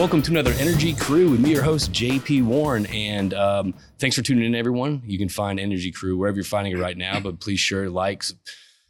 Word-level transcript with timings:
welcome 0.00 0.22
to 0.22 0.30
another 0.30 0.52
Energy 0.52 0.94
Crue 0.94 1.30
with 1.30 1.40
me, 1.40 1.50
your 1.50 1.62
host, 1.62 1.92
JP 1.92 2.44
Warren. 2.44 2.86
And 2.86 3.34
um, 3.34 3.74
thanks 3.98 4.16
for 4.16 4.22
tuning 4.22 4.44
in, 4.44 4.54
everyone. 4.54 5.02
You 5.04 5.18
can 5.18 5.28
find 5.28 5.60
Energy 5.60 5.92
Crue 5.92 6.16
wherever 6.16 6.36
you're 6.36 6.42
finding 6.42 6.72
it 6.72 6.78
right 6.78 6.96
now, 6.96 7.20
but 7.20 7.38
please 7.38 7.60
sure 7.60 7.90
like, 7.90 8.24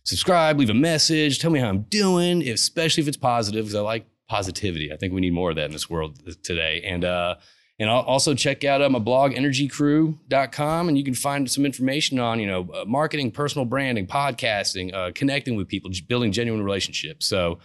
subscribe, 0.04 0.60
leave 0.60 0.70
a 0.70 0.74
message, 0.74 1.40
tell 1.40 1.50
me 1.50 1.58
how 1.58 1.68
I'm 1.68 1.82
doing, 1.82 2.48
especially 2.48 3.00
if 3.00 3.08
it's 3.08 3.16
positive, 3.16 3.64
because 3.64 3.74
I 3.74 3.80
like 3.80 4.06
positivity. 4.28 4.92
I 4.92 4.96
think 4.98 5.12
we 5.12 5.20
need 5.20 5.32
more 5.32 5.50
of 5.50 5.56
that 5.56 5.64
in 5.64 5.72
this 5.72 5.90
world 5.90 6.20
today. 6.44 6.80
And 6.84 7.04
uh, 7.04 7.34
and 7.80 7.90
I'll 7.90 8.02
also 8.02 8.32
check 8.32 8.62
out 8.62 8.80
uh, 8.80 8.88
my 8.88 9.00
blog, 9.00 9.32
energycrue.com, 9.32 10.88
and 10.88 10.96
you 10.96 11.02
can 11.02 11.14
find 11.14 11.50
some 11.50 11.66
information 11.66 12.20
on, 12.20 12.38
you 12.38 12.46
know, 12.46 12.70
uh, 12.72 12.84
marketing, 12.84 13.32
personal 13.32 13.64
branding, 13.64 14.06
podcasting, 14.06 14.94
uh, 14.94 15.10
connecting 15.12 15.56
with 15.56 15.66
people, 15.66 15.90
building 16.06 16.30
genuine 16.30 16.62
relationships. 16.62 17.26
So 17.26 17.58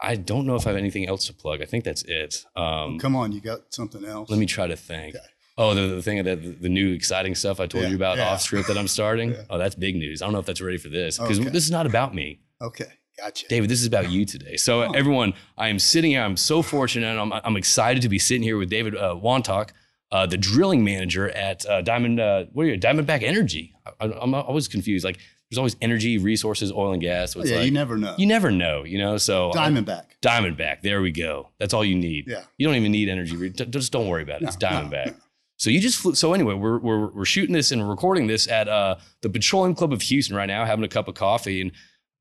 I 0.00 0.14
don't 0.16 0.46
know 0.46 0.54
if 0.54 0.66
I 0.66 0.70
have 0.70 0.78
anything 0.78 1.06
else 1.08 1.26
to 1.26 1.32
plug. 1.34 1.60
I 1.60 1.64
think 1.64 1.84
that's 1.84 2.02
it. 2.04 2.44
Um, 2.56 2.98
Come 2.98 3.16
on, 3.16 3.32
you 3.32 3.40
got 3.40 3.72
something 3.74 4.04
else? 4.04 4.30
let 4.30 4.38
me 4.38 4.46
try 4.46 4.66
to 4.66 4.76
think. 4.76 5.16
Okay. 5.16 5.24
Oh, 5.60 5.74
the, 5.74 5.96
the 5.96 6.02
thing 6.02 6.22
that 6.22 6.40
the, 6.40 6.50
the 6.50 6.68
new 6.68 6.92
exciting 6.92 7.34
stuff 7.34 7.58
I 7.58 7.66
told 7.66 7.82
Yeah, 7.84 7.90
you 7.90 7.96
about 7.96 8.16
yeah. 8.18 8.28
off 8.28 8.40
script 8.42 8.68
that 8.68 8.78
I'm 8.78 8.86
starting. 8.86 9.30
Yeah. 9.32 9.42
Oh, 9.50 9.58
that's 9.58 9.74
big 9.74 9.96
news. 9.96 10.22
I 10.22 10.26
don't 10.26 10.32
know 10.32 10.38
if 10.38 10.46
that's 10.46 10.60
ready 10.60 10.78
for 10.78 10.88
this 10.88 11.18
because 11.18 11.40
Okay. 11.40 11.48
this 11.50 11.64
is 11.64 11.72
not 11.72 11.84
about 11.84 12.14
me. 12.14 12.38
Okay, 12.62 12.84
gotcha. 13.18 13.48
David, 13.48 13.68
this 13.68 13.80
is 13.80 13.86
about 13.86 14.08
you 14.08 14.24
today. 14.24 14.56
So, 14.56 14.84
Oh. 14.84 14.92
everyone, 14.92 15.34
I 15.56 15.68
am 15.68 15.80
sitting 15.80 16.12
here. 16.12 16.22
I'm 16.22 16.36
so 16.36 16.62
fortunate. 16.62 17.08
And 17.08 17.18
I'm, 17.18 17.32
I'm 17.44 17.56
excited 17.56 18.02
to 18.02 18.08
be 18.08 18.20
sitting 18.20 18.44
here 18.44 18.56
with 18.56 18.70
David 18.70 18.96
uh, 18.96 19.16
Wantuck, 19.20 19.70
uh, 20.12 20.26
the 20.26 20.36
drilling 20.36 20.84
manager 20.84 21.28
at 21.30 21.66
uh, 21.66 21.82
Diamond. 21.82 22.20
Uh, 22.20 22.44
what 22.52 22.62
are 22.64 22.68
you? 22.68 22.78
Diamondback 22.78 23.24
Energy. 23.24 23.74
I, 24.00 24.12
I'm 24.12 24.34
always 24.34 24.68
confused. 24.68 25.04
Like, 25.04 25.18
there's 25.50 25.58
always 25.58 25.76
energy, 25.80 26.18
resources, 26.18 26.70
oil 26.72 26.92
and 26.92 27.00
gas. 27.02 27.32
So 27.32 27.40
Oh, 27.40 27.42
it's 27.42 27.50
yeah, 27.50 27.56
like, 27.58 27.66
you 27.66 27.70
never 27.72 27.96
know. 27.96 28.14
you 28.18 28.26
never 28.26 28.50
know, 28.50 28.84
you 28.84 28.98
know. 28.98 29.16
So 29.16 29.50
I- 29.52 29.68
Diamondback. 29.70 30.04
Diamondback. 30.22 30.82
There 30.82 31.00
we 31.00 31.10
go. 31.12 31.48
That's 31.58 31.72
all 31.74 31.84
you 31.84 31.94
need. 31.94 32.26
Yeah. 32.28 32.42
You 32.58 32.66
don't 32.66 32.76
even 32.76 32.92
need 32.92 33.08
energy. 33.08 33.50
Just 33.50 33.92
don't 33.92 34.08
worry 34.08 34.22
about 34.22 34.42
it. 34.42 34.48
it's 34.48 34.60
No, 34.60 34.68
no, 34.70 34.76
Diamondback. 34.88 35.06
no. 35.06 35.14
So 35.56 35.70
you 35.70 35.80
just 35.80 35.98
flew. 35.98 36.14
So 36.14 36.34
anyway, 36.34 36.54
we're, 36.54 36.78
we're 36.78 37.08
we're 37.08 37.24
shooting 37.24 37.52
this 37.54 37.72
and 37.72 37.88
recording 37.88 38.26
this 38.28 38.46
at 38.48 38.68
uh, 38.68 38.96
the 39.22 39.28
Petroleum 39.30 39.74
Club 39.74 39.92
of 39.92 40.02
Houston 40.02 40.36
right 40.36 40.46
now, 40.46 40.64
having 40.64 40.84
a 40.84 40.88
cup 40.88 41.08
of 41.08 41.14
coffee, 41.16 41.60
and 41.62 41.72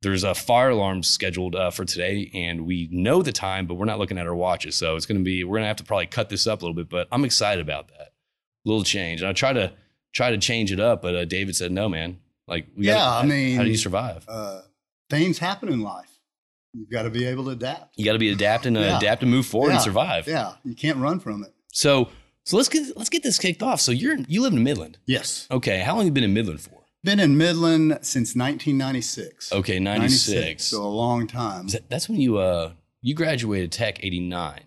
there's 0.02 0.24
a 0.24 0.34
fire 0.34 0.70
alarm 0.70 1.04
scheduled 1.04 1.56
uh, 1.56 1.70
for 1.70 1.86
today, 1.86 2.32
and 2.34 2.66
we 2.66 2.88
know 2.92 3.22
the 3.22 3.32
time, 3.32 3.68
but 3.68 3.76
we're 3.76 3.86
not 3.86 4.00
looking 4.00 4.18
at 4.18 4.26
our 4.26 4.34
watches, 4.36 4.76
so 4.76 4.96
it's 4.96 5.06
gonna 5.06 5.20
be 5.20 5.44
we're 5.44 5.58
gonna 5.58 5.68
have 5.68 5.76
to 5.78 5.84
probably 5.84 6.08
cut 6.08 6.30
this 6.30 6.48
up 6.48 6.62
a 6.62 6.66
little 6.66 6.76
bit, 6.76 6.90
but 6.90 7.08
I'm 7.12 7.26
excited 7.26 7.62
about 7.62 7.90
that 7.90 8.14
little 8.66 8.84
change, 8.84 9.22
and 9.22 9.30
I 9.30 9.34
try 9.34 9.54
to 9.54 9.72
try 10.14 10.32
to 10.32 10.38
change 10.40 10.72
it 10.72 10.80
up, 10.80 11.04
but 11.04 11.16
uh, 11.16 11.26
David 11.26 11.56
said 11.56 11.72
no, 11.72 11.88
man. 11.90 12.18
Like 12.48 12.68
Yeah, 12.78 12.94
gotta- 12.96 13.26
I 13.26 13.30
mean- 13.30 13.58
how 13.58 13.64
do 13.64 13.70
you 13.70 13.78
survive? 13.78 14.26
Uh, 14.28 14.62
things 15.10 15.38
happen 15.40 15.70
in 15.70 15.82
life. 15.82 16.10
You've 16.74 16.90
got 16.90 17.04
to 17.04 17.10
be 17.10 17.26
able 17.26 17.46
to 17.46 17.52
adapt. 17.52 17.98
You 17.98 18.06
got 18.06 18.14
to 18.14 18.20
be 18.20 18.30
adapting, 18.30 18.78
uh, 18.78 18.82
Yeah. 18.82 18.98
adapt 18.98 19.22
and 19.24 19.32
move 19.32 19.46
forward 19.46 19.72
and 19.72 19.82
survive. 19.82 20.28
Yeah, 20.28 20.54
you 20.64 20.76
can't 20.76 20.98
run 20.98 21.20
from 21.20 21.44
it. 21.44 21.54
So 21.74 22.10
so 22.44 22.56
let's 22.58 22.70
get 22.70 22.96
let's 22.96 23.10
get 23.10 23.24
this 23.24 23.40
kicked 23.40 23.64
off. 23.64 23.82
So 23.82 23.92
you're 23.92 24.18
you 24.28 24.42
live 24.42 24.54
in 24.54 24.64
Midland. 24.64 24.98
Yes. 25.06 25.48
Okay. 25.52 25.80
How 25.80 25.92
long 25.94 26.00
have 26.02 26.06
you 26.08 26.12
been 26.12 26.24
in 26.24 26.34
Midland 26.34 26.62
for? 26.62 26.84
Been 27.04 27.20
in 27.20 27.38
Midland 27.38 28.00
since 28.02 28.36
1996. 28.36 29.52
Okay, 29.52 29.80
96. 29.80 30.66
So 30.66 30.84
a 30.84 30.88
long 30.88 31.28
time. 31.28 31.68
That- 31.68 31.90
that's 31.90 32.08
when 32.10 32.20
you 32.20 32.38
uh 32.38 32.74
you 33.02 33.14
graduated 33.16 33.72
tech 33.72 34.04
89. 34.04 34.62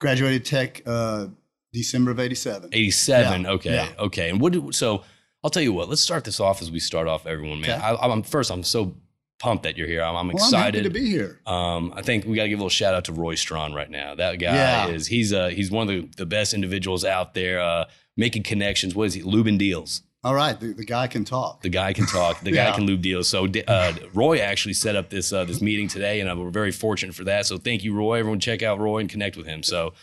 Graduated 0.00 0.44
tech 0.44 0.82
uh, 0.86 1.26
December 1.72 2.10
of 2.10 2.18
87. 2.20 2.70
87. 2.72 3.42
Yeah, 3.42 3.50
Okay. 3.50 3.74
yeah. 3.74 3.88
Okay. 3.98 4.30
And 4.30 4.40
what 4.40 4.52
did, 4.52 4.74
so 4.74 5.02
I'll 5.42 5.50
tell 5.50 5.62
you 5.62 5.72
what, 5.72 5.88
let's 5.88 6.02
start 6.02 6.24
this 6.24 6.38
off 6.40 6.60
as 6.62 6.70
we 6.70 6.80
start 6.80 7.08
off 7.08 7.26
everyone, 7.26 7.60
man. 7.60 7.70
Okay. 7.70 7.80
I, 7.80 7.94
I'm 7.94 8.22
first 8.22 8.50
I'm 8.50 8.62
so 8.62 8.94
pumped 9.38 9.62
that 9.62 9.78
you're 9.78 9.86
here. 9.86 10.02
I'm, 10.02 10.14
I'm 10.16 10.28
Well, 10.28 10.36
I'm 10.44 10.52
happy 10.52 10.68
excited. 10.78 10.84
to 10.84 10.90
be 10.90 11.06
here. 11.08 11.40
Um, 11.46 11.94
I 11.96 12.02
think 12.02 12.26
we 12.26 12.36
got 12.36 12.42
to 12.42 12.48
give 12.50 12.58
a 12.58 12.62
little 12.62 12.68
shout 12.68 12.92
out 12.94 13.06
to 13.06 13.12
Roy 13.14 13.36
Strawn 13.36 13.72
right 13.72 13.88
now. 13.90 14.14
That 14.14 14.34
guy 14.36 14.54
Yeah. 14.54 14.88
is 14.88 15.06
he's 15.06 15.32
uh 15.32 15.48
he's 15.48 15.70
one 15.70 15.88
of 15.88 15.94
the, 15.94 16.08
the 16.18 16.26
best 16.26 16.52
individuals 16.52 17.04
out 17.06 17.32
there 17.34 17.58
uh 17.60 17.84
making 18.18 18.42
connections. 18.42 18.94
What 18.94 19.04
is 19.04 19.14
he? 19.14 19.22
Lubin 19.22 19.56
deals. 19.56 20.02
All 20.22 20.34
right, 20.34 20.60
the, 20.60 20.74
the 20.74 20.84
guy 20.84 21.06
can 21.06 21.24
talk. 21.24 21.62
The 21.62 21.70
guy 21.70 21.94
can 21.94 22.04
talk. 22.04 22.40
The 22.40 22.52
guy 22.60 22.72
can 22.72 22.84
lube 22.84 23.00
deals. 23.00 23.26
So 23.26 23.46
uh, 23.66 23.94
Roy 24.12 24.40
actually 24.40 24.74
set 24.74 24.94
up 24.94 25.08
this 25.08 25.32
uh, 25.32 25.46
this 25.46 25.62
meeting 25.62 25.88
today, 25.88 26.20
and 26.20 26.38
we're 26.38 26.50
very 26.50 26.72
fortunate 26.72 27.14
for 27.14 27.24
that. 27.24 27.46
So 27.46 27.56
thank 27.56 27.82
you, 27.84 27.94
Roy. 27.94 28.18
Everyone, 28.18 28.38
check 28.38 28.62
out 28.62 28.78
Roy 28.78 28.98
and 28.98 29.08
connect 29.08 29.38
with 29.38 29.46
him. 29.46 29.62
So 29.62 29.94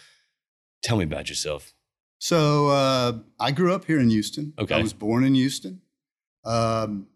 tell 0.82 0.98
me 0.98 1.04
about 1.04 1.30
yourself. 1.30 1.72
So 2.20 2.68
uh, 2.70 3.20
I 3.40 3.52
grew 3.52 3.74
up 3.74 3.86
here 3.86 4.00
in 4.00 4.10
Houston. 4.10 4.54
Okay. 4.58 4.76
I 4.76 4.82
was 4.82 4.94
born 4.94 5.24
in 5.24 5.36
Houston. 5.36 5.82
Um, 6.46 7.08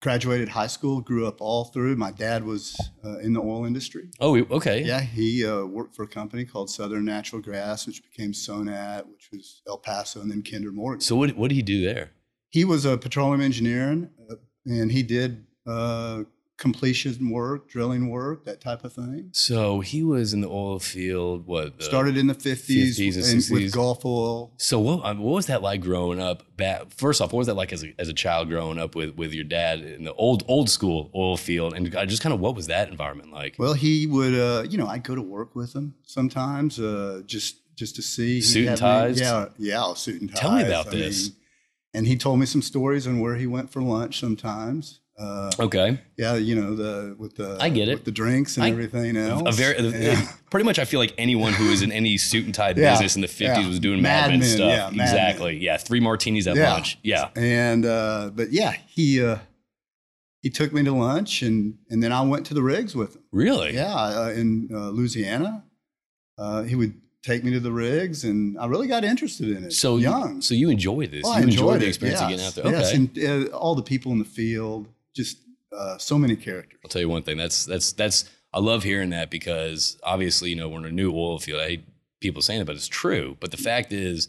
graduated 0.00 0.50
high 0.50 0.66
school. 0.66 1.00
Grew 1.00 1.26
up 1.26 1.40
all 1.40 1.64
through. 1.64 1.96
My 1.96 2.10
dad 2.12 2.44
was 2.44 2.76
uh, 3.04 3.18
in 3.18 3.32
the 3.32 3.40
oil 3.40 3.64
industry. 3.64 4.10
Oh, 4.20 4.36
okay. 4.36 4.82
Yeah, 4.84 5.00
he 5.00 5.46
uh, 5.46 5.64
worked 5.64 5.94
for 5.94 6.02
a 6.02 6.08
company 6.08 6.44
called 6.44 6.70
Southern 6.70 7.04
Natural 7.04 7.42
Gas, 7.42 7.86
which 7.86 8.02
became 8.02 8.32
Sonat, 8.32 9.06
which 9.08 9.30
was 9.32 9.62
El 9.66 9.78
Paso, 9.78 10.20
and 10.20 10.30
then 10.30 10.42
Kinder 10.42 10.72
Morgan. 10.72 11.00
So 11.00 11.16
what 11.16 11.36
what 11.36 11.48
did 11.48 11.56
he 11.56 11.62
do 11.62 11.80
there? 11.84 12.12
he 12.52 12.66
was 12.66 12.84
a 12.84 12.98
petroleum 12.98 13.40
engineer, 13.40 13.88
and, 13.88 14.10
uh, 14.30 14.34
and 14.66 14.92
he 14.92 15.02
did 15.02 15.46
uh, 15.66 16.22
completion 16.62 17.28
work, 17.30 17.68
drilling 17.68 18.08
work, 18.08 18.44
that 18.44 18.60
type 18.60 18.84
of 18.84 18.92
thing. 18.92 19.28
So 19.32 19.80
he 19.80 20.04
was 20.04 20.32
in 20.32 20.40
the 20.42 20.48
oil 20.48 20.78
field. 20.78 21.44
What 21.46 21.82
Started 21.82 22.16
in 22.16 22.28
the 22.28 22.34
50s, 22.34 22.96
50s 22.96 23.16
and 23.16 23.24
and 23.24 23.42
60s. 23.42 23.50
with 23.50 23.72
Gulf 23.72 24.04
Oil. 24.06 24.52
So 24.56 24.78
what 24.78 25.04
um, 25.04 25.18
what 25.18 25.32
was 25.34 25.46
that 25.46 25.60
like 25.60 25.80
growing 25.80 26.20
up? 26.20 26.44
Back, 26.56 26.92
first 26.96 27.20
off, 27.20 27.32
what 27.32 27.38
was 27.38 27.48
that 27.48 27.54
like 27.54 27.72
as 27.72 27.82
a, 27.82 27.92
as 27.98 28.08
a 28.08 28.12
child 28.14 28.48
growing 28.48 28.78
up 28.78 28.94
with 28.94 29.16
with 29.16 29.34
your 29.34 29.44
dad 29.44 29.80
in 29.80 30.04
the 30.04 30.14
old 30.14 30.44
old 30.46 30.70
school 30.70 31.10
oil 31.16 31.36
field? 31.36 31.74
And 31.74 31.94
uh, 31.94 32.06
just 32.06 32.22
kind 32.22 32.32
of 32.32 32.38
what 32.38 32.54
was 32.54 32.68
that 32.68 32.88
environment 32.88 33.32
like? 33.32 33.56
Well, 33.58 33.74
he 33.74 34.06
would, 34.06 34.34
uh, 34.34 34.62
you 34.68 34.78
know, 34.78 34.86
I'd 34.86 35.02
go 35.02 35.16
to 35.16 35.22
work 35.22 35.56
with 35.56 35.74
him 35.74 35.94
sometimes, 36.04 36.78
uh, 36.78 37.22
just 37.26 37.56
just 37.74 37.96
to 37.96 38.02
see. 38.02 38.40
Suit 38.40 38.68
and 38.68 38.76
me- 38.76 38.76
ties? 38.80 39.20
yeah, 39.20 39.46
yeah, 39.58 39.92
suit 39.94 40.20
and 40.20 40.30
ties. 40.30 40.38
Tell 40.40 40.52
me 40.54 40.62
about 40.62 40.86
I 40.86 40.90
this. 40.90 41.28
mean, 41.30 41.36
and 41.94 42.06
he 42.06 42.16
told 42.16 42.38
me 42.38 42.46
some 42.46 42.62
stories 42.62 43.06
on 43.06 43.18
where 43.18 43.34
he 43.34 43.46
went 43.48 43.70
for 43.70 43.82
lunch 43.82 44.20
sometimes. 44.20 45.00
Uh, 45.18 45.50
Okay, 45.60 45.98
yeah, 46.16 46.34
you 46.36 46.54
know 46.54 46.74
the 46.74 47.14
with 47.18 47.36
the 47.36 47.58
I 47.60 47.68
get 47.68 47.88
it. 47.88 47.94
with 47.94 48.04
the 48.04 48.10
drinks 48.10 48.56
and 48.56 48.64
I- 48.64 48.70
everything 48.70 49.16
else. 49.16 49.42
a 49.46 49.52
very 49.52 49.78
Yeah. 49.88 50.26
pretty 50.50 50.64
much. 50.64 50.78
I 50.78 50.84
feel 50.86 51.00
like 51.00 51.12
anyone 51.18 51.52
who 51.52 51.68
was 51.68 51.82
in 51.82 51.92
any 51.92 52.16
suit 52.16 52.46
and 52.46 52.54
tie 52.54 52.70
Yeah, 52.76 52.92
business 52.92 53.14
in 53.14 53.20
the 53.22 53.28
fifties 53.28 53.64
yeah. 53.64 53.68
was 53.68 53.78
doing 53.78 54.00
Mad 54.00 54.30
Mad 54.30 54.40
Men 54.40 54.48
stuff. 54.48 54.70
yeah, 54.70 54.84
Mad 54.86 54.96
Men. 54.96 55.06
exactly. 55.08 55.58
Yeah, 55.58 55.76
three 55.76 56.00
martinis 56.00 56.46
at 56.46 56.56
lunch. 56.56 56.98
Yeah. 57.02 57.28
And 57.36 57.84
uh, 57.84 58.30
but 58.34 58.52
yeah, 58.52 58.72
he 58.86 59.22
uh, 59.22 59.36
he 60.40 60.48
took 60.50 60.72
me 60.72 60.82
to 60.82 60.92
lunch, 60.92 61.42
and 61.42 61.76
and 61.90 62.02
then 62.02 62.10
I 62.10 62.22
went 62.22 62.46
to 62.46 62.54
the 62.54 62.62
rigs 62.62 62.96
with 62.96 63.14
him. 63.16 63.22
Really? 63.32 63.74
Yeah, 63.74 63.94
uh, 63.94 64.32
in 64.34 64.70
uh, 64.72 64.88
Louisiana, 64.90 65.62
uh, 66.38 66.62
he 66.62 66.74
would 66.74 66.94
take 67.22 67.44
me 67.44 67.50
to 67.52 67.60
the 67.60 67.70
rigs, 67.70 68.24
and 68.24 68.58
I 68.58 68.66
really 68.66 68.88
got 68.88 69.04
interested 69.04 69.50
in 69.50 69.64
it. 69.64 69.72
So 69.74 69.96
you- 69.98 70.04
young, 70.04 70.40
so 70.40 70.54
you 70.54 70.70
enjoyed 70.70 71.10
this? 71.12 71.22
Oh, 71.26 71.32
you 71.32 71.38
I 71.38 71.42
enjoyed 71.42 71.80
the 71.82 71.84
it, 71.84 71.88
experience 71.88 72.20
of 72.22 72.30
getting 72.30 72.44
out 72.46 72.54
there. 72.54 72.64
Okay. 72.66 72.78
Yes, 72.78 72.92
and 72.94 73.52
uh, 73.52 73.56
all 73.56 73.74
the 73.76 73.82
people 73.84 74.10
in 74.10 74.18
the 74.18 74.24
field, 74.24 74.88
just 75.14 75.38
uh, 75.76 75.98
so 75.98 76.18
many 76.18 76.36
characters. 76.36 76.78
I'll 76.84 76.88
tell 76.88 77.02
you 77.02 77.08
one 77.08 77.22
thing. 77.22 77.36
That's 77.36 77.64
that's 77.64 77.92
that's 77.92 78.28
I 78.52 78.60
love 78.60 78.82
hearing 78.82 79.10
that 79.10 79.30
because 79.30 79.98
obviously, 80.02 80.50
you 80.50 80.56
know, 80.56 80.68
we're 80.68 80.78
in 80.78 80.84
a 80.86 80.90
new 80.90 81.12
oil 81.12 81.38
field. 81.38 81.60
I 81.60 81.66
hate 81.66 81.84
people 82.20 82.42
saying 82.42 82.60
it, 82.60 82.66
but 82.66 82.76
it's 82.76 82.88
true. 82.88 83.36
But 83.40 83.50
the 83.50 83.56
fact 83.56 83.92
is, 83.92 84.28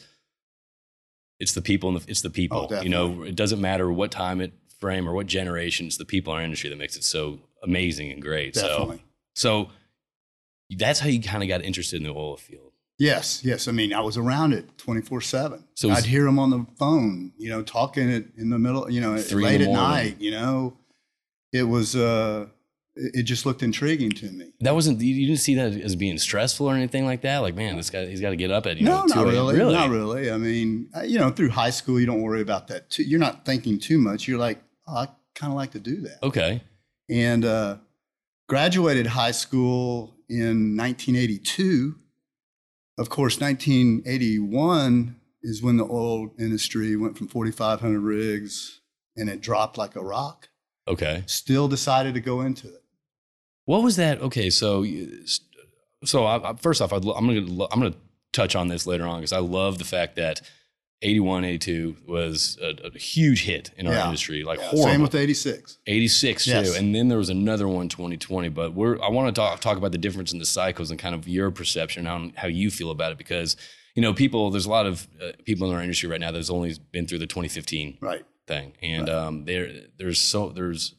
it's 1.40 1.54
the 1.54 1.62
people 1.62 1.92
the, 1.94 2.06
it's 2.08 2.22
the 2.22 2.30
people. 2.30 2.68
Oh, 2.72 2.82
you 2.82 2.90
know, 2.90 3.24
it 3.24 3.36
doesn't 3.36 3.62
matter 3.62 3.92
what 3.92 4.12
time 4.12 4.42
it 4.42 4.54
frame 4.80 5.08
or 5.08 5.14
what 5.14 5.28
generation. 5.28 5.88
It's 5.88 5.98
the 5.98 6.06
people 6.06 6.34
in 6.34 6.40
our 6.40 6.44
industry 6.44 6.70
that 6.70 6.78
makes 6.78 6.98
it 6.98 7.04
so 7.04 7.40
amazing 7.64 8.12
and 8.12 8.22
great. 8.22 8.54
Definitely. 8.54 9.02
So, 9.34 9.66
so 9.66 9.72
that's 10.78 11.00
how 11.00 11.08
you 11.08 11.22
kind 11.22 11.42
of 11.42 11.50
got 11.50 11.62
interested 11.62 11.98
in 11.98 12.04
the 12.04 12.14
oil 12.14 12.36
field. 12.38 12.73
Yes, 13.00 13.44
yes. 13.44 13.68
I 13.68 13.72
mean, 13.72 13.94
I 13.94 14.02
was 14.02 14.18
around 14.18 14.54
it 14.54 14.78
24 14.78 15.22
7. 15.22 15.60
So 15.74 15.88
So 15.88 15.94
I'd 15.94 16.06
hear 16.06 16.28
him 16.28 16.40
on 16.40 16.50
the 16.52 16.66
phone, 16.78 17.34
you 17.38 17.50
know, 17.50 17.64
talking 17.64 18.10
it 18.10 18.28
in 18.38 18.50
the 18.50 18.60
middle, 18.60 18.90
you 18.90 19.02
know, 19.02 19.14
late 19.32 19.62
at 19.62 19.70
night, 19.70 20.18
you 20.20 20.32
know. 20.32 20.78
It 21.52 21.64
was, 21.64 21.96
uh, 21.96 22.48
it 22.96 23.24
just 23.24 23.46
looked 23.46 23.64
intriguing 23.64 24.12
to 24.12 24.32
me. 24.32 24.54
That 24.60 24.76
wasn't 24.76 25.02
you 25.02 25.28
didn't 25.28 25.40
see 25.40 25.56
that 25.56 25.74
as 25.74 25.96
being 25.96 26.18
stressful 26.18 26.70
or 26.70 26.76
anything 26.76 27.06
like 27.06 27.22
that. 27.22 27.40
Like, 27.40 27.56
man, 27.56 27.76
this 27.76 27.90
guy 27.90 28.06
he's 28.06 28.22
got 28.22 28.30
to 28.30 28.36
get 28.36 28.52
up 28.52 28.66
at 28.68 28.78
you 28.78 28.86
no, 28.86 29.06
know. 29.06 29.16
not 29.16 29.26
really. 29.26 29.56
Really? 29.56 29.74
Not 29.74 29.90
really. 29.90 30.32
I 30.32 30.38
mean, 30.38 30.90
you 31.04 31.20
know, 31.20 31.32
through 31.32 31.50
high 31.50 31.72
school, 31.72 32.00
you 32.00 32.06
don't 32.06 32.22
worry 32.22 32.42
about 32.42 32.68
that. 32.68 32.90
Too. 32.92 33.04
You're 33.04 33.20
not 33.20 33.46
thinking 33.46 33.80
too 33.80 33.98
much. 33.98 34.28
You're 34.28 34.40
like, 34.40 34.62
oh, 34.88 34.96
I 34.96 35.08
kind 35.34 35.52
of 35.52 35.58
like 35.58 35.72
to 35.72 35.80
do 35.80 36.02
that. 36.02 36.20
Okay. 36.22 36.62
And 37.10 37.46
uh, 37.46 37.78
graduated 38.48 39.08
high 39.08 39.32
school 39.32 40.16
in 40.30 40.78
1982. 40.78 41.96
Of 42.98 43.10
course, 43.10 43.40
1981 43.40 45.20
is 45.42 45.62
when 45.62 45.78
the 45.78 45.86
oil 45.86 46.34
industry 46.40 46.96
went 46.96 47.18
from 47.18 47.28
4,500 47.28 48.00
rigs 48.00 48.82
and 49.16 49.30
it 49.30 49.42
dropped 49.42 49.78
like 49.78 49.96
a 49.96 50.04
rock. 50.04 50.50
Okay. 50.88 51.24
Still 51.26 51.68
decided 51.68 52.14
to 52.14 52.22
go 52.22 52.42
into 52.42 52.68
it. 52.68 52.84
What 53.66 53.84
was 53.84 53.96
that? 53.96 54.22
Okay, 54.22 54.50
so 54.50 54.86
so 56.04 56.26
I, 56.26 56.52
I, 56.52 56.56
first 56.56 56.82
off, 56.82 56.92
I'd, 56.92 57.06
I'm 57.06 57.28
gonna 57.28 57.68
I'm 57.72 57.80
gonna 57.80 57.96
touch 58.34 58.56
on 58.56 58.68
this 58.68 58.86
later 58.86 59.08
on 59.08 59.20
because 59.20 59.32
I 59.32 59.40
love 59.40 59.78
the 59.78 59.86
fact 59.86 60.18
that 60.18 60.42
81, 61.04 61.44
82 61.46 61.98
was 62.08 62.58
a, 62.62 62.76
a 62.88 62.98
huge 62.98 63.44
hit 63.44 63.72
in 63.78 63.86
our 63.88 63.94
Yeah. 63.94 64.06
industry, 64.06 64.44
like 64.44 64.60
Yeah, 64.60 64.66
horrible. 64.70 64.92
Same 64.92 65.02
with 65.02 65.16
86. 65.16 65.78
86 65.86 66.48
Yes. 66.48 66.72
too, 66.72 66.78
and 66.78 66.96
then 66.96 67.10
there 67.10 67.18
was 67.18 67.30
another 67.30 67.68
one 67.68 67.90
2020. 67.90 68.50
But 68.50 68.74
we're 68.74 69.00
I 69.02 69.10
want 69.10 69.28
to 69.34 69.40
talk 69.40 69.60
talk 69.60 69.78
about 69.78 69.92
the 69.92 69.98
difference 69.98 70.34
in 70.34 70.40
the 70.40 70.46
cycles 70.46 70.90
and 70.92 71.00
kind 71.00 71.14
of 71.14 71.28
your 71.28 71.52
perception 71.52 72.08
on 72.08 72.34
how 72.38 72.48
you 72.48 72.72
feel 72.72 72.90
about 72.92 73.12
it 73.12 73.18
because 73.18 73.56
you 73.96 74.02
know 74.02 74.14
people 74.14 74.50
there's 74.50 74.66
a 74.66 74.70
lot 74.70 74.86
of 74.86 75.08
uh, 75.22 75.34
people 75.46 75.70
in 75.70 75.76
our 75.76 75.82
industry 75.84 76.10
right 76.10 76.22
now 76.22 76.32
that's 76.32 76.50
only 76.50 76.74
been 76.92 77.06
through 77.06 77.20
the 77.20 77.28
2015 77.28 77.98
Right. 78.02 78.24
thing, 78.48 78.74
and 78.82 79.10
um, 79.10 79.46
there 79.46 79.70
there's 79.98 80.20
so 80.20 80.50
there's 80.50 80.96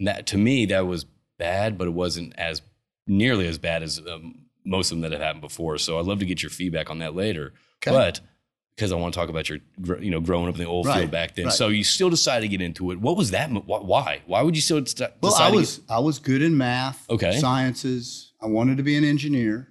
that 0.00 0.26
to 0.26 0.36
me 0.38 0.66
that 0.66 0.86
was 0.86 1.06
bad, 1.38 1.78
but 1.78 1.86
it 1.86 1.92
wasn't 1.94 2.34
as 2.38 2.62
nearly 3.06 3.46
as 3.46 3.58
bad 3.58 3.82
as 3.82 4.00
um, 4.10 4.46
most 4.64 4.90
of 4.90 4.96
them 4.96 5.02
that 5.02 5.12
have 5.12 5.20
happened 5.20 5.42
before. 5.42 5.78
So 5.78 5.98
I'd 6.00 6.06
love 6.06 6.18
to 6.18 6.26
get 6.26 6.42
your 6.42 6.50
feedback 6.50 6.90
on 6.90 6.98
that 6.98 7.14
later, 7.14 7.54
Okay. 7.86 7.92
but. 7.96 8.20
Because 8.76 8.92
I 8.92 8.96
want 8.96 9.14
to 9.14 9.18
talk 9.20 9.30
about 9.30 9.48
your, 9.48 9.58
you 10.02 10.10
know, 10.10 10.20
growing 10.20 10.48
up 10.48 10.54
in 10.56 10.60
the 10.60 10.66
old 10.68 10.84
Right, 10.86 10.98
field 11.00 11.10
back 11.10 11.34
then. 11.34 11.46
right. 11.46 11.54
So 11.54 11.68
you 11.68 11.82
still 11.82 12.10
decided 12.10 12.42
to 12.42 12.48
get 12.48 12.60
into 12.60 12.90
it. 12.90 13.00
What 13.00 13.16
was 13.16 13.30
that? 13.30 13.48
Why? 13.50 14.20
Why 14.26 14.42
would 14.42 14.54
you 14.54 14.60
still 14.60 14.84
st- 14.84 15.12
Well, 15.22 15.34
I 15.34 15.50
was 15.50 15.80
I 15.88 15.98
was 15.98 16.18
good 16.18 16.42
in 16.42 16.56
math, 16.58 17.08
Okay. 17.08 17.38
sciences. 17.40 18.32
I 18.40 18.46
wanted 18.46 18.76
to 18.76 18.82
be 18.82 18.94
an 18.96 19.04
engineer. 19.04 19.68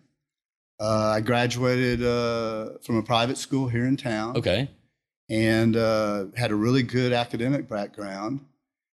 Uh, 0.80 1.14
I 1.18 1.22
graduated 1.22 2.04
uh, 2.04 2.80
from 2.84 2.98
a 2.98 3.04
private 3.04 3.38
school 3.38 3.68
here 3.70 3.86
in 3.86 3.96
town, 3.96 4.36
okay? 4.38 4.70
and 5.30 5.78
uh, 5.78 6.26
had 6.36 6.52
a 6.52 6.56
really 6.56 6.84
good 6.84 7.14
academic 7.14 7.70
background, 7.70 8.40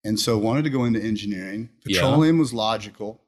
and 0.06 0.18
so 0.19 0.38
wanted 0.38 0.63
to 0.63 0.69
go 0.69 0.86
into 0.86 1.01
engineering. 1.03 1.69
Yeah. 1.86 2.00
Petroleum 2.01 2.38
was 2.39 2.53
logical. 2.53 3.21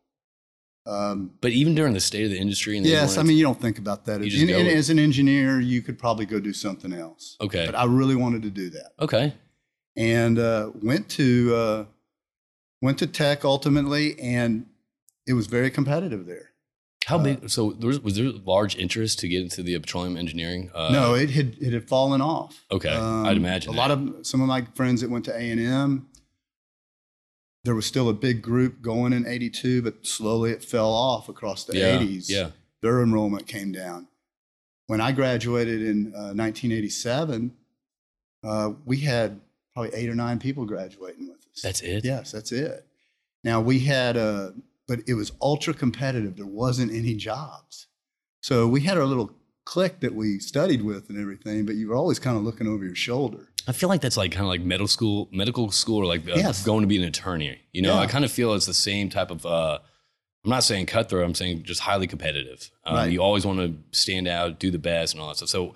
Um, 0.85 1.31
But 1.41 1.51
even 1.51 1.75
during 1.75 1.93
the 1.93 1.99
state 1.99 2.23
of 2.25 2.31
the 2.31 2.37
industry, 2.39 2.77
and 2.77 2.85
yes, 2.85 3.17
I 3.17 3.23
mean 3.23 3.37
you 3.37 3.43
don't 3.43 3.59
think 3.61 3.77
about 3.77 4.05
that. 4.05 4.21
You 4.21 4.27
As, 4.27 4.31
just 4.33 4.41
and- 4.41 4.51
and 4.51 4.67
with- 4.67 4.75
as 4.77 4.89
an 4.89 4.97
engineer, 4.99 5.59
you 5.59 5.81
could 5.81 5.99
probably 5.99 6.25
go 6.25 6.39
do 6.39 6.53
something 6.53 6.93
else. 6.93 7.35
okay, 7.41 7.65
But 7.65 7.75
I 7.75 7.83
really 7.85 8.15
wanted 8.15 8.41
to 8.43 8.49
do 8.49 8.69
that. 8.71 8.93
okay, 8.99 9.33
and 9.95 10.39
uh, 10.39 10.71
went 10.81 11.09
to 11.09 11.53
uh, 11.55 11.85
went 12.81 12.97
to 12.99 13.07
tech 13.07 13.43
ultimately, 13.45 14.19
and 14.19 14.65
it 15.27 15.33
was 15.33 15.47
very 15.47 15.69
competitive 15.69 16.25
there. 16.25 16.45
how 17.05 17.17
Uh, 17.19 17.23
big? 17.23 17.49
So 17.49 17.71
there 17.71 17.87
was, 17.87 17.99
was 17.99 18.15
there 18.15 18.31
large 18.45 18.75
interest 18.75 19.19
to 19.19 19.27
get 19.27 19.41
into 19.41 19.61
the 19.63 19.77
petroleum 19.79 20.15
engineering? 20.17 20.69
Uh, 20.73 20.89
no, 20.91 21.13
it 21.13 21.31
had 21.31 21.55
it 21.59 21.73
had 21.73 21.87
fallen 21.87 22.21
off. 22.21 22.65
Okay, 22.71 22.89
Um, 22.89 23.25
I'd 23.25 23.37
imagine 23.37 23.71
a 23.71 23.73
that. 23.75 23.77
lot 23.79 23.91
of 23.91 24.25
some 24.25 24.41
of 24.41 24.47
my 24.47 24.65
friends 24.75 25.01
that 25.01 25.09
went 25.09 25.25
to 25.25 25.33
A 25.35 25.51
and 25.51 25.59
M. 25.59 26.07
There 27.65 27.75
was 27.75 27.85
still 27.85 28.09
a 28.09 28.13
big 28.13 28.41
group 28.41 28.81
going 28.81 29.13
in 29.13 29.27
'82, 29.27 29.81
but 29.81 30.05
slowly 30.05 30.51
it 30.51 30.63
fell 30.63 30.91
off 30.91 31.27
across 31.29 31.65
the 31.65 31.77
yeah, 31.77 31.99
'80s. 31.99 32.29
yeah, 32.29 32.51
their 32.81 33.01
enrollment 33.01 33.47
came 33.47 33.71
down. 33.71 34.07
When 34.87 35.01
I 35.01 35.11
graduated 35.11 35.81
in 35.81 36.07
uh, 36.15 36.33
1987, 36.33 37.53
uh, 38.43 38.71
we 38.85 38.97
had 38.97 39.39
probably 39.73 39.93
eight 39.93 40.09
or 40.09 40.15
nine 40.15 40.39
people 40.39 40.65
graduating 40.65 41.27
with 41.27 41.37
us. 41.53 41.61
that's 41.61 41.81
it. 41.81 42.03
Yes, 42.03 42.31
that's 42.31 42.51
it. 42.51 42.85
Now 43.43 43.61
we 43.61 43.79
had 43.79 44.17
a, 44.17 44.53
but 44.87 45.01
it 45.07 45.13
was 45.13 45.31
ultra 45.41 45.73
competitive. 45.73 46.37
There 46.37 46.45
wasn't 46.45 46.91
any 46.91 47.15
jobs. 47.15 47.87
So 48.41 48.67
we 48.67 48.81
had 48.81 48.97
our 48.97 49.05
little 49.05 49.31
clique 49.69 49.99
that 49.99 50.15
we 50.15 50.39
studied 50.39 50.81
with 50.81 51.09
and 51.09 51.19
everything, 51.19 51.63
but 51.63 51.75
you 51.75 51.87
were 51.87 51.95
always 51.95 52.17
kind 52.17 52.35
of 52.35 52.41
looking 52.41 52.65
over 52.67 52.83
your 52.83 52.95
shoulder. 52.95 53.49
I 53.67 53.71
feel 53.71 53.87
like 53.87 54.01
that's 54.01 54.17
like 54.17 54.31
kind 54.31 54.41
of 54.41 54.47
like 54.47 54.61
medical 54.61 54.87
school, 54.87 55.29
medical 55.31 55.69
school, 55.69 55.99
or 55.99 56.07
like 56.07 56.27
uh, 56.27 56.33
Yes. 56.35 56.65
going 56.65 56.81
to 56.81 56.87
be 56.87 56.97
an 56.97 57.03
attorney. 57.03 57.59
You 57.71 57.83
know, 57.83 57.93
Yeah. 57.93 57.99
I 57.99 58.07
kind 58.07 58.25
of 58.25 58.31
feel 58.31 58.55
it's 58.55 58.65
the 58.65 58.73
same 58.73 59.09
type 59.09 59.29
of. 59.29 59.45
Uh, 59.45 59.77
I'm 60.43 60.49
not 60.49 60.63
saying 60.63 60.87
cutthroat. 60.87 61.23
I'm 61.23 61.35
saying 61.35 61.63
just 61.63 61.81
highly 61.81 62.07
competitive. 62.07 62.71
Um, 62.83 62.95
Right. 62.95 63.11
You 63.11 63.21
always 63.21 63.45
want 63.45 63.59
to 63.59 63.69
stand 63.91 64.27
out, 64.27 64.59
do 64.59 64.71
the 64.71 64.79
best, 64.79 65.13
and 65.13 65.21
all 65.21 65.27
that 65.27 65.37
stuff. 65.37 65.49
So, 65.49 65.75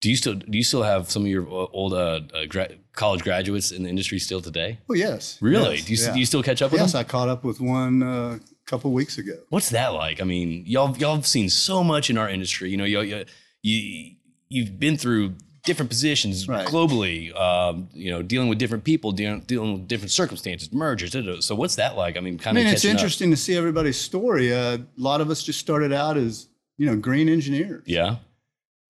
do 0.00 0.08
you 0.08 0.16
still 0.16 0.34
do 0.34 0.56
you 0.56 0.64
still 0.64 0.84
have 0.84 1.10
some 1.10 1.22
of 1.22 1.28
your 1.28 1.46
uh, 1.46 1.66
old 1.80 1.92
uh, 1.92 2.20
uh, 2.32 2.46
gra- 2.48 2.76
college 2.94 3.22
graduates 3.22 3.72
in 3.72 3.82
the 3.82 3.90
industry 3.90 4.18
still 4.18 4.40
today? 4.40 4.78
Oh, 4.88 4.94
yes. 4.94 5.36
Really? 5.42 5.76
Yes, 5.76 5.84
do 5.84 5.92
you 5.92 6.00
yeah. 6.02 6.12
do 6.14 6.18
you 6.18 6.26
still 6.26 6.42
catch 6.42 6.62
up 6.62 6.72
with 6.72 6.80
yes, 6.80 6.92
them? 6.92 7.00
I 7.00 7.04
caught 7.04 7.28
up 7.28 7.44
with 7.44 7.60
one 7.60 8.02
uh, 8.02 8.38
couple 8.68 8.92
weeks 8.92 9.18
ago. 9.18 9.34
What's 9.48 9.70
that 9.70 9.88
like? 9.94 10.20
I 10.20 10.24
mean, 10.24 10.64
y'all 10.66 10.96
y'all 10.96 11.16
have 11.16 11.26
seen 11.26 11.48
so 11.48 11.82
much 11.82 12.10
in 12.10 12.18
our 12.18 12.28
industry. 12.28 12.70
You 12.70 12.76
know, 12.76 12.84
y'all, 12.84 13.02
you 13.04 13.24
you 13.62 14.12
you've 14.48 14.78
been 14.78 14.96
through 14.96 15.34
different 15.64 15.90
positions 15.90 16.48
Right. 16.48 16.66
globally. 16.66 17.34
Um, 17.38 17.88
you 17.92 18.10
know, 18.10 18.22
dealing 18.22 18.48
with 18.48 18.58
different 18.58 18.84
people, 18.84 19.12
dealing, 19.12 19.40
dealing 19.40 19.72
with 19.74 19.88
different 19.88 20.10
circumstances, 20.12 20.72
mergers. 20.72 21.14
So, 21.44 21.54
what's 21.54 21.76
that 21.76 21.96
like? 21.96 22.16
I 22.16 22.20
mean, 22.20 22.38
I 22.40 22.42
kind 22.42 22.56
of 22.58 22.64
mean, 22.64 22.72
it's 22.72 22.82
catching 22.82 22.90
up. 22.96 23.00
interesting 23.00 23.30
to 23.30 23.36
see 23.36 23.54
everybody's 23.56 23.98
story. 23.98 24.52
Uh, 24.54 24.76
a 24.78 24.80
lot 24.96 25.20
of 25.20 25.28
us 25.30 25.42
just 25.42 25.58
started 25.58 25.92
out 25.92 26.16
as, 26.16 26.48
you 26.78 26.86
know, 26.86 26.96
green 26.96 27.28
engineers. 27.28 27.82
Yeah, 27.86 28.16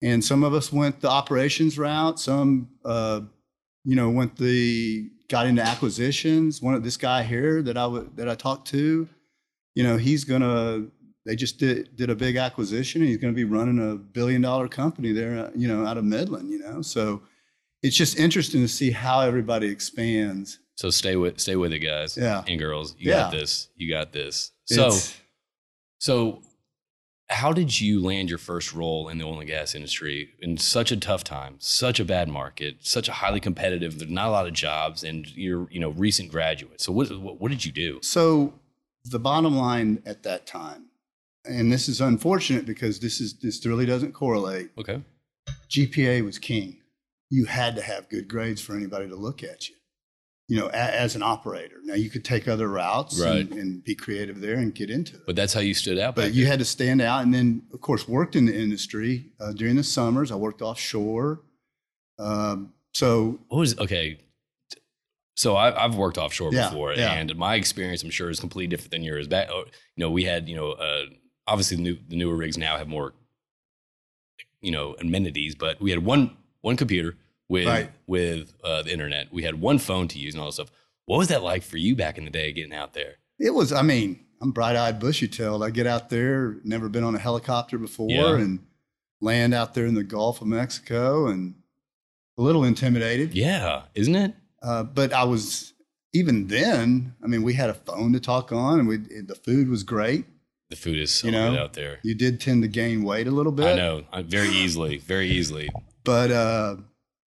and 0.01 0.23
some 0.23 0.43
of 0.43 0.53
us 0.53 0.71
went 0.71 1.01
the 1.01 1.09
operations 1.09 1.77
route. 1.77 2.19
Some, 2.19 2.69
uh, 2.85 3.21
you 3.83 3.95
know, 3.95 4.09
went 4.09 4.37
the 4.37 5.09
got 5.27 5.47
into 5.47 5.61
acquisitions. 5.61 6.61
One 6.61 6.73
of 6.75 6.83
this 6.83 6.95
guy 6.97 7.23
here 7.23 7.61
that 7.63 7.77
I 7.77 7.87
that 8.15 8.29
I 8.29 8.35
talked 8.35 8.67
to, 8.69 9.07
you 9.75 9.83
know, 9.83 9.97
he's 9.97 10.23
gonna. 10.23 10.87
They 11.25 11.35
just 11.35 11.59
did 11.59 11.95
did 11.95 12.09
a 12.09 12.15
big 12.15 12.37
acquisition. 12.37 13.01
And 13.01 13.09
he's 13.09 13.17
going 13.19 13.33
to 13.33 13.35
be 13.35 13.43
running 13.43 13.77
a 13.91 13.95
billion 13.95 14.41
dollar 14.41 14.67
company 14.67 15.11
there, 15.11 15.37
uh, 15.45 15.51
you 15.55 15.67
know, 15.67 15.85
out 15.85 15.97
of 15.97 16.03
Midland. 16.05 16.49
You 16.49 16.59
know, 16.59 16.81
so 16.81 17.21
it's 17.83 17.95
just 17.95 18.17
interesting 18.17 18.61
to 18.61 18.67
see 18.67 18.89
how 18.91 19.19
everybody 19.21 19.67
expands. 19.67 20.59
So 20.75 20.89
stay 20.89 21.15
with 21.17 21.39
stay 21.39 21.55
with 21.55 21.71
it, 21.73 21.79
guys. 21.79 22.17
Yeah. 22.17 22.43
and 22.47 22.57
girls, 22.59 22.95
you 22.97 23.11
got 23.11 23.31
this. 23.31 23.67
You 23.75 23.89
got 23.91 24.11
this. 24.13 24.51
So 24.65 24.87
It's- 24.87 25.21
so. 25.99 26.41
How 27.31 27.53
did 27.53 27.79
you 27.79 28.01
land 28.03 28.27
your 28.27 28.39
first 28.39 28.73
role 28.73 29.07
in 29.07 29.19
the 29.19 29.23
oil 29.23 29.37
and 29.39 29.47
gas 29.47 29.75
industry 29.75 30.31
in 30.41 30.57
such 30.57 30.91
a 30.91 30.97
tough 30.97 31.23
time, 31.23 31.57
such 31.59 31.99
a 31.99 32.03
bad 32.05 32.27
market, 32.27 32.77
such 32.79 33.07
a 33.07 33.11
highly 33.11 33.39
competitive? 33.39 33.99
There's 33.99 34.09
not 34.09 34.29
a 34.29 34.31
lot 34.31 34.47
of 34.47 34.53
jobs, 34.53 35.03
and 35.03 35.27
you're 35.37 35.67
you 35.69 35.79
know 35.79 35.89
recent 35.91 36.31
graduate. 36.31 36.81
So 36.81 36.91
what 36.91 37.11
what, 37.21 37.39
what 37.39 37.51
did 37.51 37.63
you 37.63 37.71
do? 37.71 37.99
So 38.01 38.58
the 39.09 39.19
bottom 39.19 39.55
line 39.55 40.01
at 40.05 40.23
that 40.23 40.45
time, 40.45 40.85
and 41.45 41.71
this 41.71 41.87
is 41.89 42.01
unfortunate 42.01 42.65
because 42.65 42.99
this 42.99 43.19
is 43.21 43.39
this 43.39 43.65
really 43.65 43.85
doesn't 43.85 44.13
correlate. 44.13 44.69
Okay. 44.77 45.01
GPA 45.69 46.23
was 46.23 46.37
king. 46.39 46.77
You 47.29 47.45
had 47.45 47.75
to 47.75 47.81
have 47.81 48.09
good 48.09 48.27
grades 48.27 48.61
for 48.61 48.75
anybody 48.75 49.07
to 49.07 49.15
look 49.15 49.43
at 49.43 49.69
you. 49.69 49.75
You 50.47 50.57
know, 50.57 50.67
a, 50.67 50.77
as 50.77 51.15
an 51.15 51.21
operator. 51.21 51.75
Now 51.83 51.93
you 51.93 52.09
could 52.09 52.25
take 52.25 52.47
other 52.47 52.67
routes 52.67 53.19
Right. 53.21 53.41
and, 53.41 53.53
and 53.53 53.83
be 53.83 53.93
creative 53.93 54.41
there 54.41 54.55
and 54.55 54.73
get 54.73 54.89
into 54.89 55.15
it. 55.15 55.21
But 55.27 55.35
that's 55.35 55.53
how 55.53 55.59
you 55.59 55.75
stood 55.75 55.99
out. 55.99 56.15
But 56.15 56.33
you 56.33 56.43
then. 56.43 56.51
had 56.51 56.59
to 56.59 56.65
stand 56.65 57.01
out, 57.01 57.21
and 57.23 57.31
then 57.33 57.63
of 57.71 57.81
course 57.81 58.07
worked 58.07 58.35
in 58.35 58.45
the 58.47 58.55
industry 58.59 59.27
uh, 59.39 59.51
during 59.53 59.75
the 59.75 59.83
summers. 59.83 60.31
I 60.31 60.35
worked 60.35 60.61
offshore. 60.63 61.41
Um, 62.17 62.73
so 62.93 63.39
what 63.49 63.59
was 63.59 63.77
okay? 63.79 64.19
So 65.39 65.55
I, 65.55 65.85
I've 65.85 65.95
worked 65.95 66.17
offshore 66.17 66.51
Yeah, 66.53 66.67
before, 66.67 66.91
yeah. 66.95 67.13
and 67.13 67.33
my 67.37 67.55
experience, 67.55 68.03
I'm 68.03 68.09
sure, 68.09 68.29
is 68.29 68.41
completely 68.41 68.67
different 68.67 68.91
than 68.91 69.03
yours. 69.03 69.25
Back, 69.25 69.47
oh, 69.49 69.63
you 69.95 70.01
know, 70.03 70.11
we 70.11 70.25
had, 70.25 70.49
you 70.49 70.55
know, 70.57 70.71
uh, 70.73 71.03
obviously 71.47 71.77
the, 71.77 71.83
new, 71.83 71.97
the 72.09 72.17
newer 72.17 72.35
rigs 72.35 72.57
now 72.57 72.77
have 72.77 72.89
more, 72.89 73.13
you 74.59 74.71
know, 74.71 74.95
amenities, 74.99 75.55
but 75.55 75.79
we 75.79 75.91
had 75.91 76.03
one 76.03 76.35
one 76.61 76.75
computer 76.75 77.15
with 77.47 77.67
Right. 77.67 77.89
with 78.05 78.53
uh, 78.65 78.81
the 78.83 78.91
internet. 78.91 79.31
We 79.31 79.43
had 79.43 79.61
one 79.61 79.79
phone 79.79 80.09
to 80.09 80.19
use 80.19 80.33
and 80.33 80.41
all 80.41 80.47
this 80.47 80.55
stuff. 80.55 80.71
What 81.05 81.17
was 81.19 81.29
that 81.29 81.41
like 81.41 81.63
for 81.63 81.77
you 81.77 81.95
back 81.95 82.17
in 82.17 82.25
the 82.25 82.31
day, 82.31 82.51
getting 82.51 82.73
out 82.73 82.93
there? 82.93 83.15
It 83.39 83.51
was, 83.51 83.71
I 83.71 83.81
mean, 83.81 84.19
I'm 84.41 84.51
bright 84.51 84.75
eyed, 84.75 84.99
bushy 84.99 85.29
tailed. 85.29 85.63
I 85.63 85.69
get 85.69 85.87
out 85.87 86.09
there, 86.09 86.57
never 86.65 86.89
been 86.89 87.05
on 87.05 87.15
a 87.15 87.19
helicopter 87.19 87.77
before, 87.77 88.09
Yeah. 88.09 88.35
and 88.39 88.59
land 89.21 89.53
out 89.53 89.73
there 89.73 89.85
in 89.85 89.95
the 89.95 90.03
Gulf 90.03 90.41
of 90.41 90.47
Mexico 90.47 91.27
and 91.27 91.55
a 92.37 92.41
little 92.41 92.65
intimidated. 92.65 93.33
Yeah, 93.33 93.83
isn't 93.95 94.15
it? 94.17 94.33
Uh, 94.61 94.83
but 94.83 95.13
I 95.13 95.23
was, 95.23 95.73
even 96.13 96.47
then, 96.47 97.15
I 97.23 97.27
mean, 97.27 97.43
we 97.43 97.53
had 97.53 97.69
a 97.69 97.73
phone 97.73 98.13
to 98.13 98.19
talk 98.19 98.51
on 98.51 98.79
and 98.79 98.87
we, 98.87 98.97
the 98.97 99.35
food 99.35 99.69
was 99.69 99.83
great. 99.83 100.25
The 100.69 100.75
food 100.75 100.97
is 100.97 101.11
so 101.11 101.27
You 101.27 101.31
know, 101.31 101.51
good 101.51 101.59
out 101.59 101.73
there. 101.73 101.99
You 102.03 102.13
did 102.15 102.39
tend 102.39 102.61
to 102.63 102.67
gain 102.67 103.03
weight 103.03 103.27
a 103.27 103.31
little 103.31 103.51
bit. 103.51 103.67
I 103.67 103.75
know, 103.75 104.03
I- 104.11 104.21
very 104.21 104.49
easily, 104.49 104.97
very 104.97 105.29
easily. 105.29 105.69
But, 106.03 106.31
uh, 106.31 106.75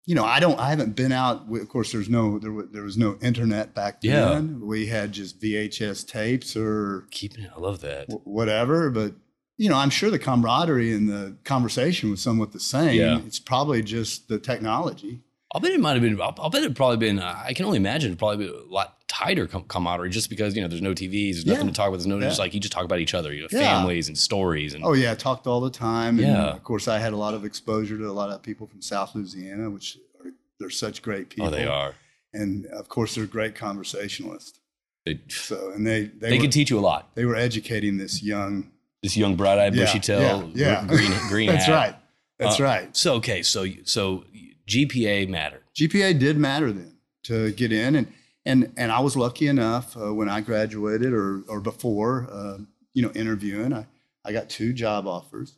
you 0.06 0.16
know, 0.16 0.26
I 0.26 0.40
don't, 0.40 0.60
I 0.60 0.70
haven't 0.70 0.96
been 0.96 1.12
out. 1.12 1.44
Of 1.54 1.70
course, 1.70 1.92
there's 1.92 2.10
no, 2.10 2.40
there, 2.40 2.52
wa- 2.52 2.64
there 2.72 2.84
was 2.84 2.98
no 2.98 3.18
internet 3.22 3.74
back 3.76 4.02
then. 4.02 4.60
Yeah. 4.60 4.66
We 4.66 4.88
had 4.88 5.12
just 5.12 5.40
VHS 5.40 6.08
tapes 6.08 6.56
or 6.58 7.06
Keeping 7.12 7.44
it, 7.44 7.52
I 7.56 7.60
love 7.60 7.82
that. 7.82 8.08
wh- 8.12 8.26
whatever. 8.28 8.90
But 8.90 9.14
you 9.58 9.70
know, 9.70 9.76
I'm 9.76 9.92
sure 9.92 10.10
the 10.10 10.18
camaraderie 10.18 10.92
and 10.94 11.08
the 11.08 11.36
conversation 11.44 12.10
was 12.10 12.20
somewhat 12.20 12.52
the 12.52 12.60
same. 12.60 13.00
Yeah. 13.00 13.20
It's 13.28 13.38
probably 13.40 13.84
just 13.84 14.28
the 14.28 14.40
technology. 14.40 15.22
I'll 15.54 15.60
bet 15.62 15.72
it 15.72 15.80
might 15.82 15.94
have 15.94 16.02
been. 16.02 16.20
I'll, 16.22 16.34
I'll 16.40 16.50
bet 16.50 16.64
it 16.64 16.76
probably 16.76 16.98
been. 16.98 17.20
uh, 17.20 17.44
I 17.46 17.54
can 17.54 17.66
only 17.66 17.78
imagine 17.78 18.12
it 18.14 18.18
probably 18.18 18.46
been 18.46 18.56
a 18.56 18.74
lot 18.74 18.98
tighter 19.10 19.48
com- 19.48 19.64
camaraderie, 19.64 20.10
just 20.10 20.30
because 20.30 20.56
you 20.56 20.62
know 20.62 20.68
there's 20.70 20.82
no 20.82 20.94
TVs, 20.94 21.34
there's 21.34 21.46
nothing 21.46 21.68
to 21.68 21.74
talk 21.74 21.88
about. 21.90 21.98
There's 21.98 22.08
no 22.08 22.18
Yeah. 22.20 22.28
just 22.30 22.40
like 22.40 22.54
you 22.54 22.60
just 22.62 22.72
talk 22.72 22.86
about 22.86 23.00
each 23.00 23.14
other, 23.14 23.34
you 23.34 23.42
know, 23.42 23.48
Yeah. 23.52 23.60
families 23.78 24.08
and 24.08 24.18
stories 24.18 24.74
and 24.74 24.84
Oh 24.86 24.94
yeah, 24.94 25.12
I 25.12 25.16
talked 25.16 25.48
all 25.48 25.60
the 25.60 25.70
time. 25.70 26.20
And 26.20 26.28
Yeah. 26.28 26.52
Of 26.52 26.64
course, 26.64 26.88
I 26.88 27.00
had 27.00 27.12
a 27.12 27.18
lot 27.18 27.34
of 27.34 27.44
exposure 27.44 27.98
to 27.98 28.10
a 28.10 28.12
lot 28.14 28.30
of 28.30 28.42
people 28.42 28.66
from 28.68 28.82
South 28.82 29.14
Louisiana, 29.14 29.70
which 29.70 29.98
are 30.24 30.32
they're 30.60 30.70
such 30.70 31.02
great 31.02 31.30
people. 31.30 31.48
oh, 31.48 31.50
they 31.52 31.66
are. 31.66 31.96
And 32.34 32.66
of 32.68 32.88
course, 32.88 33.16
they're 33.16 33.26
great 33.26 33.56
conversationalists. 33.56 34.60
They, 35.06 35.20
So, 35.28 35.72
and 35.76 35.86
they 35.86 36.04
they, 36.06 36.30
they 36.30 36.38
were, 36.38 36.44
can 36.44 36.52
teach 36.52 36.70
you 36.70 36.80
a 36.80 36.82
lot. 36.82 37.14
they 37.16 37.26
were 37.26 37.36
educating 37.36 37.98
this 37.98 38.24
young. 38.24 38.72
This 39.04 39.18
young, 39.18 39.36
bright-eyed, 39.36 39.74
Yeah, 39.76 39.82
bushy 39.86 40.00
tail, 40.00 40.50
yeah, 40.54 40.82
yeah. 40.84 40.88
green, 40.88 41.12
green 41.28 41.48
That's 41.52 41.66
hat. 41.66 41.74
right. 41.76 41.96
That's 42.38 42.60
Uh, 42.60 42.64
right. 42.64 42.96
So 42.96 43.16
okay, 43.16 43.42
so 43.42 43.66
so 43.84 44.24
GPA 44.68 45.28
mattered. 45.30 45.64
GPA 45.76 46.18
did 46.18 46.38
matter 46.38 46.72
then 46.72 46.96
to 47.24 47.52
get 47.52 47.72
in, 47.72 47.96
and 47.96 48.08
and 48.46 48.72
and 48.78 48.92
I 48.92 49.00
was 49.00 49.16
lucky 49.16 49.48
enough 49.48 49.96
uh, 49.98 50.14
when 50.14 50.30
I 50.30 50.42
graduated 50.42 51.14
or 51.14 51.42
or 51.48 51.60
before, 51.60 52.28
uh, 52.32 52.58
you 52.94 53.02
know, 53.02 53.12
interviewing. 53.12 53.74
I 53.74 53.86
I 54.26 54.32
got 54.32 54.50
two 54.50 54.72
job 54.74 55.08
offers, 55.08 55.56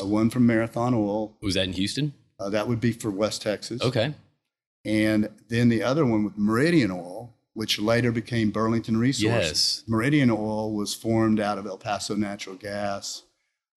uh, 0.00 0.06
one 0.06 0.30
from 0.30 0.46
Marathon 0.46 0.92
Oil, 0.94 1.36
Was 1.42 1.54
that 1.54 1.64
in 1.64 1.72
Houston? 1.74 2.14
uh, 2.40 2.50
that 2.50 2.66
would 2.68 2.80
be 2.80 2.92
for 2.92 3.10
West 3.10 3.42
Texas, 3.42 3.80
Okay. 3.82 4.14
and 4.84 5.28
then 5.48 5.68
the 5.68 5.82
other 5.82 6.04
one 6.04 6.24
with 6.24 6.36
Meridian 6.36 6.90
Oil, 6.90 7.32
which 7.54 7.78
later 7.78 8.12
became 8.12 8.50
Burlington 8.50 8.96
Resources. 8.96 9.80
Yes. 9.80 9.84
Meridian 9.86 10.30
Oil 10.30 10.72
was 10.74 10.94
formed 10.94 11.40
out 11.40 11.58
of 11.58 11.66
El 11.66 11.78
Paso 11.78 12.14
Natural 12.16 12.56
Gas, 12.56 13.22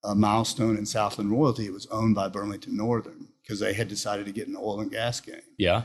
uh, 0.04 0.16
Milestone, 0.16 0.76
and 0.78 0.88
Southland 0.88 1.32
Royalty. 1.32 1.66
It 1.66 1.74
was 1.74 1.88
owned 1.88 2.16
by 2.16 2.28
Burlington 2.30 2.76
Northern 2.76 3.28
because 3.50 3.60
they 3.60 3.74
had 3.74 3.88
decided 3.88 4.28
to 4.28 4.32
get 4.32 4.46
in 4.46 4.54
the 4.54 4.60
oil 4.60 4.80
and 4.80 4.92
gas 4.92 5.20
game. 5.20 5.42
Yeah. 5.58 5.82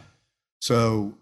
So 0.61 1.14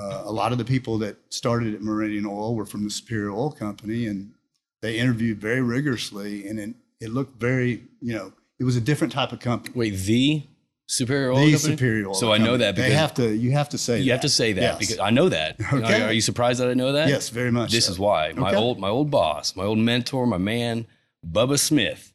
uh, 0.00 0.22
a 0.24 0.32
lot 0.32 0.50
of 0.50 0.56
the 0.56 0.64
people 0.64 0.96
that 0.98 1.18
started 1.28 1.74
at 1.74 1.82
Meridian 1.82 2.24
Oil 2.24 2.54
were 2.54 2.64
from 2.64 2.84
the 2.84 2.90
Superior 2.90 3.30
Oil 3.32 3.52
Company, 3.52 4.06
and 4.06 4.32
they 4.80 4.96
interviewed 4.98 5.38
very 5.38 5.60
rigorously, 5.60 6.48
and 6.48 6.58
it, 6.58 6.70
it 7.00 7.10
looked 7.10 7.38
very, 7.38 7.82
you 8.00 8.14
know, 8.14 8.32
it 8.58 8.64
was 8.64 8.76
a 8.76 8.80
different 8.80 9.12
type 9.12 9.32
of 9.32 9.40
company. 9.40 9.74
Wait, 9.76 9.90
the 9.90 10.42
Superior 10.86 11.32
Oil 11.32 11.44
the 11.44 11.52
Company? 11.52 11.76
Superior 11.76 12.08
Oil. 12.08 12.14
So 12.14 12.32
I 12.32 12.38
know 12.38 12.56
that 12.56 12.76
because 12.76 12.90
they 12.90 12.96
have 12.96 13.12
to. 13.14 13.34
You 13.34 13.52
have 13.52 13.68
to 13.70 13.78
say. 13.78 13.98
That 13.98 14.04
you 14.04 14.12
have 14.12 14.20
to 14.22 14.28
say 14.30 14.54
that 14.54 14.62
Yes. 14.62 14.78
because 14.78 14.98
I 15.00 15.10
know 15.10 15.28
that. 15.28 15.56
Okay. 15.60 16.02
Are, 16.02 16.06
are 16.06 16.12
you 16.12 16.22
surprised 16.22 16.60
that 16.60 16.70
I 16.70 16.74
know 16.74 16.92
that? 16.92 17.08
yes, 17.08 17.28
very 17.28 17.50
much. 17.52 17.72
This 17.72 17.86
so. 17.86 17.92
is 17.92 17.98
why 17.98 18.32
my 18.32 18.48
Okay. 18.48 18.56
old 18.56 18.78
my 18.78 18.88
old 18.88 19.10
boss, 19.10 19.54
my 19.54 19.64
old 19.64 19.78
mentor, 19.78 20.26
my 20.26 20.38
man, 20.38 20.86
Bubba 21.30 21.58
Smith, 21.58 22.14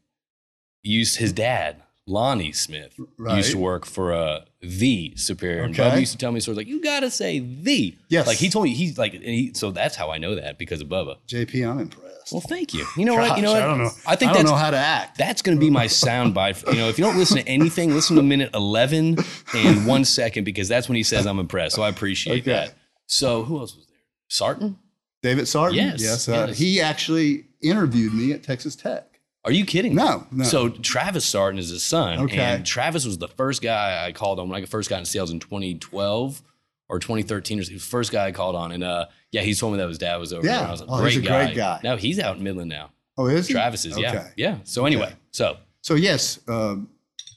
used 0.82 1.18
his 1.18 1.32
dad, 1.34 1.84
Lonnie 2.10 2.52
Smith, 2.52 2.94
Right. 3.18 3.38
used 3.38 3.52
to 3.52 3.58
work 3.58 3.86
for 3.86 4.12
uh, 4.14 4.42
the 4.62 5.14
Superior. 5.16 5.64
And 5.64 5.74
Okay. 5.80 5.90
Bubba 5.90 6.00
used 6.00 6.12
to 6.14 6.18
tell 6.18 6.32
me 6.32 6.40
stories 6.40 6.58
like, 6.58 6.68
"You 6.68 6.82
got 6.84 7.02
to 7.02 7.12
say 7.12 7.40
the." 7.40 7.96
Yes. 8.10 8.28
Like 8.28 8.38
he 8.38 8.50
told 8.50 8.66
me, 8.66 8.74
he's 8.74 8.98
like, 8.98 9.14
and 9.14 9.24
he, 9.24 9.52
so 9.54 9.72
that's 9.72 9.96
how 9.96 10.10
I 10.12 10.18
know 10.18 10.36
that 10.36 10.58
because 10.58 10.82
of 10.82 10.88
Bubba. 10.90 11.18
JP, 11.28 11.70
I'm 11.70 11.80
impressed. 11.80 12.32
Well, 12.32 12.42
thank 12.42 12.74
you. 12.74 12.86
You 12.98 13.06
know 13.06 13.16
what? 13.16 13.38
You 13.38 13.44
know 13.44 13.54
what? 13.54 13.62
I 13.64 13.66
don't 13.68 13.78
know. 13.80 13.90
I 14.06 14.16
think 14.16 14.32
I 14.32 14.34
don't 14.36 14.46
know 14.46 14.56
how 14.56 14.70
to 14.72 14.78
act. 14.78 15.18
that's 15.18 15.42
going 15.42 15.58
to 15.58 15.60
be 15.60 15.70
my 15.70 15.88
sound 16.06 16.34
bite. 16.34 16.62
You 16.68 16.76
know, 16.76 16.90
if 16.90 16.98
you 17.00 17.04
don't 17.06 17.18
listen 17.18 17.38
to 17.38 17.48
anything, 17.48 17.94
listen 17.94 18.16
to 18.18 18.22
minute 18.24 18.52
11 18.54 19.18
and 19.56 19.86
one 19.88 20.06
second 20.06 20.44
because 20.44 20.68
that's 20.68 20.88
when 20.90 20.96
he 20.96 21.04
says 21.04 21.26
I'm 21.26 21.40
impressed. 21.40 21.76
So 21.76 21.82
I 21.82 21.90
appreciate 21.90 22.42
Okay. 22.42 22.52
that. 22.52 22.74
So 23.08 23.44
who 23.44 23.60
else 23.60 23.76
was 23.76 23.86
there? 23.88 23.98
Sarton? 24.28 24.78
David 25.24 25.48
Sarton. 25.48 25.76
Yes, 25.76 26.02
Yes. 26.02 26.30
Uh, 26.30 26.46
yes. 26.50 26.58
He 26.60 26.80
actually 26.82 27.46
interviewed 27.64 28.14
me 28.14 28.32
at 28.32 28.44
Texas 28.44 28.76
Tech. 28.76 29.06
Are 29.50 29.54
you 29.54 29.66
kidding? 29.66 29.96
No, 29.96 30.26
no. 30.32 30.44
So 30.44 30.70
Travis 30.70 31.26
Sarton 31.26 31.58
is 31.60 31.70
his 31.70 31.84
son. 31.84 32.20
Okay. 32.20 32.38
And 32.38 32.66
Travis 32.66 33.06
was 33.06 33.18
the 33.18 33.28
first 33.28 33.62
guy 33.62 34.06
I 34.06 34.12
called 34.12 34.40
on 34.40 34.48
when 34.50 34.62
I 34.62 34.66
first 34.66 34.90
got 34.90 35.00
in 35.00 35.06
sales 35.06 35.32
in 35.32 35.40
2012 35.40 36.42
or 36.88 37.00
2013. 37.00 37.58
He 37.58 37.60
was 37.60 37.70
the 37.70 37.78
first 37.78 38.12
guy 38.12 38.28
I 38.28 38.32
called 38.32 38.56
on. 38.56 38.72
And 38.72 38.84
uh, 38.84 39.06
yeah, 39.32 39.42
he 39.42 39.54
told 39.54 39.74
me 39.74 39.80
that 39.80 39.88
his 39.88 39.98
dad 39.98 40.18
was 40.18 40.34
over 40.34 40.46
Yeah. 40.46 40.60
there. 40.60 40.68
I 40.68 40.72
was 40.72 40.82
like, 40.82 40.90
Oh, 40.92 41.00
great 41.02 41.14
he's 41.14 41.24
a 41.24 41.26
guy. 41.26 41.46
great 41.46 41.56
guy. 41.58 41.80
Now 41.84 41.98
he's 41.98 42.20
out 42.20 42.38
in 42.38 42.44
Midland 42.44 42.70
now. 42.70 42.92
oh, 43.18 43.26
is 43.28 43.48
he? 43.48 43.54
Travis 43.54 43.86
is, 43.86 43.98
yeah. 43.98 44.10
Okay. 44.12 44.28
Yeah. 44.38 44.58
So 44.64 44.86
anyway, 44.86 45.06
Okay. 45.08 45.16
so 45.32 45.58
So 45.82 45.96
yes, 45.96 46.40
um, 46.48 46.90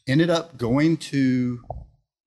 ended 0.06 0.30
up 0.30 0.56
going 0.58 0.96
to 0.98 1.60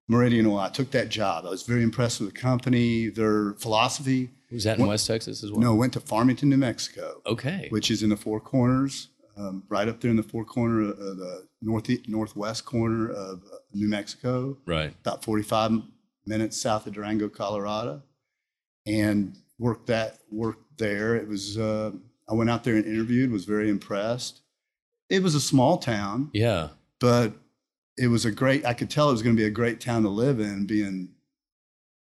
Meridian 0.07 0.45
Oil. 0.45 0.59
I 0.59 0.69
took 0.69 0.91
that 0.91 1.09
job. 1.09 1.45
I 1.45 1.49
was 1.49 1.63
very 1.63 1.83
impressed 1.83 2.19
with 2.21 2.33
the 2.33 2.39
company, 2.39 3.09
their 3.09 3.53
philosophy. 3.53 4.29
was 4.51 4.63
that 4.63 4.75
in 4.77 4.81
What- 4.83 4.89
West 4.89 5.07
Texas 5.07 5.43
as 5.43 5.51
well? 5.51 5.59
No, 5.59 5.75
went 5.75 5.93
to 5.93 5.99
Farmington, 5.99 6.49
New 6.49 6.57
Mexico, 6.57 7.21
Okay. 7.25 7.67
which 7.69 7.89
is 7.91 8.03
in 8.03 8.09
the 8.09 8.15
Four 8.17 8.39
Corners, 8.39 9.09
um, 9.37 9.63
right 9.69 9.87
up 9.87 9.99
there 10.01 10.11
in 10.11 10.17
the 10.17 10.23
Four 10.23 10.45
Corner, 10.45 10.89
of 10.91 10.97
the 10.97 11.47
north 11.61 11.89
northwest 12.07 12.65
corner 12.65 13.09
of 13.09 13.43
uh, 13.51 13.57
New 13.73 13.87
Mexico, 13.89 14.57
Right. 14.65 14.93
about 15.05 15.23
45 15.23 15.81
minutes 16.25 16.59
south 16.59 16.87
of 16.87 16.93
Durango, 16.93 17.29
Colorado, 17.29 18.01
and 18.85 19.35
worked 19.59 19.87
that 19.87 20.19
worked 20.31 20.77
there. 20.77 21.15
It 21.15 21.27
was 21.27 21.57
uh, 21.57 21.91
I 22.29 22.33
went 22.33 22.49
out 22.49 22.63
there 22.63 22.75
and 22.75 22.85
interviewed. 22.85 23.31
Was 23.31 23.45
very 23.45 23.69
impressed. 23.69 24.41
It 25.09 25.21
was 25.21 25.35
a 25.35 25.41
small 25.41 25.77
town 25.77 26.31
Yeah. 26.33 26.69
but 26.99 27.33
it 27.97 28.07
was 28.07 28.25
a 28.25 28.31
great 28.31 28.65
i 28.65 28.73
could 28.73 28.89
tell 28.89 29.07
it 29.09 29.13
was 29.13 29.21
going 29.21 29.35
to 29.35 29.41
be 29.41 29.45
a 29.47 29.51
great 29.51 29.79
town 29.79 30.01
to 30.03 30.09
live 30.09 30.39
in 30.41 30.65
being 30.65 31.09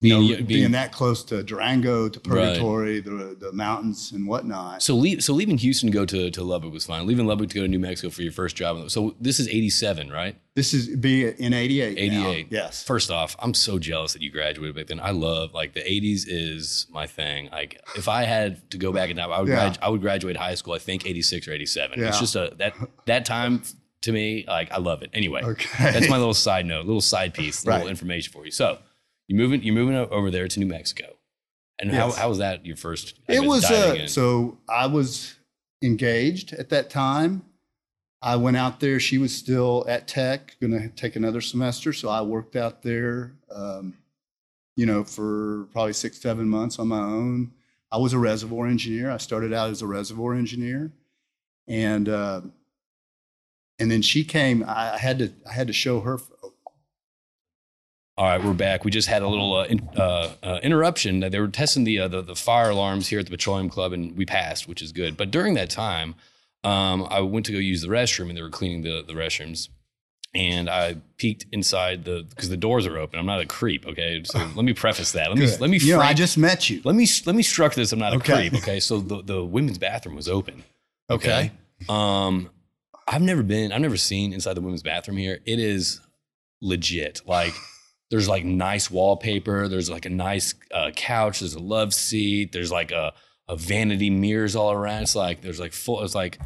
you 0.01 0.11
know, 0.15 0.21
Being- 0.21 0.35
being, 0.35 0.47
being- 0.47 0.71
that 0.73 0.93
close 0.93 1.25
to 1.25 1.43
durango 1.43 2.09
to 2.09 2.21
Right. 2.21 2.47
purgatory 2.55 3.01
the, 3.01 3.37
the 3.39 3.51
mountains 3.53 4.13
and 4.15 4.29
whatnot 4.29 4.81
So 4.83 4.95
leave, 4.95 5.25
so 5.25 5.33
leaving 5.35 5.59
Houston 5.59 5.91
to 5.91 5.93
go 5.93 6.05
to, 6.05 6.31
to 6.31 6.43
Lubbock 6.45 6.73
was 6.73 6.85
fine. 6.87 7.05
Leaving 7.07 7.27
Lubbock 7.27 7.49
to 7.49 7.55
go 7.57 7.63
to 7.63 7.69
New 7.69 7.81
Mexico 7.81 8.09
for 8.11 8.23
your 8.23 8.31
first 8.31 8.55
job. 8.55 8.91
So 8.91 9.17
this 9.21 9.41
is 9.41 9.49
87, 9.49 10.11
right? 10.11 10.37
this 10.55 10.75
is 10.75 10.97
be 10.97 11.25
in 11.25 11.53
88 11.53 12.11
now. 12.13 12.29
88. 12.31 12.47
yes 12.51 12.83
First 12.83 13.11
off, 13.13 13.37
I'm 13.41 13.55
so 13.55 13.79
jealous 13.79 14.13
that 14.13 14.23
you 14.23 14.31
graduated 14.31 14.75
back 14.77 14.87
then. 14.89 14.99
I 15.01 15.11
love 15.13 15.53
like 15.55 15.73
the 15.75 15.81
80s 15.83 16.25
is 16.27 16.87
my 16.91 17.07
thing. 17.07 17.49
Like 17.53 17.81
if 17.97 18.09
I 18.09 18.23
had 18.25 18.69
to 18.73 18.79
go 18.79 18.93
back 18.93 19.09
in 19.11 19.17
time, 19.17 19.31
I 19.33 19.39
would 19.41 19.49
Yeah. 19.49 19.75
I 19.83 19.89
would 19.89 20.01
graduate 20.01 20.37
high 20.37 20.55
school. 20.57 20.75
I 20.75 20.79
think 20.79 21.07
86 21.07 21.47
or 21.49 21.53
87. 21.53 21.99
Yeah. 22.01 22.09
It's 22.09 22.19
just 22.21 22.35
a 22.37 22.53
that 22.59 22.75
that 23.07 23.25
time 23.25 23.63
to 24.03 24.13
me. 24.13 24.45
Like 24.49 24.71
I 24.73 24.79
love 24.79 25.03
it. 25.03 25.11
Anyway, 25.13 25.43
okay 25.43 25.93
that's 25.93 26.09
my 26.09 26.19
little 26.19 26.35
side 26.35 26.67
note, 26.67 26.87
little 26.87 27.01
side 27.01 27.35
piece, 27.35 27.65
little 27.67 27.81
Right. 27.83 27.89
information 27.91 28.33
for 28.33 28.45
you. 28.45 28.51
So 28.51 28.79
you 29.29 29.37
moving 29.37 29.63
you're 29.63 29.75
moving 29.75 29.95
over 29.95 30.31
there 30.31 30.49
to 30.49 30.59
New 30.61 30.67
Mexico, 30.67 31.17
and 31.79 31.93
how 31.93 32.07
Yes. 32.07 32.17
how 32.17 32.29
was 32.29 32.39
that 32.39 32.67
your 32.67 32.77
first? 32.77 33.19
It 33.29 33.45
was 33.45 33.65
uh, 33.71 34.07
so 34.09 34.59
i 34.69 34.87
was 34.87 35.35
engaged 35.83 36.53
at 36.55 36.71
that 36.71 36.91
time. 36.91 37.43
I 38.21 38.35
went 38.35 38.57
out 38.57 38.81
there 38.81 38.99
she 38.99 39.17
was 39.19 39.33
still 39.35 39.85
at 39.89 40.09
tech 40.09 40.57
going 40.61 40.73
to 40.73 40.89
take 40.89 41.15
another 41.15 41.41
semester 41.41 41.93
so 41.93 42.09
i 42.09 42.21
worked 42.21 42.57
out 42.57 42.83
there 42.83 43.33
um, 43.55 43.95
you 44.75 44.87
know 44.87 45.05
for 45.05 45.69
probably 45.73 45.93
six 45.93 46.19
seven 46.21 46.49
months 46.49 46.79
on 46.81 46.89
my 46.89 46.99
own. 46.99 47.53
I 47.93 47.97
was 47.99 48.13
a 48.13 48.19
reservoir 48.19 48.67
engineer. 48.67 49.11
I 49.11 49.17
started 49.19 49.53
out 49.55 49.71
as 49.71 49.81
a 49.81 49.87
reservoir 49.87 50.35
engineer. 50.35 50.91
And 51.69 52.09
uh, 52.09 52.41
and 53.79 53.91
then 53.91 54.03
she 54.03 54.25
came 54.25 54.65
I 54.67 54.99
had 54.99 55.19
to 55.21 55.33
i 55.49 55.53
had 55.53 55.67
to 55.69 55.73
show 55.73 56.01
her 56.01 56.19
All 58.19 58.25
right, 58.25 58.43
we're 58.43 58.53
back. 58.53 58.85
We 58.85 58.91
just 58.91 59.07
had 59.07 59.23
a 59.23 59.29
little 59.29 59.55
uh, 59.55 59.65
in, 59.67 59.89
uh, 59.97 60.33
uh, 60.43 60.59
interruption. 60.61 61.21
They 61.21 61.39
were 61.39 61.47
testing 61.47 61.85
the, 61.85 62.01
uh, 62.01 62.09
the 62.09 62.21
the 62.21 62.35
fire 62.35 62.71
alarms 62.71 63.07
here 63.07 63.21
at 63.21 63.27
the 63.27 63.31
petroleum 63.31 63.71
club, 63.71 63.93
and 63.93 64.17
we 64.17 64.27
passed, 64.27 64.67
which 64.67 64.83
is 64.83 64.91
good. 64.91 65.17
But 65.17 65.31
during 65.31 65.55
that 65.55 65.71
time, 65.71 66.17
um, 66.65 67.07
I 67.11 67.21
went 67.21 67.47
to 67.47 67.53
go 67.53 67.59
use 67.59 67.81
the 67.81 67.87
restroom, 67.87 68.29
and 68.29 68.37
they 68.37 68.43
were 68.43 68.51
cleaning 68.51 68.83
the 68.83 69.05
the 69.07 69.13
restrooms. 69.13 69.69
And 70.35 70.69
I 70.69 70.97
peeked 71.17 71.47
inside 71.53 72.05
the 72.05 72.27
because 72.29 72.49
the 72.49 72.57
doors 72.57 72.89
are 72.89 72.99
open. 72.99 73.21
I'm 73.21 73.27
not 73.27 73.41
a 73.41 73.47
creep, 73.47 73.87
okay. 73.87 74.21
So 74.25 74.39
let 74.57 74.65
me 74.65 74.73
preface 74.73 75.13
that. 75.13 75.29
Let 75.29 75.39
me 75.39 75.47
let 75.61 75.71
me 75.71 75.79
you 75.79 75.95
know 75.95 76.01
i 76.01 76.13
just 76.13 76.37
met 76.37 76.69
you 76.69 76.81
let 76.85 76.97
me 76.97 77.07
let 77.25 77.37
me 77.37 77.45
structure 77.45 77.79
this. 77.79 77.93
I'm 77.93 78.01
not 78.01 78.15
a 78.15 78.19
creep, 78.19 78.53
okay. 78.53 78.81
So 78.81 78.99
the 78.99 79.23
the 79.23 79.45
women's 79.45 79.79
bathroom 79.79 80.17
was 80.17 80.27
open. 80.27 80.65
Okay. 81.09 81.53
Um, 81.89 82.51
I've 83.07 83.23
never 83.23 83.45
been. 83.45 83.71
I've 83.71 83.81
never 83.81 83.97
seen 83.97 84.33
inside 84.33 84.55
the 84.55 84.61
women's 84.61 84.83
bathroom 84.83 85.19
here. 85.19 85.39
It 85.47 85.61
is 85.61 86.01
legit. 86.61 87.21
Like 87.25 87.55
there's 88.11 88.29
like 88.29 88.45
nice 88.45 88.91
wallpaper. 88.91 89.69
There's 89.69 89.91
like 89.91 90.07
a 90.07 90.11
nice 90.11 90.55
uh, 90.73 90.91
couch. 90.95 91.41
There's 91.41 91.55
a 91.55 91.61
love 91.61 91.93
seat. 91.93 92.53
There's 92.53 92.73
like 92.73 92.91
a 92.91 93.13
a 93.49 93.57
vanity 93.57 94.11
mirrors 94.11 94.57
all 94.57 94.73
around. 94.73 95.03
It's 95.03 95.17
like 95.17 95.43
there's 95.43 95.61
like 95.61 95.73
full. 95.73 96.03
It's 96.03 96.15
like 96.15 96.39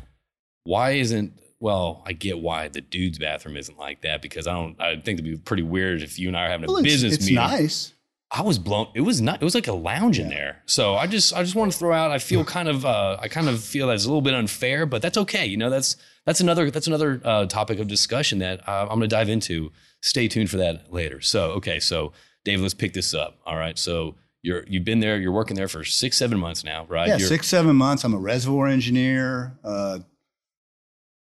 why 0.64 0.92
isn't 0.92 1.40
well? 1.60 2.02
I 2.06 2.12
get 2.12 2.38
why 2.38 2.68
the 2.68 2.80
dude's 2.80 3.18
bathroom 3.18 3.56
isn't 3.56 3.78
like 3.78 4.02
that 4.02 4.22
because 4.22 4.46
I 4.46 4.52
don't. 4.52 4.80
I 4.80 4.94
think 4.94 5.20
it'd 5.20 5.24
be 5.24 5.36
pretty 5.36 5.62
weird 5.62 6.02
if 6.02 6.18
you 6.18 6.28
and 6.28 6.36
I 6.36 6.46
are 6.46 6.50
having 6.50 6.68
a 6.68 6.72
well, 6.72 6.78
it's, 6.78 6.92
business 6.92 7.14
it's 7.14 7.24
meeting. 7.24 7.36
nice 7.36 7.92
I 8.34 8.40
was 8.40 8.58
blown. 8.58 8.88
It 8.94 9.02
was 9.02 9.20
not. 9.20 9.42
It 9.42 9.44
was 9.44 9.54
like 9.54 9.68
a 9.68 9.74
lounge 9.74 10.18
in 10.18 10.30
there. 10.30 10.62
So 10.64 10.94
I 10.94 11.06
just, 11.06 11.34
I 11.34 11.42
just 11.42 11.54
want 11.54 11.70
to 11.70 11.78
throw 11.78 11.92
out. 11.92 12.10
I 12.10 12.18
feel 12.18 12.44
kind 12.46 12.66
of, 12.66 12.86
uh, 12.86 13.18
I 13.20 13.28
kind 13.28 13.48
of 13.48 13.62
feel 13.62 13.88
that's 13.88 14.06
a 14.06 14.08
little 14.08 14.22
bit 14.22 14.32
unfair, 14.32 14.86
but 14.86 15.02
that's 15.02 15.18
okay. 15.18 15.44
You 15.44 15.58
know, 15.58 15.68
that's 15.68 15.96
that's 16.24 16.40
another 16.40 16.70
that's 16.70 16.86
another 16.86 17.20
uh, 17.24 17.44
topic 17.46 17.78
of 17.78 17.88
discussion 17.88 18.38
that 18.38 18.66
uh, 18.66 18.82
I'm 18.82 18.98
going 18.98 19.02
to 19.02 19.08
dive 19.08 19.28
into. 19.28 19.70
Stay 20.02 20.28
tuned 20.28 20.50
for 20.50 20.58
that 20.58 20.92
later. 20.92 21.20
So 21.20 21.52
okay, 21.52 21.80
so 21.80 22.12
Dave, 22.44 22.60
let's 22.60 22.74
pick 22.74 22.92
this 22.92 23.14
up. 23.14 23.38
All 23.46 23.56
right, 23.56 23.78
so 23.78 24.16
you're 24.42 24.64
you've 24.66 24.84
been 24.84 25.00
there. 25.00 25.18
You're 25.18 25.32
working 25.32 25.56
there 25.56 25.68
for 25.68 25.84
six, 25.84 26.16
seven 26.16 26.38
months 26.38 26.64
now, 26.64 26.86
right? 26.88 27.08
Yeah, 27.08 27.16
You're- 27.16 27.28
six, 27.28 27.46
seven 27.46 27.76
months. 27.76 28.04
I'm 28.04 28.14
a 28.14 28.18
reservoir 28.18 28.66
engineer. 28.66 29.56
Uh, 29.64 30.00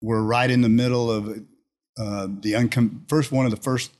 we're 0.01 0.21
right 0.21 0.51
in 0.51 0.61
the 0.61 0.69
middle 0.69 1.09
of 1.09 1.27
uh, 1.97 2.27
the 2.41 2.53
uncom- 2.53 3.07
first 3.09 3.31
one 3.31 3.45
of 3.45 3.51
the 3.51 3.57
first. 3.57 3.91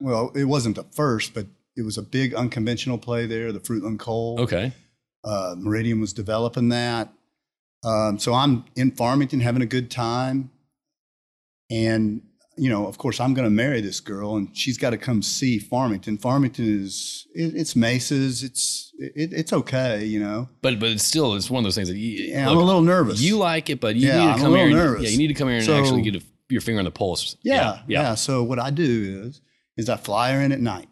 Well, 0.00 0.32
it 0.34 0.44
wasn't 0.44 0.76
the 0.76 0.84
first, 0.84 1.34
but 1.34 1.46
it 1.76 1.82
was 1.82 1.98
a 1.98 2.02
big 2.02 2.34
unconventional 2.34 2.98
play 2.98 3.26
there, 3.26 3.52
the 3.52 3.60
Fruitland 3.60 3.98
Coal. 3.98 4.40
Okay. 4.40 4.72
Uh, 5.22 5.54
Meridian 5.58 6.00
was 6.00 6.12
developing 6.12 6.70
that. 6.70 7.12
Um, 7.84 8.18
so 8.18 8.32
I'm 8.34 8.64
in 8.76 8.90
Farmington 8.90 9.40
having 9.40 9.62
a 9.62 9.66
good 9.66 9.90
time. 9.90 10.50
And, 11.70 12.22
you 12.56 12.70
know, 12.70 12.86
of 12.86 12.98
course, 12.98 13.20
I'm 13.20 13.34
going 13.34 13.44
to 13.46 13.50
marry 13.50 13.80
this 13.80 14.00
girl 14.00 14.36
and 14.36 14.48
she's 14.56 14.78
got 14.78 14.90
to 14.90 14.98
come 14.98 15.22
see 15.22 15.58
Farmington. 15.58 16.18
Farmington 16.18 16.82
is, 16.84 17.26
it, 17.34 17.54
it's 17.56 17.74
Mesas. 17.74 18.42
It's, 18.42 18.92
it, 18.98 19.32
it's 19.32 19.52
okay, 19.52 20.04
you 20.04 20.20
know. 20.20 20.48
But 20.62 20.78
but 20.78 20.90
it's 20.90 21.02
still 21.04 21.34
it's 21.34 21.50
one 21.50 21.60
of 21.60 21.64
those 21.64 21.74
things 21.74 21.88
that 21.88 21.96
you, 21.96 22.32
Yeah, 22.32 22.46
look, 22.48 22.56
I'm 22.56 22.62
a 22.62 22.64
little 22.64 22.82
nervous. 22.82 23.20
you 23.20 23.36
like 23.38 23.70
it, 23.70 23.80
but 23.80 23.96
you 23.96 24.08
Yeah, 24.08 24.18
need 24.18 24.24
to 24.24 24.30
I'm 24.32 24.38
a 24.38 24.42
come 24.42 24.54
here. 24.70 24.94
and-. 24.94 25.02
Yeah, 25.04 25.10
you 25.10 25.18
need 25.18 25.28
to 25.28 25.34
come 25.34 25.48
here 25.48 25.56
and 25.58 25.66
So- 25.66 25.78
actually 25.78 26.02
get 26.02 26.16
a, 26.16 26.22
your 26.48 26.60
finger 26.60 26.78
on 26.78 26.84
the 26.84 26.90
pulse. 26.90 27.36
Yeah, 27.42 27.80
yeah. 27.88 28.14
So 28.14 28.42
what 28.42 28.58
I 28.58 28.70
do 28.70 29.22
is, 29.26 29.40
is 29.76 29.88
I 29.88 29.96
fly 29.96 30.32
her 30.32 30.40
in 30.40 30.52
at 30.52 30.60
night. 30.60 30.88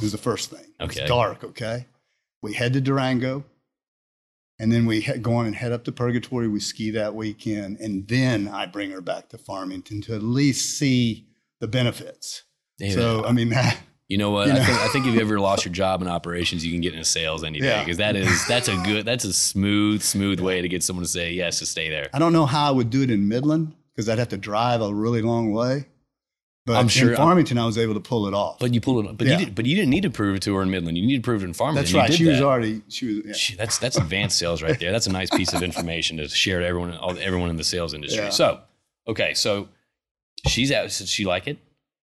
Was 0.00 0.12
the 0.12 0.18
first 0.18 0.50
thing. 0.50 0.64
Okay. 0.80 1.00
It's 1.00 1.08
dark, 1.08 1.42
okay? 1.44 1.86
We 2.42 2.54
head 2.54 2.72
to 2.74 2.80
Durango, 2.80 3.44
and 4.58 4.72
then 4.72 4.86
we 4.86 5.02
go 5.02 5.34
on 5.34 5.46
and 5.46 5.54
head 5.54 5.72
up 5.72 5.84
to 5.84 5.92
Purgatory. 5.92 6.48
We 6.48 6.60
ski 6.60 6.90
that 6.92 7.14
weekend, 7.14 7.78
and 7.78 8.06
then 8.08 8.48
I 8.48 8.66
bring 8.66 8.90
her 8.90 9.00
back 9.00 9.28
to 9.30 9.38
Farmington 9.38 10.00
to 10.02 10.14
at 10.14 10.22
least 10.22 10.78
see 10.78 11.26
the 11.60 11.68
benefits. 11.68 12.44
Damn 12.78 12.92
so, 12.92 13.24
it. 13.24 13.26
I 13.28 13.32
mean, 13.32 13.48
that, 13.50 13.78
you 14.08 14.18
know 14.18 14.30
what? 14.30 14.48
you 14.48 14.54
I 14.54 14.60
think 14.64 14.78
I 14.78 14.88
think 14.88 15.06
if 15.06 15.14
you 15.14 15.20
ever 15.20 15.40
lost 15.40 15.64
your 15.64 15.72
job 15.74 16.00
in 16.02 16.08
operations, 16.08 16.64
you 16.64 16.72
can 16.72 16.80
get 16.80 16.92
into 16.92 17.04
sales 17.04 17.42
any 17.44 17.60
day 17.60 17.66
Yeah. 17.66 17.84
because 17.84 17.98
that 17.98 18.16
is 18.16 18.46
that's 18.46 18.68
a 18.68 18.76
good 18.84 19.04
that's 19.04 19.24
a 19.24 19.32
smooth 19.32 20.02
smooth 20.02 20.40
way 20.40 20.62
to 20.62 20.68
get 20.68 20.82
someone 20.82 21.04
to 21.04 21.10
say 21.10 21.32
yes 21.32 21.58
to 21.58 21.66
stay 21.66 21.88
there. 21.88 22.08
I 22.12 22.18
don't 22.18 22.32
know 22.32 22.46
how 22.46 22.68
I 22.68 22.70
would 22.70 22.90
do 22.90 23.02
it 23.02 23.10
in 23.10 23.28
Midland 23.28 23.74
because 23.94 24.08
I'd 24.08 24.18
have 24.18 24.28
to 24.28 24.36
drive 24.36 24.80
a 24.80 24.94
really 24.94 25.22
long 25.22 25.52
way. 25.52 25.86
But 26.66 26.76
I'm 26.76 26.88
sure- 26.88 27.10
in 27.12 27.16
Farmington, 27.16 27.56
I 27.58 27.64
was 27.64 27.78
able 27.78 27.94
to 27.94 28.00
pull 28.00 28.26
it 28.26 28.34
off. 28.34 28.58
But 28.58 28.74
you 28.74 28.80
pulled 28.80 29.06
it. 29.06 29.16
But 29.16 29.26
Yeah. 29.28 29.38
you 29.38 29.44
did, 29.46 29.54
but 29.54 29.66
you 29.66 29.76
didn't 29.76 29.90
need 29.90 30.02
to 30.02 30.10
prove 30.10 30.34
it 30.36 30.42
to 30.42 30.54
her 30.56 30.62
in 30.62 30.70
Midland. 30.70 30.98
You 30.98 31.06
need 31.06 31.16
to 31.16 31.22
prove 31.22 31.42
it 31.42 31.46
in 31.46 31.52
Farmington. 31.54 31.84
That's 31.84 31.94
right. 31.94 32.12
She 32.12 32.26
was 32.26 32.38
that. 32.38 32.44
already, 32.44 32.82
she 32.88 33.06
was, 33.06 33.16
yeah. 33.26 33.32
Gee, 33.34 33.54
That's 33.56 33.78
that's 33.78 33.96
advanced 33.96 34.36
sales 34.36 34.62
right 34.62 34.78
there. 34.78 34.90
That's 34.92 35.06
a 35.06 35.12
nice 35.12 35.30
piece 35.30 35.52
of 35.54 35.62
information 35.62 36.16
to 36.18 36.28
share 36.28 36.58
to 36.60 36.66
everyone, 36.66 36.92
all, 36.96 37.16
everyone 37.18 37.50
in 37.50 37.56
the 37.56 37.64
sales 37.64 37.94
industry. 37.94 38.22
Yeah. 38.24 38.30
So, 38.30 38.60
okay, 39.06 39.32
so 39.34 39.68
she's 40.48 40.72
out. 40.72 40.84
Does 40.88 41.08
she 41.08 41.24
like 41.24 41.46
it? 41.46 41.58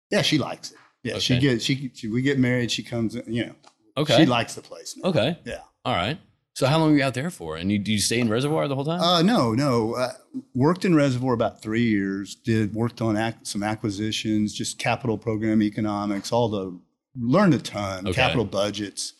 Yeah, 0.09 0.23
she 0.23 0.37
likes 0.39 0.71
it. 0.71 0.77
Yeah, 1.03 1.19
she 1.19 1.35
Okay. 1.35 1.41
gets 1.41 1.63
she, 1.63 1.91
she 1.93 2.07
we 2.07 2.21
get 2.23 2.39
married. 2.39 2.71
She 2.71 2.81
comes, 2.83 3.15
in, 3.15 3.31
you 3.31 3.45
know, 3.45 3.55
Okay. 3.97 4.17
she 4.17 4.25
likes 4.25 4.55
the 4.55 4.61
place. 4.61 4.95
Now. 4.97 5.09
okay. 5.11 5.37
Yeah. 5.45 5.59
All 5.85 5.93
right. 5.95 6.17
So 6.57 6.65
how 6.65 6.79
long 6.79 6.89
were 6.89 6.97
you 6.97 7.03
out 7.03 7.13
there 7.13 7.29
for? 7.29 7.55
And 7.55 7.71
you, 7.71 7.77
do 7.77 7.91
you 7.91 7.99
stay 7.99 8.19
in 8.19 8.29
Reservoir 8.29 8.67
the 8.67 8.73
whole 8.73 8.83
time? 8.83 8.99
Uh, 8.99 9.21
no, 9.21 9.53
no. 9.53 9.93
Uh, 9.93 10.13
worked 10.55 10.85
in 10.85 10.95
Reservoir 10.95 11.35
about 11.35 11.61
three 11.61 11.83
years. 11.83 12.33
Did 12.33 12.73
worked 12.73 12.99
on 12.99 13.15
ac- 13.15 13.37
some 13.43 13.61
acquisitions, 13.61 14.55
just 14.55 14.79
capital 14.79 15.19
program 15.19 15.61
economics, 15.61 16.31
all 16.31 16.49
the 16.49 16.75
learned 17.15 17.53
a 17.53 17.59
ton. 17.59 18.07
Okay. 18.07 18.15
Capital 18.15 18.43
budgets. 18.43 19.13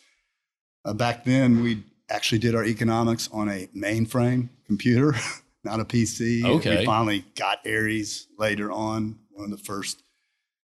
Uh, 0.84 0.94
back 0.94 1.24
then, 1.24 1.62
we 1.62 1.84
actually 2.10 2.38
did 2.40 2.56
our 2.56 2.64
economics 2.64 3.28
on 3.32 3.48
a 3.48 3.68
mainframe 3.68 4.48
computer, 4.66 5.14
not 5.62 5.78
a 5.78 5.84
PC. 5.84 6.42
Okay. 6.44 6.80
We 6.80 6.86
finally 6.86 7.24
got 7.36 7.60
Aries 7.64 8.26
later 8.36 8.72
on. 8.72 9.16
One 9.30 9.52
of 9.52 9.56
the 9.56 9.64
first 9.64 10.02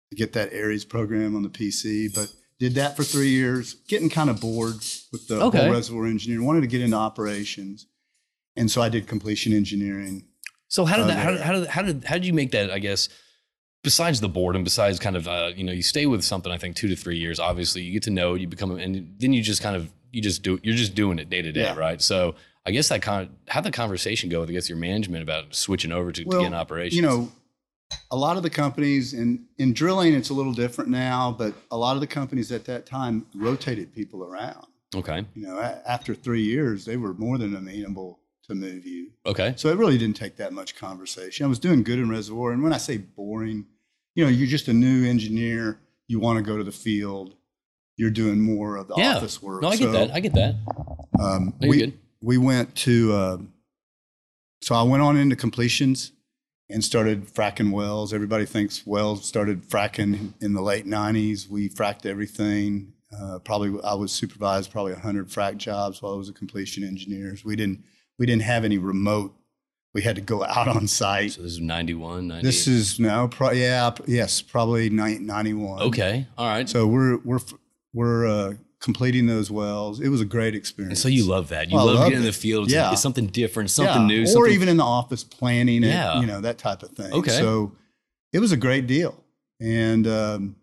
to 0.08 0.16
get 0.16 0.32
that 0.32 0.54
Aries 0.54 0.86
program 0.86 1.36
on 1.36 1.42
the 1.42 1.50
PC, 1.50 2.14
but 2.14 2.32
did 2.62 2.74
that 2.76 2.96
for 2.96 3.02
three 3.02 3.30
years. 3.30 3.74
Getting 3.88 4.08
kind 4.08 4.30
of 4.30 4.40
bored 4.40 4.76
with 5.10 5.26
the 5.26 5.42
Okay. 5.42 5.58
whole 5.64 5.72
reservoir 5.72 6.06
engineering. 6.06 6.46
Wanted 6.46 6.60
to 6.60 6.68
get 6.68 6.80
into 6.80 6.96
operations. 6.96 7.86
And 8.54 8.70
so 8.70 8.80
I 8.80 8.88
did 8.88 9.08
completion 9.08 9.52
engineering. 9.52 10.26
So 10.68 10.84
how 10.84 10.96
did 10.98 11.08
that? 11.08 11.18
How 11.18 11.30
did, 11.32 11.40
how 11.40 11.52
did 11.52 11.66
how 11.68 11.82
did 11.82 12.04
how 12.04 12.14
did 12.14 12.24
you 12.24 12.32
make 12.32 12.52
that? 12.52 12.70
I 12.70 12.78
guess 12.78 13.08
besides 13.82 14.20
the 14.20 14.28
board 14.28 14.54
and 14.54 14.64
besides 14.64 15.00
kind 15.00 15.16
of 15.16 15.26
uh, 15.26 15.50
you 15.56 15.64
know 15.64 15.72
you 15.72 15.82
stay 15.82 16.06
with 16.06 16.22
something 16.22 16.52
I 16.52 16.56
think 16.58 16.76
two 16.76 16.88
to 16.88 16.94
three 16.96 17.18
years. 17.18 17.40
Obviously, 17.40 17.82
you 17.82 17.92
get 17.92 18.04
to 18.04 18.10
know, 18.10 18.34
you 18.34 18.46
become, 18.46 18.70
and 18.78 19.14
then 19.18 19.32
you 19.32 19.42
just 19.42 19.60
kind 19.62 19.74
of 19.76 19.90
you 20.12 20.22
just 20.22 20.42
do 20.42 20.58
you're 20.62 20.76
just 20.76 20.94
doing 20.94 21.18
it 21.18 21.28
day 21.30 21.42
to 21.42 21.50
day, 21.52 21.62
Yeah. 21.62 21.74
right? 21.76 22.00
So 22.00 22.36
I 22.64 22.70
guess 22.70 22.88
that 22.90 23.02
kind 23.02 23.28
of 23.28 23.34
how 23.48 23.60
the 23.60 23.72
conversation 23.72 24.28
go 24.30 24.40
with 24.40 24.50
I 24.50 24.52
guess 24.52 24.68
your 24.68 24.78
management 24.78 25.22
about 25.22 25.54
switching 25.54 25.90
over 25.92 26.12
to, 26.12 26.24
to 26.24 26.30
get 26.30 26.42
in 26.46 26.54
operations. 26.54 26.94
You 26.96 27.02
know, 27.02 27.32
a 28.10 28.16
lot 28.16 28.36
of 28.36 28.42
the 28.42 28.50
companies 28.50 29.12
in, 29.14 29.46
in 29.58 29.72
drilling, 29.72 30.14
it's 30.14 30.30
a 30.30 30.34
little 30.34 30.52
different 30.52 30.90
now, 30.90 31.34
but 31.36 31.54
a 31.70 31.76
lot 31.76 31.94
of 31.96 32.00
the 32.00 32.06
companies 32.06 32.50
at 32.52 32.64
that 32.66 32.86
time 32.86 33.26
rotated 33.34 33.94
people 33.94 34.22
around. 34.24 34.66
okay, 34.94 35.24
You 35.34 35.46
know, 35.46 35.58
a- 35.58 35.82
after 35.86 36.14
three 36.14 36.42
years, 36.42 36.84
they 36.84 36.96
were 36.96 37.14
more 37.14 37.38
than 37.38 37.54
amenable 37.56 38.18
to 38.48 38.54
move 38.54 38.84
you. 38.86 39.10
okay, 39.26 39.54
So 39.56 39.68
it 39.68 39.76
really 39.78 39.98
didn't 39.98 40.16
take 40.16 40.36
that 40.36 40.52
much 40.52 40.74
conversation. 40.74 41.46
I 41.46 41.48
was 41.48 41.58
doing 41.58 41.82
good 41.82 41.98
in 41.98 42.08
reservoir. 42.10 42.52
And 42.52 42.62
when 42.62 42.72
I 42.72 42.78
say 42.78 42.96
boring, 42.98 43.66
you 44.14 44.24
know, 44.24 44.30
you're 44.30 44.48
just 44.48 44.68
a 44.68 44.72
new 44.72 45.08
engineer. 45.08 45.78
You 46.08 46.18
want 46.20 46.38
to 46.38 46.42
go 46.42 46.56
to 46.58 46.64
the 46.64 46.72
field. 46.72 47.34
You're 47.96 48.10
doing 48.10 48.40
more 48.40 48.76
of 48.76 48.88
the 48.88 48.94
Yeah. 48.96 49.16
office 49.16 49.40
work. 49.40 49.62
no, 49.62 49.68
I 49.68 49.76
get 49.76 49.84
So, 49.84 49.92
that, 49.92 50.10
I 50.14 50.20
get 50.20 50.34
that. 50.34 50.56
Um, 51.20 51.54
No, 51.60 51.68
we, 51.68 51.78
good. 51.78 51.98
we 52.20 52.36
went 52.38 52.74
to, 52.76 53.14
um 53.14 53.52
so 54.62 54.74
I 54.76 54.82
went 54.84 55.02
on 55.02 55.16
into 55.16 55.34
completions 55.36 56.12
and 56.70 56.82
started 56.84 57.26
fracking 57.26 57.70
wells. 57.70 58.12
Everybody 58.14 58.46
thinks 58.46 58.86
wells 58.86 59.26
started 59.26 59.62
fracking 59.62 60.32
in 60.40 60.52
the 60.54 60.62
late 60.62 60.86
90s. 60.86 61.48
We 61.48 61.68
fracked 61.68 62.06
everything. 62.06 62.92
Uh, 63.14 63.38
probably 63.40 63.78
I 63.84 63.94
was 63.94 64.10
supervised 64.10 64.70
probably 64.72 64.92
100 64.92 65.28
frack 65.28 65.58
jobs 65.58 66.00
while 66.00 66.14
I 66.14 66.16
was 66.16 66.28
a 66.30 66.32
completion 66.32 66.82
engineer. 66.82 67.36
We 67.44 67.56
didn't 67.56 67.84
we 68.18 68.26
didn't 68.26 68.42
have 68.42 68.64
any 68.64 68.78
remote. 68.78 69.34
We 69.94 70.00
had 70.00 70.16
to 70.16 70.22
go 70.22 70.42
out 70.56 70.68
on 70.68 70.86
site. 70.88 71.32
So 71.32 71.42
this 71.42 71.52
is 71.52 71.60
91, 71.60 72.28
90. 72.28 72.46
This 72.46 72.66
is 72.66 72.98
no, 72.98 73.28
pro- 73.28 73.50
yeah, 73.52 73.90
p- 73.90 74.04
yes, 74.06 74.40
probably 74.40 74.88
ni- 74.88 75.18
91. 75.18 75.82
okay, 75.82 76.26
all 76.38 76.46
right. 76.48 76.66
So 76.68 76.86
we're 76.86 77.18
we're 77.18 77.40
we're 77.92 78.26
uh, 78.26 78.54
completing 78.82 79.26
those 79.26 79.50
wells. 79.50 80.00
It 80.00 80.08
was 80.08 80.20
a 80.20 80.24
great 80.24 80.54
experience. 80.54 80.90
and 80.90 80.98
so 80.98 81.08
you 81.08 81.24
love 81.24 81.48
that. 81.50 81.70
You 81.70 81.76
Well, 81.76 81.88
I 81.88 81.92
love 81.92 82.04
getting 82.08 82.18
in 82.18 82.24
the 82.24 82.32
field. 82.32 82.64
It's, 82.64 82.74
Yeah. 82.74 82.90
it's 82.92 83.00
something 83.00 83.28
different, 83.28 83.70
something 83.70 84.02
Yeah, 84.02 84.16
new, 84.16 84.22
or 84.24 84.26
something 84.26 84.52
even 84.52 84.68
in 84.68 84.76
the 84.76 84.84
office 84.84 85.22
planning 85.22 85.84
it, 85.84 85.88
Yeah. 85.88 86.20
you 86.20 86.26
know, 86.26 86.40
that 86.40 86.58
type 86.58 86.82
of 86.82 86.90
thing. 86.90 87.12
Okay. 87.12 87.30
So 87.30 87.72
it 88.32 88.40
was 88.40 88.50
a 88.52 88.56
great 88.56 88.86
deal. 88.88 89.22
And, 89.60 90.06
um, 90.08 90.56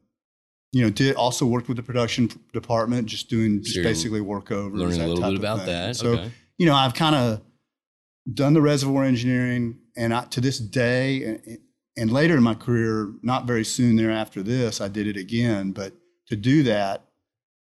you 0.74 0.84
know, 0.84 0.90
did 0.90 1.16
also 1.16 1.46
worked 1.46 1.70
with 1.70 1.78
the 1.78 1.84
production 1.84 2.30
department, 2.54 3.08
just 3.08 3.30
doing 3.30 3.64
just 3.64 3.76
So 3.76 3.84
basically 3.84 4.20
workovers. 4.20 4.78
learning 4.78 5.02
a 5.02 5.08
little 5.08 5.24
type 5.24 5.32
bit 5.32 5.40
about 5.40 5.66
that. 5.66 5.96
So, 5.96 6.10
okay. 6.12 6.32
you 6.58 6.66
know, 6.66 6.76
I've 6.76 6.94
kind 6.94 7.16
of 7.16 7.42
done 8.32 8.54
the 8.54 8.62
reservoir 8.62 9.06
engineering, 9.06 9.80
and 9.96 10.14
I, 10.14 10.26
to 10.26 10.42
this 10.42 10.60
day, 10.60 11.24
and, 11.24 11.58
and 11.98 12.12
later 12.12 12.36
in 12.38 12.44
my 12.44 12.54
career, 12.54 13.12
not 13.24 13.48
very 13.48 13.64
soon 13.64 13.96
thereafter 13.96 14.44
this, 14.44 14.82
I 14.82 14.90
did 14.90 15.08
it 15.08 15.16
again. 15.18 15.72
But 15.72 15.94
to 16.28 16.36
do 16.36 16.64
that 16.64 17.06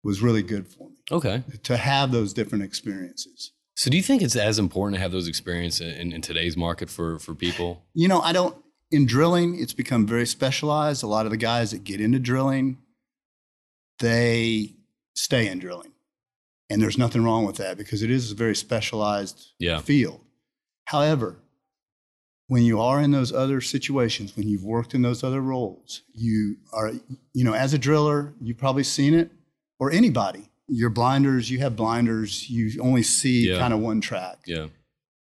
was 0.02 0.22
really 0.22 0.42
good 0.42 0.66
for 0.66 0.88
me 0.90 0.96
Okay. 1.12 1.42
to 1.62 1.76
have 1.76 2.10
those 2.12 2.32
different 2.32 2.64
experiences. 2.64 3.52
So 3.76 3.90
do 3.90 3.96
you 3.96 4.02
think 4.02 4.22
it's 4.22 4.36
as 4.36 4.58
important 4.58 4.96
to 4.96 5.00
have 5.00 5.12
those 5.12 5.28
experiences 5.28 5.96
in, 5.98 6.12
in 6.12 6.20
today's 6.20 6.56
market 6.56 6.90
for 6.90 7.18
for 7.18 7.34
people? 7.34 7.82
You 7.94 8.08
know, 8.08 8.20
I 8.20 8.32
don't, 8.32 8.56
in 8.90 9.06
drilling, 9.06 9.58
it's 9.58 9.72
become 9.72 10.06
very 10.06 10.26
specialized. 10.26 11.02
A 11.02 11.06
lot 11.06 11.24
of 11.26 11.30
the 11.30 11.36
guys 11.38 11.70
that 11.70 11.84
get 11.84 12.00
into 12.00 12.18
drilling, 12.18 12.78
they 13.98 14.74
stay 15.14 15.48
in 15.48 15.58
drilling. 15.58 15.92
And 16.68 16.80
there's 16.80 16.98
nothing 16.98 17.24
wrong 17.24 17.44
with 17.46 17.56
that 17.56 17.76
because 17.76 18.02
it 18.02 18.10
is 18.10 18.30
a 18.30 18.34
very 18.34 18.54
specialized 18.54 19.48
Yeah. 19.58 19.80
field. 19.80 20.20
However, 20.84 21.36
when 22.46 22.62
you 22.64 22.80
are 22.80 23.00
in 23.00 23.10
those 23.12 23.32
other 23.32 23.60
situations, 23.60 24.36
when 24.36 24.48
you've 24.48 24.64
worked 24.64 24.94
in 24.94 25.02
those 25.02 25.22
other 25.24 25.40
roles, 25.40 26.02
you 26.12 26.56
are, 26.72 26.92
you 27.32 27.44
know, 27.44 27.54
as 27.54 27.72
a 27.74 27.78
driller, 27.78 28.34
you've 28.40 28.58
probably 28.58 28.84
seen 28.84 29.14
it, 29.14 29.30
or 29.80 29.90
anybody. 29.90 30.44
Your 30.68 30.90
blinders, 30.90 31.50
you 31.50 31.58
have 31.58 31.74
blinders, 31.74 32.48
you 32.48 32.80
only 32.80 33.02
see 33.02 33.48
Yeah. 33.50 33.58
kind 33.58 33.74
of 33.74 33.80
one 33.80 34.00
track. 34.00 34.38
Yeah. 34.46 34.66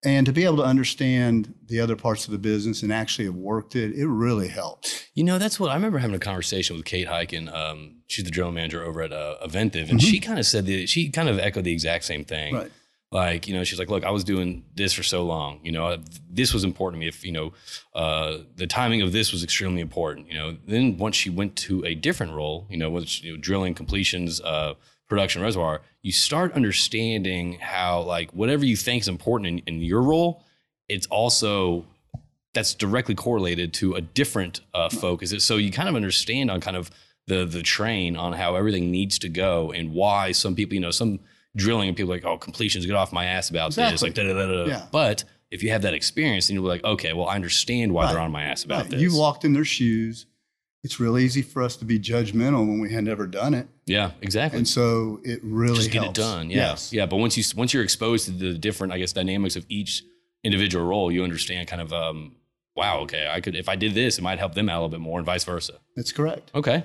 And 0.04 0.26
to 0.26 0.32
be 0.32 0.44
able 0.44 0.58
to 0.58 0.62
understand 0.64 1.54
the 1.66 1.80
other 1.80 1.96
parts 1.96 2.24
of 2.26 2.30
the 2.32 2.38
business 2.38 2.82
and 2.84 2.92
actually 2.92 3.24
have 3.26 3.34
worked 3.34 3.74
it, 3.76 3.94
it 3.96 4.06
really 4.06 4.46
helps. 4.48 5.04
You 5.14 5.24
know, 5.24 5.38
that's 5.38 5.58
what 5.58 5.70
I 5.70 5.74
remember 5.74 5.98
having 5.98 6.14
a 6.14 6.20
conversation 6.20 6.76
with 6.76 6.84
Kate 6.84 7.08
Hyken. 7.08 7.52
Um, 7.52 7.96
she's 8.06 8.24
the 8.24 8.30
general 8.30 8.52
manager 8.52 8.84
over 8.84 9.02
at 9.02 9.12
uh, 9.12 9.36
Aventive, 9.44 9.90
and 9.90 10.00
she 10.00 10.20
kind 10.20 10.38
of 10.38 10.46
said 10.46 10.66
that 10.66 10.88
she 10.88 11.10
kind 11.10 11.28
of 11.28 11.38
echoed 11.40 11.64
the 11.64 11.72
exact 11.72 12.04
same 12.04 12.24
thing. 12.24 12.54
Right. 12.54 12.70
Like, 13.10 13.48
you 13.48 13.54
know, 13.54 13.64
she's 13.64 13.78
like, 13.78 13.88
look, 13.88 14.04
I 14.04 14.10
was 14.10 14.22
doing 14.22 14.64
this 14.74 14.92
for 14.92 15.02
so 15.02 15.24
long. 15.24 15.60
You 15.62 15.72
know, 15.72 15.96
this 16.30 16.52
was 16.52 16.62
important 16.62 17.00
to 17.00 17.00
me. 17.00 17.08
If, 17.08 17.24
you 17.24 17.32
know, 17.32 17.52
uh, 17.94 18.38
the 18.56 18.66
timing 18.66 19.00
of 19.00 19.12
this 19.12 19.32
was 19.32 19.42
extremely 19.42 19.80
important. 19.80 20.28
You 20.28 20.34
know, 20.34 20.56
then 20.66 20.98
once 20.98 21.16
she 21.16 21.30
went 21.30 21.56
to 21.56 21.84
a 21.86 21.94
different 21.94 22.34
role, 22.34 22.66
you 22.68 22.76
know, 22.76 22.90
which, 22.90 23.22
you 23.22 23.32
know, 23.32 23.38
drilling, 23.40 23.74
completions, 23.74 24.42
uh, 24.42 24.74
production, 25.08 25.40
reservoir, 25.40 25.80
you 26.02 26.12
start 26.12 26.52
understanding 26.52 27.58
how, 27.60 28.02
like, 28.02 28.30
whatever 28.32 28.66
you 28.66 28.76
think 28.76 29.00
is 29.00 29.08
important 29.08 29.48
in, 29.48 29.76
in 29.76 29.80
your 29.80 30.02
role, 30.02 30.44
it's 30.88 31.06
also 31.06 31.86
that's 32.54 32.74
directly 32.74 33.14
correlated 33.14 33.72
to 33.72 33.94
a 33.94 34.00
different 34.00 34.60
uh, 34.74 34.88
focus. 34.88 35.32
So 35.44 35.56
you 35.56 35.70
kind 35.70 35.88
of 35.88 35.94
understand 35.94 36.50
on 36.50 36.60
kind 36.60 36.76
of 36.76 36.90
the 37.26 37.44
the 37.44 37.62
train 37.62 38.16
on 38.16 38.32
how 38.32 38.56
everything 38.56 38.90
needs 38.90 39.18
to 39.20 39.28
go 39.28 39.70
and 39.70 39.92
why 39.92 40.32
some 40.32 40.54
people, 40.54 40.74
you 40.74 40.80
know, 40.80 40.90
some 40.90 41.20
drilling 41.58 41.88
and 41.88 41.96
people 41.96 42.10
are 42.12 42.16
like, 42.16 42.24
oh, 42.24 42.38
completions, 42.38 42.86
get 42.86 42.94
off 42.94 43.12
my 43.12 43.26
ass 43.26 43.50
about 43.50 43.74
this. 43.74 44.02
Like, 44.02 44.14
da, 44.14 44.22
da, 44.24 44.32
da, 44.32 44.46
da. 44.46 44.64
Yeah. 44.64 44.86
But 44.90 45.24
if 45.50 45.62
you 45.62 45.70
have 45.70 45.82
that 45.82 45.92
experience, 45.94 46.48
then 46.48 46.56
you're 46.56 46.66
like, 46.66 46.84
okay, 46.84 47.12
well, 47.12 47.26
I 47.28 47.34
understand 47.34 47.92
why 47.92 48.10
they're 48.10 48.20
on 48.20 48.32
my 48.32 48.44
ass 48.44 48.64
about 48.64 48.82
Right. 48.82 48.90
this. 48.92 49.00
You 49.02 49.16
walked 49.16 49.44
in 49.44 49.52
their 49.52 49.64
shoes. 49.64 50.26
It's 50.84 51.00
real 51.00 51.18
easy 51.18 51.42
for 51.42 51.62
us 51.62 51.76
to 51.76 51.84
be 51.84 51.98
judgmental 51.98 52.66
when 52.66 52.78
we 52.80 52.92
had 52.92 53.02
never 53.04 53.26
done 53.26 53.52
it. 53.52 53.66
yeah, 53.86 54.12
exactly. 54.22 54.58
And 54.58 54.68
so 54.68 55.20
it 55.24 55.40
really 55.42 55.74
Just 55.76 55.90
get 55.90 56.04
it 56.04 56.14
done. 56.14 56.50
Yeah. 56.50 56.56
Yes. 56.68 56.92
Yeah. 56.92 57.06
But 57.06 57.16
once 57.16 57.36
you 57.36 57.42
once 57.56 57.74
you're 57.74 57.82
exposed 57.82 58.26
to 58.26 58.30
the 58.30 58.56
different, 58.56 58.92
I 58.92 58.98
guess, 58.98 59.12
dynamics 59.12 59.56
of 59.56 59.66
each 59.68 60.04
individual 60.44 60.86
role, 60.86 61.10
you 61.10 61.24
understand 61.24 61.66
kind 61.66 61.82
of, 61.82 61.92
um, 61.92 62.36
wow, 62.76 63.00
okay, 63.00 63.28
I 63.28 63.40
could 63.40 63.56
if 63.56 63.68
I 63.68 63.74
did 63.74 63.94
this, 63.94 64.18
it 64.18 64.22
might 64.22 64.38
help 64.38 64.54
them 64.54 64.68
out 64.68 64.74
a 64.76 64.80
little 64.82 64.88
bit 64.90 65.00
more, 65.00 65.18
and 65.18 65.26
vice 65.26 65.42
versa. 65.44 65.74
That's 65.96 66.12
correct. 66.12 66.52
Okay. 66.54 66.84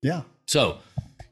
Yeah. 0.00 0.22
So 0.46 0.78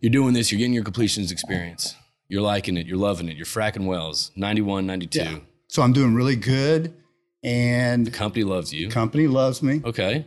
you're 0.02 0.10
doing 0.12 0.34
this, 0.34 0.52
you're 0.52 0.58
getting 0.58 0.74
your 0.74 0.84
completions 0.84 1.32
experience. 1.32 1.94
You're 2.30 2.42
liking 2.42 2.76
it, 2.76 2.86
you're 2.86 2.96
loving 2.96 3.28
it, 3.28 3.36
you're 3.36 3.44
fracking 3.44 3.86
wells, 3.86 4.30
91, 4.36 4.86
92. 4.86 5.18
Yeah. 5.18 5.38
So 5.68 5.82
I'm 5.82 5.92
doing 5.92 6.14
really 6.14 6.36
good 6.36 6.94
and 7.42 8.06
The 8.06 8.10
company 8.10 8.44
loves 8.44 8.72
you. 8.72 8.88
company 8.88 9.26
loves 9.26 9.62
me. 9.62 9.82
Okay. 9.84 10.14
I 10.16 10.24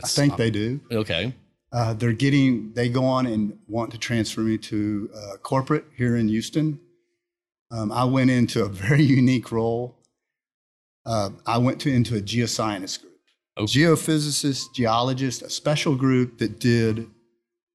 That's, 0.00 0.14
think 0.14 0.36
they 0.36 0.50
do. 0.50 0.80
okay. 0.92 1.34
Uh, 1.72 1.94
they're 1.94 2.12
getting, 2.12 2.72
they 2.74 2.88
go 2.88 3.04
on 3.04 3.26
and 3.26 3.58
want 3.66 3.90
to 3.92 3.98
transfer 3.98 4.40
me 4.42 4.58
to 4.58 5.10
uh, 5.14 5.36
corporate 5.38 5.84
here 5.96 6.16
in 6.16 6.28
Houston. 6.28 6.78
Um, 7.72 7.90
I 7.92 8.04
went 8.04 8.30
into 8.30 8.64
a 8.64 8.68
very 8.86 9.02
unique 9.02 9.50
role. 9.52 9.96
Uh, 11.06 11.30
I 11.46 11.58
went 11.58 11.80
to 11.82 11.92
into 11.92 12.16
a 12.16 12.20
geoscientist 12.20 13.00
group, 13.00 13.14
Oh. 13.56 13.64
geophysicist, 13.64 14.72
geologist, 14.74 15.42
a 15.42 15.50
special 15.50 15.96
group 15.96 16.38
that 16.38 16.60
did 16.60 17.08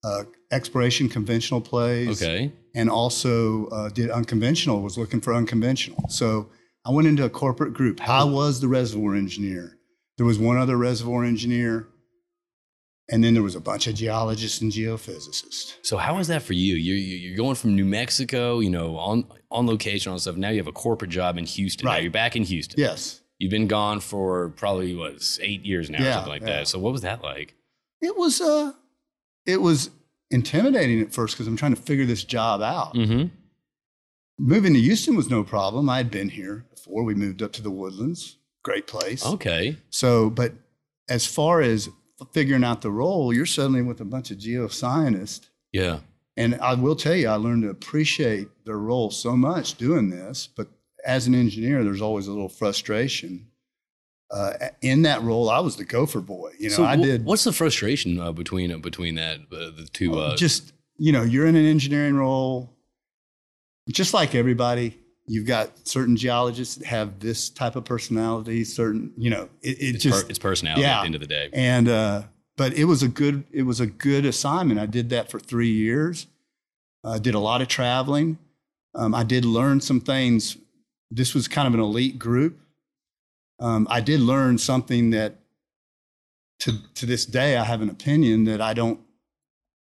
uh, 0.04 0.24
exploration 0.52 1.10
conventional 1.10 1.60
plays 1.60 2.22
Okay. 2.22 2.52
And 2.76 2.90
also 2.90 3.66
uh, 3.68 3.90
did 3.90 4.12
unconventional, 4.12 4.82
was 4.82 4.98
looking 4.98 5.22
for 5.22 5.34
unconventional. 5.34 6.08
So 6.10 6.50
I 6.86 6.92
went 6.92 7.08
into 7.08 7.24
a 7.26 7.30
corporate 7.30 7.74
group. 7.74 8.08
I 8.08 8.24
was 8.26 8.60
the 8.62 8.68
reservoir 8.68 9.16
engineer. 9.16 9.78
There 10.18 10.26
was 10.26 10.38
one 10.38 10.58
other 10.58 10.78
reservoir 10.78 11.24
engineer, 11.24 11.88
and 13.10 13.24
then 13.24 13.34
there 13.34 13.44
was 13.44 13.56
a 13.56 13.60
bunch 13.60 13.88
of 13.88 13.96
geologists 13.96 14.62
and 14.62 14.72
geophysicists. 14.72 15.74
So 15.84 15.98
how 15.98 16.18
is 16.20 16.28
that 16.28 16.42
for 16.44 16.54
you? 16.54 16.76
You're 16.76 16.96
you're 16.98 17.38
going 17.38 17.56
from 17.56 17.76
New 17.76 17.86
Mexico, 17.86 18.60
you 18.60 18.70
know, 18.70 18.98
on 18.98 19.26
on 19.52 19.68
location 19.68 20.12
on 20.12 20.20
stuff. 20.20 20.36
Now 20.38 20.50
you 20.50 20.58
have 20.58 20.68
a 20.68 20.72
corporate 20.72 21.12
job 21.12 21.38
in 21.38 21.46
Houston. 21.46 21.86
Right. 21.88 21.96
Now 21.96 22.00
you're 22.02 22.12
back 22.12 22.36
in 22.36 22.44
Houston. 22.44 22.80
Yes, 22.80 23.22
You've 23.40 23.52
been 23.52 23.68
gone 23.68 24.00
for 24.00 24.50
probably 24.50 24.96
what 24.96 25.22
eight 25.42 25.66
years 25.66 25.90
now, 25.90 26.02
Yeah, 26.02 26.14
something 26.16 26.32
like 26.32 26.42
yeah. 26.42 26.48
that. 26.60 26.68
So 26.68 26.80
what 26.80 26.94
was 26.94 27.02
that 27.02 27.22
like? 27.22 27.54
it 28.02 28.16
was. 28.18 28.40
Uh, 28.42 28.72
it 29.46 29.62
was 29.62 29.90
intimidating 30.32 31.02
at 31.02 31.14
first 31.14 31.36
because 31.36 31.48
I'm 31.48 31.58
trying 31.58 31.76
to 31.76 31.82
figure 31.82 32.06
this 32.06 32.24
job 32.24 32.62
out. 32.62 32.94
Mm-hmm. 32.94 33.28
Moving 34.38 34.74
to 34.74 34.80
Houston 34.80 35.16
was 35.16 35.30
no 35.30 35.44
problem. 35.44 35.90
I 35.90 35.98
had 35.98 36.12
been 36.12 36.30
here 36.30 36.66
before. 36.70 37.04
We 37.04 37.16
moved 37.16 37.42
up 37.42 37.54
to 37.54 37.62
the 37.62 37.72
Woodlands, 37.72 38.38
great 38.64 38.88
place. 38.88 39.26
Okay. 39.26 39.78
So, 39.90 40.30
but 40.30 40.54
as 41.10 41.26
far 41.26 41.62
as 41.62 41.90
figuring 42.34 42.64
out 42.64 42.82
the 42.82 42.92
role, 42.92 43.34
you're 43.34 43.46
suddenly 43.46 43.82
with 43.82 44.02
a 44.02 44.06
bunch 44.06 44.32
of 44.32 44.38
geoscientists. 44.38 45.50
Yeah. 45.72 46.00
And 46.38 46.56
I 46.56 46.74
will 46.74 46.96
tell 46.96 47.16
you, 47.16 47.30
I 47.30 47.36
learned 47.36 47.64
to 47.64 47.70
appreciate 47.70 48.50
their 48.66 48.78
role 48.78 49.10
so 49.10 49.38
much 49.38 49.76
doing 49.76 50.10
this. 50.10 50.48
But 50.48 50.68
as 51.06 51.28
an 51.28 51.36
engineer, 51.36 51.84
there's 51.84 52.02
always 52.02 52.28
a 52.28 52.32
little 52.32 52.50
frustration. 52.50 53.48
Uh, 54.32 54.54
in 54.82 55.04
that 55.04 55.22
role, 55.22 55.50
I 55.50 55.60
was 55.60 55.76
the 55.76 55.86
gopher 55.86 56.20
boy. 56.20 56.52
You 56.60 56.70
know, 56.70 56.76
so 56.76 56.84
I 56.84 56.96
did 56.96 57.26
What's 57.26 57.44
the 57.44 57.54
frustration 57.54 58.20
uh, 58.20 58.32
between 58.32 58.72
uh, 58.72 58.78
between 58.78 59.16
that 59.16 59.40
uh, 59.52 59.72
the 59.76 59.88
two? 59.92 60.18
Uh, 60.18 60.36
just, 60.36 60.74
you 60.98 61.12
know, 61.12 61.22
you're 61.22 61.46
in 61.46 61.56
an 61.56 61.66
engineering 61.66 62.16
role, 62.16 62.74
just 63.90 64.14
like 64.14 64.34
everybody. 64.34 65.00
You've 65.28 65.48
got 65.48 65.88
certain 65.88 66.16
geologists 66.16 66.76
that 66.76 66.86
have 66.88 67.20
this 67.20 67.50
type 67.50 67.76
of 67.76 67.84
personality, 67.84 68.64
certain, 68.64 69.12
you 69.18 69.32
know, 69.32 69.50
it, 69.64 69.70
it 69.80 69.96
it's, 69.96 70.04
just, 70.04 70.24
per- 70.24 70.30
it's 70.30 70.38
personality 70.38 70.84
at 70.84 70.88
yeah. 70.88 71.00
the 71.02 71.06
end 71.06 71.16
of 71.16 71.22
the 71.22 71.28
day. 71.28 71.50
and 71.52 71.90
uh, 71.90 72.22
but 72.58 72.74
it 72.74 72.86
was 72.86 73.04
a 73.04 73.08
good 73.08 73.44
it 73.52 73.64
was 73.64 73.80
a 73.80 73.88
good 73.88 74.26
assignment. 74.26 74.80
I 74.80 74.86
did 74.86 75.10
that 75.10 75.30
for 75.30 75.40
three 75.40 75.72
years. 75.72 76.28
I 77.04 77.20
did 77.20 77.36
a 77.36 77.40
lot 77.40 77.62
of 77.62 77.68
traveling. 77.68 78.38
Um, 78.96 79.14
I 79.14 79.24
did 79.24 79.46
learn 79.46 79.82
some 79.82 80.00
things. 80.00 80.58
This 81.12 81.36
was 81.36 81.48
kind 81.48 81.68
of 81.68 81.74
an 81.74 81.80
elite 81.80 82.18
group. 82.18 82.60
Um, 83.60 83.88
I 83.90 84.02
did 84.02 84.20
learn 84.20 84.58
something 84.58 85.12
that 85.12 85.36
to 86.60 86.74
to 86.96 87.06
this 87.06 87.26
day 87.26 87.58
I 87.58 87.64
have 87.64 87.82
an 87.82 87.90
opinion 87.90 88.46
that 88.46 88.62
I 88.62 88.74
don't 88.74 89.00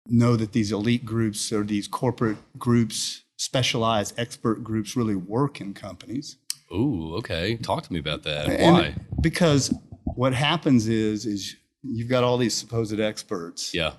know 0.07 0.35
that 0.35 0.51
these 0.51 0.71
elite 0.71 1.05
groups 1.05 1.51
or 1.51 1.63
these 1.63 1.87
corporate 1.87 2.37
groups, 2.57 3.23
specialized 3.37 4.13
expert 4.17 4.63
groups, 4.63 4.95
really 4.95 5.15
work 5.15 5.61
in 5.61 5.73
companies. 5.73 6.37
Ooh, 6.73 7.15
okay. 7.15 7.55
Talk 7.57 7.83
to 7.83 7.93
me 7.93 7.99
about 7.99 8.23
that. 8.23 8.49
And- 8.49 8.73
Why? 8.73 8.95
Because 9.21 9.73
what 10.15 10.33
happens 10.33 10.87
is 10.87 11.25
is 11.25 11.55
you've 11.83 12.09
got 12.09 12.23
all 12.23 12.37
these 12.37 12.53
supposed 12.53 12.99
experts. 12.99 13.73
Yeah. 13.73 13.93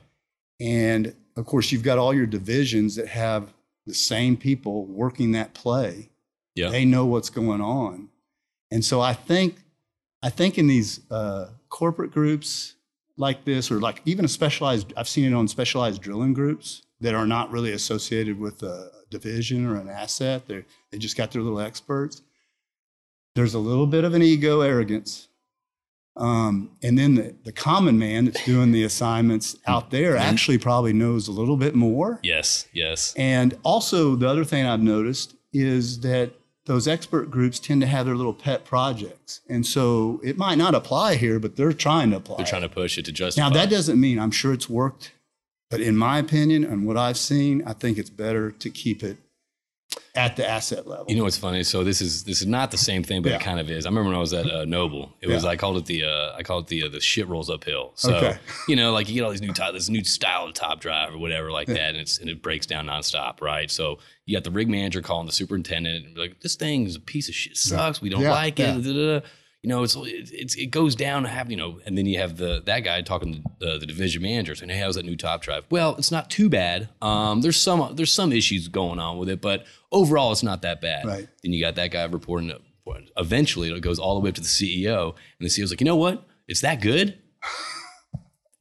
And 0.61 1.15
of 1.37 1.47
course, 1.47 1.73
you've 1.73 1.83
got 1.83 1.99
all 1.99 2.15
your 2.15 2.27
divisions 2.27 2.97
that 2.97 3.09
have 3.09 3.53
the 3.87 3.95
same 3.95 4.37
people 4.37 4.87
working 4.87 5.33
that 5.33 5.53
play. 5.53 6.11
Yeah. 6.55 6.71
They 6.71 6.85
know 6.85 7.05
what's 7.07 7.31
going 7.31 7.61
on. 7.61 8.09
And 8.71 8.85
so 8.85 9.01
I 9.01 9.13
think, 9.13 9.57
I 10.25 10.31
think 10.31 10.57
in 10.57 10.67
these 10.67 11.01
uh, 11.11 11.51
corporate 11.69 12.11
groups 12.11 12.77
like 13.19 13.45
this, 13.45 13.71
or 13.71 13.79
like 13.79 14.01
even 14.07 14.25
a 14.25 14.29
specialized, 14.29 14.95
I've 14.97 15.07
seen 15.07 15.31
it 15.31 15.35
on 15.35 15.47
specialized 15.49 16.01
drilling 16.01 16.33
groups 16.33 16.83
that 17.01 17.15
are 17.15 17.27
not 17.27 17.53
really 17.53 17.73
associated 17.73 18.41
with 18.41 18.63
a 18.63 18.91
division 19.11 19.67
or 19.67 19.77
an 19.77 19.91
asset. 19.91 20.49
They 20.49 20.65
they 20.91 20.97
just 20.97 21.19
got 21.19 21.31
their 21.31 21.43
little 21.43 21.61
experts. 21.61 22.23
There's 23.35 23.53
a 23.53 23.59
little 23.59 23.87
bit 23.87 24.05
of 24.05 24.15
an 24.15 24.23
ego 24.23 24.63
arrogance. 24.63 25.29
Um, 26.17 26.71
and 26.83 26.97
then 26.97 27.17
the, 27.17 27.35
the 27.45 27.53
common 27.53 27.99
man 27.99 28.25
that's 28.25 28.45
doing 28.45 28.73
the 28.73 28.85
assignments 28.85 29.57
out 29.67 29.91
there 29.91 30.17
actually 30.17 30.59
probably 30.59 30.93
knows 30.93 31.29
a 31.29 31.33
little 31.33 31.57
bit 31.57 31.75
more. 31.75 32.21
Yes. 32.23 32.67
Yes. 32.73 33.13
And 33.19 33.59
also, 33.63 34.15
the 34.15 34.29
other 34.29 34.45
thing 34.45 34.65
I've 34.65 34.81
noticed 34.81 35.35
is 35.53 36.01
that 36.01 36.31
those 36.67 36.89
expert 36.89 37.31
groups 37.31 37.59
tend 37.59 37.81
to 37.83 37.87
have 37.87 38.07
their 38.07 38.17
little 38.17 38.33
pet 38.33 38.65
projects. 38.65 39.41
And 39.49 39.67
so 39.67 40.21
it 40.25 40.39
might 40.39 40.57
not 40.57 40.75
apply 40.75 41.17
here, 41.17 41.39
but 41.39 41.57
they're 41.57 41.73
trying 41.73 42.11
to 42.11 42.17
apply. 42.17 42.39
They're 42.39 42.47
trying 42.47 42.63
to 42.63 42.69
push 42.69 42.97
it 42.97 43.05
to 43.05 43.13
justify. 43.13 43.49
now, 43.49 43.55
that 43.55 43.71
doesn't 43.71 44.01
mean 44.01 44.19
I'm 44.19 44.31
sure 44.31 44.53
it's 44.53 44.69
worked, 44.69 45.13
but 45.71 45.81
in 45.81 45.97
my 45.97 46.19
opinion 46.19 46.65
and 46.65 46.87
what 46.87 46.97
I've 46.97 47.19
seen, 47.19 47.63
I 47.67 47.75
think 47.75 47.99
it's 47.99 48.11
better 48.11 48.51
to 48.51 48.71
keep 48.71 49.03
it 49.03 49.19
at 50.17 50.37
the 50.37 50.49
asset 50.49 50.87
level. 50.87 51.07
You 51.09 51.17
know 51.17 51.25
what's 51.25 51.37
funny? 51.37 51.65
So 51.65 51.83
this 51.83 52.01
is 52.01 52.23
this 52.25 52.41
is 52.41 52.47
not 52.47 52.71
the 52.71 52.77
same 52.79 53.03
thing, 53.03 53.21
but 53.23 53.31
Yeah. 53.31 53.37
it 53.37 53.43
kind 53.43 53.59
of 53.59 53.69
is. 53.69 53.85
I 53.85 53.89
remember 53.89 54.11
when 54.11 54.17
I 54.17 54.21
was 54.21 54.33
at 54.33 54.47
uh, 54.49 54.65
Noble. 54.65 55.13
It 55.21 55.27
was 55.29 55.45
I 55.45 55.57
called 55.57 55.77
it 55.79 55.87
the 55.87 56.05
uh, 56.05 56.37
I 56.37 56.43
called 56.45 56.65
it 56.65 56.69
the 56.69 56.85
uh, 56.85 56.89
the 56.89 57.01
shit 57.01 57.27
rolls 57.27 57.51
uphill. 57.51 57.93
So 57.97 58.15
Okay. 58.15 58.39
you 58.69 58.77
know, 58.77 58.93
like 58.93 59.09
you 59.09 59.15
get 59.15 59.23
all 59.25 59.31
these 59.33 59.41
new 59.43 59.53
top, 59.53 59.73
this 59.73 59.89
new 59.89 60.05
style 60.05 60.45
of 60.47 60.55
top 60.55 60.81
drive 60.81 61.13
or 61.13 61.19
whatever 61.19 61.51
like 61.51 61.67
that, 61.67 61.79
and 61.91 61.97
it's 61.97 62.19
and 62.19 62.31
it 62.31 62.43
breaks 62.43 62.65
down 62.67 62.87
nonstop, 62.87 63.41
right? 63.41 63.71
So 63.71 63.99
you 64.27 64.37
got 64.37 64.45
the 64.45 64.51
rig 64.53 64.69
manager 64.69 65.03
calling 65.03 65.27
the 65.27 65.33
superintendent 65.33 66.07
and 66.07 66.15
be 66.15 66.21
like, 66.21 66.41
"This 66.41 66.55
thing 66.55 66.87
is 66.87 66.95
a 66.97 67.01
piece 67.01 67.29
of 67.29 67.35
shit. 67.35 67.57
Sucks. 67.57 68.01
We 68.01 68.09
don't 68.09 68.23
Yeah, 68.23 68.31
like 68.33 68.61
it." 68.61 68.67
da, 68.85 68.93
da, 68.93 69.19
da. 69.21 69.27
You 69.65 69.71
know, 69.71 69.83
it's 69.83 69.97
it, 69.97 70.31
it's 70.31 70.55
it 70.57 70.67
goes 70.67 70.95
down 70.95 71.23
to 71.23 71.29
have 71.31 71.51
you 71.51 71.57
know, 71.57 71.81
and 71.87 71.97
then 71.97 72.05
you 72.05 72.19
have 72.19 72.37
the 72.37 72.63
that 72.67 72.81
guy 72.81 73.01
talking 73.01 73.33
to 73.33 73.43
the, 73.61 73.79
the 73.79 73.87
division 73.87 74.21
manager 74.21 74.55
saying, 74.55 74.69
"Hey, 74.69 74.79
how's 74.79 74.97
that 74.97 75.07
new 75.07 75.17
top 75.17 75.41
drive?" 75.41 75.65
Well, 75.71 75.97
it's 75.97 76.11
not 76.11 76.29
too 76.29 76.51
bad. 76.51 76.91
Um, 77.01 77.41
there's 77.41 77.57
some 77.59 77.97
there's 77.97 78.13
some 78.13 78.31
issues 78.31 78.69
going 78.69 78.99
on 78.99 79.17
with 79.17 79.31
it, 79.31 79.41
but 79.41 79.65
overall, 79.91 80.33
it's 80.33 80.43
not 80.43 80.61
that 80.63 80.83
bad. 80.83 81.07
Right. 81.07 81.27
Then 81.43 81.55
you 81.55 81.63
got 81.65 81.77
that 81.77 81.91
guy 81.93 82.05
reporting. 82.05 82.51
it. 82.51 82.61
Eventually, 83.17 83.71
it 83.73 83.81
goes 83.81 83.99
all 83.99 84.15
the 84.17 84.21
way 84.21 84.29
up 84.29 84.35
to 84.35 84.43
the 84.43 84.47
CEO, 84.47 85.15
and 85.39 85.41
the 85.41 85.49
CEO's 85.49 85.71
like, 85.71 85.81
"You 85.81 85.87
know 85.87 85.97
what? 85.97 86.27
It's 86.47 86.61
that 86.61 86.83
good." 86.83 87.17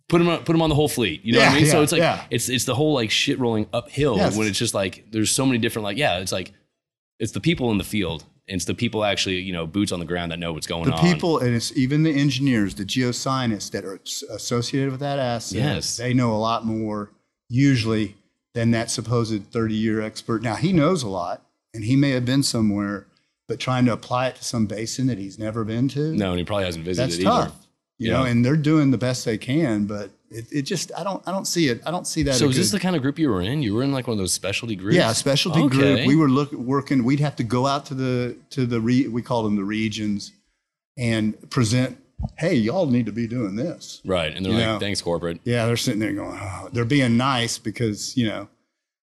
Put 0.10 0.22
him, 0.22 0.30
on, 0.30 0.44
put 0.44 0.56
him 0.56 0.62
on 0.62 0.70
the 0.70 0.76
whole 0.76 0.88
fleet. 0.90 1.26
You 1.26 1.34
know 1.34 1.40
what 1.40 1.48
I 1.50 1.54
Yeah, 1.56 1.60
mean? 1.64 1.66
so 1.72 1.82
it's 1.82 1.92
like 1.92 2.00
yeah. 2.00 2.24
it's 2.30 2.48
it's 2.48 2.66
the 2.66 2.76
whole 2.76 2.94
like 2.94 3.10
shit 3.10 3.40
rolling 3.40 3.68
uphill 3.74 4.16
Yes. 4.18 4.38
when 4.38 4.48
it's 4.48 4.60
just 4.60 4.74
like 4.74 5.06
there's 5.12 5.32
so 5.32 5.44
many 5.46 5.58
different 5.58 5.84
like 5.86 5.98
yeah 5.98 6.20
it's 6.20 6.32
like 6.32 6.54
it's 7.20 7.32
the 7.32 7.40
people 7.42 7.72
in 7.72 7.78
the 7.80 7.84
field 7.84 8.24
it's 8.48 8.66
the 8.66 8.74
people 8.74 9.04
actually 9.06 9.40
you 9.40 9.54
know 9.54 9.66
boots 9.66 9.92
on 9.92 10.00
the 10.00 10.06
ground 10.06 10.32
that 10.32 10.40
know 10.40 10.52
what's 10.54 10.68
going 10.68 10.86
the 10.86 10.92
on. 10.94 11.04
The 11.06 11.14
people, 11.14 11.40
and 11.40 11.56
it's 11.56 11.76
even 11.78 12.04
the 12.04 12.12
engineers, 12.14 12.76
the 12.76 12.84
geoscientists 12.86 13.72
that 13.72 13.86
are 13.86 14.00
associated 14.34 14.92
with 14.92 15.00
that 15.00 15.20
asset, 15.20 15.58
Yes. 15.60 15.98
they 15.98 16.14
know 16.14 16.34
a 16.34 16.38
lot 16.38 16.66
more 16.66 17.12
usually 17.50 18.16
than 18.54 18.72
that 18.72 18.90
supposed 18.92 19.44
30 19.52 19.74
year 19.74 20.02
expert. 20.02 20.42
Now, 20.44 20.56
he 20.56 20.74
knows 20.74 21.04
a 21.04 21.08
lot 21.10 21.42
and 21.74 21.84
he 21.84 21.96
may 21.96 22.12
have 22.12 22.26
been 22.26 22.44
somewhere, 22.44 23.08
but 23.48 23.60
trying 23.60 23.86
to 23.86 23.94
apply 23.94 24.28
it 24.28 24.36
to 24.36 24.44
some 24.44 24.66
basin 24.68 25.08
that 25.08 25.18
he's 25.18 25.40
never 25.40 25.64
been 25.64 25.88
to, 25.90 26.14
no, 26.16 26.32
and 26.32 26.40
he 26.40 26.46
probably 26.46 26.66
hasn't 26.66 26.86
visited 26.86 27.10
that's 27.10 27.20
either. 27.20 27.50
tough. 27.50 27.63
You 28.00 28.12
know, 28.12 28.24
and 28.24 28.44
they're 28.44 28.58
doing 28.58 28.92
the 28.92 28.98
best 28.98 29.24
they 29.24 29.38
can, 29.38 29.86
but 29.86 30.10
it, 30.30 30.46
it 30.52 30.62
just, 30.64 30.92
I 30.98 31.04
don't, 31.04 31.26
I 31.28 31.32
don't 31.32 31.46
see 31.46 31.70
it. 31.70 31.82
I 31.86 31.92
don't 31.92 32.08
see 32.08 32.24
that. 32.24 32.36
So 32.36 32.50
is 32.50 32.58
this 32.58 32.72
the 32.72 32.80
kind 32.80 32.96
of 32.96 33.02
group 33.02 33.18
you 33.20 33.30
were 33.30 33.42
in? 33.42 33.62
You 33.62 33.76
were 33.76 33.84
in 33.84 33.92
like 33.94 34.08
one 34.08 34.14
of 34.14 34.18
those 34.18 34.34
specialty 34.34 34.76
groups? 34.76 34.96
Yeah, 34.96 35.14
specialty 35.14 35.62
Okay. 35.62 35.78
group. 35.78 36.08
We 36.08 36.16
were 36.16 36.28
look, 36.28 36.52
working. 36.52 37.04
We'd 37.04 37.20
have 37.22 37.36
to 37.38 37.44
go 37.44 37.66
out 37.68 37.86
to 37.88 37.94
the 37.94 38.36
to 38.50 38.66
the 38.66 38.82
re, 38.82 39.08
we 39.08 39.22
call 39.22 39.44
them 39.44 39.56
the 39.56 39.64
regions, 39.64 40.32
and 40.98 41.50
present. 41.50 41.98
Hey, 42.38 42.56
y'all 42.56 42.88
need 42.88 43.06
to 43.06 43.12
be 43.12 43.28
doing 43.28 43.56
this. 43.56 44.02
right, 44.06 44.34
and 44.34 44.46
they're 44.46 44.54
You 44.54 44.60
like, 44.60 44.68
know. 44.68 44.80
"Thanks, 44.80 45.02
corporate." 45.02 45.40
Yeah, 45.44 45.66
they're 45.68 45.78
sitting 45.78 46.00
there 46.00 46.14
going, 46.14 46.40
oh, 46.42 46.70
they're 46.74 46.86
being 46.86 47.16
nice 47.16 47.58
because 47.58 48.18
you 48.18 48.28
know. 48.28 48.48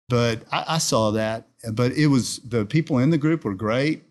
But 0.10 0.42
I, 0.52 0.66
I 0.68 0.78
saw 0.78 1.12
that. 1.12 1.48
But 1.72 1.94
it 1.94 2.08
was 2.08 2.38
the 2.40 2.66
people 2.66 3.00
in 3.00 3.10
the 3.10 3.18
group 3.18 3.44
were 3.44 3.56
great. 3.56 4.04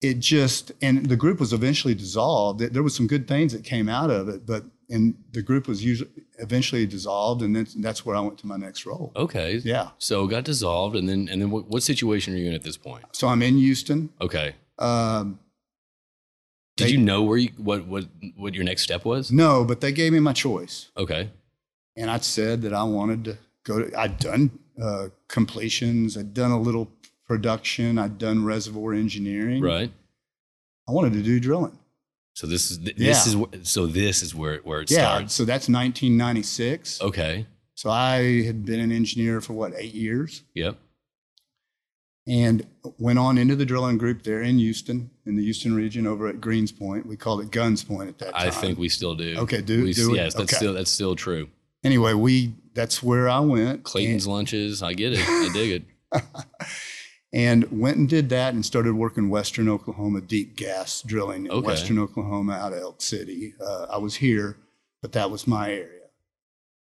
It 0.00 0.20
just 0.20 0.70
and 0.80 1.06
the 1.06 1.16
group 1.16 1.40
was 1.40 1.52
eventually 1.52 1.94
dissolved. 1.94 2.60
There 2.60 2.82
was 2.84 2.94
some 2.94 3.06
good 3.08 3.26
things 3.26 3.52
that 3.52 3.64
came 3.64 3.88
out 3.88 4.10
of 4.10 4.28
it, 4.28 4.46
but 4.46 4.64
and 4.90 5.14
the 5.32 5.42
group 5.42 5.66
was 5.66 5.84
usually 5.84 6.10
eventually 6.38 6.86
dissolved, 6.86 7.42
and 7.42 7.54
then 7.56 7.66
that's 7.78 8.06
where 8.06 8.14
I 8.14 8.20
went 8.20 8.38
to 8.38 8.46
my 8.46 8.56
next 8.56 8.86
role. 8.86 9.12
Okay. 9.16 9.56
Yeah. 9.64 9.90
So 9.98 10.26
got 10.28 10.44
dissolved, 10.44 10.94
and 10.94 11.08
then 11.08 11.28
and 11.28 11.42
then 11.42 11.50
what, 11.50 11.66
what 11.68 11.82
situation 11.82 12.32
are 12.34 12.36
you 12.36 12.46
in 12.48 12.54
at 12.54 12.62
this 12.62 12.76
point? 12.76 13.04
So 13.12 13.26
I'm 13.26 13.42
in 13.42 13.58
Houston. 13.58 14.10
Okay. 14.20 14.54
Um, 14.78 15.40
Did 16.76 16.86
They- 16.86 16.92
you 16.92 16.98
know 16.98 17.24
where 17.24 17.38
you 17.38 17.50
what 17.56 17.86
what 17.88 18.04
what 18.36 18.54
your 18.54 18.62
next 18.64 18.82
step 18.82 19.04
was? 19.04 19.32
No, 19.32 19.64
but 19.64 19.80
they 19.80 19.90
gave 19.90 20.12
me 20.12 20.20
my 20.20 20.32
choice, 20.32 20.90
Okay. 20.96 21.30
and 21.96 22.08
I 22.08 22.18
said 22.18 22.62
that 22.62 22.72
I 22.72 22.84
wanted 22.84 23.24
to 23.24 23.38
go 23.64 23.82
to. 23.82 24.00
I'd 24.00 24.18
done 24.20 24.50
uh, 24.80 25.08
completions, 25.26 26.16
I'd 26.16 26.32
done 26.34 26.52
a 26.52 26.60
little 26.60 26.88
production, 27.28 27.98
I'd 27.98 28.18
done 28.18 28.44
reservoir 28.44 28.94
engineering. 28.94 29.62
Right. 29.62 29.92
I 30.88 30.92
wanted 30.92 31.12
to 31.12 31.22
do 31.22 31.38
drilling. 31.38 31.78
So 32.34 32.46
this 32.46 32.70
is 32.70 32.80
this 32.80 32.94
Yeah. 32.96 33.10
is 33.60 33.68
so 33.70 33.86
this 33.86 34.22
is 34.22 34.34
where 34.34 34.58
where 34.64 34.80
it 34.80 34.90
Yeah, 34.90 34.98
starts. 35.16 35.34
so 35.34 35.44
that's 35.44 35.68
1996. 35.68 37.00
Okay. 37.02 37.46
So 37.74 37.90
I 37.90 38.42
had 38.42 38.64
been 38.64 38.80
an 38.80 38.90
engineer 38.90 39.40
for 39.40 39.52
what 39.52 39.72
eight 39.76 39.94
years, 39.94 40.42
Yep. 40.54 40.78
and 42.26 42.66
went 42.98 43.18
on 43.18 43.38
into 43.38 43.54
the 43.56 43.64
drilling 43.66 43.98
group 43.98 44.22
there 44.22 44.42
in 44.42 44.58
Houston, 44.58 45.10
in 45.26 45.36
the 45.36 45.44
Houston 45.44 45.74
region, 45.74 46.06
over 46.06 46.26
at 46.28 46.36
Greenspoint. 46.40 47.06
We 47.06 47.16
called 47.16 47.40
it 47.42 47.50
Guns 47.50 47.84
Point 47.84 48.08
at 48.08 48.18
that 48.18 48.32
time. 48.34 48.48
I 48.48 48.50
think 48.50 48.78
we 48.78 48.88
still 48.88 49.14
do. 49.14 49.36
Okay, 49.38 49.60
do- 49.60 49.84
we, 49.84 49.92
do 49.92 50.12
it? 50.14 50.16
yes, 50.16 50.34
that's 50.34 50.52
Okay. 50.52 50.56
still 50.56 50.74
that's 50.74 50.90
still 50.90 51.14
true. 51.16 51.48
anyway, 51.84 52.14
we 52.14 52.54
that's 52.74 53.02
where 53.02 53.28
I 53.28 53.40
went. 53.40 53.82
Clayton's 53.84 54.26
lunches, 54.26 54.82
I 54.82 54.94
get 54.94 55.12
it. 55.12 55.20
I 55.20 55.50
dig 55.52 55.82
it. 56.12 56.22
and 57.32 57.64
went 57.70 57.96
and 57.98 58.08
did 58.08 58.28
that 58.30 58.54
and 58.54 58.64
started 58.64 58.94
working 58.94 59.28
Western 59.28 59.68
Oklahoma 59.68 60.20
deep 60.20 60.56
gas 60.56 61.02
drilling 61.02 61.44
in 61.46 61.50
Okay. 61.52 61.66
Western 61.66 61.98
Oklahoma 61.98 62.52
out 62.54 62.72
of 62.72 62.78
Elk 62.80 63.02
City. 63.02 63.54
Uh, 63.60 63.86
I 63.90 63.98
was 63.98 64.14
here, 64.16 64.56
but 65.02 65.12
that 65.12 65.30
was 65.30 65.46
my 65.46 65.70
area, 65.72 66.06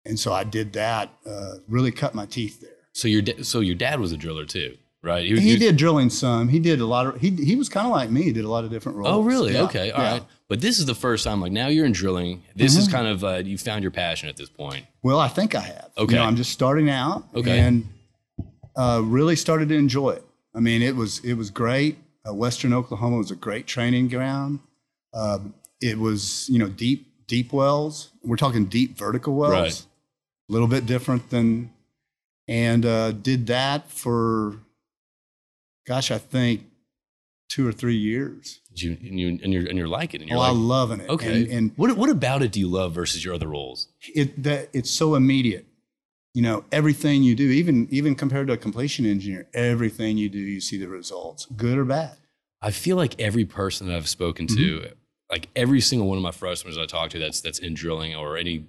and 0.07 0.18
so 0.18 0.33
I 0.33 0.44
did 0.44 0.72
that. 0.74 1.11
Uh, 1.26 1.55
really 1.68 1.90
cut 1.92 2.14
my 2.14 2.26
teeth 2.26 2.61
there. 2.61 2.70
So 2.92 3.07
your 3.09 3.22
da- 3.22 3.42
so 3.42 3.61
your 3.61 3.74
dad 3.76 4.00
was 4.00 4.12
a 4.12 4.16
driller 4.16 4.44
too, 4.46 4.76
right? 5.03 5.24
He, 5.24 5.50
you- 5.53 5.59
did 5.59 5.76
drilling 5.76 6.09
some. 6.11 6.48
He 6.48 6.59
did 6.59 6.81
a 6.81 6.87
lot 6.87 7.07
of. 7.07 7.20
He 7.20 7.31
he 7.31 7.55
was 7.57 7.68
kind 7.68 7.87
of 7.87 7.92
like 7.92 8.11
me. 8.11 8.22
He 8.22 8.33
did 8.33 8.44
a 8.44 8.50
lot 8.50 8.64
of 8.64 8.70
different 8.70 8.96
roles. 8.98 9.12
Oh, 9.12 9.20
really? 9.22 9.53
Yeah, 9.55 9.62
Okay, 9.64 9.90
all 9.90 10.03
right. 10.03 10.14
yeah. 10.22 10.29
But 10.48 10.61
this 10.61 10.79
is 10.81 10.87
the 10.87 10.94
first 10.96 11.22
time. 11.22 11.40
Like 11.40 11.53
now, 11.53 11.68
you're 11.68 11.87
in 11.87 11.92
drilling. 11.92 12.42
This 12.57 12.76
is 12.76 12.88
Mhm. 12.88 12.92
kind 12.92 13.07
of 13.07 13.22
uh, 13.22 13.37
you 13.44 13.57
found 13.59 13.83
your 13.83 13.92
passion 13.92 14.29
at 14.29 14.37
this 14.37 14.48
point. 14.48 14.87
Well, 15.03 15.20
I 15.20 15.29
think 15.29 15.55
I 15.55 15.61
have. 15.61 15.90
Okay. 15.98 16.14
You 16.14 16.18
know, 16.18 16.24
I'm 16.24 16.35
just 16.37 16.50
starting 16.50 16.90
out. 16.90 17.29
Okay. 17.35 17.61
And 17.61 17.87
uh, 18.74 19.03
really 19.05 19.37
started 19.37 19.68
to 19.68 19.74
enjoy 19.76 20.11
it. 20.12 20.24
I 20.54 20.60
mean, 20.60 20.82
it 20.82 20.96
was 20.96 21.20
it 21.24 21.34
was 21.34 21.50
great. 21.50 21.96
Uh, 22.28 22.34
Western 22.34 22.72
Oklahoma 22.72 23.16
was 23.16 23.30
a 23.30 23.36
great 23.36 23.66
training 23.66 24.08
ground. 24.08 24.60
Um, 25.14 25.54
it 25.80 25.98
was 25.98 26.48
you 26.48 26.58
know 26.58 26.68
deep 26.68 27.06
deep 27.26 27.52
wells. 27.52 28.10
We're 28.22 28.36
talking 28.36 28.66
deep 28.66 28.96
vertical 28.96 29.34
wells. 29.34 29.52
Right. 29.52 29.86
A 30.48 30.52
little 30.52 30.68
bit 30.68 30.84
different 30.84 31.30
than, 31.30 31.70
and 32.48 32.84
uh, 32.84 33.12
did 33.12 33.46
that 33.46 33.88
for, 33.88 34.56
gosh, 35.86 36.10
I 36.10 36.18
think 36.18 36.64
two 37.48 37.66
or 37.66 37.72
three 37.72 37.96
years. 37.96 38.60
You 38.74 38.96
and 39.00 39.18
you 39.20 39.38
and 39.42 39.52
you're 39.52 39.66
and 39.68 39.78
you're 39.78 39.88
liking 39.88 40.20
it. 40.20 40.24
And 40.24 40.30
you're 40.30 40.38
Oh, 40.40 40.42
I'm 40.42 40.66
loving 40.68 41.00
it. 41.00 41.08
okay. 41.10 41.42
And, 41.42 41.52
and 41.52 41.72
what 41.76 41.96
what 41.96 42.10
about 42.10 42.42
it 42.42 42.52
do 42.52 42.60
you 42.60 42.68
love 42.68 42.92
versus 42.94 43.24
your 43.24 43.34
other 43.34 43.48
roles? 43.48 43.88
it 44.14 44.42
that 44.42 44.70
it's 44.72 44.90
so 44.90 45.14
immediate. 45.14 45.66
You 46.34 46.42
know, 46.42 46.64
everything 46.70 47.22
you 47.22 47.34
do, 47.34 47.50
even 47.50 47.88
even 47.90 48.14
compared 48.14 48.46
to 48.48 48.52
a 48.52 48.56
completion 48.56 49.04
engineer, 49.04 49.48
everything 49.52 50.16
you 50.16 50.28
do, 50.28 50.38
you 50.38 50.60
see 50.60 50.78
the 50.78 50.86
results, 50.88 51.46
good 51.56 51.76
or 51.76 51.84
bad. 51.84 52.16
I 52.62 52.70
feel 52.70 52.96
like 52.96 53.18
every 53.20 53.44
person 53.44 53.88
that 53.88 53.96
I've 53.96 54.08
spoken 54.08 54.46
to, 54.48 54.54
Mm-hmm. 54.54 54.92
like 55.30 55.48
every 55.56 55.80
single 55.80 56.06
one 56.08 56.18
of 56.18 56.22
my 56.22 56.30
customers 56.30 56.78
I 56.78 56.86
talk 56.86 57.10
to 57.10 57.18
that's 57.18 57.40
that's 57.40 57.58
in 57.58 57.74
drilling 57.74 58.14
or 58.14 58.36
any 58.36 58.66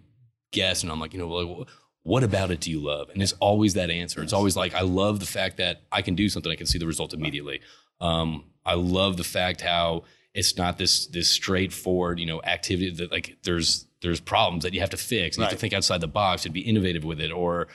guest, 0.51 0.81
and 0.83 0.91
I'm 0.91 0.99
like, 0.99 1.13
you 1.13 1.19
know, 1.19 1.27
like, 1.27 1.67
what 2.03 2.23
about 2.23 2.49
it 2.49 2.61
do 2.61 2.71
you 2.71 2.79
love? 2.79 3.09
And 3.09 3.21
it's 3.21 3.33
always 3.39 3.75
that 3.75 3.91
answer. 3.91 4.23
It's 4.23 4.33
always 4.33 4.55
like, 4.57 4.73
I 4.73 4.81
love 4.81 5.19
the 5.19 5.27
fact 5.27 5.57
that 5.57 5.81
I 5.91 6.01
can 6.01 6.15
do 6.15 6.29
something, 6.29 6.51
I 6.51 6.55
can 6.55 6.65
see 6.65 6.79
the 6.79 6.87
result 6.87 7.13
immediately. 7.13 7.61
Um, 7.99 8.45
I 8.65 8.73
love 8.73 9.17
the 9.17 9.23
fact 9.23 9.61
how 9.61 10.03
it's 10.33 10.57
not 10.57 10.77
this 10.77 11.07
this 11.07 11.29
straightforward, 11.29 12.19
you 12.19 12.25
know, 12.25 12.41
activity 12.43 12.91
that 12.91 13.11
like 13.11 13.37
there's 13.43 13.85
there's 14.01 14.19
problems 14.19 14.63
that 14.63 14.73
you 14.73 14.79
have 14.79 14.89
to 14.91 14.97
fix. 14.97 15.35
And 15.35 15.41
You 15.41 15.45
have 15.45 15.53
to 15.53 15.59
think 15.59 15.73
outside 15.73 16.01
the 16.01 16.07
box 16.07 16.45
and 16.45 16.53
be 16.53 16.61
innovative 16.61 17.03
with 17.03 17.19
it, 17.19 17.31
or 17.31 17.67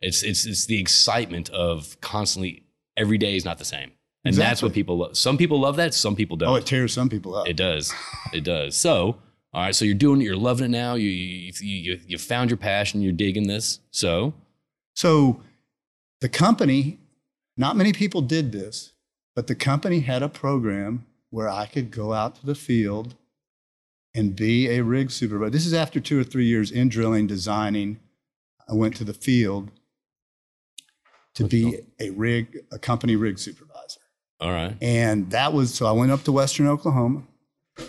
it's 0.00 0.22
it's 0.22 0.46
it's 0.46 0.66
the 0.66 0.80
excitement 0.80 1.50
of 1.50 2.00
constantly 2.00 2.64
every 2.96 3.18
day 3.18 3.36
is 3.36 3.44
not 3.44 3.58
the 3.58 3.64
same. 3.64 3.92
And 4.26 4.34
that's 4.34 4.62
what 4.62 4.72
people 4.72 4.96
love. 4.98 5.18
Some 5.18 5.36
people 5.36 5.60
love 5.60 5.76
that, 5.76 5.92
some 5.92 6.16
people 6.16 6.36
don't. 6.38 6.48
Oh, 6.48 6.54
it 6.54 6.64
tears 6.64 6.94
some 6.94 7.10
people 7.10 7.34
up. 7.34 7.46
It 7.46 7.58
does. 7.58 7.92
It 8.32 8.42
does. 8.42 8.74
So, 8.74 9.18
all 9.52 9.62
right. 9.62 9.74
So 9.74 9.84
you're 9.84 9.94
doing 9.94 10.22
it. 10.22 10.24
You're 10.24 10.36
loving 10.36 10.64
it 10.64 10.70
now. 10.70 10.94
You 10.94 11.10
you 11.10 11.52
you, 11.60 12.00
you 12.06 12.18
found 12.18 12.48
your 12.48 12.56
passion. 12.56 13.02
You're 13.02 13.12
digging 13.12 13.48
this. 13.48 13.80
So 13.90 14.32
So 14.94 15.42
the 16.20 16.28
company, 16.30 17.00
not 17.56 17.76
many 17.76 17.92
people 17.92 18.22
did 18.22 18.52
this, 18.52 18.92
but 19.34 19.46
the 19.46 19.54
company 19.54 20.00
had 20.00 20.22
a 20.22 20.28
program 20.28 21.04
where 21.34 21.48
I 21.48 21.66
could 21.66 21.90
go 21.90 22.12
out 22.12 22.36
to 22.36 22.46
the 22.46 22.54
field 22.54 23.16
and 24.14 24.36
be 24.36 24.70
a 24.70 24.84
rig 24.84 25.10
supervisor. 25.10 25.50
This 25.50 25.66
is 25.66 25.74
after 25.74 25.98
two 25.98 26.20
or 26.20 26.22
three 26.22 26.44
years 26.44 26.70
in 26.70 26.88
drilling, 26.88 27.26
designing. 27.26 27.98
I 28.68 28.74
went 28.74 28.94
to 28.96 29.04
the 29.04 29.12
field 29.12 29.72
to 31.34 31.44
be 31.44 31.80
a 31.98 32.10
rig, 32.10 32.60
a 32.70 32.78
company 32.78 33.16
rig 33.16 33.40
supervisor. 33.40 34.00
all 34.40 34.52
right. 34.52 34.76
And 34.80 35.32
that 35.32 35.52
was 35.52 35.74
so 35.74 35.86
I 35.86 35.92
went 35.92 36.12
up 36.12 36.22
to 36.22 36.30
Western 36.32 36.68
Oklahoma. 36.68 37.24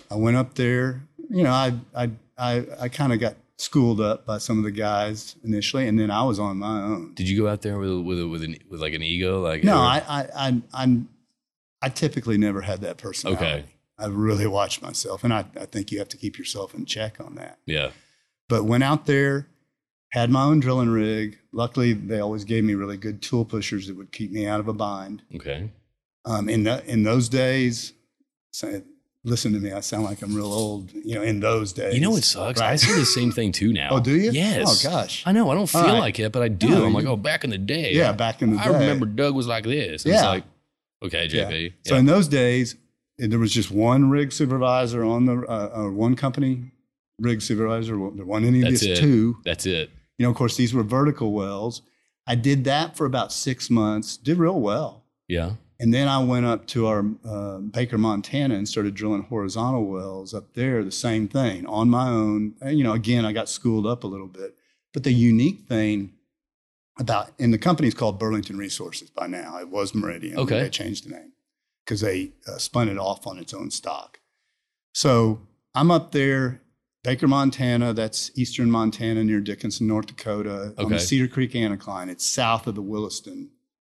I 0.09 0.15
went 0.15 0.37
up 0.37 0.55
there. 0.55 1.03
You 1.29 1.43
know, 1.43 1.51
I 1.51 1.73
I 1.95 2.09
I, 2.39 2.65
I 2.81 2.89
kind 2.89 3.13
of 3.13 3.19
got 3.19 3.35
schooled 3.57 4.01
up 4.01 4.25
by 4.25 4.39
some 4.39 4.57
of 4.57 4.63
the 4.63 4.71
guys 4.71 5.35
initially, 5.43 5.87
and 5.87 5.99
then 5.99 6.09
I 6.09 6.23
was 6.23 6.39
on 6.39 6.57
my 6.57 6.81
own. 6.81 7.13
Did 7.13 7.29
you 7.29 7.39
go 7.39 7.47
out 7.47 7.61
there 7.61 7.77
with 7.77 7.91
with 7.91 8.23
with, 8.23 8.43
an, 8.43 8.57
with 8.71 8.81
like 8.81 8.95
an 8.95 9.03
ego? 9.03 9.39
Like 9.39 9.63
No, 9.63 9.77
I 9.77 10.01
I 10.09 10.27
I 10.35 10.61
I'm 10.73 11.09
I 11.85 11.89
typically 11.89 12.37
never 12.37 12.61
had 12.61 12.81
that 12.81 12.97
personality. 12.97 13.45
Okay. 13.45 13.65
I 13.99 14.07
really 14.07 14.47
watched 14.47 14.81
myself, 14.81 15.23
and 15.23 15.31
I, 15.33 15.45
I 15.59 15.65
think 15.65 15.91
you 15.91 15.99
have 15.99 16.09
to 16.09 16.17
keep 16.17 16.37
yourself 16.37 16.73
in 16.73 16.85
check 16.85 17.17
on 17.19 17.35
that. 17.35 17.59
yeah. 17.65 17.91
But 18.49 18.63
went 18.65 18.83
out 18.83 19.05
there, 19.05 19.47
had 20.09 20.29
my 20.29 20.43
own 20.43 20.59
drilling 20.59 20.89
rig. 20.89 21.37
Luckily, 21.51 21.93
they 21.93 22.19
always 22.19 22.43
gave 22.43 22.63
me 22.63 22.73
really 22.75 22.97
good 22.97 23.21
tool 23.21 23.45
pushers 23.45 23.87
that 23.87 23.95
would 23.97 24.11
keep 24.11 24.31
me 24.31 24.45
out 24.47 24.59
of 24.59 24.67
a 24.67 24.73
bind. 24.73 25.21
Okay. 25.35 25.69
Um, 26.25 26.49
in 26.49 26.63
the, 26.63 26.83
in 26.85 27.03
those 27.03 27.29
days, 27.29 27.93
so, 28.51 28.81
listen 29.23 29.53
to 29.53 29.59
me, 29.59 29.71
I 29.71 29.79
sound 29.81 30.03
like 30.03 30.21
I'm 30.21 30.35
real 30.35 30.51
old. 30.53 30.91
You 30.93 31.15
know, 31.15 31.21
in 31.23 31.39
those 31.39 31.71
days, 31.73 31.93
You 31.95 32.01
know 32.01 32.11
what 32.11 32.23
sucks? 32.23 32.59
I 32.61 32.75
say 32.77 32.93
the 32.99 33.05
same 33.05 33.31
thing 33.31 33.51
too 33.51 33.71
now. 33.73 33.89
Oh, 33.93 33.99
do 33.99 34.15
you? 34.15 34.31
Yes. 34.31 34.85
Oh 34.85 34.89
gosh. 34.89 35.23
I 35.25 35.31
know. 35.31 35.49
I 35.51 35.55
don't 35.55 35.67
feel 35.67 35.81
right. 35.83 35.99
like 35.99 36.19
it, 36.19 36.31
but 36.31 36.41
I 36.43 36.47
do. 36.49 36.69
No, 36.69 36.85
I'm 36.85 36.93
like, 36.93 37.05
oh, 37.05 37.15
back 37.17 37.43
in 37.43 37.49
the 37.51 37.57
day. 37.57 37.93
Yeah, 37.93 38.11
back 38.11 38.41
in 38.41 38.51
the 38.55 38.59
I 38.59 38.65
day. 38.65 38.69
I 38.75 38.79
remember 38.79 39.05
Doug 39.05 39.35
was 39.35 39.47
like 39.47 39.63
this. 39.63 40.05
And 40.05 40.13
It's 40.13 40.21
Yeah. 40.23 40.29
like, 40.29 40.43
okay, 41.05 41.27
Yeah. 41.27 41.69
So 41.85 41.95
in 41.95 42.05
those 42.05 42.27
days, 42.27 42.75
there 43.17 43.39
was 43.39 43.51
just 43.51 43.71
one 43.71 44.09
rig 44.09 44.31
supervisor 44.31 45.03
on 45.03 45.25
the 45.25 45.45
uh, 45.47 45.85
uh, 45.85 45.89
one 45.89 46.15
company 46.15 46.71
rig 47.19 47.41
supervisor. 47.41 47.93
There 48.13 48.25
wasn't 48.25 48.47
any 48.47 48.61
of 48.61 48.69
these 48.69 48.83
it. 48.83 48.97
two. 48.97 49.37
That's 49.45 49.65
it. 49.65 49.89
You 50.17 50.25
know, 50.25 50.29
of 50.29 50.35
course, 50.35 50.57
these 50.57 50.73
were 50.73 50.83
vertical 50.83 51.31
wells. 51.31 51.81
I 52.27 52.35
did 52.35 52.63
that 52.65 52.97
for 52.97 53.05
about 53.05 53.31
six 53.31 53.69
months. 53.69 54.17
Did 54.17 54.37
real 54.37 54.59
well. 54.59 55.03
Yeah. 55.27 55.53
And 55.79 55.93
then 55.93 56.07
I 56.07 56.23
went 56.23 56.45
up 56.45 56.67
to 56.67 56.87
our 56.87 57.05
uh, 57.27 57.57
Baker, 57.57 57.97
Montana, 57.97 58.55
and 58.55 58.67
started 58.67 58.95
drilling 58.95 59.23
horizontal 59.23 59.85
wells 59.85 60.33
up 60.33 60.53
there. 60.53 60.83
The 60.83 60.91
same 60.91 61.27
thing 61.27 61.65
on 61.65 61.89
my 61.89 62.07
own. 62.07 62.55
And, 62.61 62.77
you 62.77 62.83
know, 62.83 62.93
again, 62.93 63.25
I 63.25 63.33
got 63.33 63.49
schooled 63.49 63.85
up 63.85 64.03
a 64.05 64.07
little 64.07 64.27
bit. 64.27 64.55
But 64.93 65.03
the 65.03 65.11
unique 65.11 65.67
thing 65.67 66.13
about, 66.99 67.31
and 67.39 67.53
the 67.53 67.57
company's 67.57 67.93
called 67.93 68.19
Burlington 68.19 68.57
Resources 68.57 69.09
by 69.09 69.27
now. 69.27 69.57
It 69.59 69.69
was 69.69 69.93
Meridian. 69.93 70.37
Okay. 70.39 70.61
They 70.61 70.69
changed 70.69 71.05
the 71.05 71.11
name 71.11 71.33
because 71.85 72.01
they 72.01 72.31
uh, 72.47 72.57
spun 72.57 72.89
it 72.89 72.97
off 72.97 73.27
on 73.27 73.37
its 73.37 73.53
own 73.53 73.69
stock. 73.71 74.19
So 74.93 75.41
I'm 75.73 75.91
up 75.91 76.11
there, 76.13 76.61
Baker, 77.03 77.27
Montana. 77.27 77.93
That's 77.93 78.31
eastern 78.35 78.71
Montana 78.71 79.23
near 79.23 79.41
Dickinson, 79.41 79.87
North 79.87 80.07
Dakota, 80.07 80.73
okay. 80.77 80.83
on 80.83 80.89
the 80.89 80.99
Cedar 80.99 81.27
Creek 81.27 81.51
Anticline. 81.51 82.09
It's 82.09 82.25
south 82.25 82.65
of 82.67 82.75
the 82.75 82.81
Williston 82.81 83.51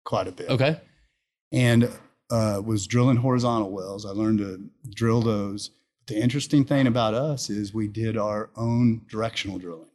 quite 0.05 0.27
a 0.27 0.31
bit 0.31 0.49
Okay. 0.49 0.79
and 1.51 1.89
uh, 2.31 2.61
was 2.63 2.87
drilling 2.87 3.17
horizontal 3.17 3.71
wells. 3.71 4.05
I 4.05 4.11
learned 4.11 4.39
to 4.39 4.69
drill 4.93 5.21
those. 5.21 5.71
The 6.07 6.15
interesting 6.15 6.63
thing 6.63 6.87
about 6.87 7.13
us 7.13 7.49
is 7.49 7.73
we 7.73 7.87
did 7.87 8.15
our 8.15 8.51
own 8.55 9.01
directional 9.09 9.57
drilling. 9.57 9.89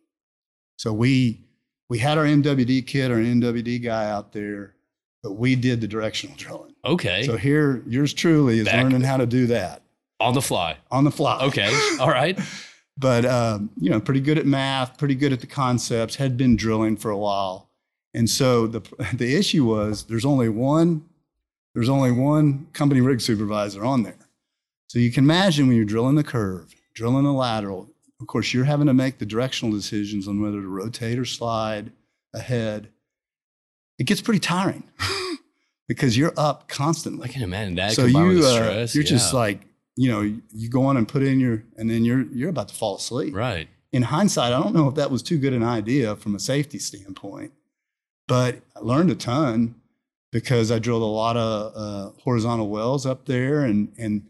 So 0.76 0.92
we 0.92 1.44
we 1.90 1.98
had 1.98 2.16
our 2.16 2.24
MWD 2.24 2.86
kit, 2.86 3.10
our 3.10 3.18
MWD 3.18 3.82
guy 3.82 4.08
out 4.10 4.32
there, 4.32 4.74
but 5.22 5.32
we 5.32 5.54
did 5.56 5.82
the 5.82 5.86
directional 5.88 6.34
drilling. 6.36 6.74
Okay. 6.84 7.24
So 7.24 7.36
here, 7.36 7.82
yours 7.86 8.14
truly 8.14 8.60
is 8.60 8.64
Back- 8.64 8.84
learning 8.84 9.02
how 9.02 9.18
to 9.18 9.26
do 9.26 9.46
that 9.48 9.82
On 10.20 10.32
the 10.32 10.40
fly. 10.40 10.78
on 10.90 11.04
the 11.04 11.10
fly. 11.10 11.38
Okay. 11.42 11.70
All 12.00 12.08
right. 12.08 12.38
but 12.96 13.26
um, 13.26 13.68
you 13.78 13.90
know, 13.90 14.00
pretty 14.00 14.20
good 14.20 14.38
at 14.38 14.46
math, 14.46 14.96
pretty 14.96 15.14
good 15.14 15.32
at 15.34 15.40
the 15.40 15.46
concepts. 15.46 16.14
Had 16.16 16.36
been 16.38 16.56
drilling 16.56 16.96
for 16.96 17.10
a 17.10 17.18
while, 17.18 17.68
and 18.14 18.30
so 18.30 18.66
the 18.66 18.80
the 19.14 19.34
issue 19.36 19.64
was 19.66 20.04
there's 20.04 20.24
only 20.24 20.48
one 20.48 21.04
there's 21.74 21.88
only 21.88 22.12
one 22.12 22.66
company 22.72 23.00
rig 23.00 23.20
supervisor 23.20 23.84
on 23.84 24.02
there. 24.04 24.16
So 24.88 24.98
you 24.98 25.12
can 25.12 25.24
imagine 25.24 25.66
when 25.68 25.76
you're 25.76 25.84
drilling 25.84 26.16
the 26.16 26.24
curve, 26.24 26.74
drilling 26.94 27.24
the 27.24 27.32
lateral. 27.32 27.89
Of 28.20 28.26
course, 28.26 28.52
you're 28.52 28.64
having 28.64 28.86
to 28.86 28.94
make 28.94 29.18
the 29.18 29.26
directional 29.26 29.72
decisions 29.72 30.28
on 30.28 30.42
whether 30.42 30.60
to 30.60 30.68
rotate 30.68 31.18
or 31.18 31.24
slide 31.24 31.92
ahead. 32.34 32.90
It 33.98 34.04
gets 34.04 34.20
pretty 34.20 34.40
tiring 34.40 34.84
because 35.88 36.16
you're 36.16 36.34
up 36.36 36.68
constantly 36.68 37.28
I 37.28 37.32
can 37.32 37.42
imagine 37.42 37.74
that. 37.74 37.92
so 37.92 38.04
you 38.06 38.44
uh, 38.44 38.86
you're 38.92 39.02
just 39.02 39.34
like 39.34 39.60
you 39.96 40.08
know 40.10 40.20
you 40.20 40.68
go 40.68 40.84
on 40.84 40.96
and 40.96 41.06
put 41.06 41.22
in 41.22 41.40
your 41.40 41.64
and 41.76 41.90
then 41.90 42.04
you're 42.04 42.22
you're 42.32 42.48
about 42.48 42.68
to 42.68 42.74
fall 42.74 42.96
asleep 42.96 43.34
right. 43.34 43.68
in 43.92 44.02
hindsight 44.02 44.52
i 44.52 44.62
don't 44.62 44.74
know 44.74 44.88
if 44.88 44.94
that 44.94 45.10
was 45.10 45.22
too 45.22 45.36
good 45.36 45.52
an 45.52 45.64
idea 45.64 46.14
from 46.16 46.34
a 46.34 46.38
safety 46.38 46.78
standpoint 46.78 47.52
but 48.28 48.60
i 48.76 48.80
learned 48.80 49.10
a 49.10 49.16
ton 49.16 49.74
because 50.30 50.70
i 50.70 50.78
drilled 50.78 51.02
a 51.02 51.04
lot 51.04 51.36
of 51.36 51.72
uh, 51.74 52.10
horizontal 52.22 52.68
wells 52.68 53.04
up 53.04 53.26
there 53.26 53.64
and 53.64 53.92
and 53.98 54.24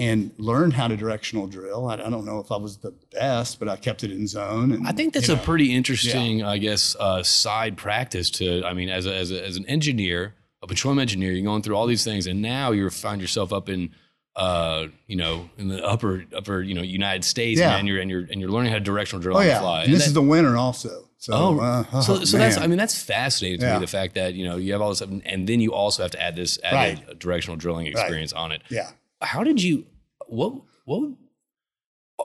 and 0.00 0.32
learned 0.38 0.72
how 0.72 0.88
to 0.88 0.96
directional 0.96 1.46
drill. 1.46 1.88
I, 1.88 1.94
I 1.94 2.08
don't 2.10 2.24
know 2.24 2.38
if 2.40 2.50
I 2.50 2.56
was 2.56 2.78
the 2.78 2.92
best, 3.12 3.58
but 3.58 3.68
I 3.68 3.76
kept 3.76 4.02
it 4.02 4.10
in 4.10 4.26
zone. 4.26 4.72
And 4.72 4.86
I 4.86 4.92
think 4.92 5.12
that's 5.14 5.28
you 5.28 5.34
a 5.34 5.36
pretty 5.36 5.74
interesting, 5.74 6.42
I 6.42 6.56
guess, 6.58 6.96
uh, 6.98 7.22
side 7.22 7.76
practice 7.76 8.30
to. 8.32 8.64
I 8.64 8.72
mean, 8.72 8.88
as 8.88 9.06
a, 9.06 9.14
as, 9.14 9.30
a, 9.30 9.44
as 9.44 9.56
an 9.56 9.66
engineer, 9.66 10.34
a 10.62 10.66
petroleum 10.66 10.98
engineer, 11.00 11.32
you're 11.32 11.44
going 11.44 11.62
through 11.62 11.76
all 11.76 11.86
these 11.86 12.04
things, 12.04 12.26
and 12.26 12.40
now 12.40 12.70
you 12.72 12.88
find 12.90 13.20
yourself 13.20 13.52
up 13.52 13.68
in, 13.68 13.90
uh, 14.36 14.86
you 15.06 15.16
know, 15.16 15.50
in 15.58 15.68
the 15.68 15.84
upper 15.84 16.24
upper, 16.36 16.62
you 16.62 16.74
know, 16.74 16.82
United 16.82 17.24
States, 17.24 17.60
Yeah. 17.60 17.68
man. 17.70 17.86
You're 17.86 18.00
and 18.00 18.10
you're 18.10 18.26
and 18.30 18.40
you're 18.40 18.50
learning 18.50 18.72
how 18.72 18.78
to 18.78 18.84
directional 18.84 19.20
drill 19.22 19.36
Oh 19.36 19.40
yeah, 19.40 19.60
fly. 19.60 19.84
and 19.84 19.92
this 19.92 20.00
that- 20.02 20.06
is 20.08 20.14
the 20.14 20.22
winter 20.22 20.56
also. 20.56 21.06
So, 21.18 21.32
Oh, 21.34 21.58
uh, 21.60 22.00
so, 22.00 22.14
oh, 22.14 22.24
so 22.24 22.38
that's. 22.38 22.56
I 22.56 22.66
mean 22.66 22.78
that's 22.78 22.98
fascinating 23.02 23.60
to 23.60 23.66
Yeah. 23.66 23.74
me 23.74 23.80
the 23.80 23.86
fact 23.86 24.14
that 24.14 24.32
you 24.32 24.44
know 24.46 24.56
you 24.56 24.72
have 24.72 24.80
all 24.80 24.88
this 24.88 25.02
and, 25.02 25.20
and 25.26 25.46
then 25.46 25.60
you 25.60 25.74
also 25.74 26.00
have 26.02 26.12
to 26.12 26.22
add 26.22 26.34
this 26.34 26.58
added 26.64 27.02
Right. 27.06 27.18
directional 27.18 27.56
drilling 27.56 27.86
experience 27.88 28.32
on 28.32 28.52
it. 28.52 28.62
yeah. 28.70 28.88
How 29.20 29.44
did 29.44 29.62
you 29.62 29.86
what 30.26 30.54
what 30.84 31.12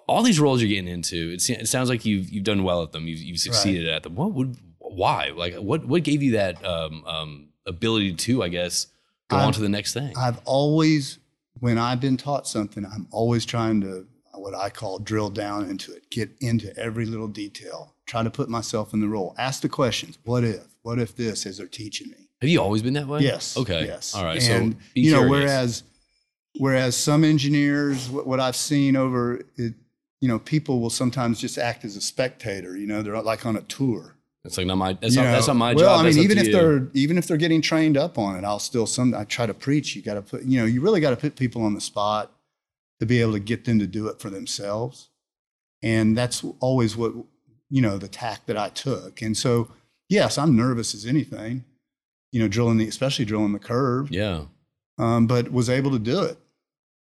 all 0.07 0.23
these 0.23 0.39
roles 0.39 0.61
you're 0.61 0.69
getting 0.69 0.87
into? 0.87 1.31
It, 1.33 1.49
it 1.49 1.67
sounds 1.67 1.89
like 1.89 2.05
you've 2.05 2.29
you've 2.29 2.43
done 2.43 2.63
well 2.63 2.83
at 2.83 2.91
them. 2.91 3.07
You've, 3.07 3.19
you've 3.19 3.39
succeeded 3.39 3.87
at 3.87 4.03
them. 4.03 4.15
What 4.15 4.33
would 4.33 4.57
why 4.79 5.31
like 5.35 5.55
what 5.55 5.85
what 5.85 6.03
gave 6.03 6.21
you 6.23 6.33
that 6.33 6.63
um, 6.65 7.03
um, 7.05 7.49
ability 7.65 8.13
to 8.13 8.43
I 8.43 8.49
guess 8.49 8.87
go 9.29 9.37
I'm- 9.37 9.47
on 9.47 9.53
to 9.53 9.61
the 9.61 9.69
next 9.69 9.93
thing? 9.93 10.13
I've 10.17 10.39
always, 10.45 11.19
when 11.59 11.77
I've 11.77 11.99
been 11.99 12.17
taught 12.17 12.47
something, 12.47 12.85
I'm 12.85 13.07
always 13.11 13.45
trying 13.45 13.81
to 13.81 14.05
what 14.33 14.53
I 14.53 14.69
call 14.69 14.99
drill 14.99 15.29
down 15.29 15.69
into 15.69 15.93
it, 15.93 16.09
get 16.09 16.29
into 16.41 16.75
every 16.77 17.05
little 17.05 17.27
detail, 17.29 17.95
try 18.05 18.21
to 18.21 18.29
put 18.29 18.49
myself 18.49 18.93
in 18.93 18.99
the 18.99 19.07
role, 19.07 19.33
ask 19.37 19.61
the 19.61 19.69
questions. 19.69 20.17
What 20.25 20.43
if? 20.43 20.63
What 20.83 20.99
if 20.99 21.15
this? 21.15 21.45
As 21.45 21.57
they're 21.57 21.67
teaching 21.67 22.09
me. 22.09 22.27
have 22.41 22.49
you 22.49 22.61
always 22.61 22.81
been 22.81 22.93
that 22.93 23.07
way? 23.07 23.21
Yes. 23.21 23.57
Okay. 23.57 23.85
Yes. 23.85 24.13
All 24.13 24.23
right. 24.25 24.41
And 24.43 24.73
so 24.73 24.79
be 24.93 25.01
you 25.01 25.11
know, 25.13 25.27
whereas 25.27 25.83
whereas 26.57 26.95
some 26.95 27.23
engineers, 27.23 28.09
what, 28.09 28.27
what 28.27 28.39
I've 28.39 28.55
seen 28.55 28.95
over 28.95 29.41
it, 29.55 29.73
you 30.21 30.27
know, 30.27 30.39
people 30.39 30.79
will 30.79 30.89
sometimes 30.89 31.39
just 31.39 31.57
act 31.57 31.85
as 31.85 31.95
a 31.95 32.01
spectator. 32.01 32.75
You 32.75 32.87
know, 32.87 33.01
they're 33.01 33.21
like 33.21 33.45
on 33.45 33.55
a 33.55 33.61
tour. 33.61 34.15
it's 34.43 34.57
like 34.57 34.67
not 34.67 34.77
my 34.77 34.93
that's 34.93 35.15
You 35.15 35.21
not 35.21 35.31
that's 35.31 35.47
not 35.47 35.55
my 35.55 35.73
well, 35.73 35.83
job. 35.83 35.87
Well, 35.87 35.99
I 35.99 36.09
mean, 36.09 36.19
even 36.19 36.37
if 36.37 36.47
you. 36.47 36.53
they're 36.53 36.87
even 36.93 37.17
if 37.17 37.27
they're 37.27 37.37
getting 37.37 37.61
trained 37.61 37.97
up 37.97 38.17
on 38.17 38.35
it, 38.37 38.43
I'll 38.43 38.59
still 38.59 38.87
some 38.87 39.13
I 39.13 39.23
try 39.25 39.45
to 39.45 39.53
preach. 39.53 39.95
You 39.95 40.01
got 40.01 40.15
to 40.15 40.21
put, 40.21 40.43
you 40.43 40.59
know, 40.59 40.65
you 40.65 40.81
really 40.81 41.01
got 41.01 41.11
to 41.11 41.15
put 41.17 41.35
people 41.35 41.63
on 41.63 41.73
the 41.73 41.81
spot 41.81 42.31
to 42.99 43.05
be 43.05 43.21
able 43.21 43.33
to 43.33 43.39
get 43.39 43.65
them 43.65 43.77
to 43.79 43.87
do 43.87 44.07
it 44.07 44.19
for 44.19 44.29
themselves, 44.29 45.09
and 45.83 46.17
that's 46.17 46.43
always 46.59 46.95
what 46.95 47.13
you 47.69 47.81
know 47.81 47.97
the 47.97 48.07
tack 48.07 48.45
that 48.45 48.57
I 48.57 48.69
took. 48.69 49.21
And 49.21 49.35
so, 49.35 49.69
yes, 50.09 50.37
I'm 50.37 50.55
nervous 50.55 50.95
as 50.95 51.05
anything, 51.05 51.65
you 52.31 52.39
know, 52.39 52.47
drilling 52.47 52.77
the 52.77 52.87
especially 52.87 53.25
drilling 53.25 53.53
the 53.53 53.59
curve, 53.59 54.09
yeah. 54.11 54.45
um, 54.97 55.27
but 55.27 55.51
was 55.51 55.69
able 55.69 55.91
to 55.91 55.99
do 55.99 56.23
it. 56.23 56.37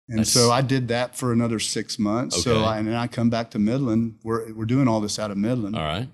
And 0.09 0.19
That's- 0.19 0.31
so 0.31 0.51
I 0.51 0.61
did 0.61 0.89
that 0.89 1.15
for 1.15 1.31
another 1.31 1.59
six 1.59 1.97
months. 1.97 2.43
So 2.43 2.63
I, 2.63 2.77
and 2.77 2.87
then 2.87 2.95
I 2.95 3.07
come 3.07 3.29
back 3.29 3.51
to 3.51 3.59
Midland. 3.59 4.19
We're 4.23 4.53
we're 4.53 4.65
doing 4.65 4.87
all 4.87 4.99
this 5.01 5.17
out 5.17 5.31
of 5.31 5.37
Midland. 5.37 5.75
All 5.77 5.83
right. 5.83 6.09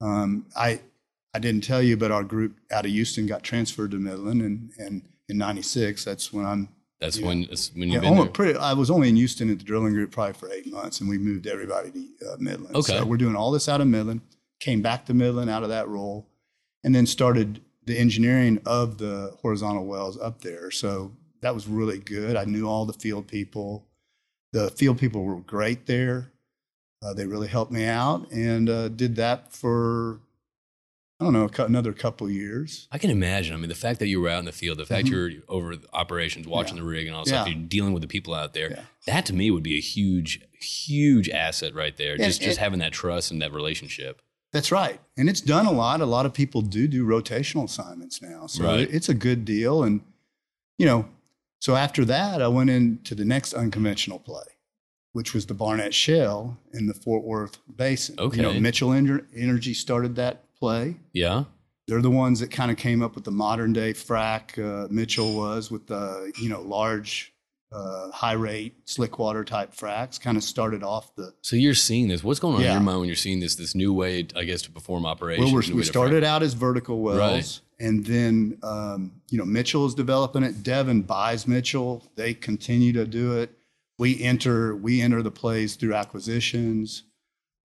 Um, 0.00 0.46
I 0.56 0.80
I 1.34 1.38
didn't 1.38 1.62
tell 1.64 1.82
you, 1.82 1.96
but 1.96 2.10
our 2.10 2.24
group 2.24 2.56
out 2.70 2.86
of 2.86 2.90
Houston 2.90 3.26
got 3.26 3.42
transferred 3.42 3.90
to 3.90 3.98
Midland, 3.98 4.40
and 4.42 4.70
and 4.78 5.02
in 5.28 5.38
'96, 5.38 6.04
that's 6.04 6.32
when 6.32 6.46
I'm. 6.46 6.68
That's 7.00 7.18
Yeah. 7.18 7.26
when 7.26 7.42
that's 7.42 7.70
when 7.74 7.90
you've 7.90 8.02
been 8.02 8.16
there. 8.16 8.26
pretty, 8.26 8.58
I 8.58 8.72
was 8.72 8.90
only 8.90 9.08
in 9.08 9.16
Houston 9.16 9.50
at 9.50 9.58
the 9.58 9.64
drilling 9.64 9.92
group 9.92 10.10
probably 10.10 10.32
for 10.32 10.50
eight 10.50 10.66
months, 10.66 11.00
and 11.00 11.08
we 11.08 11.18
moved 11.18 11.46
everybody 11.46 11.90
to 11.92 12.32
uh, 12.32 12.36
Midland. 12.40 12.74
Okay. 12.74 12.96
so 12.98 13.04
we're 13.04 13.18
doing 13.18 13.36
all 13.36 13.52
this 13.52 13.68
out 13.68 13.80
of 13.80 13.86
Midland. 13.86 14.22
Came 14.58 14.82
back 14.82 15.04
to 15.06 15.14
Midland 15.14 15.48
out 15.50 15.62
of 15.62 15.68
that 15.68 15.86
role, 15.88 16.26
and 16.82 16.94
then 16.94 17.06
started 17.06 17.60
the 17.84 17.96
engineering 17.98 18.60
of 18.66 18.98
the 18.98 19.36
horizontal 19.42 19.86
wells 19.86 20.18
up 20.18 20.40
there. 20.40 20.70
So 20.72 21.12
that 21.40 21.54
was 21.54 21.66
really 21.66 21.98
good. 21.98 22.36
I 22.36 22.44
knew 22.44 22.66
all 22.68 22.84
the 22.86 22.92
field 22.92 23.26
people. 23.28 23.86
The 24.52 24.70
field 24.70 24.98
people 24.98 25.24
were 25.24 25.36
great 25.40 25.86
there. 25.86 26.32
Uh, 27.02 27.14
they 27.14 27.26
really 27.26 27.48
helped 27.48 27.70
me 27.70 27.84
out, 27.84 28.30
and 28.32 28.68
uh, 28.68 28.88
did 28.88 29.16
that 29.16 29.52
for 29.52 30.20
I 31.20 31.24
don't 31.24 31.32
know 31.32 31.50
another 31.64 31.92
couple 31.92 32.30
years. 32.30 32.86
I 32.92 32.98
can 32.98 33.10
imagine. 33.10 33.52
I 33.52 33.56
mean, 33.56 33.68
the 33.68 33.74
fact 33.74 33.98
that 33.98 34.06
you 34.06 34.20
were 34.20 34.28
out 34.28 34.38
in 34.38 34.44
the 34.44 34.52
field, 34.52 34.78
the 34.78 34.86
fact 34.86 35.08
Mhm. 35.08 35.10
you're 35.10 35.30
over 35.48 35.74
the 35.74 35.88
operations, 35.92 36.46
watching 36.46 36.76
Yeah. 36.76 36.82
the 36.84 36.88
rig 36.88 37.06
and 37.08 37.16
all 37.16 37.24
that 37.24 37.28
stuff, 37.30 37.48
Yeah. 37.48 37.54
you're 37.56 37.66
dealing 37.66 37.92
with 37.92 38.02
the 38.02 38.08
people 38.08 38.34
out 38.34 38.54
there. 38.54 38.70
Yeah. 38.70 38.84
That 39.06 39.26
to 39.26 39.32
me 39.32 39.50
would 39.50 39.64
be 39.64 39.76
a 39.76 39.80
huge, 39.80 40.40
huge 40.60 41.28
asset 41.28 41.74
right 41.74 41.96
there. 41.96 42.14
And- 42.14 42.22
just 42.22 42.40
just 42.40 42.58
having 42.58 42.78
that 42.78 42.92
trust 42.92 43.32
and 43.32 43.42
that 43.42 43.52
relationship. 43.52 44.22
That's 44.52 44.70
right. 44.70 45.00
And 45.16 45.28
it's 45.28 45.40
done 45.40 45.66
a 45.66 45.72
lot. 45.72 46.00
A 46.00 46.06
lot 46.06 46.24
of 46.24 46.32
people 46.32 46.62
do 46.62 46.86
do 46.86 47.04
rotational 47.04 47.64
assignments 47.64 48.22
now. 48.22 48.46
So 48.46 48.62
Right. 48.64 48.88
it's 48.88 49.08
a 49.08 49.14
good 49.14 49.44
deal. 49.44 49.82
And, 49.82 50.02
you 50.78 50.86
know, 50.86 51.08
so 51.60 51.76
after 51.76 52.04
that, 52.06 52.40
I 52.42 52.48
went 52.48 52.70
into 52.70 53.14
the 53.14 53.24
next 53.24 53.54
unconventional 53.54 54.18
play, 54.18 54.44
which 55.12 55.34
was 55.34 55.46
the 55.46 55.54
Barnett 55.54 55.94
Shale 55.94 56.56
in 56.72 56.86
the 56.86 56.94
Fort 56.94 57.24
Worth 57.24 57.58
Basin. 57.74 58.16
Okay. 58.18 58.36
You 58.38 58.42
know, 58.42 58.54
Mitchell 58.60 58.90
Ener- 58.90 59.26
Energy 59.34 59.74
started 59.74 60.16
that 60.16 60.44
play. 60.58 60.96
Yeah. 61.12 61.44
They're 61.86 62.02
the 62.02 62.10
ones 62.10 62.40
that 62.40 62.50
kind 62.50 62.70
of 62.70 62.76
came 62.76 63.02
up 63.02 63.14
with 63.14 63.24
the 63.24 63.30
modern 63.30 63.72
day 63.72 63.92
frac. 63.94 64.58
Uh, 64.58 64.88
Mitchell 64.90 65.34
was 65.34 65.70
with 65.70 65.86
the, 65.86 66.30
you 66.38 66.48
know, 66.50 66.60
large, 66.60 67.32
uh, 67.72 68.10
high 68.10 68.32
rate, 68.34 68.74
slick 68.84 69.18
water 69.18 69.42
type 69.44 69.74
fracs, 69.74 70.20
kind 70.20 70.36
of 70.36 70.42
started 70.44 70.82
off 70.82 71.14
the, 71.16 71.32
So 71.42 71.56
you're 71.56 71.74
seeing 71.74 72.08
this. 72.08 72.22
What's 72.22 72.40
going 72.40 72.56
on 72.56 72.62
in 72.62 72.70
your 72.70 72.80
mind 72.80 73.00
when 73.00 73.08
you're 73.08 73.16
seeing 73.16 73.40
this 73.40 73.54
this 73.56 73.74
new 73.74 73.92
way, 73.92 74.26
I 74.36 74.44
guess, 74.44 74.62
to 74.62 74.70
perform 74.70 75.04
operations? 75.06 75.46
Well, 75.52 75.62
we're, 75.62 75.74
we 75.76 75.82
started 75.82 76.24
out 76.24 76.42
as 76.42 76.54
vertical 76.54 77.00
wells, 77.00 77.18
Right. 77.18 77.60
And 77.80 78.04
then 78.06 78.58
um, 78.62 79.12
you 79.30 79.38
know 79.38 79.44
Mitchell 79.44 79.86
is 79.86 79.94
developing 79.94 80.42
it. 80.42 80.62
Devon 80.62 81.02
buys 81.02 81.46
Mitchell. 81.46 82.04
They 82.16 82.34
continue 82.34 82.92
to 82.94 83.04
do 83.04 83.38
it. 83.38 83.50
We 83.98 84.22
enter 84.22 84.74
we 84.76 85.00
enter 85.00 85.22
the 85.22 85.30
plays 85.30 85.76
through 85.76 85.94
acquisitions. 85.94 87.04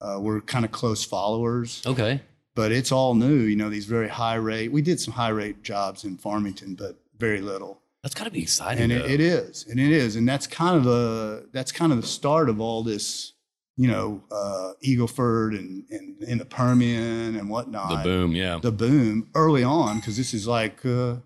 Uh, 0.00 0.18
we're 0.20 0.40
kind 0.40 0.64
of 0.64 0.72
close 0.72 1.04
followers. 1.04 1.82
Okay. 1.86 2.20
but 2.54 2.72
it's 2.72 2.90
all 2.92 3.14
new. 3.14 3.34
You 3.40 3.56
know 3.56 3.70
these 3.70 3.86
very 3.86 4.08
high 4.08 4.34
rate. 4.34 4.72
We 4.72 4.82
did 4.82 5.00
some 5.00 5.14
high 5.14 5.28
rate 5.30 5.62
jobs 5.62 6.04
in 6.04 6.16
Farmington, 6.16 6.74
but 6.74 6.96
very 7.18 7.40
little. 7.40 7.80
That's 8.02 8.14
got 8.16 8.24
to 8.24 8.30
be 8.30 8.42
exciting. 8.42 8.82
And 8.82 8.92
it, 8.92 9.08
it 9.08 9.20
is, 9.20 9.64
and 9.70 9.78
it 9.78 9.92
is, 9.92 10.16
and 10.16 10.28
that's 10.28 10.46
kind 10.48 10.76
of 10.76 10.82
the 10.84 11.48
that's 11.52 11.70
kind 11.70 11.92
of 11.92 12.00
the 12.00 12.06
start 12.06 12.48
of 12.48 12.60
all 12.60 12.82
this. 12.82 13.31
You 13.76 13.88
know, 13.88 14.22
uh, 14.30 14.72
Eagleford 14.84 15.58
and, 15.58 15.84
and 15.90 16.22
in 16.24 16.36
the 16.38 16.44
Permian 16.44 17.36
and 17.36 17.48
whatnot 17.48 18.02
the 18.04 18.10
boom. 18.10 18.32
Yeah. 18.32 18.58
the 18.60 18.70
boom 18.72 19.28
early 19.34 19.64
on 19.64 19.96
because 19.96 20.16
this 20.18 20.34
is 20.34 20.46
like 20.46 20.84
uh, 20.84 21.16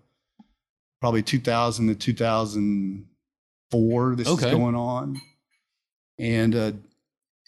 probably 1.01 1.21
2000 1.21 1.87
to 1.87 1.95
2004 1.95 4.15
this 4.15 4.27
Okay. 4.27 4.47
is 4.47 4.51
going 4.53 4.75
on 4.75 5.19
and 6.17 6.55
uh, 6.55 6.71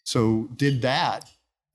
so 0.04 0.50
did 0.56 0.82
that 0.82 1.26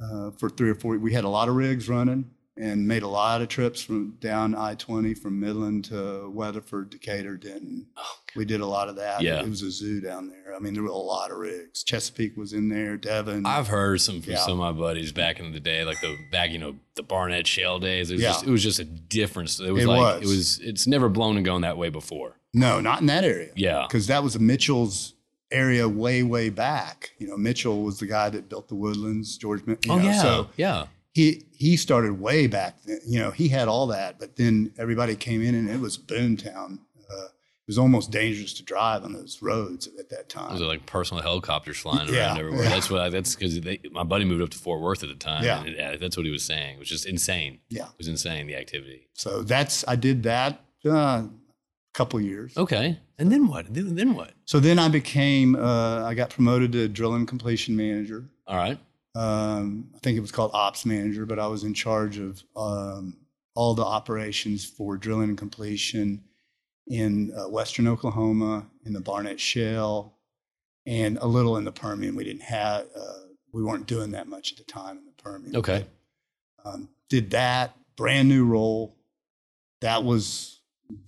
uh, 0.00 0.30
for 0.32 0.48
three 0.50 0.70
or 0.70 0.74
four 0.74 0.98
we 0.98 1.12
had 1.12 1.24
a 1.24 1.28
lot 1.28 1.48
of 1.48 1.54
rigs 1.56 1.88
running 1.88 2.30
and 2.56 2.86
made 2.86 3.02
a 3.02 3.08
lot 3.08 3.42
of 3.42 3.48
trips 3.48 3.82
from 3.82 4.16
down 4.20 4.54
i-20 4.54 5.16
from 5.18 5.40
midland 5.40 5.84
to 5.86 6.30
weatherford 6.30 6.90
decatur 6.90 7.36
denton 7.36 7.86
Oh, 7.96 8.16
we 8.36 8.44
did 8.44 8.60
a 8.60 8.66
lot 8.66 8.88
of 8.88 8.96
that 8.96 9.22
Yeah. 9.22 9.40
it 9.40 9.48
was 9.48 9.62
a 9.62 9.70
zoo 9.70 10.00
down 10.00 10.28
there 10.28 10.54
i 10.54 10.58
mean 10.58 10.74
there 10.74 10.82
were 10.82 10.88
a 10.88 10.94
lot 10.96 11.30
of 11.30 11.38
rigs 11.38 11.82
chesapeake 11.84 12.36
was 12.36 12.52
in 12.52 12.68
there 12.68 12.96
devon 12.96 13.44
I've 13.46 13.68
heard 13.68 14.00
some 14.00 14.20
from 14.22 14.32
Yeah. 14.32 14.38
some 14.44 14.52
of 14.52 14.58
my 14.58 14.72
buddies 14.72 15.12
back 15.12 15.40
in 15.40 15.52
the 15.52 15.60
day, 15.60 15.84
like 15.84 16.00
the 16.00 16.16
back, 16.30 16.50
you 16.50 16.58
know, 16.58 16.76
the 16.94 17.02
Barnett 17.02 17.46
Shale 17.46 17.78
days. 17.78 18.10
It 18.10 18.14
was, 18.14 18.22
Yeah. 18.22 18.28
just, 18.32 18.46
it 18.46 18.50
was 18.50 18.62
just 18.62 18.78
a 18.78 18.84
difference. 18.84 19.58
It 19.60 19.70
was 19.72 19.84
It 19.84 19.86
like 19.88 20.00
was. 20.00 20.22
it 20.22 20.26
was. 20.34 20.58
It's 20.60 20.86
never 20.86 21.08
blown 21.08 21.36
and 21.36 21.44
gone 21.44 21.60
that 21.62 21.76
way 21.76 21.88
before. 21.90 22.38
no 22.52 22.80
not 22.80 23.00
in 23.00 23.06
that 23.06 23.24
area 23.24 23.50
Yeah. 23.56 23.84
because 23.88 24.06
that 24.08 24.22
was 24.22 24.34
a 24.36 24.38
Mitchell's 24.38 25.14
area 25.50 25.88
way, 25.88 26.22
way 26.22 26.48
back. 26.50 27.10
You 27.18 27.28
know, 27.28 27.36
Mitchell 27.36 27.82
was 27.82 27.98
the 27.98 28.06
guy 28.06 28.28
that 28.30 28.48
built 28.48 28.68
the 28.68 28.74
Woodlands, 28.74 29.36
George. 29.36 29.62
You 29.66 29.76
oh 29.90 29.98
know, 29.98 30.04
yeah. 30.04 30.22
So 30.22 30.48
yeah. 30.56 30.86
he 31.12 31.44
he 31.52 31.76
started 31.76 32.20
way 32.20 32.46
back. 32.46 32.76
Then. 32.84 33.00
You 33.06 33.18
know, 33.20 33.30
he 33.30 33.48
had 33.48 33.68
all 33.68 33.86
that, 33.88 34.18
but 34.18 34.36
then 34.36 34.72
everybody 34.78 35.14
came 35.16 35.42
in 35.42 35.54
and 35.54 35.68
it 35.68 35.80
was 35.80 35.96
boomtown. 35.98 36.78
Uh, 37.64 37.66
it 37.66 37.70
was 37.70 37.78
almost 37.78 38.10
dangerous 38.10 38.52
to 38.54 38.62
drive 38.62 39.04
on 39.04 39.12
those 39.14 39.40
roads 39.40 39.88
at 39.98 40.10
that 40.10 40.28
time. 40.28 40.52
Was 40.52 40.60
it 40.60 40.64
like 40.64 40.84
personal 40.84 41.22
helicopters 41.22 41.78
flying 41.78 42.08
Yeah, 42.12 42.26
around 42.28 42.38
everywhere? 42.40 42.62
yeah. 42.64 42.68
That's 42.70 42.90
what. 42.90 43.00
I, 43.00 43.08
that's 43.08 43.34
because 43.34 43.58
my 43.90 44.02
buddy 44.04 44.24
moved 44.26 44.42
up 44.42 44.50
to 44.50 44.58
Fort 44.58 44.80
Worth 44.82 45.02
at 45.02 45.08
the 45.08 45.14
time. 45.14 45.44
Yeah. 45.44 45.60
and 45.60 45.68
it- 45.70 46.00
that's 46.00 46.16
what 46.16 46.26
he 46.26 46.32
was 46.32 46.44
saying. 46.44 46.76
It 46.76 46.78
was 46.78 46.88
just 46.88 47.06
insane. 47.06 47.60
Yeah. 47.70 47.84
It 47.86 47.98
was 47.98 48.08
insane 48.08 48.46
the 48.46 48.56
activity. 48.56 49.08
so 49.14 49.42
that's 49.42 49.84
I 49.88 49.96
did 49.96 50.22
that 50.24 50.60
uh, 50.84 50.90
a 50.90 51.30
couple 51.94 52.20
years. 52.20 52.54
Okay, 52.56 52.98
and 53.18 53.32
then 53.32 53.46
what? 53.48 53.72
Then, 53.72 53.94
then 53.94 54.14
what? 54.14 54.32
So 54.44 54.60
then 54.60 54.78
I 54.78 54.88
became 54.88 55.56
uh, 55.56 56.04
I 56.04 56.12
got 56.14 56.28
promoted 56.30 56.72
to 56.72 56.86
drill 56.88 57.14
and 57.14 57.26
completion 57.26 57.74
manager. 57.76 58.28
All 58.46 58.56
right. 58.56 58.78
um, 59.14 59.88
I 59.94 59.98
think 60.00 60.18
it 60.18 60.20
was 60.20 60.32
called 60.32 60.50
ops 60.52 60.84
manager, 60.84 61.24
but 61.24 61.38
I 61.38 61.46
was 61.46 61.64
in 61.64 61.72
charge 61.72 62.18
of 62.18 62.42
um, 62.56 63.16
all 63.54 63.74
the 63.74 63.84
operations 63.84 64.64
for 64.66 64.96
drilling 64.98 65.30
and 65.30 65.38
completion 65.38 66.24
in 66.86 67.32
uh, 67.36 67.48
Western 67.48 67.88
Oklahoma, 67.88 68.66
in 68.84 68.92
the 68.92 69.00
Barnett 69.00 69.40
Shale, 69.40 70.14
and 70.86 71.18
a 71.18 71.26
little 71.26 71.56
in 71.56 71.64
the 71.64 71.72
Permian. 71.72 72.14
We 72.14 72.24
didn't 72.24 72.42
have, 72.42 72.86
uh, 72.96 73.12
we 73.52 73.62
weren't 73.62 73.86
doing 73.86 74.10
that 74.12 74.28
much 74.28 74.52
at 74.52 74.58
the 74.58 74.64
time 74.64 74.98
in 74.98 75.04
the 75.06 75.22
Permian. 75.22 75.56
Okay. 75.56 75.86
Um, 76.64 76.88
did 77.08 77.30
that 77.30 77.76
brand 77.96 78.28
new 78.28 78.44
role. 78.44 78.96
That 79.80 80.04
was 80.04 80.60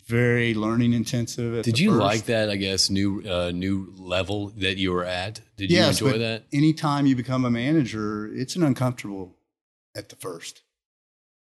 very 0.06 0.54
learning 0.54 0.92
intensive. 0.92 1.62
Did 1.64 1.78
you 1.78 1.90
first. 1.90 2.00
like 2.00 2.24
that? 2.26 2.50
I 2.50 2.56
guess 2.56 2.90
new 2.90 3.22
uh, 3.28 3.50
new 3.54 3.92
level 3.96 4.48
that 4.58 4.76
you 4.78 4.92
were 4.92 5.04
at. 5.04 5.40
Did 5.56 5.70
you 5.70 5.78
Yes, 5.78 6.00
enjoy 6.00 6.12
but 6.12 6.18
that? 6.18 6.44
anytime 6.52 7.06
you 7.06 7.16
become 7.16 7.44
a 7.44 7.50
manager, 7.50 8.26
it's 8.32 8.56
an 8.56 8.62
uncomfortable 8.62 9.36
at 9.94 10.08
the 10.08 10.16
first. 10.16 10.62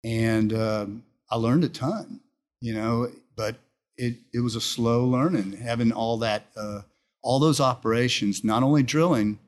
And 0.04 0.54
um, 0.54 1.04
I 1.30 1.36
learned 1.36 1.64
a 1.66 1.70
ton, 1.70 2.22
you 2.62 2.74
know, 2.74 3.12
but 3.36 3.58
it, 4.00 4.16
it 4.34 4.40
was 4.40 4.56
a 4.56 4.62
slow 4.62 5.06
learning, 5.06 5.54
having 5.54 5.92
all 5.92 6.18
that, 6.20 6.48
uh, 6.56 6.82
all 7.22 7.40
those 7.40 7.60
operations, 7.60 8.44
not 8.44 8.64
only 8.64 8.82
drilling, 8.84 9.40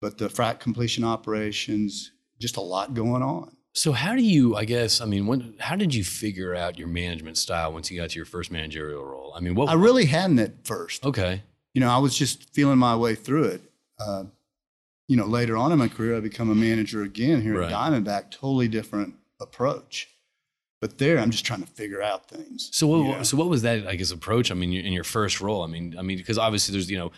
but 0.00 0.18
the 0.18 0.28
frac 0.28 0.58
completion 0.58 1.04
operations, 1.04 2.10
just 2.40 2.56
a 2.56 2.60
lot 2.60 2.94
going 2.94 3.22
on. 3.22 3.56
So 3.76 3.92
how 3.92 4.14
do 4.14 4.22
you? 4.22 4.54
I 4.56 4.64
guess 4.64 5.00
I 5.00 5.04
mean, 5.04 5.26
when, 5.26 5.54
how 5.58 5.76
did 5.76 5.94
you 5.94 6.04
figure 6.04 6.54
out 6.54 6.78
your 6.78 6.88
management 6.88 7.36
style 7.38 7.72
once 7.72 7.90
you 7.90 8.00
got 8.00 8.10
to 8.10 8.16
your 8.16 8.24
first 8.24 8.50
managerial 8.52 9.04
role? 9.04 9.32
I 9.36 9.40
mean, 9.40 9.54
what? 9.56 9.68
I 9.68 9.74
really 9.74 10.06
hadn't 10.06 10.38
at 10.38 10.64
first. 10.64 11.04
okay. 11.04 11.42
you 11.74 11.80
know, 11.80 11.90
I 11.90 11.98
was 11.98 12.16
just 12.16 12.54
feeling 12.54 12.78
my 12.78 12.94
way 12.96 13.14
through 13.16 13.44
it. 13.44 13.62
Uh, 13.98 14.24
you 15.08 15.16
know, 15.16 15.26
later 15.26 15.56
on 15.56 15.72
in 15.72 15.78
my 15.78 15.88
career, 15.88 16.16
I 16.16 16.20
become 16.20 16.50
a 16.50 16.54
manager 16.54 17.02
again 17.02 17.42
here 17.42 17.58
Right. 17.58 17.70
at 17.70 17.76
Diamondback. 17.76 18.30
Totally 18.30 18.68
different 18.68 19.14
approach, 19.40 20.08
but 20.80 20.98
there, 20.98 21.18
I'm 21.18 21.30
just 21.30 21.44
trying 21.46 21.62
to 21.62 21.66
figure 21.68 22.02
out 22.02 22.28
things. 22.28 22.68
So 22.72 22.86
what? 22.86 22.96
you 22.98 23.12
know? 23.12 23.22
So 23.22 23.36
what 23.36 23.48
was 23.48 23.62
that? 23.62 23.86
I 23.86 23.96
guess 23.96 24.10
approach. 24.10 24.50
I 24.50 24.54
mean, 24.54 24.72
in 24.72 24.92
your 24.92 25.04
first 25.04 25.40
role. 25.40 25.62
I 25.62 25.66
mean, 25.66 25.96
I 25.98 26.02
mean, 26.02 26.18
because 26.18 26.38
obviously 26.38 26.72
there's 26.72 26.90
you 26.90 26.98
know, 26.98 27.12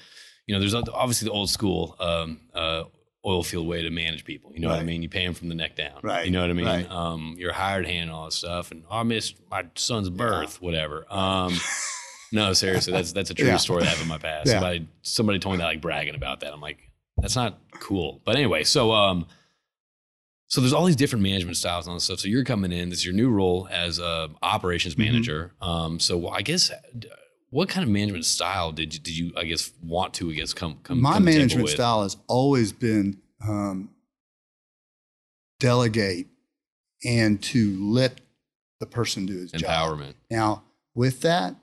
you 0.47 0.55
know, 0.55 0.61
there's 0.61 0.75
obviously 0.75 1.27
the 1.27 1.33
old 1.33 1.51
school 1.51 1.97
um, 1.99 2.41
uh, 2.55 2.85
oil 3.25 3.43
field 3.43 3.67
way 3.67 3.83
to 3.83 3.91
manage 3.91 4.25
people. 4.25 4.53
You 4.55 4.61
know 4.61 4.69
what 4.69 4.79
I 4.79 4.85
mean? 4.85 5.03
You 5.03 5.09
pay 5.09 5.25
them 5.25 5.35
from 5.35 5.49
the 5.49 5.57
neck 5.57 5.75
down. 5.75 5.99
Right, 6.03 6.25
You 6.27 6.31
know 6.31 6.43
what 6.43 6.51
I 6.51 6.53
mean? 6.53 6.67
right. 6.67 6.89
Um, 6.91 7.35
you're 7.39 7.53
hired 7.53 7.85
hand 7.87 8.03
and 8.03 8.11
all 8.13 8.27
that 8.27 8.33
stuff. 8.33 8.71
And 8.71 8.85
oh, 8.89 8.99
I 8.99 9.03
missed 9.03 9.35
my 9.51 9.65
son's 9.75 10.11
birth. 10.11 10.63
Whatever. 10.63 11.07
Um, 11.13 11.59
no, 12.33 12.53
seriously, 12.53 12.93
that's 12.93 13.13
that's 13.13 13.31
a 13.31 13.35
true 13.35 13.47
Yeah. 13.47 13.57
story 13.57 13.83
that 13.83 13.89
happened 13.89 14.03
in 14.03 14.09
my 14.09 14.19
past. 14.19 14.47
Yeah. 14.47 14.55
Somebody 14.55 14.89
somebody 15.03 15.39
told 15.39 15.55
me 15.55 15.59
that 15.59 15.65
like 15.67 15.81
bragging 15.81 16.15
about 16.15 16.41
that. 16.41 16.53
I'm 16.53 16.61
like, 16.61 16.79
that's 17.19 17.37
not 17.37 17.59
cool. 17.81 18.21
But 18.25 18.37
anyway, 18.37 18.63
so 18.65 18.93
um. 18.93 19.27
So 20.49 20.61
there's 20.61 20.73
all 20.73 20.85
these 20.85 20.97
different 20.97 21.23
management 21.25 21.57
styles 21.57 21.87
and 21.87 21.91
all 21.91 21.97
this 21.97 22.05
stuff. 22.05 22.21
So 22.21 22.29
you're 22.29 22.45
coming 22.45 22.71
in. 22.73 22.89
This 22.91 23.01
is 23.01 23.05
your 23.05 23.15
new 23.15 23.31
role 23.31 23.67
as 23.71 23.99
a 23.99 24.31
operations 24.43 24.95
Mhm. 24.95 24.99
manager. 24.99 25.53
Um, 25.61 25.99
so 25.99 26.29
I 26.29 26.43
guess 26.43 26.71
what 27.51 27.69
kind 27.69 27.83
of 27.85 27.91
management 27.91 28.25
style 28.25 28.71
did 28.73 28.95
you, 28.95 29.01
did 29.01 29.17
you 29.19 29.33
I 29.37 29.45
guess 29.45 29.73
want 29.83 30.15
to 30.15 30.31
I 30.31 30.35
guess 30.35 30.53
come 30.55 30.79
come 30.85 31.01
my 31.01 31.15
come 31.15 31.23
to 31.23 31.25
the 31.25 31.31
table 31.33 31.39
management 31.41 31.65
with? 31.65 31.73
style 31.75 32.03
has 32.05 32.17
always 32.29 32.73
been 32.73 33.21
um, 33.43 33.91
delegate 35.61 36.29
and 37.05 37.43
to 37.43 37.77
let 37.93 38.21
the 38.81 38.87
person 38.87 39.27
do 39.27 39.39
his 39.39 39.53
job. 39.53 39.63
empowerment. 39.63 40.15
Now, 40.31 40.65
with 40.95 41.21
that, 41.23 41.57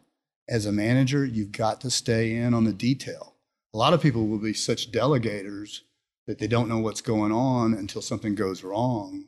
as 0.48 0.66
a 0.66 0.72
manager, 0.72 1.26
you've 1.26 1.52
got 1.52 1.80
to 1.82 1.90
stay 1.90 2.36
in 2.36 2.54
on 2.54 2.64
the 2.66 2.74
detail. 2.74 3.36
A 3.74 3.78
lot 3.78 3.94
of 3.94 4.02
people 4.02 4.28
will 4.28 4.40
be 4.40 4.54
such 4.54 4.92
delegators 4.92 5.80
that 6.28 6.39
they 6.39 6.47
don't 6.47 6.69
know 6.69 6.80
what's 6.80 7.01
going 7.01 7.32
on 7.32 7.74
until 7.74 8.01
something 8.01 8.36
goes 8.36 8.63
wrong. 8.63 9.26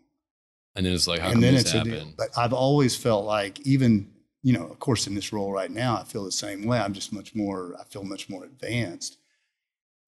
And 0.75 0.85
then 0.85 0.93
it's 0.93 1.07
like 1.07 1.21
how 1.21 1.31
and 1.31 1.41
then 1.41 1.53
this 1.53 1.73
it's 1.73 1.73
a 1.73 2.05
But 2.17 2.29
I've 2.37 2.53
always 2.53 2.95
felt 2.95 3.25
like, 3.25 3.59
even, 3.61 4.11
you 4.43 4.53
know, 4.53 4.65
of 4.67 4.79
course, 4.79 5.07
in 5.07 5.15
this 5.15 5.31
role 5.31 5.51
right 5.51 5.71
now, 5.71 5.97
I 5.97 6.03
feel 6.03 6.23
the 6.25 6.31
same 6.31 6.65
way. 6.65 6.79
I'm 6.79 6.93
just 6.93 7.13
much 7.13 7.33
more, 7.33 7.75
I 7.79 7.83
feel 7.85 8.03
much 8.03 8.29
more 8.29 8.43
advanced. 8.43 9.17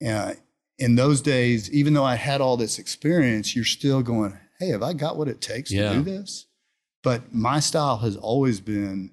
Uh, 0.05 0.33
in 0.77 0.95
those 0.95 1.21
days, 1.21 1.71
even 1.71 1.93
though 1.93 2.03
I 2.03 2.15
had 2.15 2.41
all 2.41 2.57
this 2.57 2.77
experience, 2.79 3.55
you're 3.55 3.65
still 3.65 4.01
going, 4.03 4.37
hey, 4.59 4.69
have 4.69 4.83
I 4.83 4.93
got 4.93 5.17
what 5.17 5.27
it 5.27 5.41
takes 5.41 5.71
Yeah. 5.71 5.89
to 5.89 5.97
do 5.97 6.03
this? 6.03 6.45
But 7.03 7.33
my 7.33 7.59
style 7.59 7.97
has 7.97 8.17
always 8.17 8.59
been 8.59 9.11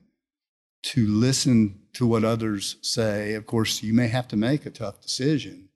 to 0.84 1.06
listen 1.06 1.80
to 1.94 2.06
what 2.06 2.24
others 2.24 2.76
say. 2.82 3.34
Of 3.34 3.46
course, 3.46 3.82
you 3.82 3.94
may 3.94 4.08
have 4.08 4.28
to 4.28 4.36
make 4.36 4.66
a 4.66 4.70
tough 4.70 5.00
decision, 5.00 5.68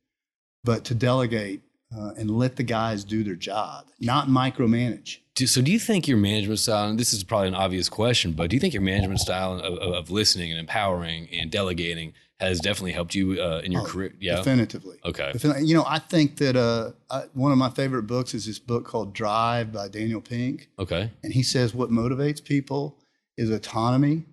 but 0.65 0.85
to 0.87 0.95
delegate 0.95 1.63
uh, 1.97 2.13
and 2.19 2.31
let 2.31 2.57
the 2.57 2.63
guys 2.63 3.05
do 3.05 3.25
their 3.25 3.35
job, 3.35 3.87
not 4.01 4.29
micromanage. 4.29 5.19
Do, 5.35 5.47
so 5.47 5.63
do 5.63 5.71
you 5.71 5.79
think 5.79 6.09
your 6.09 6.19
management 6.19 6.59
style, 6.59 6.89
and 6.89 6.99
this 6.99 7.13
is 7.13 7.25
probably 7.25 7.49
an 7.49 7.55
obvious 7.55 7.89
question, 7.89 8.33
but 8.33 8.51
do 8.51 8.57
you 8.57 8.61
think 8.61 8.75
your 8.75 8.83
management 8.83 9.21
style 9.21 9.53
of, 9.55 9.79
of, 9.79 10.11
listening 10.11 10.51
and 10.51 10.59
empowering 10.59 11.29
and 11.33 11.51
delegating 11.51 12.13
has 12.41 12.61
definitely 12.61 12.93
helped 12.93 13.15
you 13.15 13.41
uh, 13.41 13.63
in 13.65 13.73
your 13.73 13.83
Oh, 13.83 13.85
career? 13.85 14.13
Yeah. 14.21 14.37
Definitively. 14.37 14.99
Okay. 15.05 15.33
You 15.63 15.75
know, 15.75 15.85
I 15.87 15.99
think 15.99 16.37
that 16.39 16.57
uh, 16.57 16.91
I, 17.11 17.25
one 17.35 17.53
of 17.53 17.59
my 17.59 17.71
favorite 17.71 18.03
books 18.03 18.35
is 18.35 18.47
this 18.47 18.59
book 18.59 18.85
called 18.85 19.15
Drive 19.15 19.73
by 19.73 19.89
Daniel 19.89 20.21
Pink. 20.21 20.69
Okay. 20.79 21.11
And 21.23 21.33
he 21.33 21.43
says 21.43 21.73
what 21.73 21.91
motivates 21.91 22.43
people 22.43 22.99
is 23.37 23.49
autonomy, 23.51 24.25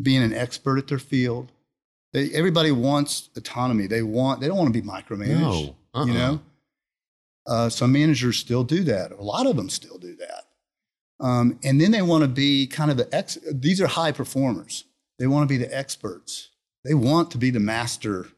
being 0.00 0.22
an 0.22 0.32
expert 0.32 0.78
at 0.78 0.88
their 0.88 0.98
field. 0.98 1.50
They, 2.12 2.30
everybody 2.30 2.70
wants 2.70 3.30
autonomy. 3.36 3.88
They 3.88 4.02
want, 4.02 4.40
they 4.40 4.46
don't 4.46 4.56
want 4.56 4.72
to 4.72 4.80
be 4.80 4.86
micromanaged. 4.86 5.40
No. 5.40 5.76
Uh-uh. 5.94 6.06
You 6.06 6.14
know, 6.14 6.40
uh, 7.46 7.68
some 7.68 7.92
managers 7.92 8.36
still 8.36 8.64
do 8.64 8.82
that. 8.84 9.12
A 9.12 9.22
lot 9.22 9.46
of 9.46 9.56
them 9.56 9.68
still 9.70 9.98
do 9.98 10.16
that. 10.16 10.44
Um, 11.24 11.58
and 11.62 11.80
then 11.80 11.90
they 11.90 12.02
want 12.02 12.22
to 12.22 12.28
be 12.28 12.66
kind 12.66 12.90
of 12.90 12.96
the 12.96 13.08
ex. 13.14 13.38
These 13.52 13.80
are 13.80 13.86
high 13.86 14.12
performers. 14.12 14.84
They 15.18 15.26
want 15.26 15.48
to 15.48 15.52
be 15.52 15.58
the 15.62 15.76
experts. 15.76 16.50
They 16.84 16.94
want 16.94 17.30
to 17.32 17.38
be 17.38 17.50
the 17.50 17.60
master 17.60 18.28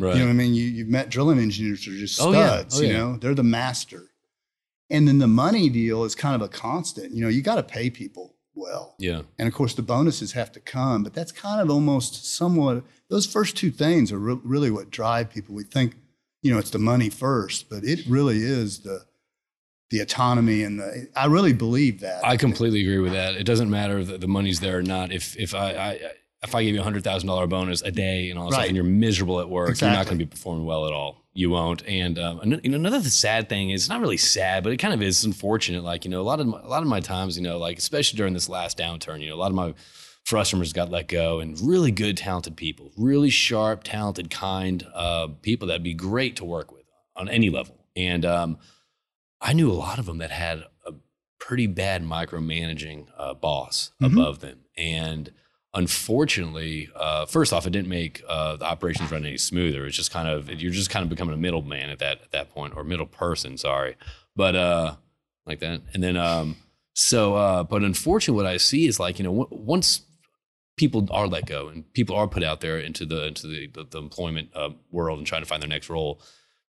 Right. 0.00 0.14
you 0.14 0.20
know 0.20 0.26
what 0.26 0.30
I 0.32 0.34
mean? 0.34 0.54
You, 0.54 0.64
you've 0.64 0.88
met 0.88 1.08
drilling 1.08 1.38
engineers 1.38 1.84
who 1.84 1.92
are 1.92 1.96
just 1.96 2.16
studs, 2.16 2.26
Oh, 2.26 2.32
yeah. 2.32 2.64
Oh, 2.72 2.80
you 2.80 2.86
yeah. 2.88 2.98
know, 2.98 3.16
they're 3.16 3.32
the 3.34 3.44
master. 3.44 4.10
And 4.90 5.06
then 5.06 5.18
the 5.20 5.28
money 5.28 5.68
deal 5.68 6.02
is 6.02 6.16
kind 6.16 6.34
of 6.34 6.42
a 6.42 6.48
constant. 6.48 7.12
You 7.12 7.22
know, 7.22 7.28
you 7.28 7.42
got 7.42 7.56
to 7.56 7.62
pay 7.62 7.90
people 7.90 8.34
well. 8.56 8.96
yeah. 8.98 9.22
And 9.38 9.46
of 9.46 9.54
course, 9.54 9.72
the 9.74 9.82
bonuses 9.82 10.32
have 10.32 10.50
to 10.52 10.60
come, 10.60 11.04
but 11.04 11.14
that's 11.14 11.30
kind 11.30 11.60
of 11.60 11.70
almost 11.70 12.26
somewhat, 12.26 12.82
those 13.08 13.24
first 13.26 13.56
two 13.56 13.70
things 13.70 14.10
are 14.10 14.18
re- 14.18 14.40
really 14.42 14.70
what 14.70 14.90
drive 14.90 15.30
people. 15.30 15.54
We 15.54 15.62
think, 15.62 15.94
you 16.44 16.52
know, 16.52 16.58
it's 16.58 16.70
the 16.70 16.78
money 16.78 17.10
first, 17.10 17.68
but 17.68 17.82
it 17.82 18.00
really 18.06 18.36
is 18.38 18.80
the, 18.80 19.00
the 19.90 19.98
autonomy 20.00 20.62
and 20.62 20.78
the, 20.78 21.08
I 21.16 21.26
really 21.26 21.52
believe 21.52 22.00
that. 22.00 22.24
I 22.24 22.36
completely 22.36 22.82
agree 22.82 22.98
with 23.00 23.12
that. 23.12 23.34
It 23.34 23.44
doesn't 23.44 23.70
matter 23.70 23.98
if 23.98 24.20
the 24.20 24.28
money's 24.28 24.60
there 24.60 24.78
or 24.78 24.82
not. 24.82 25.10
If 25.12 25.36
if 25.36 25.54
I, 25.54 25.70
I 25.72 26.00
if 26.42 26.54
I 26.54 26.62
give 26.62 26.74
you 26.74 26.80
a 26.80 26.84
hundred 26.84 27.02
thousand 27.04 27.26
dollar 27.26 27.46
bonus 27.46 27.80
a 27.82 27.90
day 27.90 28.28
and 28.30 28.38
all 28.38 28.46
that 28.46 28.52
stuff, 28.52 28.60
Right. 28.60 28.68
and 28.68 28.76
you're 28.76 28.84
miserable 28.84 29.40
at 29.40 29.48
work, 29.48 29.80
you're 29.80 29.90
not 29.90 30.06
going 30.06 30.18
to 30.18 30.24
be 30.24 30.30
performing 30.30 30.64
well 30.66 30.86
at 30.86 30.92
all. 30.92 31.22
You 31.32 31.50
won't. 31.50 31.84
And 31.88 32.18
um, 32.18 32.40
you 32.62 32.70
know, 32.70 32.76
another 32.76 33.00
sad 33.02 33.48
thing 33.48 33.70
is 33.70 33.82
it's 33.82 33.88
not 33.88 34.00
really 34.00 34.16
sad, 34.18 34.62
but 34.62 34.72
it 34.72 34.76
kind 34.76 34.94
of 34.94 35.02
is 35.02 35.24
unfortunate. 35.24 35.82
Like 35.82 36.04
you 36.04 36.10
know, 36.10 36.20
a 36.20 36.28
lot 36.30 36.38
of 36.40 36.46
my, 36.46 36.60
a 36.60 36.68
lot 36.68 36.82
of 36.82 36.88
my 36.88 37.00
times, 37.00 37.36
you 37.36 37.42
know, 37.42 37.58
like 37.58 37.78
especially 37.78 38.18
during 38.18 38.34
this 38.34 38.48
last 38.48 38.76
downturn, 38.78 39.20
you 39.20 39.28
know, 39.30 39.34
a 39.34 39.42
lot 39.44 39.50
of 39.50 39.54
my 39.56 39.74
customers 40.28 40.72
got 40.72 40.90
let 40.90 41.08
go, 41.08 41.40
and 41.40 41.58
really 41.60 41.90
good, 41.90 42.16
talented 42.16 42.56
people, 42.56 42.90
really 42.96 43.30
sharp, 43.30 43.84
talented, 43.84 44.30
kind 44.30 44.86
uh, 44.94 45.28
people 45.42 45.68
that'd 45.68 45.82
be 45.82 45.94
great 45.94 46.36
to 46.36 46.44
work 46.44 46.72
with 46.72 46.84
on 47.16 47.28
any 47.28 47.50
level. 47.50 47.76
And 47.96 48.24
um, 48.24 48.58
I 49.40 49.52
knew 49.52 49.70
a 49.70 49.74
lot 49.74 49.98
of 49.98 50.06
them 50.06 50.18
that 50.18 50.30
had 50.30 50.64
a 50.86 50.92
pretty 51.38 51.66
bad 51.66 52.02
micromanaging 52.02 53.06
uh, 53.16 53.34
boss 53.34 53.92
Mhm. 54.00 54.12
above 54.12 54.40
them. 54.40 54.60
And 54.76 55.30
unfortunately, 55.74 56.88
uh, 56.96 57.26
first 57.26 57.52
off, 57.52 57.66
it 57.66 57.70
didn't 57.70 57.88
make 57.88 58.22
uh, 58.28 58.56
the 58.56 58.64
operations 58.64 59.12
run 59.12 59.24
any 59.24 59.36
smoother. 59.38 59.86
It's 59.86 59.96
just 59.96 60.10
kind 60.10 60.28
of 60.28 60.48
you're 60.60 60.72
just 60.72 60.90
kind 60.90 61.02
of 61.02 61.10
becoming 61.10 61.34
a 61.34 61.38
middleman 61.38 61.90
at 61.90 61.98
that 62.00 62.22
at 62.22 62.30
that 62.32 62.50
point, 62.50 62.74
or 62.76 62.82
middle 62.82 63.06
person. 63.06 63.56
Sorry, 63.58 63.96
but 64.34 64.56
uh, 64.56 64.96
like 65.46 65.60
that. 65.60 65.82
And 65.92 66.02
then 66.02 66.16
um, 66.16 66.56
so, 66.94 67.34
uh, 67.34 67.62
but 67.64 67.82
unfortunately, 67.82 68.42
what 68.42 68.50
I 68.50 68.56
see 68.56 68.86
is 68.86 68.98
like 68.98 69.18
you 69.18 69.24
know 69.24 69.46
once 69.50 70.02
people 70.76 71.06
are 71.10 71.26
let 71.26 71.46
go 71.46 71.68
and 71.68 71.90
people 71.92 72.16
are 72.16 72.26
put 72.28 72.42
out 72.42 72.60
there 72.60 72.78
into 72.78 73.04
the 73.06 73.26
into 73.26 73.46
the 73.46 73.68
the, 73.68 73.84
the 73.90 73.98
employment 73.98 74.50
uh, 74.54 74.70
world 74.90 75.18
and 75.18 75.26
trying 75.26 75.42
to 75.42 75.46
find 75.46 75.62
their 75.62 75.68
next 75.68 75.88
role 75.88 76.20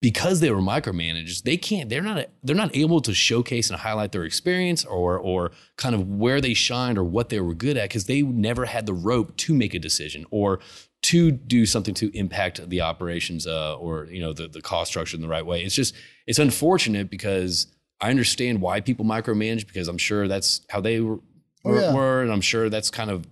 because 0.01 0.41
they 0.41 0.51
were 0.51 0.61
micromanaged 0.61 1.43
they 1.43 1.55
can't 1.55 1.89
they're 1.89 2.01
not 2.01 2.25
they're 2.43 2.55
not 2.55 2.75
able 2.75 2.99
to 2.99 3.13
showcase 3.13 3.69
and 3.69 3.79
highlight 3.79 4.11
their 4.11 4.25
experience 4.25 4.83
or 4.83 5.17
or 5.17 5.51
kind 5.77 5.95
of 5.95 6.07
where 6.07 6.41
they 6.41 6.53
shined 6.53 6.97
or 6.97 7.03
what 7.03 7.29
they 7.29 7.39
were 7.39 7.53
good 7.53 7.77
at 7.77 7.89
because 7.89 8.05
they 8.05 8.21
never 8.21 8.65
had 8.65 8.85
the 8.85 8.93
rope 8.93 9.35
to 9.37 9.53
make 9.53 9.73
a 9.73 9.79
decision 9.79 10.25
or 10.31 10.59
to 11.03 11.31
do 11.31 11.65
something 11.65 11.93
to 11.93 12.09
impact 12.17 12.69
the 12.69 12.79
operations 12.81 13.45
uh, 13.47 13.75
or 13.77 14.05
you 14.05 14.19
know 14.21 14.33
the, 14.33 14.47
the 14.47 14.61
cost 14.61 14.91
structure 14.91 15.15
in 15.15 15.21
the 15.21 15.27
right 15.27 15.45
way 15.45 15.63
it's 15.63 15.75
just 15.75 15.95
it's 16.27 16.39
unfortunate 16.39 17.09
because 17.09 17.67
i 18.01 18.09
understand 18.09 18.59
why 18.59 18.81
people 18.81 19.05
micromanage 19.05 19.65
because 19.67 19.87
i'm 19.87 19.97
sure 19.97 20.27
that's 20.27 20.61
how 20.69 20.81
they 20.81 20.99
were, 20.99 21.19
Oh, 21.65 21.79
yeah. 21.79 21.93
were 21.93 22.21
and 22.21 22.29
i'm 22.31 22.41
sure 22.41 22.69
that's 22.69 22.89
kind 22.89 23.09
of 23.09 23.25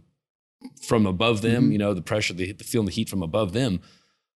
from 0.81 1.05
above 1.05 1.41
them 1.41 1.69
Mhm. 1.69 1.71
you 1.73 1.77
know 1.77 1.93
the 1.93 2.01
pressure 2.01 2.33
the, 2.33 2.51
the 2.51 2.63
feeling 2.63 2.85
the 2.87 2.91
heat 2.91 3.09
from 3.09 3.23
above 3.23 3.53
them 3.53 3.81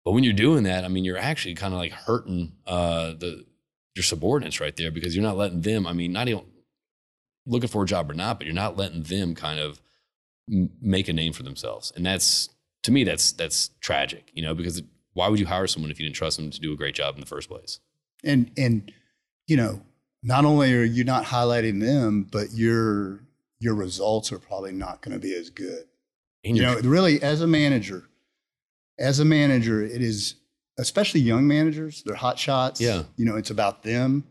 but 0.05 0.11
when 0.11 0.25
you're 0.25 0.33
doing 0.33 0.63
that, 0.63 0.83
I 0.83 0.89
mean, 0.89 1.05
you're 1.05 1.17
actually 1.17 1.55
kind 1.55 1.73
of 1.73 1.79
like 1.79 1.93
hurting 1.93 2.51
uh, 2.67 3.13
the 3.13 3.45
your 3.95 4.03
subordinates 4.03 4.59
right 4.59 4.75
there 4.75 4.91
because 4.91 5.15
you're 5.15 5.23
not 5.23 5.37
letting 5.37 5.61
them. 5.61 5.87
I 5.87 5.93
mean, 5.93 6.11
not 6.11 6.27
even 6.27 6.43
looking 7.45 7.69
for 7.69 7.83
a 7.83 7.85
job 7.85 8.11
or 8.11 8.13
not, 8.13 8.37
but 8.37 8.45
you're 8.45 8.53
not 8.53 8.75
letting 8.75 9.03
them 9.03 9.33
kind 9.33 9.61
of 9.61 9.79
m- 10.51 10.71
make 10.81 11.07
a 11.07 11.13
name 11.13 11.31
for 11.31 11.43
themselves, 11.43 11.93
and 11.95 12.05
that's 12.05 12.49
to 12.83 12.91
me 12.91 13.05
that's 13.05 13.31
that's 13.31 13.69
tragic, 13.79 14.29
you 14.33 14.41
know, 14.43 14.53
because 14.53 14.81
why 15.13 15.29
would 15.29 15.39
you 15.39 15.45
hire 15.45 15.67
someone 15.67 15.89
if 15.89 15.99
you 16.01 16.05
didn't 16.05 16.17
trust 16.17 16.35
them 16.35 16.49
to 16.51 16.59
do 16.59 16.73
a 16.73 16.75
great 16.75 16.95
job 16.95 17.15
in 17.15 17.21
the 17.21 17.27
first 17.27 17.47
place? 17.47 17.79
and 18.25 18.51
and 18.57 18.91
you 19.47 19.55
know 19.55 19.81
not 20.21 20.43
only 20.43 20.73
are 20.73 20.83
you 20.83 21.05
not 21.05 21.23
highlighting 21.25 21.79
them 21.79 22.27
but 22.29 22.51
your 22.53 23.21
your 23.59 23.73
results 23.73 24.33
are 24.33 24.39
probably 24.39 24.73
not 24.73 25.01
going 25.01 25.13
to 25.13 25.19
be 25.19 25.33
as 25.33 25.49
good 25.49 25.85
You 26.43 26.61
know, 26.61 26.75
really, 26.83 27.21
as 27.21 27.41
a 27.41 27.47
manager, 27.47 28.03
as 28.99 29.19
a 29.19 29.25
manager, 29.25 29.81
it 29.81 30.01
is 30.01 30.35
especially 30.77 31.21
young 31.21 31.47
managers. 31.47 32.03
They're 32.05 32.15
hot 32.15 32.37
shots. 32.37 32.81
Yeah. 32.81 33.03
You 33.15 33.25
know, 33.25 33.37
it's 33.37 33.49
about 33.49 33.83
them. 33.83 34.25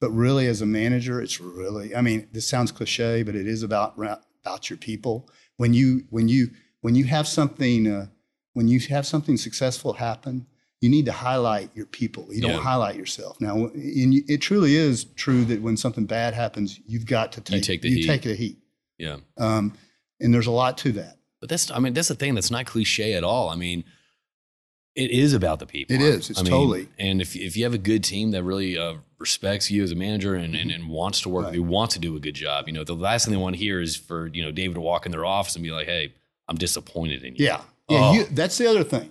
But 0.00 0.10
really, 0.10 0.46
as 0.46 0.60
a 0.60 0.66
manager, 0.66 1.22
it's 1.22 1.40
really. 1.40 1.94
I 1.96 2.02
mean, 2.02 2.28
this 2.32 2.46
sounds 2.46 2.70
cliche, 2.70 3.22
but 3.22 3.34
it 3.34 3.46
is 3.46 3.62
about 3.62 3.94
about 3.96 4.68
your 4.68 4.76
people. 4.76 5.28
When 5.56 5.72
you 5.72 6.04
when 6.10 6.28
you 6.28 6.50
when 6.82 6.94
you 6.94 7.04
have 7.06 7.26
something 7.26 7.86
uh, 7.86 8.06
when 8.52 8.68
you 8.68 8.78
have 8.90 9.06
something 9.06 9.38
successful 9.38 9.94
happen, 9.94 10.46
you 10.82 10.90
need 10.90 11.06
to 11.06 11.12
highlight 11.12 11.70
your 11.74 11.86
people. 11.86 12.26
You 12.30 12.42
don't 12.42 12.50
Yeah. 12.50 12.60
highlight 12.60 12.96
yourself. 12.96 13.40
Now, 13.40 13.54
and 13.56 14.14
it 14.28 14.38
truly 14.42 14.76
is 14.76 15.04
true 15.04 15.46
that 15.46 15.62
when 15.62 15.78
something 15.78 16.04
bad 16.04 16.34
happens, 16.34 16.78
you've 16.86 17.06
got 17.06 17.32
to 17.32 17.40
take 17.40 17.62
take 17.62 17.80
the 17.80 17.88
you 17.88 17.96
heat. 17.96 18.06
take 18.06 18.22
the 18.22 18.34
heat. 18.34 18.58
yeah. 18.98 19.16
Um, 19.38 19.72
and 20.20 20.34
there's 20.34 20.46
a 20.46 20.50
lot 20.52 20.76
to 20.78 20.92
that. 20.92 21.16
But 21.44 21.50
that's, 21.50 21.70
I 21.70 21.78
mean, 21.78 21.92
that's 21.92 22.08
the 22.08 22.14
thing 22.14 22.34
that's 22.34 22.50
not 22.50 22.64
cliche 22.64 23.12
at 23.12 23.22
all. 23.22 23.50
I 23.50 23.54
mean, 23.54 23.84
it 24.94 25.10
is 25.10 25.34
about 25.34 25.58
the 25.58 25.66
people. 25.66 25.94
It 25.94 26.00
is. 26.00 26.30
It's 26.30 26.40
I 26.40 26.42
mean, 26.42 26.50
totally. 26.52 26.88
And 26.98 27.20
if, 27.20 27.36
if 27.36 27.54
you 27.54 27.64
have 27.64 27.74
a 27.74 27.78
good 27.78 28.02
team 28.02 28.30
that 28.30 28.42
really 28.42 28.78
uh, 28.78 28.94
respects 29.18 29.70
you 29.70 29.82
as 29.82 29.92
a 29.92 29.94
manager 29.94 30.34
and, 30.36 30.54
and, 30.54 30.70
and 30.70 30.88
wants 30.88 31.20
to 31.20 31.28
work, 31.28 31.42
Right. 31.42 31.48
with 31.50 31.56
you 31.56 31.62
wants 31.62 31.92
to 31.96 32.00
do 32.00 32.16
a 32.16 32.18
good 32.18 32.32
job, 32.34 32.66
you 32.66 32.72
know, 32.72 32.82
the 32.82 32.94
last 32.96 33.26
thing 33.26 33.34
they 33.34 33.38
want 33.38 33.56
to 33.56 33.60
hear 33.60 33.82
is 33.82 33.94
for, 33.94 34.28
you 34.28 34.42
know, 34.42 34.50
David 34.52 34.76
to 34.76 34.80
walk 34.80 35.04
in 35.04 35.12
their 35.12 35.26
office 35.26 35.54
and 35.54 35.62
be 35.62 35.70
like, 35.70 35.84
hey, 35.86 36.14
I'm 36.48 36.56
disappointed 36.56 37.22
in 37.24 37.36
you. 37.36 37.44
Yeah. 37.44 37.60
Yeah. 37.90 37.98
Oh. 38.00 38.12
You, 38.14 38.24
that's 38.30 38.56
the 38.56 38.66
other 38.66 38.82
thing. 38.82 39.10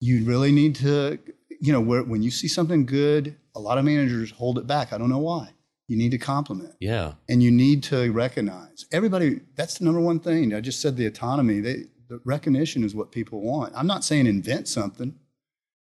You 0.00 0.26
really 0.26 0.52
need 0.52 0.74
to, 0.74 1.18
you 1.58 1.72
know, 1.72 1.80
where, 1.80 2.02
when 2.02 2.22
you 2.22 2.30
see 2.30 2.48
something 2.48 2.84
good, 2.84 3.34
a 3.54 3.60
lot 3.60 3.78
of 3.78 3.86
managers 3.86 4.30
hold 4.30 4.58
it 4.58 4.66
back. 4.66 4.92
I 4.92 4.98
don't 4.98 5.08
know 5.08 5.20
why. 5.20 5.48
You 5.88 5.96
need 5.96 6.10
to 6.10 6.18
compliment 6.18 6.74
Yeah. 6.80 7.12
and 7.28 7.42
you 7.42 7.50
need 7.50 7.82
to 7.84 8.10
recognize 8.12 8.86
everybody. 8.90 9.40
That's 9.54 9.78
the 9.78 9.84
number 9.84 10.00
one 10.00 10.18
thing. 10.20 10.52
I 10.52 10.60
just 10.60 10.80
said 10.80 10.96
the 10.96 11.06
autonomy. 11.06 11.60
They, 11.60 11.84
the 12.08 12.20
recognition 12.24 12.82
is 12.84 12.94
what 12.94 13.12
people 13.12 13.40
want. 13.40 13.72
I'm 13.76 13.86
not 13.86 14.04
saying 14.04 14.26
invent 14.26 14.66
something, 14.68 15.14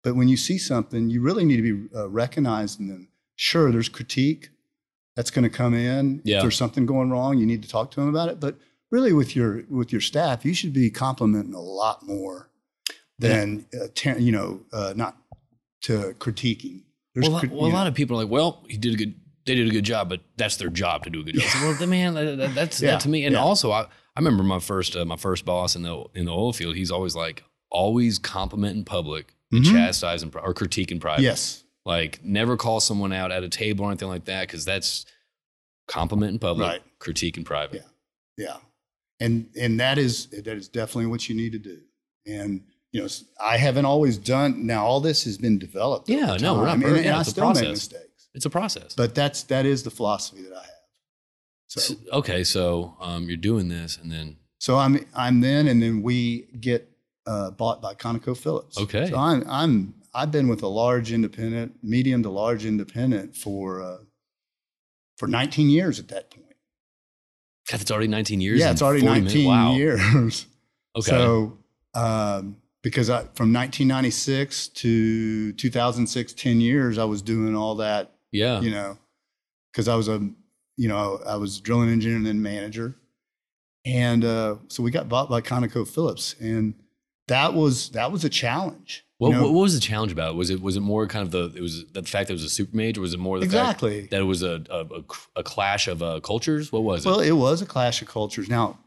but 0.02 0.16
when 0.16 0.28
you 0.28 0.36
see 0.36 0.58
something, 0.58 1.08
you 1.10 1.20
really 1.20 1.44
need 1.44 1.56
to 1.58 1.62
be 1.88 1.96
uh, 1.96 2.08
recognizing 2.08 2.88
them. 2.88 3.08
Sure, 3.36 3.70
there's 3.70 3.88
critique 3.88 4.50
that's 5.14 5.30
going 5.30 5.44
to 5.44 5.50
come 5.50 5.74
in. 5.74 6.20
Yeah. 6.24 6.36
If 6.38 6.42
there's 6.42 6.56
something 6.56 6.84
going 6.86 7.10
wrong, 7.10 7.38
you 7.38 7.46
need 7.46 7.62
to 7.62 7.68
talk 7.68 7.90
to 7.92 8.00
them 8.00 8.08
about 8.08 8.28
it. 8.28 8.40
But 8.40 8.56
really, 8.90 9.12
with 9.12 9.36
your 9.36 9.62
with 9.68 9.92
your 9.92 10.00
staff, 10.00 10.44
you 10.44 10.52
should 10.54 10.72
be 10.72 10.90
complimenting 10.90 11.54
a 11.54 11.60
lot 11.60 12.04
more 12.06 12.50
than 13.18 13.66
uh, 13.80 13.86
te- 13.94 14.20
you 14.20 14.32
know, 14.32 14.62
uh, 14.72 14.94
not 14.96 15.16
to 15.82 16.14
critiquing. 16.18 16.82
There's 17.14 17.28
Well, 17.28 17.36
a- 17.36 17.40
crit- 17.40 17.52
well, 17.52 17.66
a 17.70 17.72
lot 17.72 17.86
of 17.86 17.94
people 17.94 18.16
are 18.18 18.24
like, 18.24 18.32
well, 18.32 18.64
he 18.68 18.76
did 18.76 18.94
a 18.94 18.96
good, 18.96 19.14
they 19.44 19.54
did 19.54 19.66
a 19.68 19.70
good 19.70 19.84
job, 19.84 20.08
but 20.08 20.20
that's 20.36 20.56
their 20.56 20.68
job 20.70 21.04
to 21.04 21.10
do 21.10 21.20
a 21.20 21.24
good 21.24 21.34
job. 21.34 21.50
So, 21.50 21.58
well, 21.68 21.74
the 21.78 21.86
man, 21.86 22.14
that, 22.14 22.36
that- 22.38 22.54
that's 22.54 22.80
Yeah, 22.80 22.92
that 22.92 23.00
to 23.00 23.08
me. 23.08 23.24
And 23.24 23.34
yeah. 23.34 23.40
also, 23.40 23.70
I, 23.72 23.82
I 23.82 24.18
remember 24.20 24.42
my 24.42 24.58
first, 24.60 24.94
uh, 24.96 25.04
my 25.04 25.16
first 25.16 25.44
boss 25.44 25.74
in 25.76 25.82
the 25.82 26.04
in 26.14 26.26
the 26.26 26.32
oil 26.32 26.52
field. 26.52 26.76
He's 26.76 26.90
always 26.90 27.14
like, 27.16 27.44
always 27.70 28.18
compliment 28.18 28.76
in 28.76 28.84
public, 28.84 29.34
and 29.50 29.64
Mhm. 29.64 29.72
chastise 29.72 30.22
in, 30.22 30.30
or 30.34 30.52
critique 30.54 30.90
in 30.92 31.00
private. 31.00 31.22
yes, 31.22 31.64
Like, 31.84 32.22
never 32.24 32.56
call 32.56 32.80
someone 32.80 33.12
out 33.12 33.32
at 33.32 33.42
a 33.42 33.48
table 33.48 33.84
or 33.86 33.88
anything 33.88 34.08
like 34.08 34.26
that, 34.26 34.46
because 34.46 34.64
that's 34.64 35.06
compliment 35.88 36.32
in 36.32 36.38
public, 36.38 36.68
Right. 36.68 36.82
critique 36.98 37.36
in 37.36 37.44
private. 37.44 37.84
yeah, 38.38 38.46
yeah, 38.46 38.56
and 39.20 39.48
and 39.58 39.80
that 39.80 39.98
is 39.98 40.26
that 40.26 40.46
is 40.56 40.68
definitely 40.68 41.06
what 41.06 41.28
you 41.28 41.34
need 41.34 41.52
to 41.52 41.58
do. 41.58 41.80
And 42.26 42.62
you 42.92 43.00
know, 43.00 43.06
s- 43.06 43.24
I 43.40 43.56
haven't 43.56 43.86
always 43.86 44.18
done. 44.18 44.66
Now, 44.66 44.84
all 44.84 45.00
this 45.00 45.24
has 45.24 45.38
been 45.38 45.58
developed. 45.58 46.08
Yeah, 46.10 46.36
no, 46.36 46.54
we're 46.54 46.66
not 46.66 46.72
time, 46.72 46.72
and, 46.74 46.82
perfect. 46.82 46.96
and 46.98 47.04
Yeah, 47.06 47.16
I 47.16 47.20
it's 47.20 47.28
a 47.28 47.30
make 47.32 47.36
process. 47.38 47.68
mistakes. 47.68 48.04
It's 48.34 48.46
a 48.46 48.50
process. 48.50 48.94
But 48.94 49.14
that's 49.14 49.42
that 49.44 49.66
is 49.66 49.82
the 49.82 49.90
philosophy 49.90 50.42
that 50.42 50.52
I 50.52 50.62
have. 50.62 50.68
So 51.68 51.94
okay, 52.12 52.44
so 52.44 52.96
um, 53.00 53.24
you're 53.28 53.36
doing 53.36 53.68
this, 53.68 53.98
and 54.00 54.10
then 54.12 54.36
so 54.58 54.76
I'm 54.78 55.04
I'm 55.14 55.40
then 55.40 55.68
and 55.68 55.82
then 55.82 56.02
we 56.02 56.46
get 56.60 56.88
uh, 57.26 57.50
bought 57.50 57.80
by 57.80 57.94
ConocoPhillips. 57.94 58.78
Okay. 58.78 59.08
So 59.08 59.16
I'm 59.16 59.44
I'm 59.48 59.94
I've 60.14 60.30
been 60.30 60.48
with 60.48 60.62
a 60.62 60.68
large 60.68 61.12
independent, 61.12 61.76
medium 61.82 62.22
to 62.24 62.30
large 62.30 62.66
independent 62.66 63.34
for 63.36 63.80
uh, 63.82 63.98
for 65.16 65.26
19 65.28 65.70
years 65.70 65.98
at 65.98 66.08
that 66.08 66.30
point. 66.30 66.46
God, 67.70 67.80
it's 67.80 67.90
already 67.90 68.08
19 68.08 68.40
years. 68.40 68.58
yeah, 68.60 68.70
it's 68.70 68.82
already 68.82 69.02
19 69.04 69.46
Wow. 69.48 69.74
years. 69.74 70.46
Okay. 70.94 71.10
So 71.10 71.56
um, 71.94 72.58
because 72.82 73.08
I 73.08 73.20
from 73.34 73.50
1996 73.50 74.68
to 74.68 75.52
2006, 75.54 76.34
10 76.34 76.60
years, 76.60 76.98
I 76.98 77.04
was 77.04 77.22
doing 77.22 77.56
all 77.56 77.76
that 77.76 78.12
yeah. 78.32 78.60
you 78.60 78.70
know, 78.70 78.98
because 79.72 79.86
I 79.88 79.94
was 79.94 80.08
a, 80.08 80.28
you 80.76 80.88
know, 80.88 81.20
I 81.26 81.36
was 81.36 81.60
drilling 81.60 81.88
engineer 81.90 82.16
and 82.16 82.26
then 82.26 82.42
manager, 82.42 82.96
and 83.84 84.24
uh, 84.24 84.56
so 84.68 84.82
we 84.82 84.90
got 84.90 85.08
bought 85.08 85.28
by 85.30 85.40
ConocoPhillips, 85.40 86.40
and 86.40 86.74
that 87.28 87.54
was 87.54 87.90
that 87.90 88.10
was 88.10 88.24
a 88.24 88.28
challenge. 88.28 89.04
you 89.20 89.26
What, 89.28 89.32
know? 89.32 89.42
what, 89.44 89.52
was 89.52 89.74
the 89.74 89.80
challenge 89.80 90.12
about? 90.12 90.34
Was 90.34 90.50
it 90.50 90.60
was 90.60 90.76
it 90.76 90.80
more 90.80 91.06
kind 91.06 91.24
of 91.24 91.30
the 91.30 91.52
it 91.56 91.62
was 91.62 91.84
the 91.92 92.02
fact 92.02 92.26
that 92.28 92.32
it 92.32 92.40
was 92.40 92.44
a 92.44 92.48
super 92.48 92.76
major? 92.76 93.00
Was 93.00 93.14
it 93.14 93.20
more 93.20 93.38
the 93.38 93.46
fact 93.46 93.54
exactly. 93.54 94.06
that 94.10 94.20
it 94.20 94.24
was 94.24 94.42
a 94.42 94.62
a, 94.70 94.80
a, 94.80 95.02
a 95.36 95.42
clash 95.42 95.86
of 95.88 96.02
uh, 96.02 96.20
cultures? 96.20 96.72
What 96.72 96.82
was 96.82 97.04
it? 97.04 97.08
Well, 97.08 97.20
it? 97.20 97.28
it 97.28 97.32
was 97.32 97.62
a 97.62 97.66
clash 97.66 98.02
of 98.02 98.08
cultures. 98.08 98.48
Now, 98.48 98.78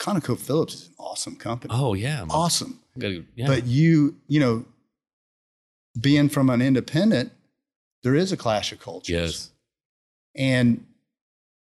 ConocoPhillips 0.00 0.74
is 0.74 0.86
an 0.88 0.94
awesome 0.98 1.36
company, 1.36 1.72
Oh 1.76 1.94
yeah, 1.94 2.18
man. 2.20 2.28
awesome, 2.30 2.80
Gotta- 2.98 3.24
yeah. 3.36 3.46
but 3.46 3.66
you, 3.66 4.16
you 4.28 4.38
know, 4.40 4.64
being 6.00 6.28
from 6.28 6.50
an 6.50 6.62
independent, 6.62 7.32
there 8.02 8.14
is 8.14 8.32
a 8.32 8.36
clash 8.36 8.72
of 8.72 8.80
cultures. 8.80 9.08
yes, 9.10 9.50
And, 10.36 10.86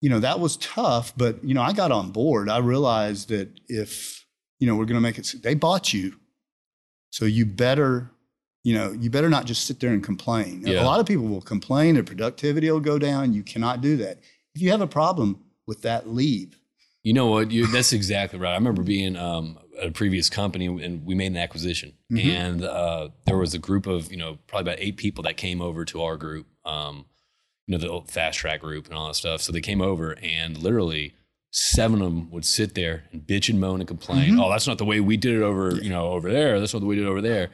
you 0.01 0.11
know, 0.11 0.21
that 0.21 0.41
was 0.41 0.57
tough, 0.59 1.13
but, 1.17 1.43
you 1.45 1.55
know, 1.55 1.63
I 1.63 1.73
got 1.73 1.93
on 1.93 2.11
board. 2.11 2.49
I 2.49 2.59
realized 2.59 3.29
that 3.29 3.49
if, 3.69 4.27
you 4.59 4.67
know, 4.67 4.77
we're 4.77 4.85
going 4.85 4.97
to 4.97 5.01
make 5.01 5.19
it, 5.19 5.35
they 5.43 5.55
bought 5.55 5.93
you. 5.93 6.17
So 7.11 7.25
you 7.25 7.47
better, 7.47 8.11
you 8.65 8.75
know, 8.75 8.93
you 8.93 9.11
better 9.11 9.31
not 9.31 9.47
just 9.47 9.65
sit 9.67 9.81
there 9.81 9.93
and 9.93 10.03
complain. 10.03 10.63
Yeah. 10.67 10.83
A 10.83 10.85
lot 10.85 11.01
of 11.01 11.07
people 11.07 11.27
will 11.27 11.41
complain, 11.41 11.95
their 11.95 12.03
productivity 12.03 12.71
will 12.71 12.81
go 12.81 12.99
down. 12.99 13.33
You 13.33 13.43
cannot 13.43 13.81
do 13.81 13.97
that. 13.99 14.19
If 14.55 14.61
you 14.61 14.71
have 14.71 14.81
a 14.81 14.87
problem 14.87 15.41
with 15.67 15.83
that, 15.83 16.09
leave. 16.09 16.59
You 17.05 17.13
know 17.13 17.27
what? 17.27 17.51
You, 17.53 17.67
that's 17.69 17.93
exactly 17.93 18.39
right. 18.41 18.53
I 18.53 18.57
remember 18.57 18.83
being 18.83 19.15
um, 19.17 19.59
at 19.81 19.89
a 19.89 19.93
previous 19.93 20.29
company 20.29 20.67
and 20.67 21.05
we 21.07 21.15
made 21.15 21.27
an 21.33 21.37
acquisition, 21.37 21.93
Mhm. 22.11 22.25
and 22.25 22.65
uh, 22.65 23.11
there 23.27 23.37
was 23.39 23.55
a 23.55 23.59
group 23.59 23.87
of 23.87 24.11
you 24.11 24.17
know 24.17 24.39
probably 24.49 24.73
about 24.73 24.81
eight 24.83 24.97
people 24.97 25.23
that 25.25 25.37
came 25.37 25.61
over 25.63 25.85
to 25.85 26.03
our 26.03 26.17
group. 26.17 26.47
Um, 26.65 27.05
you 27.67 27.73
know 27.73 27.79
the 27.79 27.89
old 27.89 28.11
fast 28.11 28.39
track 28.39 28.61
group 28.61 28.87
and 28.89 28.95
all 28.95 29.07
that 29.09 29.15
stuff. 29.15 29.41
So 29.41 29.53
they 29.53 29.61
came 29.63 29.81
over 29.81 30.19
and 30.23 30.59
literally 30.59 31.15
seven 31.51 32.03
of 32.03 32.09
them 32.09 32.31
would 32.31 32.45
sit 32.45 32.75
there 32.75 33.05
and 33.13 33.23
bitch 33.23 33.49
and 33.49 33.61
moan 33.61 33.81
and 33.81 33.87
complain. 33.89 34.35
Mhm. 34.35 34.43
Oh, 34.45 34.51
that's 34.51 34.67
not 34.67 34.77
the 34.79 34.85
way 34.85 35.01
we 35.01 35.17
did 35.17 35.35
it 35.37 35.43
over, 35.43 35.77
you 35.77 35.89
know, 35.89 36.09
over 36.11 36.31
there. 36.31 36.59
That's 36.59 36.75
not 36.75 36.81
the 36.81 36.87
way 36.87 36.97
we 36.97 37.01
did 37.03 37.07
it 37.07 37.11
over 37.11 37.23
there. 37.23 37.51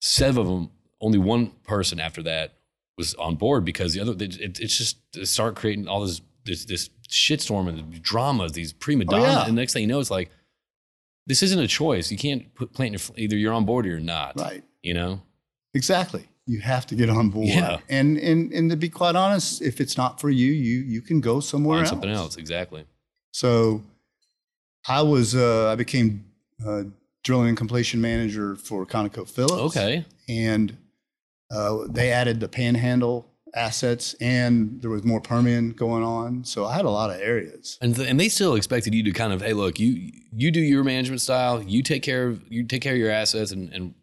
Seven 0.00 0.42
of 0.42 0.48
them, 0.48 0.70
only 1.00 1.18
one 1.18 1.46
person 1.62 1.98
after 2.00 2.22
that 2.24 2.58
was 2.98 3.14
on 3.14 3.36
board 3.36 3.64
because 3.64 3.94
the 3.94 4.00
other, 4.00 4.12
it, 4.12 4.38
it- 4.40 4.60
it's 4.60 4.76
just 4.76 4.98
start 5.26 5.56
creating 5.56 5.88
all 5.88 6.04
this, 6.04 6.20
this, 6.44 6.64
this 6.66 6.90
shitstorm 7.14 7.68
and 7.68 7.92
the 7.92 7.98
dramas, 8.00 8.52
these 8.52 8.72
prima 8.72 9.04
Oh, 9.08 9.12
donnas. 9.12 9.32
yeah. 9.34 9.46
And 9.46 9.54
next 9.56 9.72
thing 9.72 9.82
you 9.82 9.88
know, 9.88 10.00
it's 10.00 10.10
like, 10.10 10.30
this 11.26 11.42
isn't 11.42 11.58
a 11.58 11.66
choice. 11.68 12.10
You 12.10 12.18
can't 12.18 12.54
put 12.54 12.72
plant 12.72 12.92
your, 12.92 13.16
either 13.16 13.36
you're 13.36 13.52
on 13.54 13.64
board 13.64 13.86
or 13.86 13.88
you're 13.90 14.00
not, 14.00 14.38
Right. 14.38 14.62
you 14.82 14.92
know? 14.94 15.22
Exactly. 15.72 16.26
You 16.46 16.60
have 16.60 16.86
to 16.88 16.94
get 16.94 17.08
on 17.08 17.30
board. 17.30 17.48
Yeah. 17.48 17.78
And, 17.88 18.18
and, 18.18 18.52
and 18.52 18.70
to 18.70 18.76
be 18.76 18.90
quite 18.90 19.16
honest, 19.16 19.62
if 19.62 19.80
it's 19.80 19.96
not 19.96 20.20
for 20.20 20.28
you, 20.28 20.52
you, 20.52 20.80
you 20.80 21.00
can 21.00 21.20
go 21.20 21.40
somewhere 21.40 21.76
Find 21.78 21.84
else. 21.86 21.90
something 21.90 22.10
else. 22.10 22.36
Exactly. 22.36 22.84
So 23.32 23.82
I 24.86 25.00
was, 25.02 25.34
uh, 25.34 25.70
I 25.72 25.76
became 25.76 26.26
uh, 26.66 26.82
drilling 27.22 27.48
and 27.48 27.56
completion 27.56 28.00
manager 28.02 28.54
for 28.56 28.84
ConocoPhillips. 28.84 29.58
Okay. 29.68 30.04
And 30.28 30.76
uh, 31.50 31.78
they 31.88 32.12
added 32.12 32.40
the 32.40 32.48
panhandle 32.48 33.26
assets 33.54 34.14
and 34.20 34.80
there 34.82 34.90
was 34.90 35.04
more 35.04 35.20
Permian 35.20 35.70
going 35.70 36.02
on. 36.02 36.44
So 36.44 36.64
I 36.66 36.74
had 36.74 36.84
a 36.84 36.90
lot 36.90 37.10
of 37.10 37.20
areas. 37.20 37.78
And, 37.80 37.94
th- 37.94 38.08
and 38.08 38.18
they 38.18 38.28
still 38.28 38.54
expected 38.54 38.94
you 38.94 39.02
to 39.04 39.12
kind 39.12 39.32
of, 39.32 39.40
hey, 39.42 39.52
look, 39.52 39.78
you 39.78 40.10
you 40.32 40.50
do 40.50 40.60
your 40.60 40.82
management 40.84 41.20
style, 41.20 41.62
you 41.62 41.82
take 41.82 42.02
care 42.02 42.26
of 42.28 42.42
you 42.50 42.64
take 42.64 42.82
care 42.82 42.92
of 42.94 42.98
your 42.98 43.10
assets, 43.10 43.52
and 43.52 43.72
and 43.72 43.94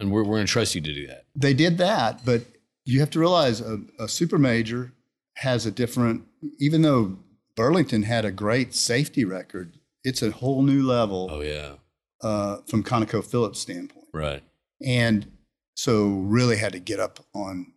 and 0.00 0.10
we're 0.12 0.24
we're 0.24 0.36
gonna 0.36 0.46
trust 0.46 0.74
you 0.74 0.80
to 0.80 0.92
do 0.94 1.06
that. 1.06 1.24
They 1.34 1.54
did 1.54 1.78
that, 1.78 2.24
but 2.24 2.42
you 2.84 3.00
have 3.00 3.10
to 3.10 3.18
realize 3.18 3.60
a, 3.60 3.80
a 3.98 4.08
super 4.08 4.38
major 4.38 4.92
has 5.36 5.64
a 5.64 5.70
different, 5.70 6.24
even 6.58 6.82
though 6.82 7.16
Burlington 7.56 8.02
had 8.02 8.24
a 8.24 8.30
great 8.32 8.74
safety 8.74 9.24
record, 9.24 9.78
it's 10.04 10.20
a 10.22 10.30
whole 10.30 10.62
new 10.62 10.82
level 10.82 11.28
Oh 11.30 11.40
yeah, 11.40 11.74
uh, 12.22 12.58
from 12.66 12.82
ConocoPhillips 12.82 13.56
standpoint. 13.56 14.08
right. 14.12 14.42
and 14.84 15.26
so 15.74 16.08
really 16.08 16.58
had 16.58 16.72
to 16.72 16.78
get 16.78 17.00
up 17.00 17.20
on 17.34 17.71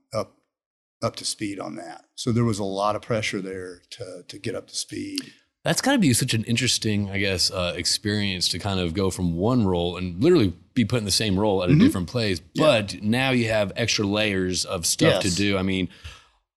up 1.02 1.16
to 1.18 1.26
speed 1.26 1.60
on 1.60 1.76
that. 1.76 2.06
So 2.16 2.32
there 2.32 2.46
was 2.46 2.60
a 2.60 2.64
lot 2.64 2.96
of 2.96 3.02
pressure 3.02 3.42
there 3.42 3.82
to 3.92 4.24
to 4.28 4.38
get 4.40 4.56
up 4.56 4.68
to 4.68 4.76
speed. 4.76 5.34
That's 5.64 5.82
got 5.82 5.94
to 5.94 5.98
be 5.98 6.14
such 6.14 6.36
an 6.36 6.44
interesting, 6.44 7.10
I 7.10 7.18
guess, 7.18 7.50
uh, 7.50 7.74
experience 7.76 8.48
to 8.50 8.60
kind 8.60 8.80
of 8.80 8.94
go 8.94 9.10
from 9.10 9.36
one 9.36 9.66
role 9.66 9.98
and 9.98 10.22
literally 10.22 10.54
be 10.76 10.86
put 10.86 11.00
in 11.00 11.06
the 11.06 11.12
same 11.12 11.40
role 11.40 11.64
at 11.64 11.70
a 11.72 11.74
Mhm. 11.74 11.80
different 11.80 12.08
place. 12.08 12.40
Yeah. 12.54 12.64
But 12.82 13.02
now 13.02 13.32
you 13.32 13.48
have 13.50 13.72
extra 13.76 14.06
layers 14.06 14.64
of 14.64 14.86
stuff 14.86 15.24
to 15.24 15.34
do. 15.34 15.58
I 15.58 15.64
mean, 15.64 15.90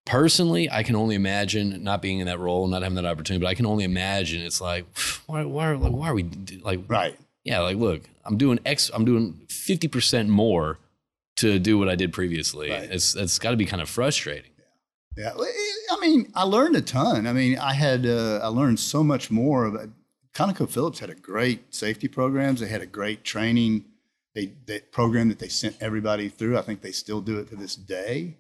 personally, 0.05 0.71
I 0.71 0.83
can 0.83 0.95
only 0.95 1.15
imagine 1.15 1.83
not 1.83 2.03
being 2.03 2.19
in 2.19 2.27
that 2.27 2.39
role, 2.39 2.67
not 2.67 2.83
having 2.83 2.97
that 2.97 3.07
opportunity. 3.07 3.43
But 3.43 3.49
I 3.49 3.55
can 3.55 3.65
only 3.67 3.85
imagine 3.85 4.43
it's 4.43 4.61
like, 4.61 4.85
why, 5.27 5.43
why, 5.45 5.73
like, 5.73 5.93
why 5.93 6.09
are 6.11 6.15
we 6.15 6.25
like? 6.63 6.81
Right. 6.89 7.19
yeah, 7.45 7.61
like 7.61 7.77
look, 7.79 8.03
I'm 8.27 8.37
doing 8.37 8.59
X, 8.67 8.91
I'm 8.93 9.07
doing 9.07 9.41
50% 9.49 10.29
more 10.29 10.79
to 11.39 11.59
do 11.59 11.79
what 11.79 11.89
I 11.89 11.95
did 11.97 12.13
previously. 12.13 12.71
Right. 12.71 12.89
It's 12.91 13.15
it's 13.17 13.39
got 13.39 13.51
to 13.53 13.57
be 13.57 13.67
kind 13.67 13.83
of 13.83 13.89
frustrating. 13.89 14.51
Yeah, 15.17 15.33
it- 15.37 15.75
I 15.91 15.99
mean, 16.01 16.31
I 16.35 16.43
learned 16.45 16.77
a 16.77 16.83
ton. 16.83 17.27
I 17.27 17.33
mean, 17.33 17.59
I 17.59 17.73
had 17.73 18.05
uh, 18.07 18.41
I 18.43 18.49
learned 18.49 18.79
so 18.79 19.03
much 19.03 19.31
more. 19.31 19.65
About, 19.67 19.89
ConocoPhillips 20.35 20.99
had 20.99 21.11
a 21.11 21.15
great 21.15 21.75
safety 21.75 22.07
programs. 22.07 22.61
They 22.61 22.69
had 22.69 22.83
a 22.83 22.87
great 22.87 23.25
training 23.25 23.85
they, 24.35 24.53
they 24.67 24.79
program 24.81 25.31
that 25.31 25.39
they 25.41 25.49
sent 25.49 25.77
everybody 25.81 26.29
through. 26.29 26.57
I 26.59 26.63
think 26.63 26.81
they 26.83 26.93
still 26.93 27.21
do 27.21 27.39
it 27.39 27.49
to 27.49 27.57
this 27.57 27.75
day. 27.75 28.37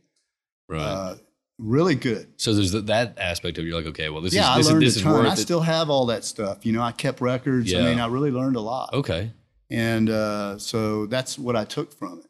Right. 0.68 0.80
Uh, 0.80 1.14
really 1.58 1.96
good. 1.96 2.28
so 2.36 2.52
there's 2.52 2.70
th- 2.70 2.84
that 2.84 3.18
aspect 3.18 3.58
of 3.58 3.64
you're 3.64 3.74
like, 3.76 3.86
okay, 3.86 4.08
well 4.10 4.20
this 4.20 4.32
yeah, 4.34 4.52
is 4.52 4.58
this, 4.58 4.68
I 4.68 4.70
learned 4.72 4.82
is, 4.84 4.94
this 4.94 5.04
a 5.04 5.08
is 5.08 5.14
ton. 5.16 5.26
I 5.26 5.32
it. 5.32 5.36
still 5.38 5.60
have 5.62 5.90
all 5.90 6.06
that 6.06 6.24
stuff. 6.24 6.64
You 6.64 6.72
know, 6.72 6.82
I 6.82 6.92
kept 6.92 7.20
records. 7.20 7.72
Yeah. 7.72 7.80
I 7.80 7.84
mean, 7.86 7.98
I 7.98 8.06
really 8.06 8.30
learned 8.30 8.54
a 8.56 8.60
lot. 8.60 8.92
okay. 8.92 9.32
And 9.70 10.08
uh, 10.08 10.58
so 10.58 11.06
that's 11.06 11.36
what 11.38 11.56
I 11.56 11.64
took 11.64 11.92
from 11.92 12.20
it. 12.20 12.27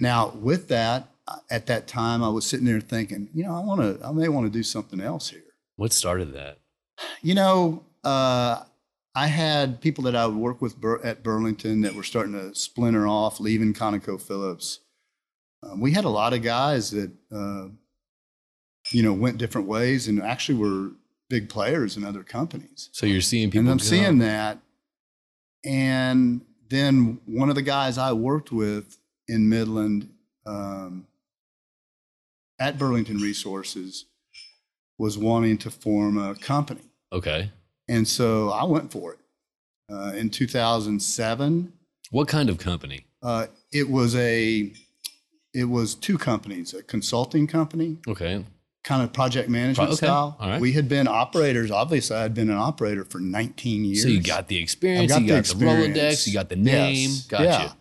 Now, 0.00 0.30
with 0.30 0.68
that, 0.68 1.08
uh, 1.28 1.36
at 1.50 1.66
that 1.66 1.86
time, 1.86 2.24
I 2.24 2.28
was 2.28 2.46
sitting 2.46 2.66
there 2.66 2.80
thinking, 2.80 3.28
you 3.34 3.44
know, 3.44 3.54
I 3.54 3.60
want 3.60 3.80
to, 3.80 4.04
I 4.04 4.12
may 4.12 4.28
want 4.28 4.46
to 4.46 4.50
do 4.50 4.62
something 4.62 5.00
else 5.00 5.30
here. 5.30 5.42
What 5.76 5.92
started 5.92 6.32
that? 6.32 6.58
You 7.22 7.34
know, 7.34 7.84
uh, 8.02 8.62
I 9.14 9.26
had 9.26 9.80
people 9.80 10.04
that 10.04 10.16
I 10.16 10.26
would 10.26 10.36
work 10.36 10.62
with 10.62 10.80
Bur- 10.80 11.04
at 11.04 11.22
Burlington 11.22 11.82
that 11.82 11.94
were 11.94 12.02
starting 12.02 12.32
to 12.32 12.54
splinter 12.54 13.06
off, 13.06 13.40
leaving 13.40 13.74
ConocoPhillips. 13.74 14.78
Um, 15.62 15.80
we 15.80 15.92
had 15.92 16.04
a 16.04 16.10
lot 16.10 16.32
of 16.32 16.42
guys 16.42 16.90
that, 16.92 17.10
uh, 17.30 17.68
you 18.92 19.02
know, 19.02 19.12
went 19.12 19.38
different 19.38 19.68
ways 19.68 20.08
and 20.08 20.22
actually 20.22 20.58
were 20.58 20.92
big 21.28 21.48
players 21.48 21.96
in 21.96 22.04
other 22.04 22.22
companies. 22.22 22.88
So 22.92 23.06
you're 23.06 23.20
seeing 23.20 23.50
people 23.50 23.60
and 23.60 23.70
I'm 23.70 23.78
seeing 23.78 24.18
that. 24.18 24.58
And 25.64 26.40
then 26.70 27.20
one 27.26 27.50
of 27.50 27.56
the 27.56 27.62
guys 27.62 27.98
I 27.98 28.12
worked 28.12 28.52
with 28.52 28.96
in 29.30 29.48
Midland 29.48 30.08
um, 30.44 31.06
at 32.58 32.78
Burlington 32.78 33.18
Resources 33.18 34.06
was 34.98 35.16
wanting 35.16 35.56
to 35.58 35.70
form 35.70 36.18
a 36.18 36.34
company. 36.34 36.82
Okay. 37.12 37.50
And 37.88 38.06
so 38.06 38.50
I 38.50 38.64
went 38.64 38.92
for 38.92 39.12
it. 39.14 39.18
Uh, 39.90 40.12
in 40.14 40.30
2007, 40.30 41.72
What 42.10 42.28
kind 42.28 42.48
of 42.50 42.58
company? 42.58 43.06
uh, 43.22 43.46
it 43.72 43.88
was 43.88 44.14
a 44.16 44.72
it 45.52 45.64
was 45.64 45.96
two 45.96 46.16
companies, 46.16 46.74
a 46.74 46.82
consulting 46.82 47.48
company, 47.48 47.96
Okay. 48.06 48.44
kind 48.84 49.02
of 49.02 49.12
project 49.12 49.48
management 49.48 49.88
Pro- 49.88 49.94
okay, 49.94 50.06
style. 50.06 50.36
all 50.38 50.48
right. 50.48 50.60
We 50.60 50.70
had 50.72 50.88
been 50.88 51.08
operators. 51.08 51.72
Obviously, 51.72 52.16
I 52.16 52.22
had 52.22 52.34
been 52.34 52.50
an 52.50 52.56
operator 52.56 53.04
for 53.04 53.18
19 53.18 53.84
years. 53.84 54.02
So 54.02 54.08
you 54.08 54.22
got 54.22 54.46
the 54.46 54.58
experience, 54.58 55.10
I've 55.12 55.22
you 55.22 55.28
got 55.28 55.34
got 55.44 55.46
the 55.46 55.54
the, 55.56 55.64
Rolodex, 55.64 56.26
you 56.28 56.32
got 56.32 56.48
the 56.50 56.56
name. 56.56 57.08
Yes. 57.10 57.26
Gotcha. 57.26 57.74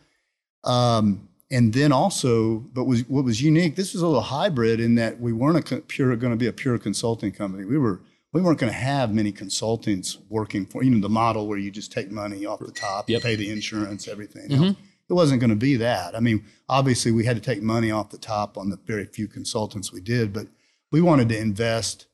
Yeah. 0.66 0.98
Um, 0.98 1.29
and 1.52 1.74
then 1.74 1.92
also, 1.92 2.60
but 2.74 2.84
was 2.86 3.08
what 3.10 3.26
was 3.26 3.42
unique. 3.42 3.76
This 3.76 3.94
was 3.94 4.02
a 4.02 4.08
little 4.08 4.22
hybrid 4.22 4.80
in 4.80 4.96
that 4.96 5.20
we 5.20 5.34
weren't 5.34 5.72
a 5.72 5.78
pure 5.82 6.16
going 6.16 6.32
to 6.34 6.38
be 6.38 6.48
a 6.48 6.54
pure 6.54 6.78
consulting 6.78 7.32
company. 7.32 7.66
We 7.66 7.78
were 7.78 8.02
we 8.32 8.42
weren't 8.42 8.60
going 8.60 8.72
to 8.72 8.78
have 8.78 9.12
many 9.14 9.32
consultants 9.32 10.18
working 10.30 10.66
for 10.66 10.84
you 10.84 10.92
know 10.92 11.00
the 11.02 11.10
model 11.10 11.48
where 11.48 11.58
you 11.58 11.72
just 11.72 11.92
take 11.92 12.12
money 12.12 12.46
off 12.46 12.60
the 12.60 12.72
top, 12.72 13.10
Yep. 13.10 13.22
pay 13.24 13.36
the 13.36 13.50
insurance, 13.52 14.08
everything. 14.08 14.50
Mhm. 14.50 14.76
It 15.10 15.14
wasn't 15.14 15.40
going 15.40 15.50
to 15.50 15.56
be 15.56 15.76
that. 15.78 16.16
I 16.16 16.20
mean, 16.20 16.46
obviously 16.68 17.12
we 17.12 17.26
had 17.26 17.36
to 17.36 17.42
take 17.42 17.64
money 17.64 17.90
off 17.90 18.12
the 18.12 18.20
top 18.20 18.56
on 18.60 18.70
the 18.70 18.78
very 18.86 19.06
few 19.06 19.28
consultants 19.28 19.92
we 19.92 20.02
did, 20.02 20.32
but 20.32 20.46
we 20.92 21.02
wanted 21.02 21.30
to 21.30 21.38
invest 21.40 22.06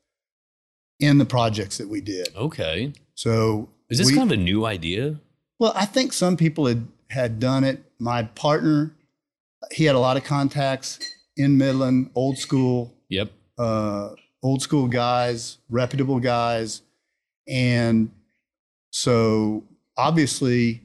in 1.02 1.18
the 1.18 1.26
projects 1.26 1.78
that 1.78 1.90
we 1.90 2.00
did. 2.00 2.30
Okay. 2.38 2.94
So 3.14 3.68
Is 3.90 3.98
this 3.98 4.08
we- 4.08 4.16
kind 4.16 4.32
of 4.32 4.40
a 4.40 4.42
new 4.42 4.66
idea? 4.66 5.20
well, 5.60 5.74
I 5.76 5.86
think 5.86 6.14
some 6.14 6.38
people 6.38 6.68
had, 6.68 6.88
had 7.10 7.38
done 7.42 7.66
it. 7.66 7.84
My 8.00 8.24
partner, 8.24 8.95
he 9.72 9.86
had 9.86 9.96
a 9.96 10.00
lot 10.00 10.18
of 10.18 10.24
contacts 10.24 11.00
in 11.38 11.58
Midland, 11.58 12.12
old 12.16 12.38
school, 12.38 12.94
Yep. 13.10 13.32
uh, 13.58 14.10
old 14.44 14.62
school 14.62 14.88
guys, 14.88 15.58
reputable 15.70 16.20
guys. 16.20 16.82
And 17.48 18.12
so 18.92 19.64
obviously, 19.98 20.82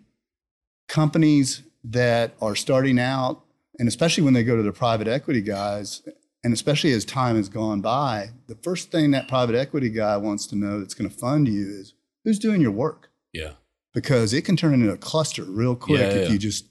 companies 0.89 1.63
that 1.85 2.33
are 2.41 2.55
starting 2.55 2.99
out, 2.99 3.43
and 3.79 3.89
especially 3.89 4.23
when 4.25 4.35
they 4.35 4.45
go 4.45 4.57
to 4.57 4.63
the 4.63 4.73
private 4.73 5.09
equity 5.09 5.41
guys, 5.41 6.03
and 6.45 6.53
especially 6.53 6.93
as 6.93 7.05
time 7.05 7.37
has 7.37 7.49
gone 7.49 7.81
by, 7.81 8.31
the 8.47 8.57
first 8.57 8.91
thing 8.91 9.11
that 9.13 9.29
private 9.29 9.55
equity 9.55 9.89
guy 9.91 10.17
wants 10.17 10.47
to 10.49 10.57
know 10.57 10.81
that's 10.81 10.95
going 10.95 11.09
to 11.09 11.17
fund 11.17 11.49
you 11.49 11.67
is 11.69 11.95
who's 12.25 12.39
doing 12.39 12.61
your 12.61 12.71
work 12.73 13.11
Yeah. 13.33 13.53
because 13.95 14.33
it 14.33 14.43
can 14.43 14.57
turn 14.57 14.75
into 14.75 14.91
a 14.93 14.97
cluster 14.97 15.45
real 15.45 15.77
quick 15.77 16.01
Yeah, 16.01 16.07
if 16.09 16.27
yeah. 16.27 16.33
you 16.33 16.39
just, 16.39 16.67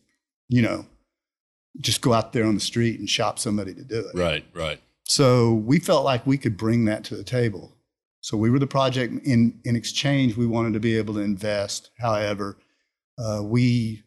you 0.47 0.61
know, 0.61 0.85
just 1.79 2.01
go 2.01 2.13
out 2.13 2.33
there 2.33 2.45
on 2.45 2.55
the 2.55 2.61
street 2.61 2.99
and 2.99 3.09
shop 3.09 3.39
somebody 3.39 3.73
to 3.73 3.83
do 3.83 3.99
it. 3.99 4.17
Right. 4.17 4.45
Right. 4.53 4.79
So 5.03 5.53
we 5.53 5.79
felt 5.79 6.05
like 6.05 6.25
we 6.27 6.37
could 6.37 6.57
bring 6.57 6.85
that 6.85 7.03
to 7.05 7.15
the 7.15 7.23
table. 7.23 7.75
So 8.21 8.37
we 8.37 8.49
were 8.49 8.59
the 8.59 8.67
project. 8.67 9.13
In 9.25 9.59
in 9.63 9.75
exchange, 9.75 10.35
we 10.35 10.45
wanted 10.45 10.73
to 10.73 10.79
be 10.79 10.97
able 10.97 11.13
to 11.15 11.21
invest. 11.21 11.89
However, 11.97 12.57
uh, 13.17 13.41
we 13.43 14.03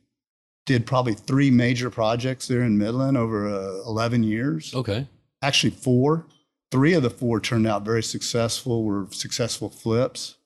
did 0.67 0.87
probably 0.87 1.15
three 1.15 1.51
major 1.51 1.91
projects 1.91 2.47
there 2.47 2.63
in 2.63 2.79
Midland 2.79 3.17
over 3.17 3.49
uh, 3.49 3.83
11 3.87 4.23
years. 4.23 4.73
Okay. 4.75 5.09
Actually, 5.43 5.71
four. 5.71 6.27
Three 6.71 6.95
of 6.95 7.03
the 7.03 7.11
four 7.11 7.41
turned 7.41 7.67
out 7.67 7.85
very 7.85 8.03
successful. 8.03 8.85
Were 8.85 9.09
successful 9.11 9.69
flips. 9.69 10.37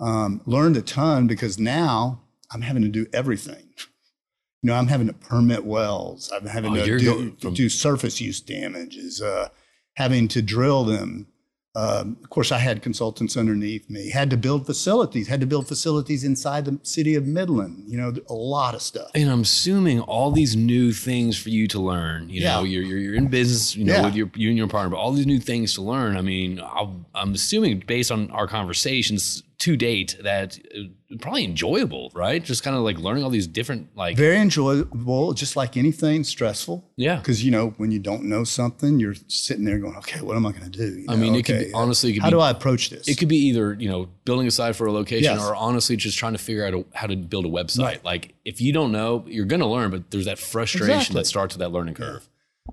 Um, 0.00 0.42
learned 0.44 0.76
a 0.76 0.82
ton 0.82 1.26
because 1.26 1.58
now 1.58 2.22
I'm 2.50 2.62
having 2.62 2.82
to 2.82 2.88
do 2.88 3.06
everything. 3.12 3.68
You 4.66 4.72
know, 4.72 4.78
I'm 4.78 4.88
having 4.88 5.06
to 5.06 5.12
permit 5.12 5.64
wells. 5.64 6.28
I'm 6.34 6.44
having 6.46 6.72
Oh, 6.76 6.84
to 6.84 6.98
do, 6.98 7.36
from- 7.40 7.54
do 7.54 7.68
surface 7.68 8.20
use 8.20 8.40
damages. 8.40 9.22
Uh, 9.22 9.46
having 9.94 10.26
to 10.26 10.42
drill 10.42 10.82
them. 10.82 11.28
Um, 11.76 12.16
of 12.24 12.30
course, 12.30 12.50
I 12.50 12.58
had 12.58 12.82
consultants 12.82 13.36
underneath 13.36 13.88
me. 13.88 14.10
Had 14.10 14.28
to 14.30 14.36
build 14.36 14.66
facilities. 14.66 15.28
Had 15.28 15.38
to 15.40 15.46
build 15.46 15.68
facilities 15.68 16.24
inside 16.24 16.64
the 16.64 16.80
city 16.82 17.14
of 17.14 17.26
Midland. 17.28 17.84
You 17.86 17.96
know, 17.98 18.12
a 18.28 18.34
lot 18.34 18.74
of 18.74 18.82
stuff. 18.82 19.08
And 19.14 19.30
I'm 19.30 19.42
assuming 19.42 20.00
all 20.00 20.32
these 20.32 20.56
new 20.56 20.90
things 20.90 21.38
for 21.38 21.50
you 21.50 21.68
to 21.68 21.78
learn. 21.78 22.28
You 22.28 22.40
know, 22.40 22.62
Yeah. 22.64 22.68
you're, 22.70 22.82
you're 22.82 22.98
you're 22.98 23.14
in 23.14 23.28
business, 23.28 23.76
you 23.76 23.84
know, 23.84 23.92
Yeah. 23.92 24.04
with 24.06 24.16
your 24.16 24.30
you 24.34 24.48
and 24.48 24.58
your 24.58 24.66
partner, 24.66 24.90
but 24.90 24.96
all 24.96 25.12
these 25.12 25.26
new 25.28 25.38
things 25.38 25.74
to 25.74 25.82
learn. 25.82 26.16
I 26.16 26.22
mean, 26.22 26.58
I'll, 26.60 27.06
I'm 27.14 27.34
assuming 27.34 27.84
based 27.86 28.10
on 28.10 28.32
our 28.32 28.48
conversations 28.48 29.44
to 29.58 29.74
date 29.74 30.16
that 30.22 30.58
uh, 30.76 31.16
probably 31.18 31.42
enjoyable, 31.44 32.10
right? 32.14 32.44
Just 32.44 32.62
kind 32.62 32.76
of 32.76 32.82
like 32.82 32.98
learning 32.98 33.24
all 33.24 33.30
these 33.30 33.46
different 33.46 33.88
like 33.96 34.14
Very 34.16 34.36
enjoyable, 34.38 35.32
just 35.32 35.56
like 35.56 35.78
anything 35.78 36.24
stressful. 36.24 36.84
yeah. 36.96 37.16
Because 37.16 37.42
you 37.42 37.50
know, 37.50 37.68
when 37.78 37.90
you 37.90 37.98
don't 37.98 38.24
know 38.24 38.44
something, 38.44 39.00
you're 39.00 39.14
sitting 39.28 39.64
there 39.64 39.78
going, 39.78 39.96
"Okay, 39.96 40.20
what 40.20 40.36
am 40.36 40.44
I 40.44 40.52
going 40.52 40.70
to 40.70 40.78
do?" 40.78 40.98
You 40.98 41.06
I 41.08 41.16
mean, 41.16 41.32
know, 41.32 41.38
it 41.38 41.46
could 41.46 41.58
be, 41.60 41.72
honestly, 41.72 42.10
it 42.10 42.14
could 42.14 42.22
How 42.22 42.28
be, 42.28 42.32
do 42.32 42.40
I 42.40 42.50
approach 42.50 42.90
this? 42.90 43.08
it 43.08 43.16
could 43.18 43.28
be 43.28 43.38
either 43.46 43.74
you 43.78 43.88
know 43.88 44.08
building 44.26 44.46
a 44.46 44.50
site 44.50 44.76
for 44.76 44.86
a 44.86 44.92
location, 44.92 45.24
Yes. 45.24 45.40
or 45.42 45.54
honestly 45.56 45.96
just 45.96 46.18
trying 46.18 46.32
to 46.34 46.38
figure 46.38 46.66
out 46.66 46.74
a, 46.74 46.84
how 46.92 47.06
to 47.06 47.16
build 47.16 47.46
a 47.46 47.48
website. 47.48 47.82
Right. 47.84 48.04
Like 48.04 48.34
if 48.44 48.60
you 48.60 48.74
don't 48.74 48.92
know, 48.92 49.24
you're 49.26 49.46
gonna 49.46 49.68
learn, 49.70 49.90
but 49.90 50.10
there's 50.10 50.26
that 50.26 50.38
frustration 50.38 50.96
Exactly. 50.96 51.20
that 51.20 51.24
starts 51.26 51.54
with 51.54 51.60
that 51.60 51.70
learning 51.72 51.94
curve. 51.94 52.28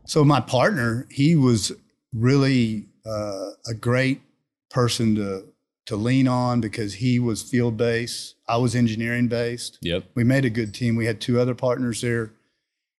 So 0.05 0.25
my 0.25 0.41
partner, 0.41 1.07
he 1.09 1.35
was 1.37 1.71
really 2.13 2.87
uh, 3.05 3.51
a 3.67 3.73
great 3.73 4.21
person 4.69 5.15
to 5.15 5.45
to 5.85 5.95
lean 5.95 6.27
on 6.27 6.61
because 6.61 6.95
he 6.95 7.19
was 7.19 7.41
field 7.41 7.77
based. 7.77 8.35
I 8.47 8.57
was 8.57 8.75
engineering 8.75 9.27
based. 9.27 9.79
Yep. 9.81 10.05
We 10.15 10.23
made 10.23 10.45
a 10.45 10.49
good 10.49 10.73
team. 10.73 10.95
We 10.95 11.05
had 11.05 11.19
two 11.19 11.39
other 11.39 11.55
partners 11.55 12.01
there, 12.01 12.31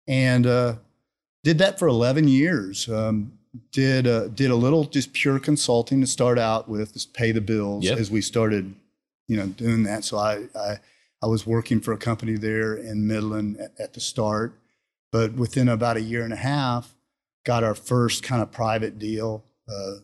and 0.07 0.45
uh, 0.45 0.75
did 1.43 1.57
that 1.59 1.79
for 1.79 1.87
eleven 1.87 2.27
years. 2.27 2.89
Um, 2.89 3.33
did 3.71 4.07
uh, 4.07 4.27
did 4.29 4.51
a 4.51 4.55
little 4.55 4.85
just 4.85 5.13
pure 5.13 5.39
consulting 5.39 6.01
to 6.01 6.07
start 6.07 6.39
out 6.39 6.67
with, 6.67 6.93
just 6.93 7.13
pay 7.13 7.31
the 7.31 7.41
bills 7.41 7.83
Yep. 7.85 7.97
as 7.99 8.09
we 8.11 8.21
started, 8.21 8.73
you 9.27 9.37
know, 9.37 9.47
doing 9.47 9.83
that. 9.83 10.03
So 10.03 10.17
I 10.17 10.47
I, 10.55 10.79
I 11.21 11.27
was 11.27 11.45
working 11.45 11.79
for 11.79 11.93
a 11.93 11.97
company 11.97 12.35
there 12.35 12.75
in 12.75 13.07
Midland 13.07 13.57
at, 13.59 13.71
at 13.79 13.93
the 13.93 13.99
start, 13.99 14.59
but 15.11 15.33
within 15.33 15.69
about 15.69 15.97
a 15.97 16.01
year 16.01 16.23
and 16.23 16.33
a 16.33 16.37
half, 16.37 16.95
got 17.45 17.63
our 17.63 17.75
first 17.75 18.23
kind 18.23 18.41
of 18.41 18.51
private 18.51 18.97
deal, 18.99 19.43
uh, 19.69 19.95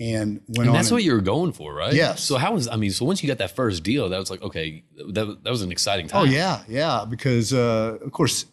and 0.00 0.40
went 0.48 0.68
and 0.68 0.74
that's 0.76 0.88
and- 0.88 0.96
what 0.96 1.04
you 1.04 1.12
were 1.12 1.20
going 1.20 1.52
for, 1.52 1.72
right? 1.74 1.92
Yes. 1.94 2.22
So 2.24 2.36
how 2.36 2.54
was 2.54 2.66
I 2.68 2.76
mean? 2.76 2.90
So 2.90 3.04
once 3.04 3.22
you 3.22 3.28
got 3.28 3.38
that 3.38 3.54
first 3.54 3.82
deal, 3.82 4.08
that 4.08 4.18
was 4.18 4.30
like 4.30 4.42
okay, 4.42 4.82
that 5.12 5.38
that 5.44 5.50
was 5.50 5.62
an 5.62 5.70
exciting 5.72 6.08
time. 6.08 6.22
Oh 6.22 6.24
yeah, 6.24 6.62
yeah. 6.68 7.04
Because 7.08 7.52
uh, 7.52 7.98
of 8.02 8.10
course, 8.12 8.46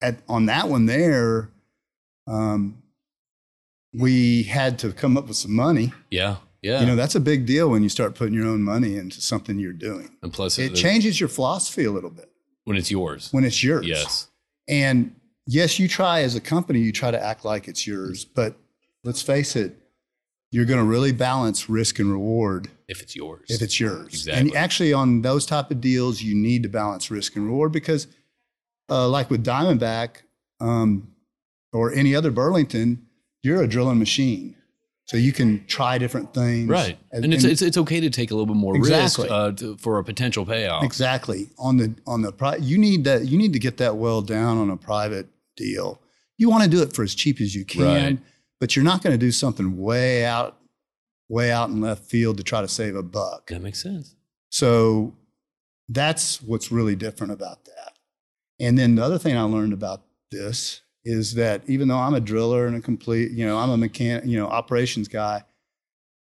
at 0.00 0.18
on 0.28 0.46
that 0.46 0.68
one 0.68 0.86
there, 0.86 1.50
um, 2.26 2.82
we 3.92 4.42
had 4.44 4.78
to 4.80 4.92
come 4.92 5.16
up 5.16 5.28
with 5.28 5.36
some 5.36 5.54
money. 5.54 5.92
yeah, 6.10 6.36
yeah. 6.62 6.80
You 6.80 6.86
know, 6.86 6.96
that's 6.96 7.14
a 7.14 7.20
big 7.20 7.46
deal 7.46 7.68
when 7.70 7.82
you 7.82 7.88
start 7.88 8.14
putting 8.14 8.34
your 8.34 8.46
own 8.46 8.62
money 8.62 8.96
into 8.96 9.20
something 9.20 9.58
you're 9.58 9.72
doing. 9.72 10.10
and 10.22 10.32
plus, 10.32 10.58
It 10.58 10.74
changes 10.74 11.18
your 11.20 11.28
philosophy 11.28 11.84
a 11.84 11.90
little 11.92 12.10
bit 12.10 12.30
when 12.64 12.76
it's 12.76 12.90
yours. 12.90 13.28
when 13.32 13.44
it's 13.44 13.62
yours. 13.62 13.86
Yes. 13.86 14.28
And 14.68 15.14
yes, 15.46 15.78
you 15.78 15.86
try 15.88 16.22
as 16.22 16.34
a 16.34 16.40
company, 16.40 16.80
you 16.80 16.92
try 16.92 17.10
to 17.10 17.22
act 17.22 17.44
like 17.44 17.68
it's 17.68 17.86
yours. 17.86 18.24
But 18.24 18.56
let's 19.04 19.22
face 19.22 19.54
it, 19.56 19.76
you're 20.52 20.64
going 20.64 20.78
to 20.78 20.84
really 20.84 21.12
balance 21.12 21.68
risk 21.68 21.98
and 21.98 22.10
reward 22.10 22.68
If 22.88 23.02
it's 23.02 23.14
yours. 23.16 23.46
if 23.48 23.62
it's 23.62 23.78
yours. 23.80 24.06
Exactly. 24.08 24.40
And 24.48 24.56
actually, 24.56 24.92
on 24.92 25.22
those 25.22 25.44
type 25.46 25.70
of 25.70 25.80
deals, 25.80 26.22
you 26.22 26.34
need 26.34 26.62
to 26.62 26.68
balance 26.68 27.10
risk 27.10 27.36
and 27.36 27.46
reward 27.46 27.72
because, 27.72 28.06
uh, 28.88 29.08
like 29.08 29.28
with 29.30 29.44
Diamondback 29.44 30.22
um, 30.60 31.08
or 31.72 31.92
any 31.92 32.14
other 32.14 32.30
Burlington, 32.30 33.06
you're 33.42 33.62
a 33.62 33.66
drilling 33.68 33.98
machine, 33.98 34.56
so 35.04 35.16
you 35.16 35.32
can 35.32 35.64
try 35.66 35.98
different 35.98 36.32
things. 36.32 36.68
right. 36.68 36.96
And, 37.12 37.32
it's, 37.34 37.44
it's 37.44 37.62
it's 37.62 37.76
okay 37.76 38.00
to 38.00 38.10
take 38.10 38.30
a 38.30 38.34
little 38.34 38.46
bit 38.46 38.56
more 38.56 38.76
Exactly. 38.76 39.24
risk 39.24 39.32
uh, 39.32 39.52
to, 39.52 39.76
for 39.76 39.98
a 39.98 40.04
potential 40.04 40.44
payoff. 40.46 40.82
exactly 40.84 41.50
on 41.58 41.76
the 41.76 41.94
on 42.06 42.22
the 42.22 42.32
pri- 42.32 42.56
you 42.56 42.78
need 42.78 43.04
that 43.04 43.26
you 43.26 43.36
need 43.38 43.52
to 43.52 43.58
get 43.58 43.76
that 43.78 43.96
well 43.96 44.22
down 44.22 44.58
on 44.58 44.70
a 44.70 44.76
private 44.76 45.28
deal. 45.56 46.00
You 46.38 46.50
want 46.50 46.64
to 46.64 46.68
do 46.70 46.82
it 46.82 46.92
for 46.92 47.02
as 47.02 47.14
cheap 47.14 47.40
as 47.40 47.54
you 47.54 47.64
can, 47.64 47.82
Right. 47.84 48.18
But 48.60 48.74
you're 48.74 48.84
not 48.84 49.02
going 49.02 49.12
to 49.12 49.18
do 49.18 49.32
something 49.32 49.76
way 49.76 50.24
out 50.24 50.58
way 51.28 51.50
out 51.50 51.70
in 51.70 51.80
left 51.80 52.04
field 52.04 52.36
to 52.36 52.44
try 52.44 52.60
to 52.60 52.68
save 52.68 52.94
a 52.94 53.02
buck. 53.02 53.48
That 53.48 53.60
makes 53.60 53.82
sense. 53.82 54.14
So 54.50 55.16
that's 55.88 56.40
what's 56.40 56.70
really 56.70 56.96
different 56.96 57.32
about 57.32 57.64
that. 57.64 57.94
And 58.60 58.78
then 58.78 58.94
the 58.94 59.04
other 59.04 59.18
thing 59.18 59.36
I 59.36 59.42
learned 59.42 59.72
about 59.72 60.02
this 60.30 60.82
is 61.04 61.34
that 61.34 61.62
even 61.66 61.88
though 61.88 61.98
I'm 61.98 62.14
a 62.14 62.20
driller 62.20 62.66
and 62.66 62.76
a 62.76 62.80
complete, 62.80 63.32
you 63.32 63.46
know, 63.46 63.58
I'm 63.58 63.70
a 63.70 63.76
mechanic, 63.76 64.24
you 64.24 64.38
know, 64.38 64.46
operations 64.46 65.08
guy 65.08 65.44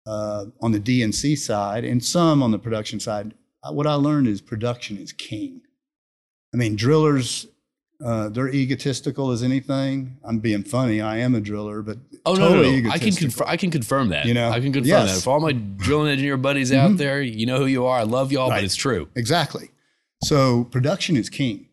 uh, 0.07 0.47
on 0.61 0.73
the 0.73 0.81
DNC 0.81 1.39
side 1.39 1.85
and 1.85 2.05
some 2.05 2.43
on 2.43 2.51
the 2.51 2.59
production 2.59 3.01
side, 3.01 3.35
what 3.71 3.87
I 3.87 3.95
learned 3.95 4.29
is 4.29 4.41
production 4.41 4.97
is 4.97 5.13
king. 5.13 5.63
I 6.55 6.57
mean, 6.57 6.77
drillers, 6.77 7.47
uh, 8.05 8.29
they're 8.29 8.49
egotistical 8.49 9.31
as 9.33 9.43
anything. 9.43 10.19
I'm 10.25 10.39
being 10.39 10.63
funny. 10.63 11.01
I 11.01 11.19
am 11.19 11.35
a 11.35 11.41
driller, 11.41 11.83
but 11.83 11.99
Oh 12.25 12.35
no, 12.35 12.49
totally 12.49 12.83
no, 12.83 12.89
no. 12.89 12.95
I 12.95 12.99
can 12.99 13.13
confirm. 13.13 13.47
I 13.49 13.57
can 13.57 13.71
confirm 13.71 14.09
that. 14.11 14.27
You 14.27 14.35
know? 14.35 14.51
I 14.51 14.61
can 14.61 14.73
confirm 14.73 14.89
Yes. 14.89 15.17
that. 15.17 15.23
For 15.25 15.31
all 15.31 15.41
my 15.41 15.53
drilling 15.53 16.11
engineer 16.13 16.37
buddies 16.37 16.73
out 16.73 16.93
Mhm. 16.93 16.99
there, 16.99 17.21
you 17.23 17.45
know 17.47 17.59
who 17.59 17.67
you 17.67 17.85
are. 17.87 17.99
I 17.99 18.05
love 18.05 18.31
y'all, 18.31 18.51
Right. 18.51 18.59
but 18.59 18.65
it's 18.65 18.77
true. 18.77 19.09
Exactly. 19.17 19.71
So 20.25 20.65
production 20.65 21.17
is 21.17 21.29
king. 21.29 21.67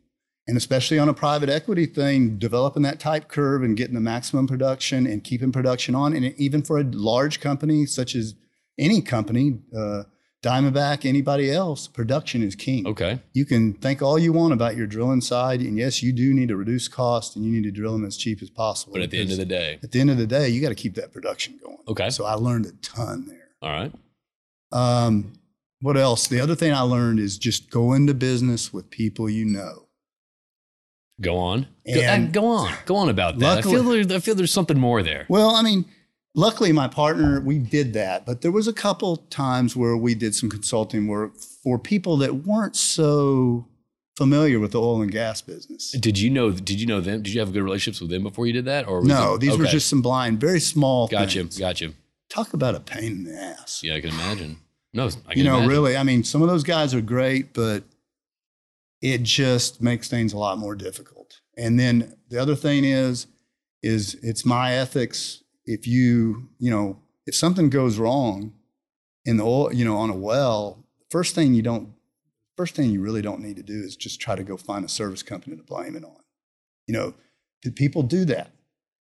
And 0.47 0.57
especially 0.57 0.99
on 0.99 1.09
a 1.09 1.13
private 1.13 1.49
equity 1.49 1.87
thing, 1.87 2.37
developing 2.37 2.83
that 2.83 2.99
type 2.99 3.27
curve 3.27 3.63
and 3.63 3.75
getting 3.75 3.95
the 3.95 3.99
maximum 4.01 4.45
production 4.45 5.07
and 5.07 5.23
keeping 5.23 5.51
production 5.51 5.95
on. 5.95 6.13
And 6.15 6.33
even 6.37 6.61
for 6.61 6.77
a 6.79 6.83
large 6.83 7.39
company 7.39 7.87
such 7.87 8.15
as 8.15 8.35
any 8.77 9.01
company, 9.01 9.57
uh, 9.75 10.03
Diamondback, 10.45 11.05
anybody 11.09 11.49
else, 11.51 11.87
production 11.87 12.43
is 12.43 12.53
king. 12.55 12.85
Okay. 12.85 13.19
You 13.33 13.45
can 13.45 13.73
think 13.73 14.03
all 14.03 14.19
you 14.19 14.31
want 14.31 14.53
about 14.53 14.75
your 14.77 14.85
drilling 14.85 15.21
side. 15.21 15.59
And 15.61 15.75
yes, 15.75 16.03
you 16.03 16.13
do 16.13 16.35
need 16.35 16.49
to 16.49 16.55
reduce 16.55 16.87
cost 16.87 17.35
and 17.35 17.43
you 17.43 17.51
need 17.51 17.63
to 17.63 17.71
drill 17.71 17.93
them 17.93 18.05
as 18.05 18.15
cheap 18.15 18.43
as 18.43 18.51
possible. 18.51 18.93
But 18.93 19.01
at 19.01 19.09
the 19.09 19.19
end 19.21 19.31
of 19.31 19.37
the 19.37 19.45
day, 19.45 19.79
at 19.81 19.91
the 19.91 19.99
end 19.99 20.11
of 20.11 20.17
the 20.17 20.27
day, 20.27 20.47
you 20.49 20.61
got 20.61 20.69
to 20.69 20.75
keep 20.75 20.93
that 20.95 21.11
production 21.11 21.59
going. 21.63 21.79
okay. 21.87 22.11
So 22.11 22.25
I 22.25 22.35
learned 22.35 22.67
a 22.67 22.73
ton 22.83 23.25
there. 23.27 23.47
All 23.63 23.71
right. 23.71 23.91
Um, 24.71 25.33
what 25.81 25.97
else? 25.97 26.27
The 26.27 26.39
other 26.39 26.53
thing 26.55 26.73
I 26.73 26.81
learned 26.81 27.19
is 27.19 27.39
just 27.39 27.71
go 27.71 27.93
into 27.93 28.13
business 28.13 28.71
with 28.71 28.91
people 28.91 29.27
you 29.27 29.45
know. 29.45 29.87
Go 31.21 31.37
on. 31.37 31.61
Go, 31.87 32.01
And- 32.01 32.27
uh, 32.29 32.31
go 32.31 32.45
on. 32.45 32.73
Go 32.85 32.95
on 32.97 33.09
about 33.09 33.39
that. 33.39 33.59
I 33.59 33.61
feel, 33.63 33.83
there, 33.83 34.17
I 34.17 34.19
feel 34.19 34.35
there's 34.35 34.51
something 34.51 34.77
more 34.77 35.01
there. 35.01 35.25
Well, 35.27 35.55
I 35.55 35.63
mean, 35.63 35.85
luckily 36.35 36.71
my 36.71 36.87
partner, 36.87 37.39
we 37.41 37.57
did 37.57 37.93
that, 37.93 38.25
but 38.25 38.41
there 38.41 38.51
was 38.51 38.67
a 38.67 38.73
couple 38.73 39.17
times 39.17 39.75
where 39.75 39.97
we 39.97 40.13
did 40.13 40.35
some 40.35 40.49
consulting 40.49 41.07
work 41.07 41.35
for 41.37 41.79
people 41.79 42.17
that 42.17 42.45
weren't 42.45 42.75
so 42.75 43.65
familiar 44.17 44.59
with 44.59 44.71
the 44.71 44.79
oil 44.79 45.01
and 45.01 45.11
gas 45.11 45.41
business. 45.41 45.91
Did 45.91 46.19
you 46.19 46.29
know? 46.29 46.51
Did 46.51 46.79
you 46.79 46.85
know 46.87 47.01
them? 47.01 47.21
Did 47.23 47.33
you 47.33 47.39
have 47.39 47.51
good 47.51 47.63
relationships 47.63 47.99
with 48.01 48.09
them 48.11 48.23
before 48.23 48.45
you 48.47 48.53
did 48.53 48.65
that? 48.65 48.87
Or 48.87 49.03
No, 49.03 49.33
it- 49.33 49.41
these 49.41 49.57
were 49.57 49.65
just 49.65 49.89
some 49.89 50.01
blind, 50.01 50.39
very 50.39 50.59
small 50.59 51.07
Gotcha. 51.07 51.39
things. 51.39 51.57
Gotcha. 51.57 51.91
Talk 52.29 52.53
about 52.53 52.75
a 52.75 52.79
pain 52.79 53.11
in 53.11 53.23
the 53.25 53.33
ass. 53.35 53.81
Yeah, 53.83 53.95
I 53.95 54.01
can 54.01 54.11
imagine. 54.11 54.57
No, 54.93 55.07
I 55.07 55.09
can 55.33 55.37
you 55.39 55.43
know, 55.43 55.55
imagine. 55.55 55.69
really, 55.69 55.97
I 55.97 56.03
mean, 56.03 56.23
some 56.23 56.41
of 56.41 56.47
those 56.47 56.63
guys 56.63 56.93
are 56.93 57.01
great, 57.01 57.53
but 57.53 57.83
it 59.01 59.23
just 59.23 59.81
makes 59.81 60.07
things 60.07 60.31
a 60.33 60.37
lot 60.37 60.57
more 60.57 60.75
difficult. 60.75 61.41
And 61.57 61.77
then 61.79 62.15
the 62.29 62.37
other 62.41 62.55
thing 62.55 62.83
is, 62.85 63.27
is 63.83 64.15
it's 64.23 64.45
my 64.45 64.73
ethics. 64.73 65.43
If 65.65 65.87
you, 65.87 66.49
you 66.59 66.69
know, 66.69 66.99
if 67.25 67.35
something 67.35 67.69
goes 67.69 67.97
wrong 67.97 68.53
in 69.25 69.37
the 69.37 69.43
oil, 69.43 69.73
you 69.73 69.85
know, 69.85 69.97
on 69.97 70.09
a 70.09 70.15
well, 70.15 70.85
first 71.09 71.35
thing 71.35 71.53
you 71.53 71.61
don't, 71.61 71.93
first 72.55 72.75
thing 72.75 72.91
you 72.91 73.01
really 73.01 73.21
don't 73.21 73.41
need 73.41 73.55
to 73.57 73.63
do 73.63 73.73
is 73.73 73.95
just 73.95 74.19
try 74.21 74.35
to 74.35 74.43
go 74.43 74.57
find 74.57 74.85
a 74.85 74.89
service 74.89 75.23
company 75.23 75.55
to 75.55 75.63
blame 75.63 75.95
it 75.95 76.03
on. 76.03 76.17
You 76.87 76.93
know, 76.93 77.13
people 77.71 78.03
do 78.03 78.25
that. 78.25 78.51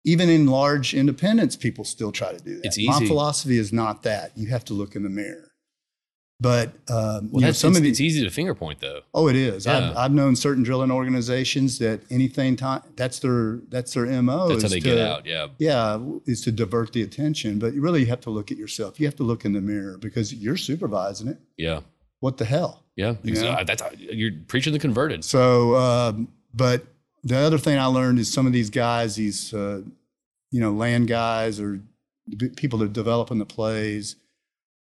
Even 0.03 0.29
in 0.29 0.47
large 0.47 0.93
independents, 0.93 1.55
people 1.55 1.83
still 1.83 2.11
try 2.11 2.31
to 2.31 2.39
do 2.39 2.55
that. 2.55 2.65
It's 2.65 2.79
My 2.79 3.05
philosophy 3.05 3.57
is 3.57 3.73
not 3.73 4.03
that. 4.03 4.31
You 4.37 4.47
have 4.47 4.63
to 4.65 4.73
look 4.73 4.95
in 4.95 5.03
the 5.03 5.09
mirror. 5.09 5.46
But 6.39 6.69
um, 6.89 7.31
Well, 7.31 7.41
you 7.41 7.47
know, 7.47 7.51
some 7.51 7.71
it's, 7.71 7.79
of 7.79 7.85
it's 7.85 7.99
easy 7.99 8.23
to 8.23 8.29
finger 8.29 8.53
point 8.53 8.79
though. 8.79 9.01
oh, 9.13 9.27
it 9.27 9.35
is. 9.35 9.65
Yeah. 9.65 9.89
I've, 9.89 9.97
I've 9.97 10.11
known 10.11 10.35
certain 10.35 10.63
drilling 10.63 10.91
organizations 10.91 11.79
that 11.79 12.01
anything 12.11 12.55
time 12.55 12.83
that's 12.95 13.19
their 13.19 13.57
that's 13.69 13.93
their 13.93 14.05
mo. 14.21 14.49
That's 14.49 14.61
how 14.61 14.69
they 14.69 14.79
to, 14.79 14.85
get 14.85 14.97
out. 14.99 15.25
Yeah. 15.25 15.47
Yeah, 15.57 15.99
is 16.25 16.41
to 16.41 16.51
divert 16.51 16.93
the 16.93 17.01
attention. 17.01 17.57
But 17.57 17.73
you 17.73 17.81
really 17.81 18.05
have 18.05 18.21
to 18.21 18.29
look 18.29 18.51
at 18.51 18.57
yourself. 18.57 18.99
You 18.99 19.07
have 19.07 19.15
to 19.15 19.23
look 19.23 19.45
in 19.45 19.53
the 19.53 19.61
mirror 19.61 19.97
because 19.97 20.33
you're 20.33 20.57
supervising 20.57 21.27
it. 21.27 21.39
Yeah. 21.57 21.81
What 22.19 22.37
the 22.37 22.45
hell? 22.45 22.83
Yeah. 22.95 23.15
you 23.23 23.33
know? 23.33 23.63
that's 23.65 23.83
you're 23.97 24.31
preaching 24.47 24.73
the 24.73 24.79
converted. 24.79 25.23
So, 25.23 25.75
um, 25.75 26.27
but 26.53 26.85
the 27.23 27.37
other 27.37 27.57
thing 27.57 27.77
I 27.77 27.85
learned 27.85 28.19
is 28.19 28.31
some 28.31 28.45
of 28.45 28.53
these 28.53 28.69
guys, 28.69 29.15
these 29.15 29.53
uh, 29.53 29.81
you 30.51 30.61
know 30.61 30.71
land 30.71 31.07
guys 31.07 31.59
or 31.59 31.81
people 32.55 32.79
that 32.79 32.85
are 32.85 32.89
developing 32.89 33.39
the 33.39 33.45
plays, 33.45 34.17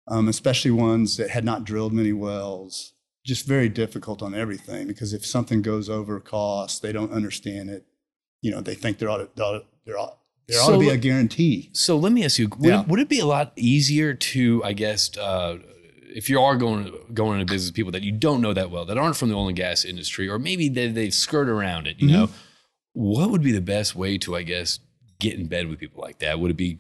um, 0.07 0.27
especially 0.27 0.71
ones 0.71 1.17
that 1.17 1.29
had 1.29 1.45
not 1.45 1.63
drilled 1.63 1.93
many 1.93 2.13
wells, 2.13 2.93
just 3.25 3.45
very 3.47 3.69
difficult 3.69 4.21
on 4.21 4.33
everything 4.35 4.87
because 4.87 5.13
if 5.13 5.25
something 5.25 5.61
goes 5.61 5.89
over 5.89 6.19
cost, 6.19 6.81
they 6.81 6.91
don't 6.91 7.11
understand 7.11 7.69
it. 7.69 7.85
You 8.41 8.51
know, 8.51 8.61
they 8.61 8.75
think 8.75 8.97
there 8.99 9.09
ought 9.09 9.17
to 9.17 9.29
there 9.35 9.45
ought, 9.45 9.65
there 9.85 9.97
ought, 9.97 10.09
ought 10.09 10.17
So 10.49 10.71
to 10.73 10.79
be 10.79 10.89
a 10.89 10.97
guarantee. 10.97 11.69
So 11.73 11.97
let 11.97 12.11
me 12.11 12.25
ask 12.25 12.37
you: 12.37 12.49
Would, 12.59 12.65
Yeah. 12.65 12.81
it, 12.81 12.87
would 12.87 12.99
it 12.99 13.07
be 13.09 13.19
a 13.19 13.25
lot 13.25 13.53
easier 13.55 14.13
to, 14.13 14.61
I 14.65 14.73
guess, 14.73 15.17
uh, 15.17 15.59
if 16.15 16.29
you 16.29 16.41
are 16.41 16.57
going 16.57 16.91
going 17.13 17.39
into 17.39 17.51
business 17.51 17.69
with 17.69 17.75
people 17.75 17.91
that 17.93 18.03
you 18.03 18.11
don't 18.11 18.41
know 18.41 18.53
that 18.53 18.69
well, 18.69 18.83
that 18.85 18.97
aren't 18.97 19.15
from 19.15 19.29
the 19.29 19.35
oil 19.35 19.47
and 19.47 19.55
gas 19.55 19.85
industry, 19.85 20.27
or 20.27 20.37
maybe 20.37 20.67
they 20.67 20.89
they 20.89 21.09
skirt 21.09 21.47
around 21.47 21.87
it? 21.87 22.01
You 22.01 22.09
Mm-hmm. 22.09 22.15
know, 22.15 22.29
what 22.91 23.31
would 23.31 23.41
be 23.41 23.53
the 23.53 23.61
best 23.61 23.95
way 23.95 24.17
to, 24.19 24.35
I 24.35 24.43
guess, 24.43 24.79
get 25.19 25.39
in 25.39 25.47
bed 25.47 25.67
with 25.69 25.79
people 25.79 26.01
like 26.01 26.19
that? 26.19 26.41
Would 26.41 26.51
it 26.51 26.57
be 26.57 26.77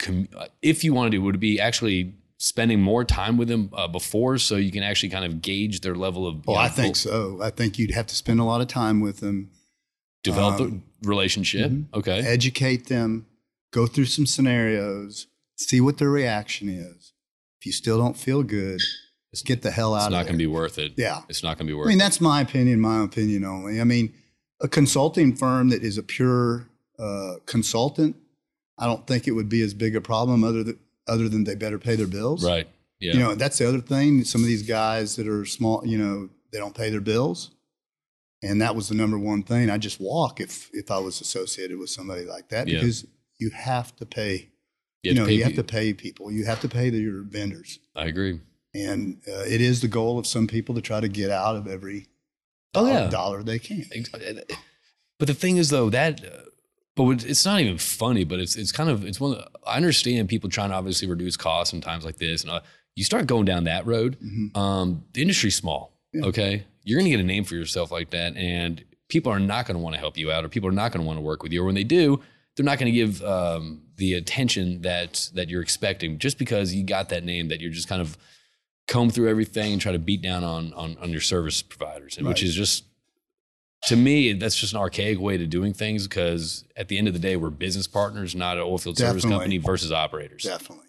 if 0.61 0.83
you 0.83 0.93
want 0.93 1.11
to? 1.13 1.19
Would 1.19 1.35
it 1.35 1.39
be 1.39 1.59
actually 1.61 2.13
spending 2.43 2.81
more 2.81 3.05
time 3.05 3.37
with 3.37 3.47
them 3.47 3.69
uh, 3.73 3.87
before, 3.87 4.37
so 4.37 4.57
you 4.57 4.69
can 4.71 4.83
actually 4.83 5.09
kind 5.09 5.23
of 5.25 5.41
gauge 5.41 5.79
their 5.81 5.95
level 5.95 6.27
of? 6.27 6.45
Well, 6.45 6.57
know, 6.57 6.61
I 6.61 6.67
think 6.69 6.95
so. 6.97 7.39
I 7.41 7.49
think 7.49 7.79
you'd 7.79 7.91
have 7.91 8.07
to 8.07 8.15
spend 8.15 8.39
a 8.39 8.43
lot 8.43 8.59
of 8.61 8.67
time 8.67 8.99
with 8.99 9.19
them. 9.21 9.49
Develop 10.23 10.59
Um, 10.61 10.83
a 11.03 11.07
relationship. 11.07 11.71
mhm. 11.71 11.85
Okay. 11.93 12.19
educate 12.19 12.87
them, 12.87 13.25
go 13.71 13.85
through 13.87 14.05
some 14.05 14.25
scenarios, 14.25 15.27
see 15.57 15.81
what 15.81 15.97
their 15.97 16.09
reaction 16.09 16.69
is. 16.69 17.11
If 17.59 17.65
you 17.65 17.71
still 17.71 17.97
don't 17.97 18.17
feel 18.17 18.41
good, 18.43 18.79
just 19.31 19.45
get 19.45 19.61
the 19.63 19.71
hell 19.71 19.93
out 19.93 19.97
of 19.97 20.03
it. 20.03 20.05
It's 20.07 20.11
not 20.11 20.23
going 20.25 20.35
to 20.39 20.43
be 20.43 20.47
worth 20.47 20.77
it. 20.79 20.93
Yeah. 20.97 21.21
It's 21.29 21.43
not 21.43 21.57
going 21.57 21.67
to 21.67 21.71
be 21.71 21.77
worth 21.77 21.85
it 21.85 21.89
I 21.89 21.93
mean, 21.93 21.97
it. 21.97 22.03
that's 22.03 22.21
my 22.21 22.39
opinion, 22.41 22.79
my 22.79 23.03
opinion 23.03 23.43
only. 23.45 23.81
I 23.81 23.83
mean, 23.83 24.13
a 24.61 24.67
consulting 24.67 25.35
firm 25.35 25.69
that 25.69 25.83
is 25.83 25.97
a 25.97 26.03
pure 26.03 26.69
uh, 26.99 27.35
consultant, 27.45 28.15
I 28.77 28.85
don't 28.85 29.05
think 29.07 29.27
it 29.27 29.31
would 29.31 29.49
be 29.49 29.61
as 29.61 29.73
big 29.73 29.93
a 29.95 30.01
problem 30.01 30.43
other 30.43 30.63
than, 30.63 30.79
other 31.07 31.27
than 31.29 31.43
they 31.43 31.55
better 31.55 31.79
pay 31.79 31.95
their 31.95 32.07
bills. 32.07 32.45
Right. 32.45 32.67
Yeah. 32.99 33.13
You 33.13 33.19
know, 33.19 33.35
that's 33.35 33.57
the 33.57 33.67
other 33.67 33.81
thing. 33.81 34.23
Some 34.23 34.41
of 34.41 34.47
these 34.47 34.63
guys 34.63 35.15
that 35.17 35.27
are 35.27 35.45
small, 35.45 35.85
you 35.85 35.97
know, 35.97 36.29
they 36.51 36.57
don't 36.59 36.75
pay 36.75 36.89
their 36.89 37.01
bills. 37.01 37.51
And 38.41 38.61
that 38.61 38.75
was 38.75 38.89
the 38.89 38.95
number 38.95 39.17
one 39.17 39.43
thing. 39.43 39.69
I 39.69 39.77
just 39.77 39.99
walk 40.01 40.39
if 40.41 40.69
if 40.73 40.91
I 40.91 40.97
was 40.99 41.21
associated 41.21 41.77
with 41.79 41.89
somebody 41.89 42.25
like 42.25 42.49
that 42.49 42.67
Yeah. 42.67 42.79
because 42.79 43.05
you 43.39 43.49
have 43.51 43.95
to 43.97 44.05
pay. 44.05 44.49
You 45.01 45.11
You, 45.11 45.11
have 45.11 45.15
to 45.15 45.21
know, 45.21 45.25
pay 45.27 45.33
you 45.33 45.43
have 45.43 45.55
to 45.55 45.63
pay 45.63 45.93
people. 45.93 46.31
You 46.31 46.45
have 46.45 46.61
to 46.61 46.69
pay 46.69 46.89
the, 46.89 46.97
your 46.97 47.23
vendors. 47.23 47.79
I 47.95 48.05
agree. 48.05 48.39
And 48.73 49.21
uh, 49.27 49.43
it 49.47 49.61
is 49.61 49.81
the 49.81 49.87
goal 49.87 50.17
of 50.17 50.25
some 50.25 50.47
people 50.47 50.73
to 50.75 50.81
try 50.81 50.99
to 50.99 51.07
get 51.09 51.29
out 51.29 51.55
of 51.55 51.67
every 51.67 52.07
Oh, 52.75 52.85
dollar, 52.87 52.99
yeah. 53.01 53.09
dollar 53.09 53.43
they 53.43 53.59
can. 53.59 53.85
But 55.19 55.27
the 55.27 55.33
thing 55.35 55.57
is, 55.57 55.69
though, 55.69 55.89
that, 55.91 56.23
uh, 56.25 56.49
but 56.95 57.23
it's 57.23 57.45
not 57.45 57.59
even 57.59 57.77
funny. 57.77 58.23
But 58.23 58.39
it's 58.39 58.55
it's 58.55 58.71
kind 58.71 58.89
of 58.89 59.05
it's 59.05 59.19
one. 59.19 59.33
Of, 59.35 59.47
I 59.65 59.77
understand 59.77 60.29
people 60.29 60.49
trying 60.49 60.69
to 60.69 60.75
obviously 60.75 61.07
reduce 61.07 61.37
costs 61.37 61.73
in 61.73 61.81
times 61.81 62.05
like 62.05 62.17
this, 62.17 62.43
and 62.43 62.51
uh, 62.51 62.61
you 62.95 63.03
start 63.03 63.27
going 63.27 63.45
down 63.45 63.63
that 63.65 63.85
road. 63.85 64.17
Mhm. 64.23 64.55
Um, 64.57 65.03
the 65.13 65.21
industry's 65.21 65.55
small. 65.55 65.91
Yeah. 66.13 66.25
Okay, 66.25 66.63
you're 66.83 66.99
going 66.99 67.05
to 67.05 67.17
get 67.17 67.19
a 67.19 67.27
name 67.27 67.43
for 67.43 67.55
yourself 67.55 67.91
like 67.91 68.11
that, 68.11 68.35
and 68.37 68.83
people 69.09 69.31
are 69.31 69.39
not 69.39 69.65
going 69.65 69.75
to 69.75 69.83
want 69.83 69.95
to 69.95 69.99
help 69.99 70.17
you 70.17 70.31
out, 70.31 70.45
or 70.45 70.49
people 70.49 70.69
are 70.69 70.73
not 70.73 70.91
going 70.91 71.01
to 71.01 71.07
want 71.07 71.17
to 71.17 71.21
work 71.21 71.41
with 71.41 71.51
you, 71.51 71.61
or 71.61 71.65
when 71.65 71.75
they 71.75 71.83
do, 71.83 72.21
they're 72.55 72.65
not 72.65 72.77
going 72.77 72.91
to 72.91 72.95
give 72.95 73.23
um, 73.23 73.81
the 73.97 74.13
attention 74.13 74.81
that 74.83 75.29
that 75.33 75.49
you're 75.49 75.61
expecting, 75.61 76.19
just 76.19 76.37
because 76.37 76.73
you 76.75 76.83
got 76.83 77.09
that 77.09 77.23
name 77.23 77.47
that 77.47 77.61
you're 77.61 77.71
just 77.71 77.87
kind 77.87 78.01
of 78.01 78.15
comb 78.87 79.09
through 79.09 79.29
everything 79.29 79.71
and 79.73 79.81
try 79.81 79.91
to 79.91 79.99
beat 79.99 80.21
down 80.21 80.43
on 80.43 80.73
on, 80.73 80.97
on 80.99 81.09
your 81.09 81.21
service 81.21 81.61
providers, 81.63 82.17
and 82.17 82.27
which 82.27 82.43
is 82.43 82.53
just 82.53 82.83
to 83.87 83.95
me 83.95 84.33
that's 84.33 84.55
just 84.55 84.73
an 84.73 84.79
archaic 84.79 85.19
way 85.19 85.37
to 85.37 85.45
doing 85.45 85.73
things 85.73 86.07
because 86.07 86.63
at 86.77 86.87
the 86.87 86.97
end 86.97 87.07
of 87.07 87.13
the 87.13 87.19
day 87.19 87.35
we're 87.35 87.49
business 87.49 87.87
partners, 87.87 88.35
not 88.35 88.57
an 88.57 88.63
oilfield 88.63 88.97
service 88.97 89.23
company 89.25 89.57
versus 89.57 89.91
operators. 89.91 90.43
Definitely. 90.43 90.87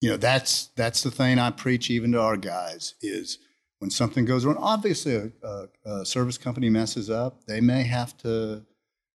you 0.00 0.10
know, 0.10 0.16
that's 0.16 0.66
that's 0.76 1.02
the 1.02 1.10
thing 1.10 1.38
I 1.38 1.50
preach 1.50 1.90
even 1.90 2.12
to 2.12 2.20
our 2.20 2.36
guys 2.36 2.94
is 3.00 3.38
when 3.78 3.90
something 3.90 4.24
goes 4.24 4.44
wrong. 4.44 4.56
Obviously, 4.58 5.14
a, 5.16 5.30
a, 5.42 5.68
a 6.00 6.06
service 6.06 6.38
company 6.38 6.68
messes 6.70 7.10
up, 7.10 7.44
they 7.46 7.60
may 7.60 7.82
have 7.84 8.16
to 8.18 8.64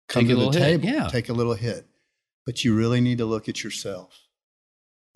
come 0.08 0.24
Take 0.28 0.38
a 0.38 0.40
to 0.40 0.46
the 0.46 0.52
table, 0.52 0.86
yeah. 0.90 1.08
take 1.08 1.30
a 1.30 1.34
little 1.34 1.54
hit, 1.54 1.86
but 2.46 2.64
you 2.66 2.76
really 2.76 3.00
need 3.02 3.18
to 3.20 3.26
look 3.26 3.48
at 3.50 3.64
yourself 3.64 4.18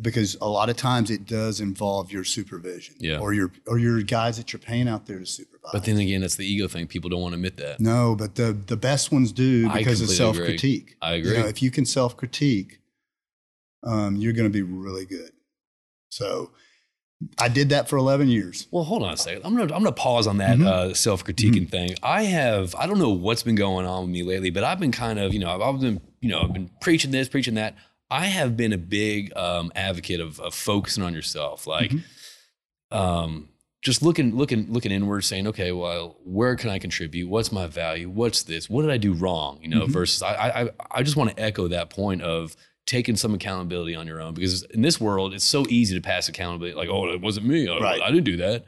because 0.02 0.36
a 0.42 0.48
lot 0.48 0.70
of 0.70 0.76
times 0.78 1.10
it 1.12 1.26
does 1.26 1.60
involve 1.62 2.12
your 2.12 2.24
supervision 2.24 2.96
Yeah. 3.00 3.20
or 3.20 3.34
your 3.34 3.52
or 3.68 3.78
your 3.78 4.02
guys 4.02 4.38
that 4.38 4.52
you're 4.54 4.60
paying 4.60 4.88
out 4.88 5.06
there 5.06 5.20
to 5.20 5.26
supervise. 5.26 5.53
But 5.72 5.86
then 5.86 5.98
again, 5.98 6.22
that's 6.22 6.36
the 6.36 6.46
ego 6.46 6.68
thing. 6.68 6.88
People 6.88 7.10
don't 7.10 7.22
want 7.22 7.32
to 7.34 7.38
admit 7.38 7.58
that. 7.58 7.80
no, 7.80 8.16
but 8.16 8.36
the 8.36 8.52
the 8.54 8.76
best 8.78 9.12
ones 9.12 9.32
do 9.32 9.70
because 9.72 10.02
of 10.02 10.10
self 10.10 10.36
critique. 10.38 10.96
I 11.02 11.16
You 11.16 11.24
agree. 11.24 11.38
know, 11.40 11.48
if 11.48 11.62
you 11.62 11.72
can 11.72 11.86
self 11.86 12.18
critique, 12.18 12.80
um, 13.84 14.16
you're 14.18 14.34
going 14.34 14.50
to 14.52 14.54
be 14.54 14.62
really 14.62 15.06
good. 15.06 15.32
So 16.10 16.52
I 17.40 17.48
did 17.48 17.70
that 17.70 17.88
for 17.88 17.96
11 17.98 18.28
years. 18.28 18.68
Well, 18.72 18.84
hold 18.84 19.04
on 19.04 19.14
a 19.14 19.18
second. 19.18 19.44
I'm 19.46 19.56
gonna 19.56 19.74
I'm 19.74 19.82
gonna 19.84 19.94
pause 19.94 20.28
on 20.28 20.38
that 20.40 20.58
Mhm. 20.58 20.66
uh, 20.68 20.94
self 20.94 21.24
critiquing 21.24 21.70
thing. 21.70 21.96
I 22.04 22.24
have 22.24 22.76
I 22.76 22.86
don't 22.86 23.00
know 23.00 23.12
what's 23.12 23.44
been 23.44 23.56
going 23.56 23.86
on 23.86 24.02
with 24.04 24.10
me 24.12 24.24
lately, 24.24 24.50
but 24.50 24.64
I've 24.66 24.80
been 24.80 24.92
kind 24.92 25.18
of 25.20 25.34
you 25.34 25.40
know 25.40 25.50
I've, 25.50 25.62
I've 25.62 25.80
been 25.82 26.02
you 26.20 26.30
know 26.30 26.42
I've 26.42 26.54
been 26.54 26.70
preaching 26.82 27.12
this, 27.12 27.30
preaching 27.30 27.54
that. 27.56 27.76
I 28.12 28.26
have 28.26 28.56
been 28.58 28.74
a 28.74 28.78
big 28.78 29.36
um, 29.38 29.72
advocate 29.76 30.20
of, 30.20 30.40
of 30.42 30.54
focusing 30.54 31.04
on 31.04 31.14
yourself, 31.14 31.66
like 31.66 31.92
Mhm. 31.92 32.04
um, 32.92 33.50
just 33.84 34.02
looking 34.02 34.36
looking 34.36 34.72
looking 34.72 34.92
inward, 34.92 35.22
saying, 35.22 35.46
okay, 35.48 35.72
well, 35.72 36.18
where 36.24 36.56
can 36.56 36.70
I 36.70 36.80
contribute? 36.80 37.30
What's 37.30 37.52
my 37.52 37.68
value? 37.68 38.10
What's 38.10 38.44
this? 38.44 38.70
What 38.70 38.82
did 38.84 38.92
I 38.92 38.98
do 38.98 39.14
wrong? 39.14 39.60
You 39.62 39.68
know, 39.70 39.82
Mhm. 39.86 39.90
versus 39.92 40.22
I 40.24 40.34
I 40.64 40.70
I 40.90 41.04
just 41.04 41.18
want 41.18 41.32
to 41.32 41.40
echo 41.42 41.68
that 41.68 41.90
point 41.90 42.22
of 42.22 42.56
taking 42.86 43.16
some 43.16 43.34
accountability 43.34 43.96
on 43.96 44.08
your 44.08 44.22
own 44.22 44.34
because 44.34 44.64
in 44.64 44.82
this 44.82 45.00
world 45.00 45.34
it's 45.34 45.46
so 45.46 45.66
easy 45.70 45.96
to 45.96 46.02
pass 46.02 46.28
accountability 46.28 46.76
like 46.76 46.90
oh 46.90 47.08
it 47.10 47.22
wasn't 47.22 47.46
me 47.46 47.66
I, 47.70 47.78
Right. 47.80 48.02
I 48.02 48.12
didn't 48.12 48.26
do 48.26 48.36
that 48.38 48.66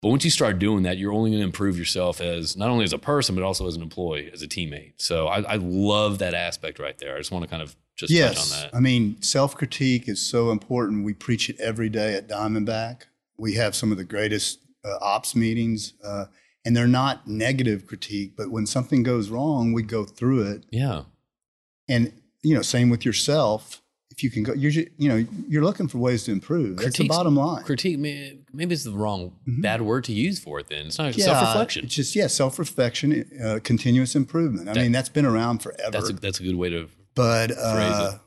but 0.00 0.08
once 0.08 0.24
you 0.24 0.30
start 0.30 0.58
doing 0.58 0.84
that 0.84 0.96
you're 0.96 1.12
only 1.12 1.28
going 1.28 1.40
to 1.42 1.44
improve 1.44 1.78
yourself 1.78 2.22
as 2.22 2.56
not 2.56 2.70
only 2.70 2.84
as 2.84 2.94
a 2.94 2.98
person 2.98 3.34
but 3.34 3.44
also 3.44 3.66
as 3.66 3.76
an 3.76 3.82
employee 3.82 4.30
as 4.32 4.40
a 4.40 4.48
teammate 4.48 4.94
so 4.96 5.26
i, 5.28 5.42
I 5.42 5.56
love 5.56 6.20
that 6.20 6.32
aspect 6.32 6.78
right 6.78 6.96
there 6.96 7.14
i 7.14 7.18
just 7.18 7.30
want 7.30 7.44
to 7.44 7.50
kind 7.50 7.62
of 7.62 7.76
just 7.96 8.10
touch 8.10 8.18
yes. 8.18 8.50
on 8.50 8.58
that 8.62 8.74
I 8.74 8.80
mean, 8.80 9.20
self 9.20 9.54
critique 9.54 10.08
is 10.08 10.18
so 10.18 10.50
important. 10.50 11.04
We 11.04 11.12
preach 11.12 11.50
it 11.50 11.60
every 11.60 11.90
day 11.90 12.14
at 12.14 12.26
Diamondback. 12.26 13.02
We 13.42 13.54
have 13.62 13.74
some 13.74 13.90
of 13.92 13.98
the 13.98 14.04
greatest 14.14 14.60
uh, 14.84 14.98
ops 15.14 15.34
meetings, 15.34 15.94
uh, 16.10 16.26
and 16.64 16.76
they're 16.76 16.94
not 17.02 17.26
negative 17.26 17.86
critique, 17.90 18.30
but 18.36 18.46
when 18.54 18.66
something 18.66 19.02
goes 19.02 19.28
wrong, 19.34 19.72
we 19.72 19.82
go 19.82 20.02
through 20.18 20.42
it. 20.52 20.60
yeah 20.70 20.98
And, 21.88 22.12
you 22.42 22.54
know, 22.54 22.62
same 22.62 22.88
with 22.88 23.04
yourself. 23.04 23.82
If 24.14 24.22
you 24.22 24.30
can 24.30 24.42
go, 24.42 24.52
you're, 24.52 24.70
you 25.02 25.08
know, 25.10 25.18
you're 25.48 25.64
looking 25.64 25.88
for 25.88 25.98
ways 25.98 26.24
to 26.24 26.32
improve. 26.32 26.76
That's 26.76 26.98
the 26.98 27.08
bottom 27.08 27.34
line. 27.36 27.64
critique 27.64 27.98
maybe 27.98 28.74
it's 28.76 28.84
the 28.84 28.92
wrong 29.04 29.22
Mhm. 29.48 29.62
bad 29.62 29.80
word 29.82 30.04
to 30.04 30.12
use 30.12 30.38
for 30.38 30.54
it 30.60 30.66
then 30.68 30.86
it's 30.88 30.98
not 30.98 31.16
Yeah, 31.16 31.24
self-reflection 31.30 31.80
It's 31.86 31.94
just, 32.00 32.14
yeah, 32.14 32.28
self 32.28 32.58
reflection, 32.58 33.08
uh, 33.44 33.58
continuous 33.70 34.14
improvement. 34.22 34.68
I 34.68 34.74
That- 34.74 34.82
mean, 34.82 34.92
that's 34.92 35.08
been 35.18 35.24
around 35.34 35.56
forever. 35.66 35.90
that's 35.90 36.10
a, 36.10 36.12
that's 36.24 36.40
a 36.40 36.44
good 36.48 36.56
way 36.62 36.68
to 36.76 36.88
but 37.14 37.48
phrase 37.50 37.58
uh, 38.08 38.18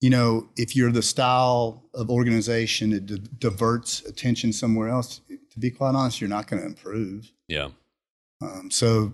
you 0.00 0.10
know, 0.10 0.48
if 0.56 0.76
you're 0.76 0.92
the 0.92 1.02
style 1.02 1.84
of 1.94 2.10
organization 2.10 2.90
that 2.90 3.06
di- 3.06 3.20
diverts 3.38 4.04
attention 4.06 4.52
somewhere 4.52 4.88
else, 4.88 5.20
to 5.50 5.58
be 5.58 5.70
quite 5.70 5.94
honest, 5.94 6.20
you're 6.20 6.30
not 6.30 6.46
going 6.46 6.62
to 6.62 6.66
improve. 6.66 7.32
yeah 7.48 7.68
Um, 8.40 8.70
so, 8.70 9.12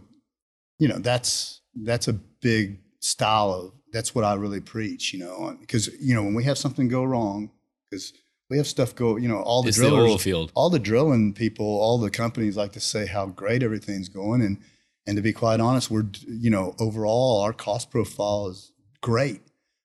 you 0.78 0.88
know, 0.88 0.98
that's 0.98 1.60
that's 1.74 2.08
a 2.08 2.12
big 2.12 2.78
style 3.00 3.52
of 3.52 3.72
that's 3.92 4.14
what 4.14 4.24
I 4.24 4.34
really 4.34 4.60
preach. 4.60 5.14
You 5.14 5.20
know, 5.20 5.56
because 5.60 5.88
you 6.00 6.14
know 6.14 6.22
when 6.22 6.34
we 6.34 6.44
have 6.44 6.58
something 6.58 6.88
go 6.88 7.04
wrong, 7.04 7.50
because 7.84 8.12
we 8.50 8.58
have 8.58 8.66
stuff 8.66 8.94
go, 8.94 9.16
you 9.16 9.28
know, 9.28 9.40
all 9.40 9.62
the 9.62 9.68
it's 9.68 9.78
the 9.78 9.88
drillers, 9.88 10.22
field 10.22 10.52
all 10.54 10.68
the 10.68 10.78
drilling 10.78 11.32
people, 11.32 11.66
all 11.66 11.98
the 11.98 12.10
companies 12.10 12.56
like 12.56 12.72
to 12.72 12.80
say 12.80 13.06
how 13.06 13.26
great 13.26 13.62
everything's 13.62 14.08
going, 14.08 14.42
and 14.42 14.58
and 15.06 15.16
to 15.16 15.22
be 15.22 15.32
quite 15.32 15.60
honest, 15.60 15.90
we're 15.90 16.06
you 16.26 16.50
know 16.50 16.74
overall 16.78 17.40
our 17.40 17.52
cost 17.52 17.90
profile 17.90 18.48
is 18.48 18.72
great, 19.00 19.40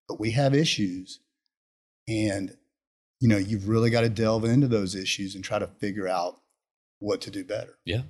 but 0.09 0.19
we 0.19 0.31
have 0.31 0.53
issues, 0.53 1.19
and 2.09 2.57
you 3.21 3.29
know 3.29 3.37
you've 3.37 3.69
really 3.69 3.89
got 3.89 4.01
to 4.01 4.09
delve 4.09 4.43
into 4.43 4.67
those 4.67 4.95
issues 4.95 5.35
and 5.35 5.43
try 5.43 5.59
to 5.59 5.67
figure 5.67 6.07
out 6.07 6.41
what 6.99 7.21
to 7.21 7.31
do 7.31 7.45
better. 7.45 7.77
yeah 7.85 8.01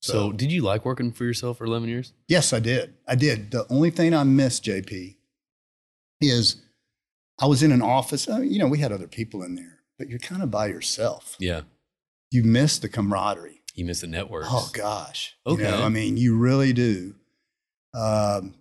so, 0.00 0.12
So- 0.12 0.32
did 0.32 0.50
you 0.50 0.62
like 0.62 0.84
working 0.84 1.12
for 1.12 1.24
yourself 1.24 1.58
for 1.58 1.64
11 1.66 1.88
years 1.88 2.12
Yes, 2.28 2.52
I 2.52 2.58
did. 2.60 2.94
I 3.06 3.14
did. 3.14 3.50
The 3.52 3.64
only 3.70 3.90
thing 3.90 4.12
I 4.12 4.24
missed, 4.24 4.64
JP, 4.64 5.16
is 6.20 6.56
I 7.40 7.46
was 7.46 7.62
in 7.62 7.72
an 7.72 7.82
office. 7.82 8.28
uh, 8.28 8.38
You 8.40 8.58
know, 8.58 8.66
we 8.68 8.78
had 8.78 8.92
other 8.92 9.06
people 9.08 9.42
in 9.42 9.54
there, 9.54 9.78
but 9.98 10.08
you're 10.08 10.18
kind 10.18 10.42
of 10.42 10.50
by 10.50 10.66
yourself. 10.66 11.36
yeah 11.38 11.62
You 12.30 12.42
miss 12.42 12.78
the 12.78 12.88
camaraderie. 12.88 13.62
you 13.74 13.84
miss 13.84 14.00
the 14.00 14.06
network. 14.08 14.44
Oh 14.48 14.68
gosh. 14.72 15.36
Okay. 15.46 15.62
You 15.64 15.70
know, 15.70 15.82
I 15.84 15.88
mean, 15.88 16.16
you 16.16 16.36
really 16.38 16.72
do. 16.72 17.14
Um, 17.94 18.54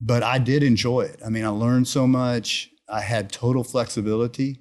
but 0.00 0.22
I 0.22 0.38
did 0.38 0.62
enjoy 0.62 1.02
it. 1.02 1.20
I 1.24 1.28
mean, 1.30 1.44
I 1.44 1.48
learned 1.48 1.88
so 1.88 2.06
much. 2.06 2.70
I 2.88 3.00
had 3.00 3.30
total 3.32 3.64
flexibility. 3.64 4.60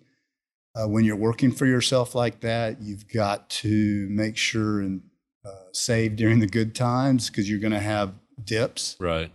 Uh, 0.75 0.87
when 0.87 1.05
you're 1.05 1.15
working 1.15 1.51
for 1.51 1.65
yourself 1.65 2.15
like 2.15 2.41
that, 2.41 2.81
you've 2.81 3.07
got 3.07 3.49
to 3.49 4.07
make 4.09 4.35
sure 4.37 4.81
and 4.81 5.01
uh, 5.45 5.49
save 5.71 6.15
during 6.15 6.39
the 6.39 6.47
good 6.47 6.75
times 6.75 7.29
because 7.29 7.49
you're 7.49 7.59
going 7.59 7.71
to 7.73 7.79
have 7.79 8.13
dips. 8.43 8.95
right 8.99 9.31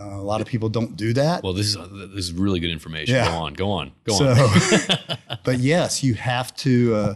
Uh, 0.00 0.16
a 0.16 0.24
lot 0.24 0.40
of 0.40 0.46
people 0.48 0.68
don't 0.68 0.96
do 0.96 1.12
that. 1.12 1.42
Well, 1.44 1.52
this 1.52 1.66
is 1.68 1.76
this 2.14 2.24
is 2.24 2.32
really 2.32 2.58
good 2.58 2.70
information. 2.72 3.14
Yeah. 3.14 3.28
Go 3.28 3.34
on, 3.36 3.54
go 3.54 3.70
on, 3.70 3.92
go 4.04 4.14
So- 4.14 4.26
on. 4.32 5.18
but 5.44 5.58
yes, 5.58 6.02
you 6.02 6.14
have 6.14 6.54
to, 6.56 6.94
uh, 6.94 7.14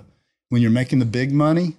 when 0.51 0.63
you're 0.63 0.71
making 0.71 1.01
the 1.01 1.05
big 1.07 1.33
money, 1.33 1.75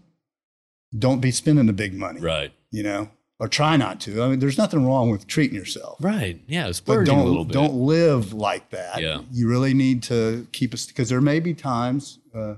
don't 0.98 1.22
be 1.22 1.32
spending 1.32 1.68
the 1.68 1.74
big 1.74 1.94
money, 1.94 2.20
right, 2.20 2.52
you 2.72 2.84
know, 2.84 3.10
or 3.40 3.48
try 3.48 3.78
not 3.78 4.00
to. 4.02 4.22
I 4.22 4.28
mean, 4.30 4.40
there's 4.40 4.58
nothing 4.58 4.86
wrong 4.86 5.10
with 5.10 5.26
treating 5.28 5.56
yourself. 5.56 5.98
right. 6.02 6.42
Yeah, 6.48 6.72
But 6.86 7.06
don't 7.06 7.20
a 7.20 7.24
little 7.24 7.46
bit. 7.46 7.54
don't 7.54 7.74
live 7.74 8.34
like 8.34 8.70
that. 8.72 9.02
Yeah. 9.02 9.22
You 9.32 9.48
really 9.50 9.74
need 9.74 10.04
to 10.04 10.46
keep 10.52 10.74
us 10.74 10.86
because 10.88 11.08
there 11.10 11.22
may 11.22 11.40
be 11.40 11.54
times, 11.54 12.20
uh, 12.36 12.56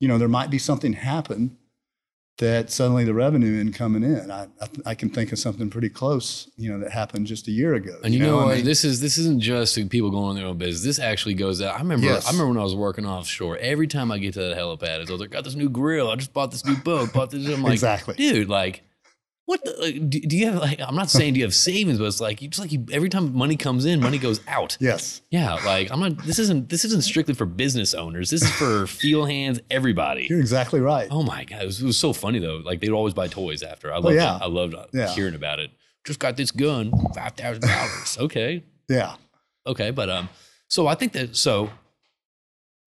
you 0.00 0.08
know, 0.08 0.18
there 0.18 0.28
might 0.28 0.50
be 0.50 0.58
something 0.58 0.92
happen 0.94 1.56
that 2.38 2.68
suddenly 2.68 3.04
the 3.04 3.14
revenue 3.14 3.60
in 3.60 3.72
coming 3.72 4.02
in. 4.02 4.28
I, 4.28 4.48
I 4.60 4.68
I 4.86 4.94
can 4.96 5.08
think 5.08 5.30
of 5.30 5.38
something 5.38 5.70
pretty 5.70 5.88
close, 5.88 6.50
you 6.56 6.68
know, 6.68 6.80
that 6.80 6.90
happened 6.90 7.28
just 7.28 7.46
a 7.46 7.52
year 7.52 7.74
ago. 7.74 7.96
and 8.02 8.12
you 8.12 8.18
know, 8.18 8.40
I 8.40 8.44
what? 8.46 8.56
mean? 8.56 8.64
this 8.64 8.84
is 8.84 9.00
this 9.00 9.18
isn't 9.18 9.40
just 9.40 9.76
people 9.88 10.10
going 10.10 10.24
on 10.30 10.34
their 10.34 10.46
own 10.46 10.58
business. 10.58 10.82
This 10.82 10.98
actually 10.98 11.34
goes 11.34 11.62
out. 11.62 11.76
I 11.76 11.78
remember. 11.78 12.06
Yes. 12.06 12.26
I 12.26 12.32
remember 12.32 12.48
when 12.48 12.58
I 12.58 12.64
was 12.64 12.74
working 12.74 13.06
offshore. 13.06 13.56
Every 13.58 13.86
time 13.86 14.10
I 14.10 14.18
get 14.18 14.34
to 14.34 14.40
that 14.40 14.56
helipad, 14.58 15.00
it's, 15.00 15.10
I 15.10 15.12
was 15.12 15.20
like, 15.20 15.30
"Got 15.30 15.44
this 15.44 15.54
new 15.54 15.68
grill. 15.68 16.10
I 16.10 16.16
just 16.16 16.32
bought 16.32 16.50
this 16.50 16.64
new 16.64 16.76
boat. 16.76 17.12
Bought 17.12 17.30
this." 17.30 17.46
I'm 17.48 17.62
like, 17.62 17.72
exactly. 17.74 18.16
dude, 18.16 18.48
like, 18.48 18.82
what? 19.46 19.62
The, 19.64 19.76
like, 19.80 20.10
do, 20.10 20.20
do 20.20 20.36
you 20.36 20.46
have 20.46 20.56
like? 20.56 20.80
I'm 20.80 20.94
not 20.94 21.10
saying 21.10 21.34
do 21.34 21.40
you 21.40 21.44
have 21.44 21.54
savings, 21.54 21.98
but 21.98 22.04
it's 22.06 22.20
like 22.20 22.40
you 22.40 22.48
just 22.48 22.60
like 22.60 22.72
you, 22.72 22.86
every 22.92 23.08
time 23.08 23.36
money 23.36 23.56
comes 23.56 23.84
in, 23.84 24.00
money 24.00 24.18
goes 24.18 24.40
out. 24.48 24.76
Yes. 24.80 25.20
Yeah, 25.30 25.54
like 25.66 25.90
I'm 25.90 26.00
not. 26.00 26.18
This 26.24 26.38
isn't. 26.38 26.68
This 26.70 26.84
isn't 26.86 27.02
strictly 27.02 27.34
for 27.34 27.44
business 27.44 27.92
owners. 27.94 28.30
This 28.30 28.42
is 28.42 28.50
for 28.52 28.86
feel 28.88 29.26
hands, 29.26 29.60
everybody. 29.70 30.26
You're 30.30 30.40
exactly 30.40 30.80
right. 30.80 31.08
Oh 31.10 31.22
my 31.22 31.44
god, 31.44 31.62
it 31.62 31.66
was, 31.66 31.82
it 31.82 31.86
was 31.86 31.98
so 31.98 32.12
funny 32.12 32.38
though. 32.38 32.56
Like 32.64 32.80
they'd 32.80 32.90
always 32.90 33.12
buy 33.14 33.28
toys 33.28 33.62
after. 33.62 33.92
I 33.92 33.96
loved. 33.96 34.06
Oh, 34.06 34.10
yeah. 34.10 34.38
I 34.40 34.46
loved 34.46 34.74
Yeah. 34.92 35.08
hearing 35.14 35.34
about 35.34 35.58
it. 35.58 35.70
Just 36.04 36.20
got 36.20 36.36
this 36.36 36.50
gun, 36.50 36.92
five 37.14 37.32
thousand 37.32 37.62
dollars. 37.62 38.16
Okay, 38.20 38.62
Yeah. 38.88 39.16
okay, 39.66 39.90
but 39.90 40.08
um, 40.10 40.28
so 40.68 40.86
I 40.86 40.94
think 40.94 41.12
that 41.12 41.36
so. 41.36 41.70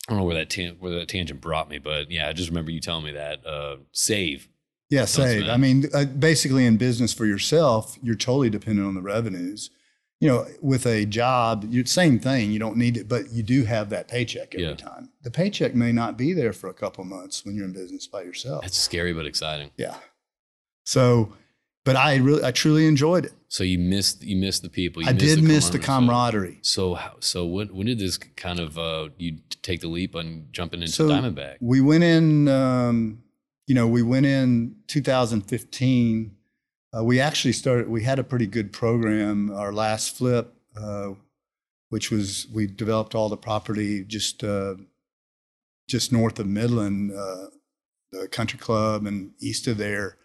I 0.10 0.14
don't 0.14 0.20
know 0.20 0.24
where 0.26 0.36
that 0.36 0.50
tan- 0.50 0.78
where 0.80 0.94
that 1.00 1.08
tangent 1.10 1.42
brought 1.42 1.70
me, 1.70 1.80
but 1.80 2.10
yeah, 2.10 2.30
I 2.30 2.34
just 2.34 2.50
remember 2.50 2.72
you 2.72 2.80
telling 2.80 3.04
me 3.06 3.12
that 3.12 3.46
uh, 3.46 3.76
save. 3.92 4.48
Yeah, 4.90 5.06
save. 5.06 5.50
I 5.50 5.58
mean, 5.58 5.86
uh, 5.94 6.06
basically 6.06 6.66
in 6.66 6.78
business 6.78 7.14
for 7.14 7.26
yourself, 7.26 7.98
you're 8.02 8.16
totally 8.16 8.50
dependent 8.50 8.88
on 8.88 8.96
the 8.96 9.02
revenues. 9.02 9.70
You 10.20 10.30
know, 10.30 10.48
with 10.62 10.88
a 10.88 11.06
job, 11.06 11.66
you 11.70 11.86
same 11.86 12.20
thing. 12.20 12.52
You 12.52 12.58
don't 12.58 12.78
need 12.78 12.98
it, 12.98 13.08
but 13.08 13.32
you 13.32 13.44
do 13.44 13.66
have 13.66 13.90
that 13.92 14.08
paycheck 14.08 14.56
every 14.56 14.66
Yeah. 14.68 14.74
time. 14.76 15.10
The 15.22 15.30
paycheck 15.30 15.76
may 15.76 15.92
not 15.92 16.18
be 16.18 16.34
there 16.34 16.54
for 16.54 16.70
a 16.70 16.74
couple 16.74 17.04
months 17.04 17.46
when 17.46 17.56
you're 17.56 17.66
in 17.66 17.74
business 17.74 18.08
by 18.08 18.24
yourself. 18.24 18.64
That's 18.64 18.78
scary 18.78 19.14
but 19.14 19.26
exciting. 19.28 19.70
yeah. 19.78 19.98
So, 20.86 21.34
but 21.86 21.96
I 21.96 22.16
really, 22.16 22.44
I 22.44 22.52
truly 22.52 22.86
enjoyed 22.88 23.26
it. 23.26 23.34
So 23.50 23.64
you 23.64 23.78
missed 23.78 24.24
you 24.24 24.36
missed 24.38 24.62
the 24.64 24.70
people. 24.70 25.04
You 25.04 25.10
I 25.10 25.14
did 25.14 25.44
miss 25.44 25.70
the 25.70 25.80
camaraderie. 25.80 26.54
camaraderie. 26.56 26.60
So 26.62 26.98
so 27.20 27.46
when 27.46 27.68
when 27.76 27.86
did 27.88 28.00
this 28.00 28.18
kind 28.18 28.60
of 28.60 28.78
uh, 28.80 29.10
you 29.18 29.38
take 29.62 29.82
the 29.82 29.88
leap 29.88 30.16
on 30.16 30.48
jumping 30.52 30.82
into 30.82 30.92
So- 30.94 31.10
Diamondback? 31.10 31.58
We 31.62 31.80
went 31.82 32.04
in, 32.04 32.48
um, 32.48 33.22
you 33.68 33.76
know, 33.76 33.88
we 33.88 34.02
went 34.02 34.26
in 34.26 34.76
2015. 34.88 36.36
Uh, 36.98 37.04
we 37.04 37.20
actually 37.20 37.52
started, 37.52 37.90
we 37.90 38.02
had 38.04 38.18
a 38.18 38.24
pretty 38.24 38.48
good 38.48 38.72
program. 38.72 39.52
Our 39.52 39.74
last 39.74 40.16
flip, 40.16 40.54
uh, 40.80 41.10
which 41.90 42.10
was, 42.10 42.48
we 42.54 42.66
developed 42.66 43.14
all 43.14 43.30
the 43.30 43.38
property 43.38 44.04
just, 44.04 44.44
uh, 44.44 44.76
just 45.90 46.12
north 46.12 46.40
of 46.40 46.48
Midland, 46.48 47.12
uh, 47.12 47.48
the 48.12 48.28
country 48.30 48.58
club 48.58 49.06
and 49.06 49.32
east 49.40 49.68
of 49.68 49.78
there, 49.78 50.18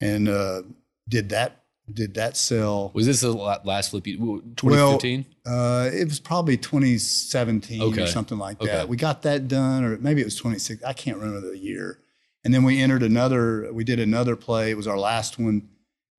and 0.00 0.28
uh, 0.28 0.62
did 1.08 1.28
that 1.30 1.62
did 1.92 2.14
that 2.14 2.36
sell? 2.36 2.90
Was 2.92 3.06
this 3.06 3.22
the 3.22 3.32
last 3.32 3.90
flip? 3.92 4.06
you- 4.06 4.42
2015. 4.56 5.24
Uh, 5.46 5.88
it 5.90 6.04
was 6.06 6.20
probably 6.20 6.56
2017 6.58 7.80
Okay. 7.80 8.02
or 8.02 8.06
something 8.06 8.36
like 8.36 8.60
Okay. 8.60 8.70
that. 8.70 8.88
We 8.90 8.96
got 8.98 9.22
that 9.22 9.48
done, 9.48 9.84
or 9.84 9.96
maybe 9.96 10.20
it 10.20 10.24
was 10.24 10.36
26. 10.36 10.82
I 10.84 10.92
can't 10.92 11.16
remember 11.16 11.40
the 11.48 11.56
year. 11.56 11.98
And 12.44 12.54
then 12.54 12.62
we 12.62 12.80
entered 12.80 13.02
another. 13.02 13.72
We 13.72 13.84
did 13.84 13.98
another 14.00 14.36
play. 14.36 14.70
It 14.70 14.76
was 14.76 14.86
our 14.86 14.98
last 14.98 15.38
one. 15.38 15.68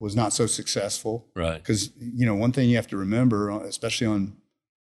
Was 0.01 0.15
not 0.15 0.31
so 0.31 0.45
successful 0.45 1.27
right. 1.35 1.57
because 1.61 1.91
you 1.99 2.25
know 2.25 2.33
one 2.33 2.53
thing 2.53 2.69
you 2.69 2.77
have 2.77 2.87
to 2.87 2.95
remember, 2.97 3.51
uh, 3.51 3.59
especially 3.59 4.07
on 4.07 4.37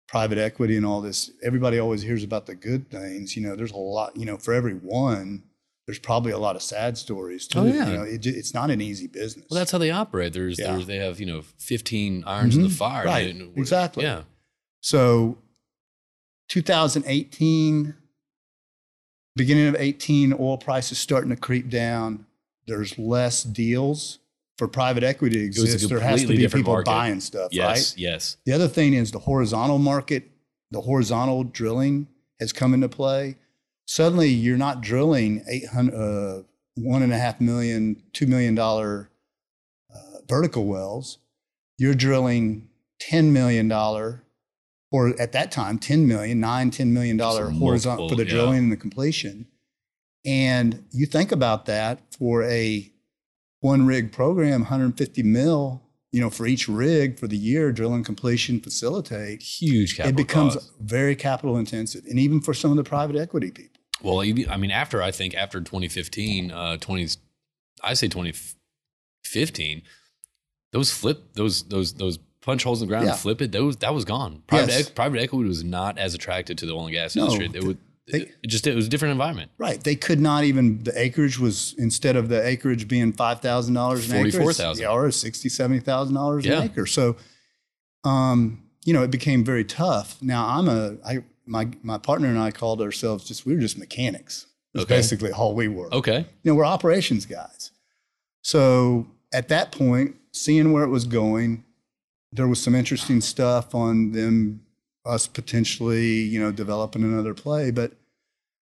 private 0.07 0.39
equity 0.39 0.77
and 0.77 0.87
all 0.87 1.01
this. 1.01 1.31
Everybody 1.43 1.81
always 1.81 2.03
hears 2.03 2.23
about 2.23 2.47
the 2.47 2.55
good 2.55 2.89
things. 2.89 3.35
You 3.37 3.43
know, 3.43 3.57
there's 3.57 3.73
a 3.73 3.77
lot. 3.77 4.17
You 4.17 4.27
know, 4.27 4.37
for 4.37 4.55
every 4.55 4.75
one, 4.75 5.43
there's 5.89 5.99
probably 5.99 6.31
a 6.31 6.39
lot 6.39 6.55
of 6.55 6.63
sad 6.63 6.97
stories 6.97 7.49
too. 7.49 7.59
Oh, 7.59 7.65
yeah. 7.65 7.89
You 7.89 7.97
know, 7.97 8.03
it, 8.05 8.25
it's 8.27 8.55
not 8.55 8.71
an 8.71 8.81
easy 8.81 9.09
business. 9.09 9.47
Well, 9.51 9.59
that's 9.59 9.73
how 9.73 9.79
they 9.79 9.91
operate. 9.91 10.35
There's, 10.35 10.57
Yeah. 10.57 10.73
there's 10.73 10.87
they 10.87 10.99
have 10.99 11.19
you 11.19 11.27
know 11.27 11.43
15 11.59 12.23
irons 12.25 12.55
in 12.55 12.63
the 12.63 12.69
Mhm. 12.69 12.73
fire. 12.77 13.05
Right. 13.05 13.35
Exactly. 13.57 14.05
Yeah. 14.05 14.23
So 14.83 15.39
2018, 16.49 17.95
beginning 19.37 19.69
of 19.69 19.77
18, 19.79 20.33
oil 20.39 20.59
prices 20.59 20.99
starting 20.99 21.31
to 21.31 21.37
creep 21.37 21.69
down. 21.69 22.27
There's 22.67 22.99
less 22.99 23.43
deals 23.43 24.19
for 24.59 24.69
private 24.69 25.03
equity 25.03 25.37
to 25.39 25.45
exist. 25.45 25.89
There 25.89 26.01
has 26.01 26.23
to 26.23 26.29
be 26.29 26.47
people 26.49 26.73
market. 26.75 26.87
buying 26.87 27.21
stuff, 27.21 27.49
Yes. 27.53 27.65
right? 27.93 27.95
Yes. 27.99 28.37
The 28.45 28.53
other 28.53 28.69
thing 28.69 28.95
is 28.95 29.11
the 29.11 29.19
horizontal 29.19 29.79
market, 29.79 30.31
the 30.71 30.81
horizontal 30.83 31.45
drilling 31.45 32.07
has 32.39 32.53
come 32.53 32.75
into 32.75 32.89
play. 32.89 33.37
Suddenly, 33.87 34.29
you're 34.29 34.57
not 34.59 34.81
drilling 34.81 35.43
800, 35.49 35.95
uh, 35.95 36.43
one 36.77 37.03
and 37.03 37.13
a 37.13 37.19
half 37.19 37.41
million, 37.41 38.03
two 38.13 38.27
million 38.27 38.55
dollar 38.55 39.11
uh, 39.95 40.19
vertical 40.29 40.65
wells. 40.67 41.19
You're 41.79 41.95
drilling 41.95 42.69
ten 43.01 43.33
million 43.33 43.69
dollar, 43.69 44.23
or 44.93 45.19
at 45.21 45.33
that 45.33 45.51
time, 45.51 45.79
10 45.79 46.07
million, 46.07 46.39
nine, 46.39 46.71
10 46.71 46.93
million 46.93 47.17
dollar 47.17 47.49
horizontal 47.49 48.09
for 48.09 48.15
the 48.15 48.25
yeah. 48.25 48.31
drilling 48.31 48.59
and 48.59 48.73
the 48.73 48.77
completion. 48.77 49.47
And 50.25 50.85
you 50.93 51.07
think 51.07 51.33
about 51.33 51.67
that 51.67 51.99
for 52.17 52.45
a 52.45 52.93
one 53.61 53.87
rig 53.87 54.13
program, 54.13 54.61
150 54.61 55.23
mil, 55.23 55.83
you 56.13 56.21
know, 56.21 56.29
for 56.29 56.47
each 56.47 56.69
rig 56.69 57.19
for 57.19 57.27
the 57.27 57.37
year, 57.37 57.73
drilling, 57.73 58.05
completion 58.05 58.61
facilitate, 58.61 59.43
Huge 59.43 59.97
capital 59.97 60.11
it 60.13 60.17
becomes 60.17 60.55
cost. 60.55 60.73
very 60.79 61.17
capital 61.17 61.57
intensive. 61.57 62.05
And 62.09 62.19
even 62.19 62.41
for 62.41 62.53
some 62.53 62.71
of 62.71 62.77
the 62.77 62.85
private 62.85 63.17
equity 63.17 63.51
people. 63.51 63.81
Well, 64.03 64.21
I 64.21 64.57
mean, 64.57 64.71
after 64.71 65.01
I 65.03 65.11
think 65.11 65.35
after 65.35 65.61
2015, 65.61 66.51
uh, 66.51 66.77
20, 66.77 67.09
I 67.83 67.95
say 67.95 68.09
2015, 68.09 69.83
those 70.73 70.91
flip 70.91 71.35
those 71.35 71.63
those 71.65 71.95
those 71.95 72.19
punch 72.43 72.65
holes 72.65 72.83
in 72.83 72.89
the 72.89 72.91
ground 72.93 73.07
Yeah. 73.07 73.13
and 73.13 73.21
flip 73.21 73.41
it. 73.41 73.53
Those 73.53 73.77
that 73.79 73.95
was 73.95 74.05
gone. 74.05 74.43
Private 74.47 74.71
Yes. 74.71 74.89
ec- 74.89 74.95
private 74.95 75.21
equity 75.21 75.49
was 75.49 75.65
not 75.65 75.97
as 75.99 76.15
attracted 76.15 76.59
to 76.59 76.67
the 76.67 76.73
oil 76.73 76.85
and 76.87 76.93
gas 76.93 77.17
No, 77.17 77.25
industry. 77.25 77.51
It 77.55 77.65
would 77.65 77.79
they- 78.11 78.23
it 78.43 78.49
just 78.49 78.67
it 78.67 78.75
was 78.75 78.87
a 78.87 78.89
different 78.91 79.13
environment. 79.13 79.53
Right. 79.59 79.83
They 79.83 79.95
could 79.95 80.21
not 80.21 80.43
even, 80.45 80.83
the 80.83 80.93
acreage 81.01 81.39
was, 81.39 81.75
instead 81.79 82.17
of 82.17 82.29
the 82.29 82.45
acreage 82.47 82.89
being 82.89 83.13
$5,000 83.13 84.11
an 84.11 84.17
acre, 84.17 84.27
it's- 84.27 84.35
44,000. 84.35 84.87
Or 84.87 85.09
$60,000, 85.13 85.53
$70,000 85.53 86.45
Yeah. 86.45 86.59
an 86.59 86.65
acre. 86.65 86.85
So, 86.85 87.17
um, 88.05 88.63
you 88.85 88.93
know, 88.93 89.03
it 89.05 89.11
became 89.13 89.45
very 89.45 89.65
tough. 89.65 90.17
Now 90.21 90.47
I'm 90.49 90.69
a, 90.69 90.97
I, 91.07 91.19
my, 91.47 91.69
my 91.85 91.97
partner 91.99 92.27
and 92.29 92.39
I 92.41 92.51
called 92.51 92.83
ourselves 92.83 93.25
just, 93.25 93.47
we 93.47 93.55
were 93.55 93.61
just 93.61 93.79
mechanics. 93.79 94.47
That's 94.75 94.85
Okay. 94.85 94.97
basically 94.97 95.31
all 95.31 95.55
we 95.55 95.69
were. 95.69 95.93
Okay. 95.95 96.19
you 96.43 96.51
know, 96.51 96.55
we're 96.57 96.65
operations 96.65 97.25
guys. 97.25 97.71
So 98.43 99.07
at 99.33 99.49
that 99.49 99.71
point, 99.71 100.17
seeing 100.33 100.73
where 100.73 100.83
it 100.83 100.89
was 100.89 101.05
going, 101.05 101.65
there 102.33 102.49
was 102.49 102.61
some 102.63 102.75
interesting 102.75 103.21
stuff 103.21 103.75
on 103.75 104.13
them, 104.13 104.63
us 105.05 105.27
potentially, 105.27 106.07
you 106.21 106.41
know, 106.41 106.51
developing 106.53 107.03
another 107.03 107.35
play. 107.35 107.71
But 107.71 107.93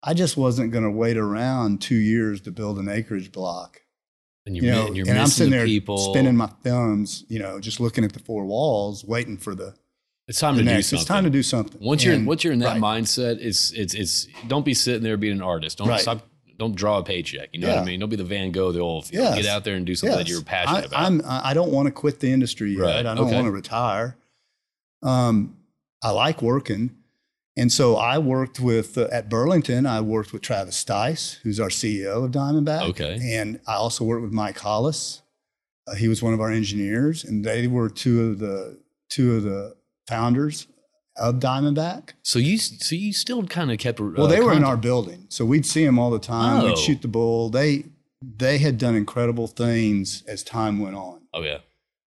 I 0.02 0.14
just 0.14 0.36
wasn't 0.36 0.70
going 0.72 0.84
to 0.84 0.90
wait 0.90 1.16
around 1.16 1.80
two 1.82 1.96
years 1.96 2.40
to 2.42 2.50
build 2.52 2.78
an 2.78 2.88
acreage 2.88 3.32
block. 3.32 3.80
And 4.46 4.56
you're, 4.56 4.64
You 4.66 4.70
mi- 4.70 4.76
know, 4.78 4.86
and 4.86 4.96
you're 4.96 5.08
and 5.10 5.18
I'm 5.18 5.26
sitting 5.26 5.50
the 5.50 5.56
there 5.58 5.66
people. 5.66 5.98
spinning 5.98 6.36
my 6.36 6.46
thumbs, 6.62 7.24
you 7.28 7.38
know, 7.38 7.58
just 7.60 7.80
looking 7.80 8.04
at 8.04 8.12
the 8.12 8.20
four 8.20 8.46
walls, 8.46 9.04
waiting 9.04 9.36
for 9.36 9.54
the, 9.54 9.74
it's 10.28 10.40
time 10.40 10.56
the 10.56 10.62
to 10.62 10.68
do 10.76 10.82
something. 10.82 10.98
It's 11.00 11.08
time 11.08 11.24
to 11.24 11.30
do 11.30 11.42
something. 11.42 11.80
Once 11.82 12.04
you're 12.04 12.14
And- 12.14 12.26
once 12.26 12.44
you're 12.44 12.52
in 12.52 12.58
that 12.60 12.80
right. 12.80 13.02
mindset, 13.02 13.38
it's 13.40 13.72
it's 13.72 13.94
it's 13.94 14.26
don't 14.46 14.64
be 14.64 14.74
sitting 14.74 15.02
there 15.02 15.16
being 15.16 15.32
an 15.34 15.42
artist. 15.42 15.78
Don't 15.78 15.88
Right. 15.88 16.00
stop. 16.00 16.26
Don't 16.58 16.74
draw 16.74 16.98
a 16.98 17.02
paycheck. 17.04 17.50
You 17.52 17.60
know 17.60 17.68
what 17.68 17.76
I 17.76 17.80
Yeah. 17.80 17.86
mean? 17.86 18.00
Don't 18.00 18.08
be 18.08 18.16
the 18.16 18.24
Van 18.24 18.50
Gogh 18.50 18.72
the 18.72 18.78
field. 18.80 19.10
Yes. 19.12 19.36
Get 19.36 19.46
out 19.46 19.64
there 19.64 19.76
and 19.76 19.86
do 19.86 19.94
something 19.94 20.18
that 20.18 20.28
you're 20.28 20.42
passionate 20.42 20.84
I, 20.84 20.86
about. 20.86 21.00
I'm, 21.00 21.22
I 21.24 21.54
don't 21.54 21.70
want 21.70 21.86
to 21.86 21.92
quit 21.92 22.20
the 22.20 22.32
industry 22.32 22.72
yet. 22.72 22.80
Right. 22.82 23.06
I 23.06 23.14
don't 23.14 23.26
Okay. 23.26 23.34
want 23.36 23.46
to 23.46 23.52
retire. 23.52 24.16
Um, 25.02 25.56
I 26.02 26.10
like 26.10 26.42
working. 26.42 26.90
And 27.56 27.72
so 27.72 27.96
I 27.96 28.18
worked 28.18 28.60
with, 28.60 28.96
uh, 28.98 29.08
at 29.10 29.28
Burlington, 29.28 29.84
I 29.86 30.00
worked 30.00 30.32
with 30.32 30.42
Travis 30.42 30.82
Stice, 30.82 31.38
who's 31.42 31.58
our 31.58 31.70
CEO 31.70 32.24
of 32.24 32.30
Diamondback. 32.30 32.82
Okay. 32.90 33.18
And 33.34 33.60
I 33.66 33.74
also 33.74 34.04
worked 34.04 34.22
with 34.22 34.32
Mike 34.32 34.58
Hollis. 34.58 35.22
Uh, 35.86 35.94
he 35.94 36.06
was 36.06 36.22
one 36.22 36.34
of 36.34 36.40
our 36.40 36.50
engineers, 36.52 37.24
and 37.24 37.44
they 37.44 37.66
were 37.66 37.88
two 37.88 38.30
of 38.30 38.38
the 38.38 38.78
two 39.08 39.34
of 39.36 39.42
the 39.42 39.74
founders 40.06 40.66
of 41.18 41.36
Diamondback. 41.36 42.10
so 42.22 42.38
you 42.38 42.58
so 42.58 42.94
you 42.94 43.12
still 43.12 43.44
kind 43.46 43.70
of 43.72 43.78
kept. 43.78 44.00
Well, 44.00 44.26
they 44.26 44.40
were 44.40 44.52
in 44.54 44.64
our 44.64 44.76
building, 44.76 45.26
so 45.28 45.44
we'd 45.44 45.66
see 45.66 45.84
them 45.84 45.98
all 45.98 46.10
the 46.10 46.18
time. 46.18 46.60
Oh. 46.62 46.66
We'd 46.66 46.78
shoot 46.78 47.02
the 47.02 47.08
bull. 47.08 47.50
They 47.50 47.84
they 48.20 48.58
had 48.58 48.78
done 48.78 48.94
incredible 48.96 49.46
things 49.46 50.22
as 50.26 50.42
time 50.42 50.80
went 50.80 50.96
on 50.96 51.20
Oh 51.32 51.42
yeah. 51.42 51.58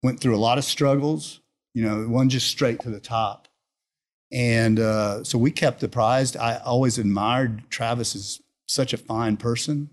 went 0.04 0.20
through 0.20 0.36
a 0.36 0.38
lot 0.38 0.58
of 0.60 0.64
struggles, 0.64 1.40
you 1.74 1.84
know, 1.84 2.04
one 2.08 2.30
just 2.30 2.48
straight 2.48 2.80
to 2.82 2.90
the 2.92 3.00
top. 3.00 3.48
And 4.32 4.80
uh, 4.80 5.24
so 5.24 5.38
we 5.38 5.50
kept 5.52 5.82
apprised. 5.84 6.36
I 6.38 6.58
always 6.58 6.98
admired 7.00 7.64
Travis 7.70 8.16
as 8.16 8.40
such 8.68 8.94
a 8.94 8.98
fine 8.98 9.38
person. 9.38 9.90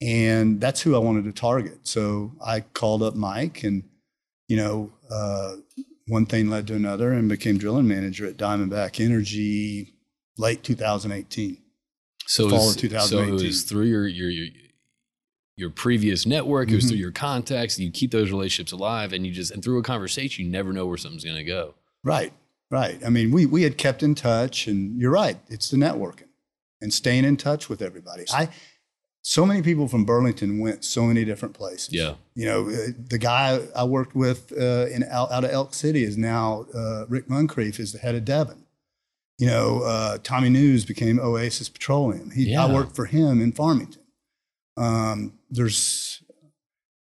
And 0.00 0.60
that's 0.60 0.82
who 0.82 0.94
I 0.94 0.98
wanted 0.98 1.24
to 1.24 1.32
target. 1.32 1.86
So 1.86 2.32
I 2.44 2.60
called 2.60 3.02
up 3.02 3.14
Mike, 3.14 3.62
and, 3.62 3.84
you 4.48 4.56
know, 4.56 4.92
uh, 5.10 5.54
one 6.06 6.26
thing 6.26 6.48
led 6.50 6.66
to 6.68 6.74
another 6.74 7.12
and 7.12 7.28
became 7.28 7.58
drilling 7.58 7.88
manager 7.88 8.26
at 8.26 8.36
Diamondback 8.36 9.02
Energy 9.04 9.94
late 10.36 10.62
2018. 10.62 11.58
So 12.26 12.48
Fall 12.48 12.66
was, 12.66 12.74
of 12.76 12.80
so 12.80 12.86
it 12.86 12.90
2018. 12.90 13.46
was 13.46 13.62
through 13.62 13.84
your 13.84 14.06
your 14.06 14.30
your, 14.30 14.46
your 15.56 15.70
previous 15.70 16.26
network. 16.26 16.70
It 16.70 16.74
was 16.76 16.84
Mhm. 16.86 16.88
through 16.88 16.98
your 16.98 17.12
contacts. 17.12 17.78
You 17.78 17.90
keep 17.90 18.10
those 18.10 18.30
relationships 18.30 18.72
alive, 18.72 19.12
and 19.12 19.26
you 19.26 19.32
just 19.32 19.50
and 19.50 19.62
through 19.62 19.78
a 19.78 19.82
conversation, 19.82 20.44
you 20.44 20.50
never 20.50 20.72
know 20.72 20.86
where 20.86 20.96
something's 20.96 21.24
going 21.24 21.36
to 21.36 21.44
go. 21.44 21.74
Right, 22.02 22.32
right. 22.70 22.98
I 23.04 23.10
mean, 23.10 23.30
we 23.30 23.46
we 23.46 23.62
had 23.62 23.76
kept 23.78 24.02
in 24.02 24.14
touch, 24.14 24.66
and 24.66 24.98
you're 25.00 25.10
right. 25.12 25.38
It's 25.48 25.70
the 25.70 25.76
networking 25.76 26.28
and 26.80 26.92
staying 26.92 27.24
in 27.24 27.36
touch 27.36 27.68
with 27.68 27.80
everybody. 27.82 28.24
I 28.32 28.48
so 29.26 29.46
many 29.46 29.62
people 29.62 29.88
from 29.88 30.04
Burlington 30.04 30.58
went 30.58 30.84
so 30.84 31.04
many 31.06 31.24
different 31.24 31.54
places. 31.54 31.88
Yeah. 31.94 32.16
You 32.34 32.44
know, 32.44 32.68
uh, 32.68 32.88
the 33.08 33.16
guy 33.16 33.58
I 33.74 33.84
worked 33.84 34.14
with 34.14 34.52
uh, 34.52 34.86
in 34.92 35.02
out, 35.04 35.32
out 35.32 35.44
of 35.44 35.50
Elk 35.50 35.72
City 35.72 36.04
is 36.04 36.18
now 36.18 36.66
uh, 36.74 37.06
Rick 37.08 37.30
Muncrief 37.30 37.80
is 37.80 37.92
the 37.92 37.98
head 37.98 38.14
of 38.14 38.26
Devon. 38.26 38.66
You 39.38 39.46
know, 39.46 39.80
uh, 39.82 40.18
Tommy 40.22 40.50
Nusz 40.50 40.86
became 40.86 41.18
Oasis 41.18 41.70
Petroleum. 41.70 42.32
He, 42.32 42.50
Yeah. 42.50 42.66
I 42.66 42.72
worked 42.72 42.94
for 42.94 43.06
him 43.06 43.40
in 43.40 43.52
Farmington. 43.52 44.02
Um, 44.76 45.32
there's 45.50 46.22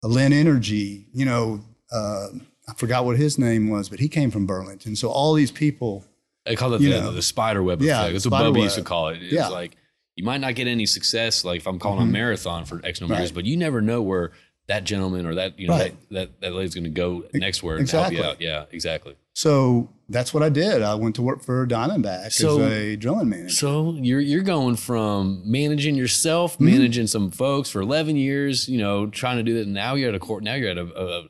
a 0.03 0.09
Linn 0.09 0.33
Energy. 0.33 1.07
You 1.13 1.23
know, 1.23 1.61
uh, 1.89 2.27
I 2.67 2.73
forgot 2.75 3.05
what 3.05 3.15
his 3.15 3.39
name 3.39 3.69
was, 3.69 3.87
but 3.87 3.99
he 3.99 4.09
came 4.09 4.29
from 4.29 4.45
Burlington. 4.45 4.97
So 4.97 5.07
all 5.09 5.33
these 5.35 5.51
people. 5.51 6.03
I 6.45 6.55
call 6.55 6.73
it 6.73 6.79
the, 6.79 6.89
know. 6.89 7.11
the 7.13 7.21
spider 7.21 7.63
web 7.63 7.81
Yeah, 7.81 8.01
effect. 8.01 8.13
That's 8.13 8.27
what 8.27 8.41
Bubba 8.43 8.61
used 8.61 8.75
to 8.75 8.83
call 8.83 9.07
it. 9.09 9.23
It's 9.23 9.31
Yeah. 9.33 9.47
like 9.47 9.77
you 10.19 10.25
might 10.25 10.41
not 10.41 10.53
get 10.53 10.67
any 10.67 10.85
success, 10.85 11.45
like 11.45 11.61
if 11.61 11.65
I'm 11.67 11.79
calling 11.79 12.01
a 12.01 12.05
Mhm. 12.09 12.11
marathon 12.11 12.65
for 12.65 12.81
X 12.83 12.99
number 12.99 13.13
of 13.15 13.21
years, 13.21 13.31
but 13.31 13.45
you 13.45 13.55
never 13.55 13.79
know 13.81 14.01
where 14.01 14.31
that 14.67 14.83
gentleman 14.83 15.25
or 15.25 15.33
that 15.35 15.57
you 15.57 15.67
know 15.69 15.73
Right. 15.75 15.95
that, 16.11 16.13
that 16.31 16.41
that 16.41 16.53
lady's 16.53 16.75
going 16.75 16.83
to 16.83 16.89
go 16.89 17.23
next 17.33 17.63
where 17.63 17.75
and 17.77 17.83
exactly. 17.83 18.17
help 18.17 18.41
you 18.41 18.49
out. 18.49 18.65
Yeah, 18.65 18.65
exactly. 18.77 19.15
So 19.33 19.87
that's 20.09 20.33
what 20.33 20.43
I 20.43 20.49
did. 20.49 20.81
I 20.81 20.95
went 20.95 21.15
to 21.15 21.21
work 21.21 21.41
for 21.41 21.65
Diamondback 21.65 22.33
So- 22.33 22.59
as 22.61 22.71
a 22.73 22.95
drilling 22.97 23.29
manager. 23.29 23.55
So 23.55 23.95
you're 24.01 24.19
you're 24.19 24.43
going 24.43 24.75
from 24.75 25.41
managing 25.45 25.95
yourself, 25.95 26.57
Mhm. 26.57 26.65
managing 26.71 27.07
some 27.07 27.31
folks 27.31 27.69
for 27.69 27.79
11 27.81 28.17
years, 28.17 28.67
you 28.67 28.77
know, 28.77 29.07
trying 29.07 29.37
to 29.37 29.43
do 29.43 29.53
that. 29.59 29.67
Now 29.69 29.95
you're 29.95 30.09
at 30.09 30.15
a 30.15 30.19
court. 30.19 30.43
Now 30.43 30.55
you're 30.55 30.69
at 30.69 30.77
a, 30.77 30.85
a 31.01 31.27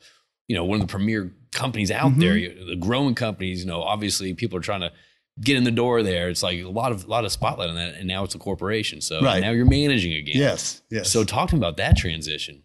you 0.47 0.55
know 0.55 0.65
one 0.65 0.81
of 0.81 0.87
the 0.87 0.91
premier 0.91 1.31
companies 1.51 1.91
out 1.91 2.13
Mhm. 2.13 2.19
there, 2.19 2.65
the 2.65 2.75
growing 2.75 3.13
companies. 3.13 3.59
You 3.61 3.67
know, 3.67 3.83
obviously 3.83 4.33
people 4.33 4.57
are 4.57 4.61
trying 4.61 4.81
to 4.81 4.91
get 5.41 5.55
in 5.57 5.63
the 5.63 5.71
door 5.71 6.03
there. 6.03 6.29
It's 6.29 6.43
like 6.43 6.59
a 6.59 6.65
lot 6.69 6.91
of 6.91 7.05
a 7.05 7.07
lot 7.07 7.25
of 7.25 7.31
spotlight 7.31 7.69
on 7.69 7.75
that, 7.75 7.95
and 7.95 8.07
now 8.07 8.23
it's 8.23 8.35
a 8.35 8.39
corporation. 8.39 9.01
So 9.01 9.21
Right. 9.21 9.41
now 9.41 9.51
you're 9.51 9.65
managing 9.65 10.13
again. 10.13 10.35
yes, 10.37 10.81
yes. 10.91 11.09
So 11.09 11.23
talk 11.23 11.49
to 11.49 11.55
me 11.55 11.59
about 11.59 11.77
that 11.77 11.97
transition. 11.97 12.63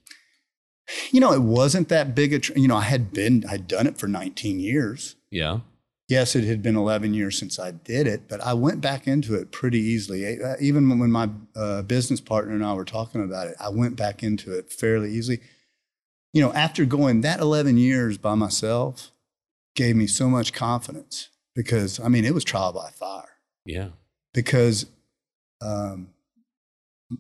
you 1.13 1.21
know, 1.21 1.33
it 1.33 1.41
wasn't 1.43 1.89
that 1.89 2.15
big 2.15 2.33
a. 2.33 2.39
Tr- 2.39 2.59
you 2.59 2.69
know, 2.69 2.77
I 2.77 2.83
had 2.83 3.13
been, 3.13 3.45
I'd 3.49 3.67
done 3.67 3.87
it 3.87 3.97
for 3.97 4.07
19 4.07 4.61
years. 4.61 5.17
Yeah. 5.31 5.61
Yes, 6.09 6.37
it 6.37 6.45
had 6.45 6.61
been 6.63 6.77
11 6.77 7.15
years 7.15 7.39
since 7.39 7.59
I 7.59 7.71
did 7.71 8.07
it, 8.07 8.29
but 8.29 8.39
I 8.43 8.53
went 8.53 8.83
back 8.83 9.07
into 9.09 9.35
it 9.35 9.51
pretty 9.51 9.79
easily. 9.81 10.39
Uh, 10.39 10.57
Even 10.61 10.99
when 10.99 11.11
my 11.11 11.31
uh, 11.57 11.81
business 11.81 12.21
partner 12.21 12.53
and 12.55 12.63
I 12.63 12.75
were 12.75 12.85
talking 12.85 13.25
about 13.25 13.47
it, 13.47 13.57
I 13.59 13.71
went 13.71 13.97
back 13.97 14.23
into 14.23 14.53
it 14.53 14.71
fairly 14.71 15.11
easily. 15.13 15.41
you 16.35 16.43
know, 16.43 16.53
after 16.53 16.85
going 16.85 17.23
that 17.23 17.41
11 17.41 17.79
years 17.79 18.19
by 18.19 18.35
myself, 18.35 19.13
gave 19.75 19.97
me 19.97 20.07
so 20.07 20.29
much 20.29 20.53
confidence 20.53 21.31
because, 21.55 22.01
I 22.01 22.09
mean, 22.09 22.25
it 22.25 22.35
was 22.35 22.45
trial 22.45 22.73
by 22.73 22.91
fire. 22.91 23.29
Yeah. 23.65 23.89
Because 24.33 24.87
um, 25.63 26.09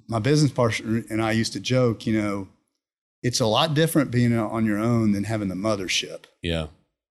my 0.08 0.18
business 0.18 0.50
partner 0.52 1.02
and 1.08 1.22
I 1.22 1.32
used 1.32 1.52
to 1.54 1.60
joke, 1.60 2.06
you 2.06 2.20
know, 2.20 2.48
it's 3.22 3.40
a 3.40 3.46
lot 3.46 3.74
different 3.74 4.10
being 4.10 4.36
on 4.36 4.66
your 4.66 4.78
own 4.78 5.12
than 5.12 5.24
having 5.24 5.48
the 5.48 5.54
mothership 5.54 6.24
Yeah. 6.42 6.66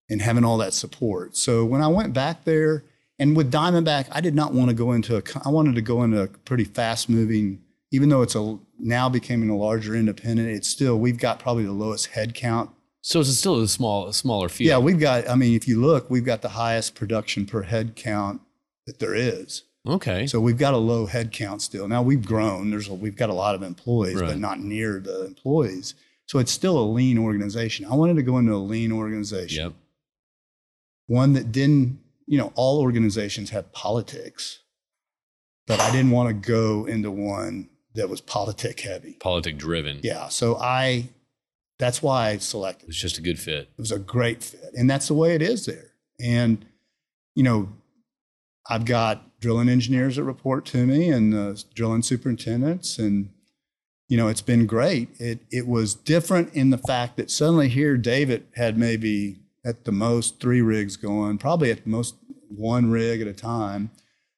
and 0.10 0.22
having 0.22 0.44
all 0.46 0.58
that 0.60 0.74
support. 0.74 1.36
So 1.36 1.66
when 1.66 1.82
I 1.82 1.88
went 1.88 2.14
back 2.14 2.44
there, 2.44 2.84
and 3.20 3.38
with 3.38 3.52
Diamondback, 3.52 4.08
I 4.12 4.22
did 4.22 4.36
not 4.36 4.54
want 4.54 4.70
to 4.70 4.76
go 4.76 4.92
into 4.92 5.18
a, 5.18 5.22
I 5.46 5.50
wanted 5.50 5.76
to 5.76 5.82
go 5.82 6.04
into 6.04 6.22
a 6.22 6.28
pretty 6.28 6.66
fast 6.66 7.10
moving. 7.10 7.62
Even 7.92 8.10
though 8.10 8.24
it's 8.24 8.36
a 8.36 8.58
now 8.80 9.08
becoming 9.08 9.50
a 9.50 9.56
larger 9.56 9.96
independent, 9.96 10.50
it's 10.50 10.68
still 10.68 10.98
we've 11.00 11.20
got 11.20 11.38
probably 11.40 11.64
the 11.64 11.72
lowest 11.72 12.08
head 12.08 12.34
count. 12.34 12.72
So 13.06 13.20
it's 13.20 13.38
still 13.38 13.60
a 13.62 13.68
small, 13.68 14.08
a 14.08 14.14
smaller 14.14 14.48
field. 14.50 14.68
Yeah, 14.70 14.78
we've 14.78 15.00
got. 15.00 15.30
I 15.30 15.36
mean, 15.36 15.56
if 15.56 15.68
you 15.68 15.80
look, 15.82 16.10
we've 16.10 16.24
got 16.26 16.42
the 16.42 16.50
highest 16.50 16.96
production 16.96 17.46
per 17.46 17.64
head 17.64 17.96
count 17.96 18.42
that 18.88 19.00
there 19.00 19.14
is. 19.14 19.64
Okay. 19.86 20.26
So 20.28 20.40
we've 20.40 20.58
got 20.58 20.74
a 20.74 20.78
low 20.78 21.06
head 21.08 21.34
count 21.34 21.62
still. 21.62 21.88
Now 21.90 22.02
we've 22.02 22.26
grown. 22.26 22.70
There's 22.72 22.88
a, 22.88 22.94
we've 22.94 23.18
got 23.18 23.30
a 23.30 23.34
lot 23.34 23.56
of 23.56 23.62
employees, 23.62 24.16
Right. 24.22 24.28
but 24.30 24.38
not 24.40 24.60
near 24.62 25.02
the 25.02 25.26
employees. 25.26 25.96
So 26.28 26.40
it's 26.40 26.54
still 26.54 26.80
a 26.80 26.88
lean 26.88 27.18
organization. 27.18 27.86
I 27.86 27.94
wanted 27.96 28.16
to 28.16 28.24
go 28.24 28.38
into 28.38 28.54
a 28.54 28.58
lean 28.58 28.94
organization. 28.94 29.64
Yep. 29.66 29.74
one 31.08 31.34
that 31.34 31.52
didn't, 31.52 32.00
you 32.26 32.38
know, 32.38 32.54
all 32.56 32.80
organizations 32.80 33.50
have 33.50 33.70
politics, 33.74 34.60
but 35.68 35.82
I 35.82 35.92
didn't 35.92 36.12
want 36.12 36.30
to 36.30 36.34
go 36.52 36.86
into 36.86 37.12
one 37.12 37.68
that 37.96 38.08
was 38.10 38.22
politic 38.22 38.80
heavy. 38.80 39.14
Politic 39.20 39.58
driven. 39.58 40.00
Yeah. 40.02 40.30
So 40.30 40.56
I, 40.56 41.10
that's 41.84 42.02
why 42.02 42.30
I 42.30 42.38
selected. 42.38 42.88
It's 42.88 42.98
just 42.98 43.18
a 43.18 43.22
good 43.22 43.38
fit. 43.38 43.70
It 43.78 43.78
was 43.78 43.92
a 43.92 44.00
great 44.00 44.42
fit. 44.42 44.74
And 44.78 44.90
that's 44.90 45.10
the 45.10 45.14
way 45.14 45.36
it 45.36 45.42
is 45.42 45.66
there. 45.66 45.92
And, 46.18 46.66
you 47.36 47.44
know, 47.44 47.74
I've 48.70 48.86
got 48.86 49.38
drilling 49.42 49.68
engineers 49.68 50.16
that 50.16 50.24
report 50.24 50.66
to 50.68 50.86
me 50.86 51.10
and 51.10 51.36
uh, 51.36 51.56
drilling 51.76 52.02
superintendents. 52.02 52.98
And, 52.98 53.32
you 54.08 54.16
know, 54.16 54.30
it's 54.30 54.42
been 54.42 54.66
great. 54.66 55.10
It, 55.20 55.40
it 55.52 55.68
was 55.68 55.94
different 55.94 56.54
in 56.54 56.70
the 56.70 56.78
fact 56.78 57.18
that 57.18 57.30
suddenly 57.30 57.68
here, 57.68 57.98
David 57.98 58.46
had 58.56 58.78
maybe 58.78 59.40
at 59.66 59.84
the 59.84 59.92
most 59.92 60.40
three 60.40 60.62
rigs 60.62 60.96
going, 60.96 61.38
probably 61.38 61.70
at 61.70 61.84
the 61.84 61.90
most 61.90 62.16
one 62.48 62.92
rig 62.92 63.20
at 63.20 63.28
a 63.28 63.34
time. 63.34 63.92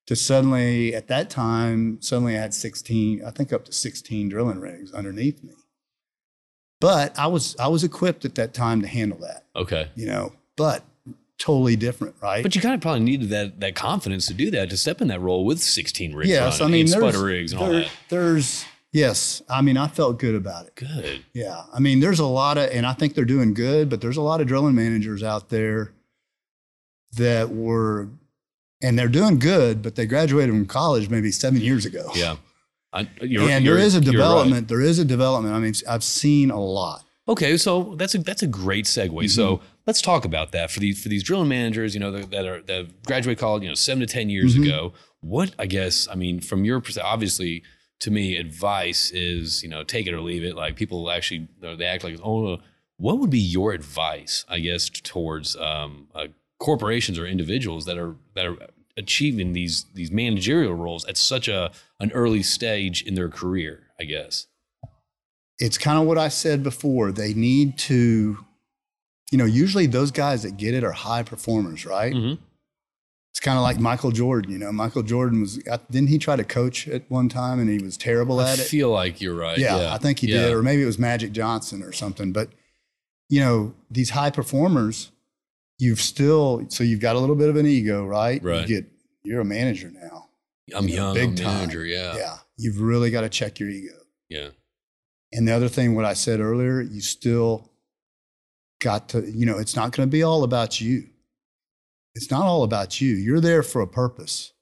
To 0.08 0.16
suddenly, 0.16 0.96
at 0.96 1.08
that 1.10 1.30
time, 1.30 2.00
suddenly 2.02 2.38
I 2.38 2.42
had 2.42 2.56
16, 2.56 3.24
I 3.24 3.30
think 3.30 3.54
up 3.54 3.66
to 3.66 3.72
16 3.72 4.30
drilling 4.30 4.60
rigs 4.60 4.92
underneath 4.94 5.44
me. 5.44 5.54
But 6.82 7.18
I 7.18 7.28
was 7.28 7.56
I 7.58 7.68
was 7.68 7.84
equipped 7.84 8.26
at 8.26 8.36
that 8.36 8.54
time 8.54 8.82
to 8.82 8.88
handle 8.88 9.18
that 9.20 9.46
Okay. 9.56 9.90
you 9.96 10.06
know, 10.06 10.34
but 10.56 10.84
totally 11.38 11.76
different, 11.76 12.16
right? 12.22 12.44
But 12.44 12.56
you 12.56 12.62
kind 12.62 12.76
of 12.76 12.82
probably 12.82 13.02
needed 13.02 13.30
that 13.30 13.60
that 13.62 13.76
confidence 13.76 14.28
to 14.28 14.34
do 14.34 14.52
that 14.52 14.70
to 14.70 14.78
step 14.78 15.02
in 15.02 15.08
that 15.10 15.20
role 15.22 15.46
with 15.46 15.60
16 15.60 16.14
rigs. 16.14 16.30
yes, 16.30 16.62
I 16.62 16.68
mean, 16.68 16.86
spudder 16.88 17.24
rigs 17.26 17.52
and 17.54 17.62
all 17.62 17.72
that. 17.72 17.90
there's, 18.10 18.66
yes, 18.92 19.42
I 19.50 19.62
mean, 19.62 19.78
I 19.78 19.88
felt 19.88 20.20
good 20.20 20.36
about 20.36 20.66
it. 20.68 20.76
Good. 20.76 21.26
Yeah. 21.34 21.64
I 21.74 21.80
mean, 21.80 22.00
there's 22.00 22.20
a 22.20 22.26
lot 22.26 22.58
of, 22.58 22.70
and 22.72 22.86
I 22.86 22.94
think 22.94 23.16
they're 23.16 23.26
doing 23.26 23.54
good, 23.54 23.90
but 23.90 24.00
there's 24.02 24.18
a 24.18 24.22
lot 24.22 24.40
of 24.42 24.48
drilling 24.48 24.76
managers 24.76 25.24
out 25.24 25.50
there 25.50 25.92
that 27.18 27.50
were, 27.50 28.10
and 28.82 29.00
they're 29.00 29.08
doing 29.08 29.40
good, 29.40 29.82
but 29.82 29.96
they 29.96 30.06
graduated 30.06 30.54
from 30.54 30.66
college 30.66 31.10
maybe 31.10 31.32
seven 31.32 31.62
years 31.62 31.86
ago. 31.86 32.12
Yeah. 32.16 32.36
I, 32.96 33.10
you're, 33.22 33.50
and 33.50 33.66
there 33.66 33.78
is 33.78 33.96
a 33.96 34.00
you're 34.00 34.06
right. 34.14 34.18
development. 34.18 34.68
There 34.68 34.82
is 34.82 35.00
a 35.00 35.06
development. 35.06 35.54
I 35.54 35.60
mean, 35.60 35.74
I've 35.88 36.04
seen 36.04 36.50
a 36.52 36.60
lot. 36.60 37.04
Okay, 37.28 37.58
so 37.58 37.96
that's 37.98 38.16
a 38.16 38.20
that's 38.20 38.44
a 38.44 38.48
great 38.48 38.86
segue. 38.86 39.10
Mm-hmm. 39.10 39.28
So 39.28 39.62
let's 39.88 40.02
talk 40.02 40.26
about 40.26 40.52
that 40.52 40.72
for 40.72 40.80
these 40.80 41.02
for 41.02 41.10
these 41.10 41.24
drilling 41.24 41.50
managers. 41.50 41.94
You 41.94 42.00
know 42.00 42.12
that, 42.12 42.32
that 42.32 42.46
are 42.46 42.62
that 42.64 43.04
graduate 43.04 43.38
college. 43.38 43.64
You 43.64 43.70
know, 43.70 43.76
seven 43.76 44.00
to 44.02 44.06
ten 44.08 44.30
years 44.30 44.56
Mhm. 44.56 44.64
ago. 44.64 44.94
What 45.22 45.54
I 45.58 45.66
guess 45.66 46.08
I 46.10 46.16
mean 46.16 46.40
from 46.40 46.66
your 46.66 46.80
perspective, 46.82 47.10
obviously 47.12 47.64
to 48.02 48.12
me, 48.12 48.38
advice 48.38 49.12
is 49.12 49.64
you 49.64 49.70
know 49.70 49.84
take 49.84 50.06
it 50.08 50.14
or 50.14 50.22
leave 50.22 50.44
it. 50.44 50.56
Like 50.56 50.76
people 50.76 51.10
actually 51.10 51.48
they 51.62 51.86
act 51.86 52.04
like 52.04 52.20
oh, 52.24 52.60
what 52.98 53.18
would 53.20 53.32
be 53.32 53.40
your 53.40 53.74
advice? 53.74 54.46
I 54.48 54.60
guess 54.60 54.90
towards 54.90 55.56
um, 55.56 56.08
uh, 56.14 56.28
corporations 56.60 57.18
or 57.18 57.26
individuals 57.26 57.86
that 57.86 57.98
are 57.98 58.16
that 58.36 58.46
are 58.46 58.58
achieving 58.98 59.54
these 59.54 59.86
these 59.94 60.12
managerial 60.12 60.74
roles 60.76 61.06
at 61.06 61.18
such 61.18 61.48
a 61.48 61.72
an 62.00 62.12
early 62.12 62.44
stage 62.44 63.04
in 63.04 63.16
their 63.16 63.30
career. 63.30 63.84
I 64.00 64.04
guess. 64.04 64.48
it's 65.58 65.78
kind 65.78 65.98
of 65.98 66.06
what 66.06 66.18
I 66.18 66.28
said 66.28 66.64
before. 66.64 67.14
They 67.14 67.34
need 67.34 67.78
to, 67.78 68.38
you 69.32 69.38
know, 69.38 69.46
usually 69.46 69.86
those 69.86 70.12
guys 70.12 70.44
that 70.44 70.58
get 70.58 70.74
it 70.74 70.84
are 70.84 70.92
high 70.92 71.24
performers, 71.24 71.86
right? 71.86 72.14
Mhm. 72.14 72.38
It's 73.32 73.40
kind 73.40 73.58
of 73.58 73.64
like 73.64 73.80
Michael 73.80 74.12
Jordan. 74.12 74.52
You 74.52 74.58
know, 74.60 74.74
Michael 74.74 75.02
Jordan 75.04 75.40
was 75.40 75.58
didn't 75.90 76.10
he 76.10 76.18
try 76.18 76.36
to 76.36 76.44
coach 76.44 76.90
at 76.90 77.10
one 77.10 77.30
time 77.30 77.60
and 77.60 77.70
he 77.70 77.78
was 77.78 77.96
terrible 77.96 78.42
I 78.42 78.52
at 78.52 78.60
it? 78.60 78.64
I 78.64 78.66
feel 78.66 78.90
like 78.90 79.22
you're 79.22 79.34
right. 79.36 79.58
yeah, 79.58 79.78
Yeah, 79.78 79.94
I 79.94 79.98
think 79.98 80.20
he 80.20 80.28
Yeah. 80.28 80.42
did, 80.48 80.54
or 80.54 80.62
maybe 80.62 80.82
it 80.84 80.86
was 80.88 81.00
Magic 81.00 81.32
Johnson 81.32 81.82
or 81.82 81.94
something. 81.94 82.34
But 82.34 82.50
you 83.30 83.40
know, 83.40 83.74
these 83.90 84.10
high 84.10 84.30
performers, 84.32 85.12
you've 85.80 86.02
still 86.02 86.66
so 86.68 86.84
you've 86.84 87.00
got 87.00 87.16
a 87.16 87.20
little 87.20 87.36
bit 87.38 87.48
of 87.50 87.56
an 87.56 87.66
ego, 87.66 88.06
right? 88.06 88.44
Right. 88.44 88.68
You 88.68 88.82
get 88.82 88.92
you're 89.24 89.40
a 89.42 89.46
manager 89.46 89.90
now. 89.90 90.25
I'm 90.74 90.88
you 90.88 90.98
know, 90.98 91.06
young, 91.08 91.14
big 91.14 91.30
I'm 91.30 91.36
time. 91.36 91.58
manager. 91.60 91.86
Yeah. 91.86 92.16
yeah, 92.16 92.38
you've 92.58 92.80
really 92.80 93.12
got 93.12 93.22
to 93.22 93.30
check 93.30 93.60
your 93.60 93.70
ego. 93.70 93.94
Yeah. 94.30 94.50
And 95.32 95.48
the 95.48 95.52
other 95.52 95.68
thing, 95.68 95.96
what 95.96 96.06
I 96.06 96.14
said 96.14 96.40
earlier, 96.40 96.82
you 96.82 97.02
still 97.02 97.70
got 98.82 99.10
to, 99.10 99.22
you 99.30 99.46
know, 99.46 99.58
it's 99.58 99.76
not 99.76 99.92
going 99.92 100.08
to 100.08 100.12
be 100.12 100.24
all 100.24 100.44
about 100.44 100.80
you. 100.80 101.08
It's 102.16 102.32
not 102.32 102.44
all 102.44 102.64
about 102.64 103.02
you. 103.02 103.16
You're 103.16 103.42
there 103.42 103.62
for 103.62 103.82
a 103.82 103.88
purpose, 103.88 104.54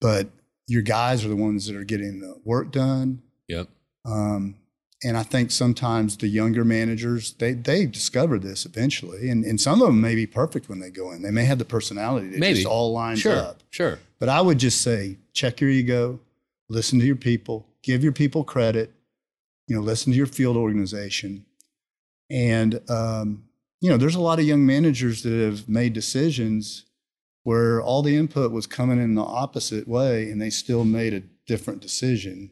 but 0.00 0.28
your 0.66 0.82
guys 0.82 1.24
are 1.24 1.28
the 1.28 1.36
ones 1.36 1.66
that 1.66 1.76
are 1.76 1.84
getting 1.84 2.20
the 2.20 2.40
work 2.44 2.72
done. 2.72 3.22
Yep. 3.46 3.68
Um, 4.04 4.56
and 5.04 5.16
I 5.16 5.22
think 5.22 5.50
sometimes 5.52 6.16
the 6.16 6.26
younger 6.28 6.64
managers, 6.64 7.32
they, 7.34 7.52
they 7.52 7.86
discover 7.86 8.38
this 8.38 8.66
eventually. 8.66 9.30
And, 9.30 9.44
and 9.44 9.60
some 9.60 9.80
of 9.80 9.86
them 9.88 10.00
may 10.00 10.14
be 10.16 10.26
perfect 10.26 10.68
when 10.68 10.80
they 10.80 10.90
go 10.90 11.12
in. 11.12 11.22
They 11.22 11.30
may 11.30 11.44
have 11.44 11.58
the 11.58 11.64
personality 11.64 12.28
that 12.30 12.38
Maybe. 12.40 12.56
just 12.56 12.66
all 12.66 12.92
lines 12.92 13.20
Sure. 13.20 13.36
up. 13.36 13.62
Sure. 13.70 13.98
But 14.18 14.28
I 14.28 14.40
would 14.40 14.58
just 14.58 14.82
say 14.82 15.18
check 15.32 15.60
your 15.60 15.70
ego, 15.70 16.18
listen 16.68 16.98
to 16.98 17.06
your 17.06 17.14
people, 17.16 17.68
give 17.82 18.02
your 18.02 18.12
people 18.12 18.42
credit, 18.42 18.92
you 19.68 19.76
know, 19.76 19.82
listen 19.82 20.10
to 20.12 20.16
your 20.16 20.26
field 20.26 20.56
organization. 20.56 21.44
And, 22.30 22.80
um, 22.90 23.44
you 23.80 23.88
know, 23.90 23.96
there's 23.96 24.16
a 24.16 24.20
lot 24.20 24.40
of 24.40 24.44
young 24.46 24.66
managers 24.66 25.22
that 25.22 25.32
have 25.32 25.68
made 25.68 25.92
decisions 25.92 26.84
where 27.44 27.80
all 27.80 28.02
the 28.02 28.16
input 28.16 28.50
was 28.50 28.66
coming 28.66 29.00
in 29.00 29.14
the 29.14 29.22
opposite 29.22 29.86
way 29.86 30.28
and 30.30 30.42
they 30.42 30.50
still 30.50 30.84
made 30.84 31.14
a 31.14 31.22
different 31.46 31.80
decision. 31.80 32.50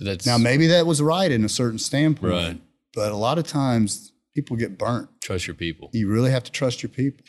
That's 0.00 0.26
Now, 0.26 0.38
maybe 0.38 0.66
that 0.68 0.86
was 0.86 1.00
right 1.02 1.30
in 1.30 1.44
a 1.44 1.48
certain 1.48 1.78
standpoint, 1.78 2.32
Right. 2.32 2.60
but 2.94 3.12
a 3.12 3.16
lot 3.16 3.38
of 3.38 3.46
times 3.46 4.12
people 4.34 4.56
get 4.56 4.78
burnt 4.78 5.08
trust 5.20 5.46
your 5.46 5.54
people. 5.54 5.90
you 5.92 6.08
really 6.08 6.30
have 6.30 6.42
to 6.44 6.52
trust 6.52 6.82
your 6.82 6.88
people 6.90 7.24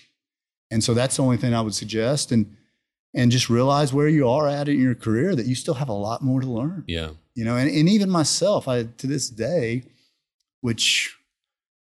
and 0.70 0.84
so 0.84 0.94
that's 0.94 1.16
the 1.18 1.24
only 1.24 1.36
thing 1.36 1.52
i 1.54 1.60
would 1.60 1.74
suggest 1.74 2.32
and 2.32 2.56
and 3.14 3.32
just 3.32 3.50
realize 3.50 3.92
where 3.92 4.08
you 4.08 4.30
are 4.30 4.48
at 4.48 4.70
in 4.70 4.80
your 4.80 4.94
career 4.96 5.36
that 5.36 5.46
you 5.48 5.56
still 5.56 5.74
have 5.74 5.90
a 5.90 5.94
lot 6.08 6.22
more 6.24 6.40
to 6.42 6.48
learn 6.48 6.84
Yeah. 6.88 7.10
you 7.34 7.44
know 7.44 7.58
and, 7.58 7.70
and 7.70 7.90
even 7.90 8.10
myself 8.10 8.68
i 8.68 8.84
to 8.84 9.08
this 9.08 9.30
day 9.32 9.84
which 10.62 11.18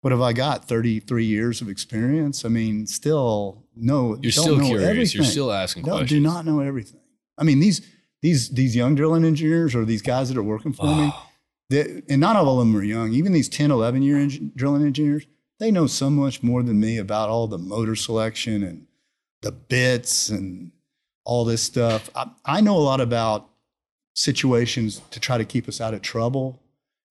what 0.02 0.12
have 0.12 0.22
i 0.22 0.34
got 0.34 0.66
33 0.68 1.26
years 1.26 1.62
of 1.62 1.70
experience 1.70 2.44
i 2.46 2.50
mean 2.50 2.86
still 2.86 3.64
no 3.76 4.18
You're 4.22 4.32
don't 4.32 4.44
still 4.44 4.58
know 4.58 4.68
curious. 4.68 5.14
You're 5.16 5.24
still 5.24 5.52
asking 5.52 5.84
no, 5.84 5.92
questions. 5.98 6.10
do 6.12 6.20
not 6.20 6.46
know 6.46 6.60
everything 6.60 7.00
i 7.38 7.44
mean 7.44 7.60
these 7.62 7.82
these 8.26 8.50
these 8.50 8.76
young 8.76 8.96
drilling 8.96 9.24
engineers 9.24 9.76
or 9.76 9.86
these 9.86 10.02
guys 10.02 10.30
that 10.30 10.38
are 10.38 10.44
working 10.44 10.74
for 10.74 10.88
me 10.88 11.12
Oh, 11.14 11.30
they, 11.70 12.02
and 12.10 12.22
not 12.22 12.36
all 12.36 12.60
of 12.60 12.68
them 12.68 12.76
are 12.76 12.84
young. 12.84 13.12
Even 13.14 13.34
these 13.34 13.50
10, 13.50 13.72
11 13.72 14.02
year 14.02 14.28
drilling 14.56 14.86
engineers, 14.86 15.26
they 15.60 15.72
know 15.72 15.88
so 15.88 16.10
much 16.10 16.44
more 16.44 16.62
than 16.62 16.80
me 16.80 16.98
about 16.98 17.30
all 17.30 17.48
the 17.48 17.58
motor 17.58 17.96
selection 17.96 18.64
and 18.64 18.88
the 19.42 19.52
bits 19.52 20.30
and 20.30 20.72
all 21.24 21.46
this 21.46 21.64
stuff. 21.64 22.10
I, 22.16 22.30
I 22.46 22.62
know 22.62 22.78
a 22.78 22.80
lot 22.80 23.02
about 23.02 23.50
situations 24.16 25.02
to 25.12 25.20
try 25.20 25.38
to 25.38 25.46
keep 25.46 25.68
us 25.68 25.82
out 25.82 25.94
of 25.94 26.02
trouble, 26.02 26.62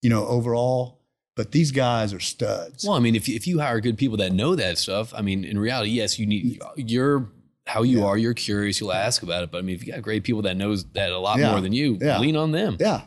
you 0.01 0.09
know, 0.09 0.25
overall. 0.27 0.99
But 1.35 1.51
these 1.51 1.71
guys 1.71 2.13
are 2.13 2.21
studs. 2.21 2.85
well, 2.85 2.95
I 2.95 2.99
mean, 2.99 3.13
if 3.13 3.27
if 3.27 3.45
you 3.45 3.59
hire 3.59 3.81
good 3.81 3.97
people 3.97 4.15
that 4.17 4.31
know 4.31 4.55
that 4.55 4.77
stuff, 4.77 5.13
I 5.13 5.21
mean, 5.21 5.43
in 5.43 5.59
reality, 5.59 5.91
yes, 5.91 6.17
you 6.17 6.25
need 6.25 6.61
you're 6.77 7.29
how 7.65 7.83
you 7.83 7.99
Yeah. 7.99 8.05
are. 8.05 8.17
You're 8.17 8.33
curious. 8.33 8.79
You'll 8.79 8.93
ask 8.93 9.23
about 9.23 9.43
it. 9.43 9.51
But 9.51 9.59
I 9.59 9.61
mean, 9.61 9.75
if 9.75 9.85
you 9.85 9.91
got 9.93 10.01
great 10.01 10.23
people 10.23 10.41
that 10.43 10.55
knows 10.57 10.85
that 10.93 11.11
a 11.11 11.17
lot 11.19 11.39
Yeah. 11.39 11.51
more 11.51 11.61
than 11.61 11.73
you, 11.73 11.97
Yeah. 12.01 12.19
lean 12.19 12.35
on 12.35 12.51
them. 12.51 12.77
Yeah. 12.79 13.01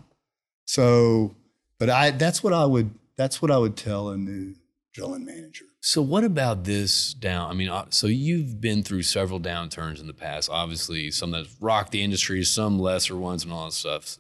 So, 0.67 1.35
but 1.79 1.89
I 1.91 2.11
that's 2.11 2.43
what 2.43 2.53
I 2.53 2.65
would 2.65 2.91
that's 3.17 3.41
what 3.43 3.51
I 3.51 3.59
would 3.59 3.77
tell 3.77 4.11
a 4.11 4.17
new 4.17 4.55
drilling 4.93 5.25
manager. 5.25 5.65
So 5.81 6.03
what 6.03 6.25
about 6.25 6.65
this 6.65 7.15
down? 7.15 7.51
I 7.51 7.55
mean, 7.55 7.69
uh, 7.69 7.87
so 7.91 8.09
you've 8.09 8.61
been 8.61 8.83
through 8.83 9.03
several 9.03 9.41
downturns 9.41 10.01
in 10.01 10.07
the 10.09 10.13
past. 10.13 10.51
Obviously, 10.51 11.11
some 11.13 11.31
that 11.31 11.47
rocked 11.61 11.93
the 11.93 12.03
industry, 12.03 12.43
some 12.45 12.79
lesser 12.81 13.17
ones, 13.17 13.45
and 13.45 13.53
all 13.53 13.67
that 13.67 13.73
stuff. 13.73 14.19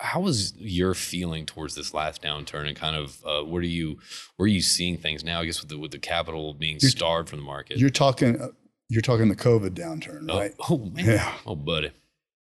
how 0.00 0.20
was 0.20 0.52
your 0.58 0.92
feeling 0.92 1.46
towards 1.46 1.76
this 1.76 1.94
last 1.94 2.20
downturn 2.20 2.66
and 2.66 2.76
kind 2.76 2.96
of 2.96 3.24
uh, 3.24 3.42
what 3.44 3.58
are 3.62 3.66
you 3.66 3.96
where 4.36 4.44
are 4.44 4.48
you 4.48 4.60
seeing 4.60 4.96
things 4.98 5.22
now? 5.22 5.40
I 5.40 5.44
guess 5.46 5.60
with 5.60 5.70
the 5.70 5.78
with 5.78 5.92
the 5.92 6.00
capital 6.00 6.52
being 6.52 6.78
You're- 6.80 6.90
starved 6.90 7.28
from 7.28 7.38
the 7.38 7.44
market. 7.44 7.78
You're 7.78 7.90
talking, 7.90 8.40
uh, 8.40 8.48
you're 8.88 9.02
talking 9.02 9.28
the 9.28 9.36
COVID 9.36 9.70
downturn, 9.70 10.26
oh, 10.30 10.38
right? 10.38 10.52
oh 10.68 10.78
man, 10.78 11.04
Yeah. 11.06 11.32
oh 11.46 11.56
buddy. 11.56 11.90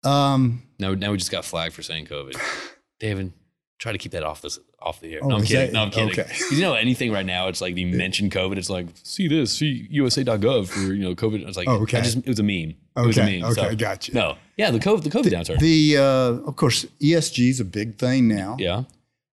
Um, 0.05 0.63
Now 0.79 0.95
now 0.95 1.11
we 1.13 1.19
just 1.19 1.31
got 1.31 1.45
flagged 1.45 1.75
for 1.75 1.83
saying 1.83 2.07
COVID. 2.07 2.37
David, 3.01 3.33
try 3.79 3.93
to 3.93 3.99
keep 3.99 4.13
that 4.13 4.23
off 4.23 4.41
this 4.43 4.59
off 4.81 5.01
the 5.01 5.13
air. 5.15 5.21
Oh, 5.23 5.29
no, 5.29 5.37
I'm 5.37 5.43
kidding. 5.45 5.67
that- 5.67 5.73
no, 5.73 5.83
I'm 5.83 5.91
kidding. 5.91 6.11
okay. 6.11 6.33
You 6.53 6.61
know 6.61 6.75
anything 6.75 7.11
right 7.13 7.27
now? 7.27 7.49
It's 7.49 7.61
like 7.61 7.77
you 7.77 7.87
mention 7.89 8.31
COVID. 8.31 8.57
It's 8.59 8.71
like 8.71 8.87
see 9.03 9.27
this, 9.27 9.53
see 9.59 9.87
USA.gov 9.91 10.69
for 10.69 10.93
you 10.95 11.03
know 11.03 11.15
COVID. 11.17 11.47
It's 11.49 11.57
like 11.57 11.69
Oh, 11.69 11.83
okay. 11.83 11.99
I 11.99 12.03
just 12.03 12.19
it 12.19 12.29
was 12.29 12.39
a 12.39 12.43
meme. 12.45 12.75
It 12.97 13.07
was 13.07 13.19
a 13.19 13.25
meme. 13.25 13.45
okay, 13.45 13.71
so- 13.71 13.75
gotcha. 13.77 14.15
No, 14.15 14.37
yeah, 14.57 14.71
the 14.71 14.79
COVID 14.79 15.03
the 15.03 15.11
COVID 15.11 15.31
downturn. 15.31 15.59
The 15.59 15.97
uh, 15.97 16.49
of 16.49 16.57
course 16.57 16.85
ESG 17.03 17.51
is 17.51 17.61
a 17.61 17.65
big 17.65 17.99
thing 17.99 18.29
now. 18.29 18.57
yeah, 18.59 18.85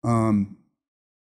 Um, 0.05 0.57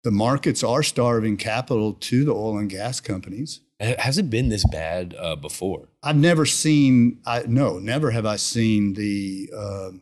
the 0.03 0.11
markets 0.11 0.63
are 0.63 0.81
starving 0.83 1.37
capital 1.37 1.93
to 1.93 2.25
the 2.25 2.31
oil 2.31 2.57
and 2.57 2.69
gas 2.69 2.99
companies. 2.99 3.61
Ha- 3.81 3.95
has 3.99 4.17
it 4.17 4.29
been 4.29 4.49
this 4.49 4.65
bad 4.65 5.15
uh, 5.19 5.35
before? 5.35 5.87
I've 6.03 6.15
never 6.15 6.45
seen. 6.45 7.19
I 7.25 7.43
no, 7.47 7.79
never 7.79 8.11
have 8.11 8.25
I 8.25 8.35
seen 8.37 8.93
the 8.93 9.49
um 9.55 10.01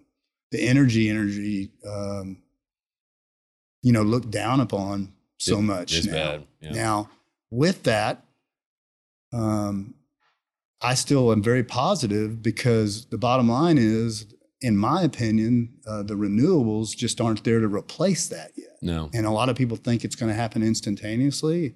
the 0.51 0.61
energy 0.67 1.09
energy. 1.09 1.71
Um, 1.87 2.41
you 3.81 3.91
know, 3.91 4.01
looked 4.01 4.31
down 4.31 4.59
upon 4.61 5.13
so 5.37 5.59
It- 5.59 5.61
much 5.63 6.05
now. 6.05 6.11
bad. 6.13 6.47
Yeah. 6.61 6.71
Now, 6.71 7.09
with 7.51 7.83
that, 7.83 8.25
um, 9.33 9.93
I 10.81 10.93
still 10.95 11.31
am 11.31 11.43
very 11.43 11.63
positive 11.63 12.41
because 12.41 13.05
the 13.07 13.17
bottom 13.17 13.49
line 13.49 13.77
is, 13.77 14.25
in 14.61 14.75
my 14.77 15.03
opinion, 15.03 15.73
uh, 15.87 16.03
the 16.03 16.15
renewables 16.15 16.95
just 16.95 17.19
aren't 17.21 17.43
there 17.43 17.59
to 17.59 17.67
replace 17.67 18.27
that 18.29 18.51
yet. 18.55 18.77
No. 18.81 19.09
And 19.13 19.25
a 19.25 19.31
lot 19.31 19.49
of 19.49 19.55
people 19.55 19.77
think 19.77 20.03
it's 20.03 20.15
going 20.15 20.29
to 20.31 20.35
happen 20.35 20.63
instantaneously. 20.63 21.75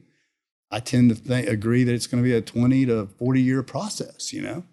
I 0.71 0.79
tend 0.79 1.09
to 1.09 1.15
think, 1.15 1.47
agree 1.47 1.83
that 1.83 1.93
it's 1.93 2.07
going 2.07 2.23
to 2.23 2.27
be 2.27 2.35
a 2.35 2.41
20 2.41 2.85
to 2.87 3.07
40 3.17 3.41
year 3.41 3.63
process, 3.63 4.31
you 4.33 4.41
know? 4.41 4.63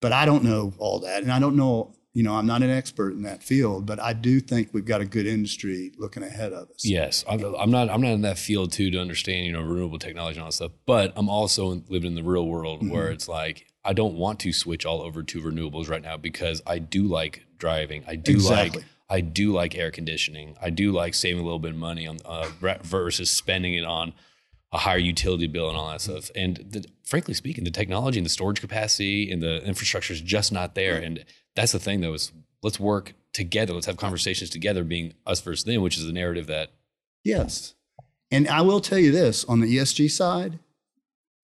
But 0.00 0.12
I 0.12 0.24
don't 0.26 0.44
know 0.44 0.74
all 0.78 1.00
that. 1.00 1.22
And 1.22 1.32
I 1.32 1.38
don't 1.38 1.56
know, 1.56 1.94
you 2.12 2.22
know, 2.22 2.34
I'm 2.34 2.46
not 2.46 2.62
an 2.62 2.70
expert 2.70 3.12
in 3.12 3.22
that 3.22 3.42
field, 3.42 3.86
but 3.86 4.00
I 4.00 4.12
do 4.12 4.40
think 4.40 4.70
we've 4.72 4.84
got 4.84 5.00
a 5.00 5.04
good 5.04 5.26
industry 5.26 5.92
looking 5.98 6.22
ahead 6.22 6.52
of 6.52 6.70
us. 6.70 6.84
Yes, 6.84 7.24
I'm, 7.28 7.42
I'm 7.54 7.70
not. 7.70 7.90
I'm 7.90 8.00
not 8.00 8.12
in 8.12 8.22
that 8.22 8.38
field 8.38 8.72
too 8.72 8.90
to 8.90 8.98
understand 8.98 9.46
you 9.46 9.52
know 9.52 9.62
renewable 9.62 9.98
technology 9.98 10.36
and 10.36 10.42
all 10.44 10.48
that 10.48 10.54
stuff. 10.54 10.72
But 10.86 11.12
I'm 11.16 11.28
also 11.28 11.72
in, 11.72 11.84
living 11.88 12.08
in 12.12 12.14
the 12.14 12.22
real 12.22 12.46
world 12.46 12.82
Mhm. 12.82 12.90
where 12.90 13.10
it's 13.10 13.28
like 13.28 13.66
I 13.84 13.92
don't 13.92 14.14
want 14.14 14.40
to 14.40 14.52
switch 14.52 14.84
all 14.86 15.02
over 15.02 15.22
to 15.22 15.42
renewables 15.42 15.88
right 15.88 16.02
now 16.02 16.16
because 16.16 16.62
I 16.66 16.78
do 16.78 17.04
like 17.04 17.44
driving. 17.58 18.02
I 18.06 18.16
do 18.16 18.32
exactly. 18.32 18.80
like 18.80 18.88
I 19.08 19.20
do 19.20 19.52
like 19.52 19.74
air 19.76 19.90
conditioning. 19.90 20.56
I 20.60 20.70
do 20.70 20.92
like 20.92 21.14
saving 21.14 21.40
a 21.40 21.44
little 21.44 21.58
bit 21.58 21.72
of 21.72 21.76
money 21.76 22.06
on 22.06 22.18
uh, 22.24 22.48
versus 22.82 23.30
spending 23.30 23.74
it 23.74 23.84
on 23.84 24.12
a 24.76 24.78
higher 24.78 24.98
utility 24.98 25.46
bill 25.46 25.68
and 25.68 25.76
all 25.76 25.90
that 25.90 26.00
stuff. 26.00 26.30
And 26.36 26.56
the, 26.56 26.84
frankly 27.04 27.34
speaking, 27.34 27.64
the 27.64 27.70
technology 27.70 28.18
and 28.18 28.26
the 28.26 28.30
storage 28.30 28.60
capacity 28.60 29.30
and 29.30 29.42
the 29.42 29.64
infrastructure 29.64 30.12
is 30.12 30.20
just 30.20 30.52
not 30.52 30.74
there. 30.74 30.96
And 30.96 31.24
that's 31.54 31.72
the 31.72 31.78
thing, 31.78 32.00
though, 32.00 32.14
is 32.14 32.32
let's 32.62 32.78
work 32.78 33.14
together. 33.32 33.72
Let's 33.72 33.86
have 33.86 33.96
conversations 33.96 34.50
together, 34.50 34.84
being 34.84 35.14
us 35.26 35.40
versus 35.40 35.64
them, 35.64 35.82
which 35.82 35.96
is 35.96 36.06
the 36.06 36.12
narrative 36.12 36.46
that 36.46 36.70
Yes. 37.26 37.74
And 38.30 38.46
I 38.46 38.60
will 38.60 38.78
tell 38.78 39.00
you 39.00 39.10
this 39.10 39.44
on 39.46 39.60
the 39.60 39.76
ESG 39.76 40.12
side, 40.12 40.60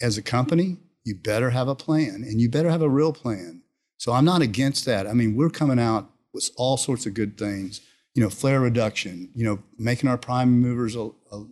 as 0.00 0.16
a 0.16 0.22
company, 0.22 0.76
you 1.04 1.16
better 1.16 1.50
have 1.50 1.66
a 1.66 1.74
plan 1.74 2.24
and 2.24 2.40
you 2.40 2.48
better 2.48 2.70
have 2.70 2.82
a 2.82 2.88
real 2.88 3.12
plan. 3.12 3.62
So 3.96 4.12
I'm 4.12 4.24
not 4.24 4.42
against 4.42 4.84
that. 4.84 5.08
I 5.08 5.12
mean, 5.12 5.34
we're 5.34 5.50
coming 5.50 5.80
out 5.80 6.08
with 6.32 6.50
all 6.56 6.76
sorts 6.76 7.04
of 7.04 7.14
good 7.14 7.36
things, 7.36 7.80
you 8.14 8.22
know, 8.22 8.30
flare 8.30 8.60
reduction, 8.60 9.30
you 9.34 9.44
know, 9.44 9.58
making 9.76 10.08
our 10.08 10.16
prime 10.16 10.60
movers, 10.60 10.96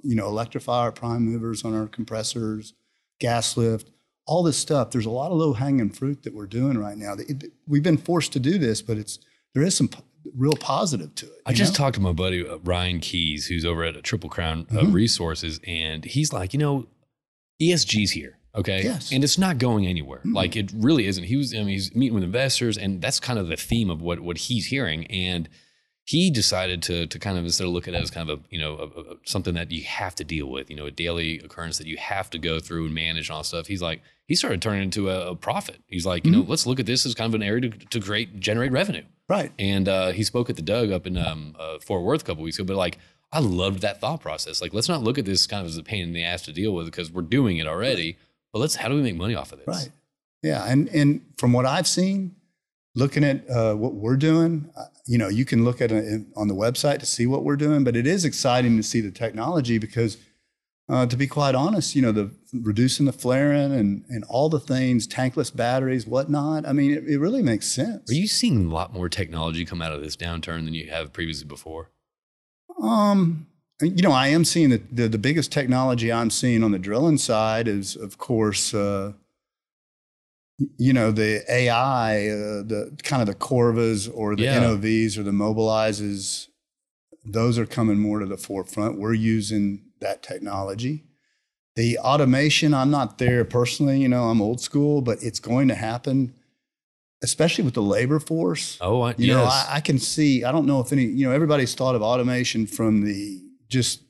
you 0.02 0.14
know, 0.16 0.26
electrify 0.26 0.78
our 0.80 0.92
prime 0.92 1.22
movers 1.22 1.64
on 1.64 1.74
our 1.74 1.86
compressors, 1.86 2.74
gas 3.18 3.56
lift, 3.56 3.90
all 4.26 4.42
this 4.42 4.56
stuff. 4.56 4.90
There's 4.90 5.06
a 5.06 5.10
lot 5.10 5.30
of 5.32 5.38
low 5.38 5.52
hanging 5.54 5.90
fruit 5.90 6.22
that 6.22 6.34
we're 6.34 6.46
doing 6.46 6.78
right 6.78 6.96
now. 6.96 7.14
We've 7.66 7.82
been 7.82 7.96
forced 7.98 8.32
to 8.34 8.40
do 8.40 8.58
this, 8.58 8.82
but 8.82 8.96
it's, 8.98 9.18
there 9.54 9.62
is 9.62 9.74
some 9.76 9.88
p- 9.88 9.98
real 10.36 10.52
positive 10.54 11.14
to 11.16 11.26
it. 11.26 11.32
I 11.46 11.52
just 11.52 11.72
know? 11.72 11.78
talked 11.84 11.94
to 11.96 12.00
my 12.00 12.12
buddy 12.12 12.46
uh, 12.46 12.58
Ryan 12.62 13.00
Keys, 13.00 13.46
who's 13.46 13.64
over 13.64 13.82
at 13.84 13.96
a 13.96 14.02
Triple 14.02 14.30
Crown 14.30 14.66
uh, 14.70 14.74
Mhm. 14.82 14.92
Resources, 14.92 15.60
and 15.66 16.04
he's 16.04 16.32
like, 16.32 16.52
you 16.52 16.58
know, 16.60 16.86
ESG's 17.60 18.12
here, 18.12 18.38
okay, 18.54 18.82
Yes. 18.84 19.12
and 19.12 19.22
it's 19.24 19.38
not 19.38 19.58
going 19.58 19.86
anywhere. 19.86 20.20
Mm-mm. 20.24 20.34
Like 20.34 20.56
it 20.56 20.70
really 20.74 21.06
isn't. 21.06 21.24
He 21.24 21.36
was, 21.36 21.52
I 21.54 21.58
mean, 21.58 21.68
he's 21.68 21.94
meeting 21.94 22.14
with 22.14 22.24
investors, 22.24 22.78
and 22.78 23.02
that's 23.02 23.20
kind 23.20 23.38
of 23.38 23.48
the 23.48 23.56
theme 23.56 23.90
of 23.90 24.00
what 24.00 24.20
what 24.20 24.38
he's 24.38 24.66
hearing, 24.66 25.06
and 25.08 25.48
he 26.10 26.28
decided 26.28 26.82
to 26.82 27.06
to 27.06 27.18
kind 27.20 27.38
of 27.38 27.44
instead 27.44 27.64
of 27.68 27.72
look 27.72 27.86
at 27.86 27.94
it 27.94 28.02
as 28.02 28.10
kind 28.10 28.28
of 28.28 28.40
a 28.40 28.42
you 28.50 28.58
know 28.58 28.76
a, 28.78 29.00
a, 29.00 29.16
something 29.24 29.54
that 29.54 29.70
you 29.70 29.84
have 29.84 30.12
to 30.16 30.24
deal 30.24 30.46
with, 30.46 30.68
you 30.68 30.74
know, 30.74 30.86
a 30.86 30.90
daily 30.90 31.38
occurrence 31.38 31.78
that 31.78 31.86
you 31.86 31.96
have 31.98 32.28
to 32.30 32.38
go 32.38 32.58
through 32.58 32.86
and 32.86 32.94
manage 32.94 33.28
and 33.28 33.36
all 33.36 33.44
stuff. 33.44 33.68
He's 33.68 33.80
like, 33.80 34.02
he 34.26 34.34
started 34.34 34.60
turning 34.60 34.82
into 34.82 35.08
a, 35.08 35.30
a 35.30 35.36
profit. 35.36 35.80
He's 35.86 36.04
like, 36.04 36.24
you 36.24 36.32
know, 36.32 36.44
let's 36.48 36.66
look 36.66 36.80
at 36.80 36.86
this 36.86 37.06
as 37.06 37.14
kind 37.14 37.32
of 37.32 37.34
an 37.36 37.44
area 37.44 37.60
to, 37.60 37.70
to 37.70 38.00
create 38.00 38.40
generate 38.40 38.72
revenue. 38.72 39.04
right. 39.28 39.52
And 39.56 39.88
uh, 39.88 40.10
he 40.10 40.24
spoke 40.24 40.50
at 40.50 40.56
the 40.56 40.62
DUG 40.62 40.92
up 40.92 41.06
in 41.06 41.16
um, 41.16 41.54
uh, 41.56 41.78
Fort 41.78 42.02
Worth 42.02 42.22
a 42.22 42.24
couple 42.24 42.42
weeks 42.42 42.58
ago. 42.58 42.66
But 42.66 42.76
like, 42.76 42.98
I 43.32 43.38
loved 43.38 43.82
that 43.82 44.00
thought 44.00 44.20
process. 44.20 44.60
Like, 44.60 44.74
let's 44.74 44.88
not 44.88 45.02
look 45.02 45.16
at 45.16 45.26
this 45.26 45.46
kind 45.46 45.60
of 45.60 45.68
as 45.68 45.78
a 45.78 45.84
pain 45.84 46.02
in 46.02 46.12
the 46.12 46.24
ass 46.24 46.42
to 46.42 46.52
deal 46.52 46.74
with 46.74 46.86
because 46.86 47.12
we're 47.12 47.22
doing 47.22 47.58
it 47.58 47.68
already. 47.68 48.16
But 48.52 48.58
let's 48.58 48.74
how 48.74 48.88
do 48.88 48.96
we 48.96 49.02
make 49.02 49.14
money 49.14 49.36
off 49.36 49.52
of 49.52 49.58
this? 49.58 49.68
Right. 49.68 49.90
Yeah, 50.42 50.64
and 50.66 50.88
and 50.88 51.20
from 51.36 51.52
what 51.52 51.66
I've 51.66 51.86
seen, 51.86 52.34
looking 52.94 53.24
at 53.24 53.48
uh, 53.48 53.74
what 53.74 53.94
we're 53.94 54.16
doing, 54.16 54.70
uh, 54.76 54.86
you 55.06 55.18
know, 55.18 55.28
you 55.28 55.44
can 55.44 55.64
look 55.64 55.80
at 55.80 55.92
it 55.92 56.26
on 56.36 56.48
the 56.48 56.54
website 56.54 56.98
to 57.00 57.06
see 57.06 57.26
what 57.26 57.44
we're 57.44 57.56
doing. 57.56 57.84
But 57.84 57.96
it 57.96 58.06
is 58.06 58.24
exciting 58.24 58.76
to 58.76 58.82
see 58.82 59.00
the 59.00 59.10
technology 59.10 59.78
because, 59.78 60.16
uh, 60.88 61.06
to 61.06 61.16
be 61.16 61.26
quite 61.26 61.54
honest, 61.54 61.94
you 61.94 62.02
know, 62.02 62.12
the 62.12 62.34
reducing 62.52 63.06
the 63.06 63.12
flaring 63.12 63.72
and 63.72 64.04
and 64.08 64.24
all 64.24 64.48
the 64.48 64.60
things, 64.60 65.06
tankless 65.06 65.54
batteries, 65.54 66.06
whatnot. 66.06 66.66
I 66.66 66.72
mean, 66.72 66.92
it, 66.92 67.04
it 67.06 67.18
really 67.18 67.42
makes 67.42 67.66
sense. 67.66 68.10
Are 68.10 68.14
you 68.14 68.26
seeing 68.26 68.66
a 68.66 68.74
lot 68.74 68.92
more 68.92 69.08
technology 69.08 69.64
come 69.64 69.82
out 69.82 69.92
of 69.92 70.02
this 70.02 70.16
downturn 70.16 70.64
than 70.64 70.74
you 70.74 70.90
have 70.90 71.12
previously 71.12 71.46
before? 71.46 71.90
Um, 72.82 73.46
you 73.82 74.02
know, 74.02 74.12
I 74.12 74.28
am 74.28 74.44
seeing 74.44 74.70
that 74.70 74.94
the, 74.94 75.08
the 75.08 75.18
biggest 75.18 75.52
technology 75.52 76.12
I'm 76.12 76.30
seeing 76.30 76.62
on 76.62 76.70
the 76.70 76.78
drilling 76.78 77.18
side 77.18 77.66
is, 77.66 77.96
of 77.96 78.18
course, 78.18 78.74
uh, 78.74 79.12
you 80.76 80.92
know, 80.92 81.10
the 81.10 81.42
AI, 81.50 82.28
uh, 82.28 82.62
the 82.62 82.96
kind 83.02 83.22
of 83.22 83.28
the 83.28 83.34
Corvas 83.34 84.10
or 84.12 84.36
the 84.36 84.44
Yeah. 84.44 84.60
NOVs 84.60 85.16
or 85.18 85.22
the 85.22 85.30
Mobilizes. 85.30 86.48
Those 87.24 87.58
are 87.58 87.66
coming 87.66 87.98
more 87.98 88.18
to 88.18 88.26
the 88.26 88.36
forefront. 88.36 88.98
We're 88.98 89.14
using 89.14 89.82
that 90.00 90.22
technology. 90.22 91.04
The 91.76 91.98
automation, 91.98 92.74
I'm 92.74 92.90
not 92.90 93.18
there 93.18 93.44
personally. 93.44 94.00
You 94.00 94.08
know, 94.08 94.24
I'm 94.24 94.40
old 94.42 94.60
school, 94.60 95.02
but 95.02 95.22
it's 95.22 95.38
going 95.38 95.68
to 95.68 95.74
happen, 95.74 96.34
especially 97.22 97.64
with 97.64 97.74
the 97.74 97.82
labor 97.82 98.18
force. 98.18 98.76
Oh, 98.80 99.02
I, 99.02 99.10
You 99.12 99.26
yes. 99.28 99.36
know, 99.36 99.44
I, 99.44 99.66
I 99.76 99.80
can 99.80 99.98
see. 99.98 100.44
I 100.44 100.52
don't 100.52 100.66
know 100.66 100.80
if 100.80 100.92
any. 100.92 101.04
You 101.04 101.26
know, 101.26 101.32
everybody's 101.32 101.74
thought 101.74 101.94
of 101.94 102.02
automation 102.02 102.66
from 102.66 103.02
the 103.04 103.40
just 103.68 104.00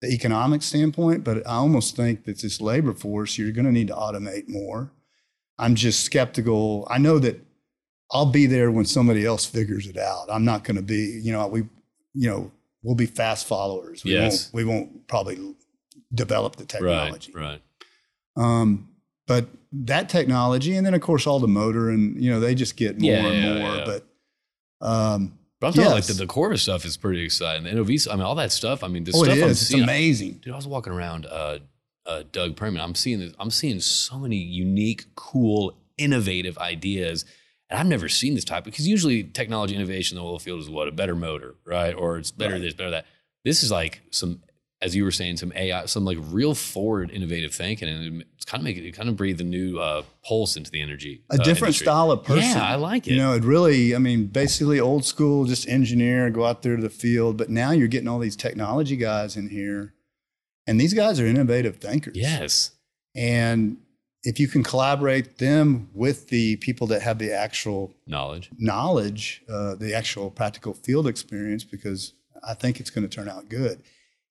the 0.00 0.08
economic 0.12 0.62
standpoint, 0.62 1.24
but 1.24 1.38
I 1.46 1.54
almost 1.56 1.96
think 1.96 2.24
that 2.24 2.40
this 2.40 2.60
labor 2.60 2.94
force, 2.94 3.38
you're 3.38 3.52
going 3.52 3.66
to 3.66 3.72
need 3.72 3.88
to 3.88 3.94
automate 3.94 4.48
more. 4.48 4.90
I'm 5.58 5.74
just 5.74 6.00
skeptical. 6.04 6.86
I 6.90 6.98
know 6.98 7.18
that 7.20 7.40
I'll 8.10 8.26
be 8.26 8.46
there 8.46 8.70
when 8.70 8.84
somebody 8.84 9.24
else 9.24 9.44
figures 9.46 9.86
it 9.86 9.96
out. 9.96 10.26
I'm 10.30 10.44
not 10.44 10.64
going 10.64 10.76
to 10.76 10.82
be. 10.82 11.20
You 11.22 11.32
know, 11.32 11.46
we, 11.48 11.60
you 12.14 12.28
know, 12.30 12.50
we'll 12.82 12.94
be 12.94 13.06
fast 13.06 13.46
followers. 13.46 14.04
We 14.04 14.12
Yes. 14.12 14.52
won't. 14.52 14.54
We 14.54 14.64
won't 14.72 15.06
probably 15.06 15.54
develop 16.12 16.56
the 16.56 16.64
technology. 16.64 17.32
right. 17.32 17.60
Um, 18.36 18.88
but 19.26 19.46
that 19.72 20.08
technology, 20.08 20.76
and 20.76 20.84
then 20.86 20.92
of 20.94 21.00
course 21.00 21.26
all 21.26 21.38
the 21.40 21.48
motor, 21.48 21.90
and 21.90 22.22
you 22.22 22.30
know 22.30 22.40
they 22.40 22.54
just 22.54 22.76
get 22.76 23.00
more 23.00 23.10
Yeah, 23.12 23.26
and 23.26 23.42
yeah, 23.44 23.58
more. 23.66 23.76
yeah. 23.76 23.84
But 23.84 24.86
um, 24.86 25.38
But 25.60 25.68
I'm 25.68 25.72
talking 25.72 25.90
like 25.92 26.04
the, 26.04 26.12
the 26.14 26.26
Corvus 26.26 26.62
stuff 26.62 26.84
is 26.84 26.96
pretty 26.96 27.22
exciting. 27.24 27.64
The 27.64 27.72
NOV, 27.72 27.90
I 28.10 28.16
mean, 28.16 28.22
all 28.26 28.34
that 28.34 28.52
stuff. 28.52 28.84
I 28.84 28.88
mean, 28.88 29.04
the 29.04 29.12
oh, 29.14 29.22
stuff 29.24 29.36
it 29.38 29.42
I'm 29.44 29.48
is. 29.50 29.60
It's 29.62 29.68
seeing. 29.70 29.82
amazing. 29.84 30.32
Dude, 30.42 30.52
I 30.52 30.56
was 30.56 30.66
walking 30.66 30.92
around 30.92 31.26
uh, 31.26 31.60
uh, 32.06 32.22
DUG 32.32 32.56
Permian. 32.56 32.84
I'm 32.84 32.94
seeing 32.94 33.18
this, 33.20 33.32
I'm 33.38 33.50
seeing 33.50 33.80
so 33.80 34.18
many 34.18 34.36
unique, 34.36 35.06
cool, 35.14 35.76
innovative 35.96 36.58
ideas, 36.58 37.24
and 37.70 37.78
I've 37.78 37.86
never 37.86 38.08
seen 38.08 38.34
this 38.34 38.44
type 38.44 38.64
because 38.64 38.86
usually 38.86 39.22
technology 39.24 39.74
innovation 39.74 40.16
in 40.18 40.22
the 40.22 40.28
oil 40.28 40.38
field 40.38 40.60
is 40.60 40.68
what 40.68 40.88
a 40.88 40.92
better 40.92 41.14
motor, 41.14 41.54
right? 41.64 41.94
Or 41.94 42.18
it's 42.18 42.30
better 42.30 42.54
Right. 42.54 42.62
this, 42.62 42.74
better 42.74 42.90
that. 42.90 43.06
This 43.44 43.62
is 43.62 43.70
like 43.70 44.02
some, 44.10 44.42
as 44.82 44.94
you 44.94 45.04
were 45.04 45.10
saying, 45.10 45.38
some 45.38 45.52
AI, 45.56 45.86
some 45.86 46.04
like 46.04 46.18
real 46.20 46.54
forward, 46.54 47.10
innovative 47.10 47.54
thinking, 47.54 47.88
and 47.88 48.24
it's 48.36 48.44
kind 48.44 48.60
of 48.60 48.64
making 48.64 48.84
it 48.84 48.92
kind 48.92 49.08
of 49.08 49.16
breathe 49.16 49.40
a 49.40 49.44
new 49.44 49.78
uh, 49.78 50.02
pulse 50.22 50.56
into 50.56 50.70
the 50.70 50.80
energy. 50.82 51.22
A 51.30 51.34
uh, 51.34 51.36
different 51.38 51.68
industry. 51.70 51.84
style 51.86 52.10
of 52.10 52.22
person. 52.24 52.50
Yeah, 52.50 52.66
I 52.66 52.74
like 52.76 53.06
it. 53.06 53.12
You 53.12 53.16
know, 53.18 53.32
it 53.34 53.44
really. 53.44 53.94
I 53.94 53.98
mean, 53.98 54.26
basically 54.26 54.78
old 54.80 55.04
school, 55.04 55.44
just 55.46 55.66
engineer, 55.68 56.28
go 56.30 56.44
out 56.44 56.62
there 56.62 56.76
to 56.76 56.82
the 56.82 56.90
field. 56.90 57.36
But 57.38 57.48
now 57.50 57.70
you're 57.70 57.88
getting 57.88 58.08
all 58.08 58.18
these 58.18 58.36
technology 58.36 58.96
guys 58.96 59.36
in 59.36 59.48
here, 59.48 59.94
and 60.66 60.80
these 60.80 60.94
guys 60.94 61.20
are 61.20 61.26
innovative 61.26 61.76
thinkers. 61.76 62.16
yes. 62.16 62.72
And 63.14 63.78
if 64.22 64.40
you 64.40 64.48
can 64.48 64.62
collaborate 64.62 65.38
them 65.38 65.88
with 65.92 66.28
the 66.28 66.56
people 66.56 66.86
that 66.88 67.02
have 67.02 67.18
the 67.18 67.32
actual 67.32 67.94
Knowledge. 68.06 68.50
knowledge, 68.58 69.42
uh, 69.48 69.74
the 69.74 69.94
actual 69.94 70.30
practical 70.30 70.72
field 70.74 71.06
experience, 71.06 71.62
because 71.62 72.14
I 72.42 72.54
think 72.54 72.80
it's 72.80 72.90
going 72.90 73.06
to 73.08 73.14
turn 73.14 73.28
out 73.28 73.48
good. 73.48 73.82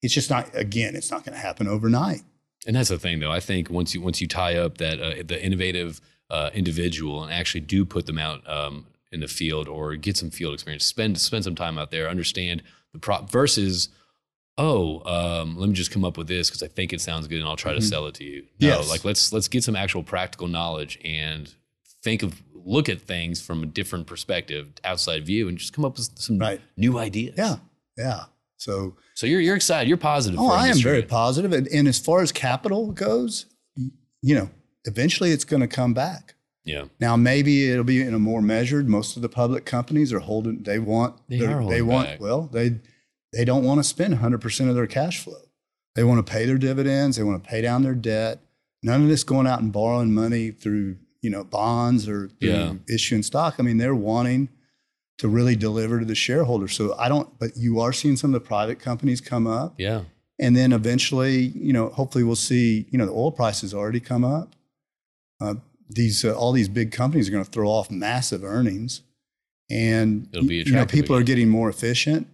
It's 0.02 0.14
just 0.14 0.30
not. 0.30 0.50
Again, 0.54 0.96
it's 0.96 1.12
not 1.12 1.24
going 1.24 1.34
to 1.36 1.40
happen 1.42 1.68
overnight. 1.68 2.22
And 2.68 2.76
that's 2.76 2.90
the 2.90 3.00
thing, 3.00 3.20
though. 3.20 3.32
I 3.32 3.40
think 3.40 3.70
once 3.70 3.94
you 3.94 4.02
once 4.02 4.20
you 4.20 4.28
tie 4.28 4.56
up 4.56 4.78
that 4.80 5.00
uh, 5.00 5.24
the 5.26 5.42
innovative 5.44 6.02
uh, 6.30 6.50
individual 6.54 7.24
and 7.24 7.32
actually 7.32 7.62
do 7.62 7.86
put 7.86 8.06
them 8.06 8.18
out 8.18 8.42
um, 8.50 8.88
in 9.12 9.22
the 9.22 9.28
field 9.28 9.68
or 9.70 9.96
get 9.96 10.18
some 10.18 10.30
field 10.30 10.54
experience, 10.54 10.86
spend 10.86 11.20
spend 11.22 11.44
some 11.46 11.56
time 11.56 11.78
out 11.78 11.92
there, 11.92 12.10
understand 12.10 12.64
the 12.92 13.00
prop 13.00 13.30
versus, 13.32 13.90
oh, 14.58 15.02
um, 15.06 15.58
let 15.58 15.68
me 15.70 15.74
just 15.76 15.92
come 15.92 16.04
up 16.06 16.18
with 16.18 16.28
this 16.28 16.50
because 16.50 16.62
I 16.64 16.68
think 16.68 16.94
it 16.94 17.02
sounds 17.02 17.28
good 17.28 17.40
and 17.40 17.48
I'll 17.48 17.56
try 17.56 17.74
to 17.74 17.80
Mhm. 17.80 17.90
sell 17.90 18.06
it 18.08 18.16
to 18.16 18.24
you. 18.24 18.44
No, 18.60 18.68
Yes. 18.68 18.90
like 18.90 19.04
let's 19.06 19.34
let's 19.34 19.48
get 19.48 19.64
some 19.64 19.76
actual 19.76 20.04
practical 20.04 20.48
knowledge 20.48 21.00
and 21.04 21.54
think 22.04 22.24
of 22.24 22.42
look 22.66 22.88
at 22.88 23.02
things 23.02 23.42
from 23.42 23.62
a 23.64 23.66
different 23.66 24.08
perspective, 24.08 24.68
outside 24.84 25.26
view, 25.26 25.48
and 25.50 25.58
just 25.58 25.74
come 25.74 25.84
up 25.86 25.98
with 25.98 26.10
some 26.18 26.38
Right. 26.38 26.62
new 26.78 26.98
ideas. 26.98 27.36
Yeah, 27.38 27.58
yeah. 27.98 28.26
So 28.58 28.96
So 29.16 29.28
you're 29.28 29.42
you're 29.42 29.56
excited. 29.56 29.88
You're 29.88 29.98
positive. 29.98 30.40
Oh, 30.40 30.50
I 30.50 30.68
am 30.70 30.78
very 30.80 31.04
positive. 31.04 31.52
And, 31.52 31.68
and 31.68 31.88
as 31.88 32.00
far 32.00 32.22
as 32.22 32.32
capital 32.32 32.92
goes, 32.92 33.46
you 34.22 34.36
know, 34.36 34.50
eventually 34.86 35.32
it's 35.32 35.44
going 35.44 35.62
to 35.62 35.68
come 35.68 35.94
back. 35.94 36.36
Yeah. 36.66 36.86
Now, 37.02 37.18
maybe 37.18 37.70
it'll 37.70 37.84
be 37.84 38.02
in 38.02 38.14
a 38.14 38.20
more 38.20 38.42
measured. 38.42 38.88
Most 38.88 39.18
of 39.18 39.22
the 39.22 39.28
public 39.28 39.66
companies 39.66 40.14
are 40.14 40.20
holding. 40.20 40.64
They 40.64 40.80
want. 40.80 41.16
They 41.28 41.46
are 41.46 41.68
They 41.68 41.82
want. 41.82 42.08
back. 42.08 42.20
Well, 42.22 42.50
they 42.54 42.80
they 43.34 43.46
don't 43.46 43.64
want 43.64 43.80
to 43.80 43.84
spend 43.84 44.14
100 44.14 44.40
percent 44.42 44.70
of 44.70 44.76
their 44.76 44.88
cash 44.88 45.20
flow. 45.24 45.42
They 45.96 46.04
want 46.04 46.26
to 46.26 46.32
pay 46.32 46.46
their 46.46 46.58
dividends. 46.58 47.18
They 47.18 47.24
want 47.24 47.44
to 47.44 47.50
pay 47.50 47.62
down 47.62 47.84
their 47.84 47.94
debt. 47.96 48.40
None 48.82 49.04
of 49.04 49.08
this 49.10 49.24
going 49.24 49.48
out 49.48 49.62
and 49.62 49.72
borrowing 49.72 50.14
money 50.14 50.52
through 50.52 50.98
you 51.22 51.30
know 51.30 51.44
bonds 51.44 52.08
or 52.08 52.30
Yeah. 52.40 52.74
issuing 52.90 53.24
stock. 53.24 53.56
I 53.60 53.64
mean, 53.64 53.78
they're 53.78 53.96
wanting 53.96 54.50
to 55.20 55.28
really 55.28 55.56
deliver 55.56 56.00
to 56.00 56.06
the 56.06 56.16
shareholders. 56.16 56.74
So 56.76 56.96
I 56.98 57.08
don't. 57.10 57.38
But 57.40 57.56
you 57.56 57.80
are 57.80 57.94
seeing 57.94 58.16
some 58.18 58.34
of 58.34 58.42
the 58.42 58.48
private 58.48 58.80
companies 58.80 59.22
come 59.22 59.48
up. 59.48 59.76
Yeah. 59.78 60.02
And 60.40 60.56
then 60.58 60.74
eventually, 60.74 61.38
you 61.56 61.72
know, 61.72 61.90
hopefully 61.90 62.24
we'll 62.24 62.36
see, 62.36 62.88
you 62.90 62.98
know, 62.98 63.06
the 63.06 63.12
oil 63.12 63.32
prices 63.32 63.74
already 63.74 64.00
come 64.00 64.26
up. 64.26 64.56
Uh, 65.40 65.56
these 65.90 66.26
uh, 66.26 66.34
all 66.34 66.52
these 66.52 66.68
big 66.68 66.92
companies 66.92 67.28
are 67.30 67.32
going 67.32 67.46
to 67.46 67.50
throw 67.52 67.70
off 67.70 67.92
massive 67.92 68.44
earnings, 68.44 69.02
and 69.70 70.28
It'll 70.34 70.48
be 70.48 70.56
you 70.58 70.72
know 70.72 70.86
people 70.86 71.16
are 71.16 71.24
getting 71.24 71.50
more 71.50 71.70
efficient. 71.70 72.28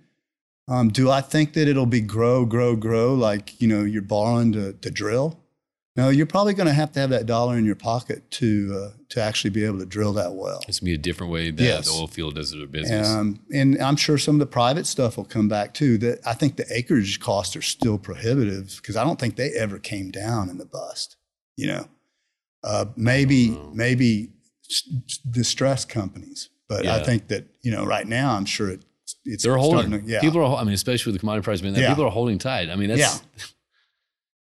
Um, 0.70 0.90
do 0.90 1.10
I 1.10 1.22
think 1.22 1.54
that 1.54 1.68
it'll 1.68 1.88
be 1.88 2.00
grow, 2.00 2.46
grow, 2.46 2.76
grow 2.76 3.14
like 3.16 3.60
you 3.60 3.68
know 3.68 3.84
you're 3.84 4.02
borrowing 4.02 4.52
to, 4.54 4.74
to 4.74 4.92
drill? 4.92 5.40
No, 5.96 6.08
you're 6.10 6.28
probably 6.28 6.54
going 6.54 6.68
to 6.68 6.74
have 6.74 6.94
to 6.94 7.00
have 7.02 7.10
that 7.10 7.26
dollar 7.26 7.58
in 7.58 7.66
your 7.66 7.76
pocket 7.76 8.30
to 8.32 8.74
uh, 8.94 8.98
to 9.10 9.22
actually 9.22 9.50
be 9.50 9.66
able 9.66 9.80
to 9.80 9.86
drill 9.86 10.14
that 10.14 10.34
well. 10.34 10.64
It's 10.68 10.80
gonna 10.80 10.92
be 10.92 10.94
a 10.94 10.98
different 10.98 11.34
way 11.34 11.50
that 11.50 11.62
Yes. 11.62 11.88
the 11.88 12.00
oil 12.00 12.08
field 12.08 12.36
does 12.36 12.52
their 12.52 12.68
business. 12.68 13.10
Um, 13.10 13.40
and 13.52 13.82
I'm 13.82 13.96
sure 13.96 14.18
some 14.18 14.36
of 14.36 14.40
the 14.40 14.46
private 14.46 14.86
stuff 14.86 15.18
will 15.18 15.26
come 15.26 15.50
back 15.50 15.74
too. 15.74 15.98
That 15.98 16.20
I 16.26 16.34
think 16.36 16.56
the 16.56 16.66
acreage 16.70 17.20
costs 17.20 17.56
are 17.56 17.62
still 17.64 17.98
prohibitive 17.98 18.78
because 18.78 18.96
I 18.96 19.04
don't 19.04 19.20
think 19.20 19.36
they 19.36 19.50
ever 19.54 19.80
came 19.80 20.12
down 20.12 20.50
in 20.50 20.60
the 20.60 20.66
bust. 20.66 21.18
You 21.58 21.68
know, 21.68 21.88
uh, 22.64 22.86
maybe 22.96 23.50
know. 23.50 23.72
maybe 23.74 24.30
distressed 25.30 25.90
companies, 25.90 26.50
but 26.68 26.86
I 26.86 27.04
think 27.04 27.28
that 27.30 27.46
you 27.62 27.72
know 27.72 27.84
right 27.86 28.08
now 28.08 28.36
I'm 28.36 28.46
sure 28.46 28.70
it's 28.70 28.86
it's 29.26 29.44
They're 29.44 29.58
holding. 29.58 29.92
to- 29.92 30.02
yeah, 30.06 30.20
People 30.22 30.44
are. 30.44 30.58
I 30.58 30.64
mean, 30.64 30.74
especially 30.74 31.12
with 31.12 31.16
the 31.16 31.20
commodity 31.20 31.44
price 31.46 31.62
being 31.62 31.74
that, 31.74 31.82
Yeah. 31.82 31.90
people 31.90 32.06
are 32.06 32.12
holding 32.12 32.38
tight. 32.38 32.70
I 32.70 32.76
mean, 32.76 32.90
that's. 32.90 33.00
Yeah. 33.00 33.44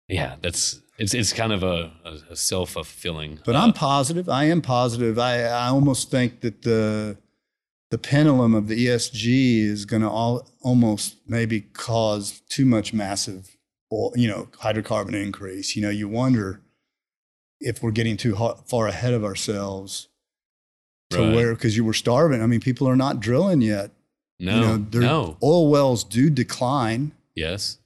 Yeah, 0.09 0.35
that's 0.43 0.81
it's 0.99 1.15
it's 1.15 1.33
kind 1.33 1.53
of 1.53 1.63
a, 1.63 1.93
a, 2.31 2.35
self 2.35 2.71
fulfilling. 2.71 3.39
But 3.47 3.55
I'm 3.55 3.71
uh, 3.71 3.75
positive. 3.75 4.29
I 4.29 4.45
am 4.47 4.61
positive. 4.61 5.21
I, 5.21 5.43
I 5.43 5.69
almost 5.69 6.11
think 6.11 6.41
that 6.41 6.63
the 6.63 7.17
the 7.93 7.99
pendulum 7.99 8.55
of 8.57 8.67
the 8.67 8.87
ESG 8.87 9.61
is 9.63 9.85
going 9.85 10.03
to 10.03 10.09
all 10.09 10.49
almost 10.63 11.15
maybe 11.29 11.61
cause 11.61 12.41
too 12.49 12.67
much 12.67 12.93
massive, 12.93 13.57
oil, 13.93 14.13
you 14.17 14.27
know, 14.27 14.49
hydrocarbon 14.61 15.15
increase. 15.15 15.77
You 15.77 15.83
know, 15.83 15.91
you 15.91 16.09
wonder 16.09 16.61
if 17.61 17.81
we're 17.81 17.91
getting 17.93 18.17
too 18.17 18.35
ho- 18.35 18.61
far 18.67 18.89
ahead 18.89 19.15
of 19.15 19.23
ourselves 19.25 20.09
to 21.11 21.19
Right. 21.21 21.35
where 21.37 21.55
because 21.55 21.77
you 21.77 21.85
were 21.85 21.95
starving. 21.95 22.43
I 22.43 22.47
mean, 22.47 22.61
people 22.61 22.89
are 22.89 22.97
not 22.97 23.21
drilling 23.21 23.61
yet. 23.61 23.93
No, 24.41 24.55
you 24.55 24.61
know, 24.61 25.01
no, 25.01 25.37
oil 25.43 25.69
wells 25.71 26.03
do 26.05 26.31
decline, 26.31 27.13
yes, 27.35 27.79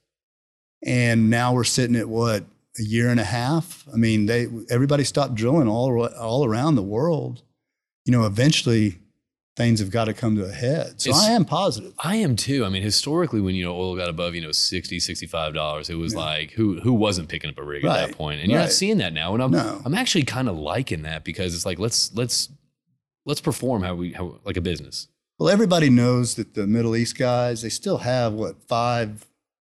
and 0.85 1.29
now 1.29 1.53
we're 1.53 1.63
sitting 1.63 1.95
at 1.95 2.07
what 2.09 2.43
a 2.79 2.83
year 2.83 3.09
and 3.09 3.19
a 3.19 3.23
half. 3.25 3.85
I 3.93 3.97
mean, 3.97 4.25
they 4.25 4.47
everybody 4.69 5.03
stopped 5.03 5.35
drilling 5.35 5.67
all 5.67 6.05
all 6.07 6.45
around 6.45 6.75
the 6.75 6.83
world. 6.83 7.41
You 8.05 8.11
know, 8.11 8.25
eventually 8.25 8.99
things 9.57 9.79
have 9.79 9.89
got 9.89 10.05
to 10.05 10.13
come 10.13 10.35
to 10.35 10.43
a 10.43 10.51
head. 10.51 10.99
So 11.01 11.09
It's- 11.11 11.23
I 11.25 11.31
am 11.31 11.45
positive. 11.45 11.93
I 11.99 12.17
am 12.17 12.35
too. 12.35 12.65
I 12.65 12.69
mean, 12.69 12.83
historically, 12.83 13.39
when 13.39 13.55
you 13.55 13.63
know 13.63 13.73
oil 13.73 13.95
got 13.95 14.09
above 14.09 14.35
you 14.35 14.41
know 14.41 14.51
60 14.51 14.99
65 14.99 15.53
dollars, 15.53 15.89
it 15.89 15.95
was 15.95 16.13
Yeah. 16.13 16.19
like 16.19 16.51
who 16.51 16.81
who 16.81 16.93
wasn't 16.93 17.29
picking 17.29 17.49
up 17.49 17.57
a 17.57 17.63
rig 17.63 17.83
at 17.83 17.87
Right, 17.87 18.07
that 18.07 18.17
point, 18.17 18.41
and 18.41 18.51
you're 18.51 18.59
not 18.59 18.71
seeing 18.73 18.97
that 18.97 19.13
now. 19.13 19.33
And 19.33 19.41
I'm 19.41 19.51
No. 19.51 19.81
I'm 19.85 19.93
actually 19.95 20.23
kind 20.25 20.49
of 20.49 20.57
liking 20.57 21.03
that 21.03 21.23
because 21.23 21.55
it's 21.55 21.65
like 21.65 21.79
let's 21.79 22.13
let's 22.13 22.49
let's 23.25 23.41
perform 23.41 23.81
how 23.83 23.95
we 23.95 24.11
how 24.11 24.39
like 24.45 24.57
a 24.57 24.61
business. 24.61 25.07
Well, 25.37 25.49
everybody 25.49 25.89
knows 25.89 26.35
that 26.35 26.53
the 26.53 26.65
Middle 26.67 26.95
East 26.95 27.17
guys 27.17 27.61
they 27.61 27.69
still 27.69 27.97
have 27.99 28.33
what 28.33 28.61
five 28.67 29.25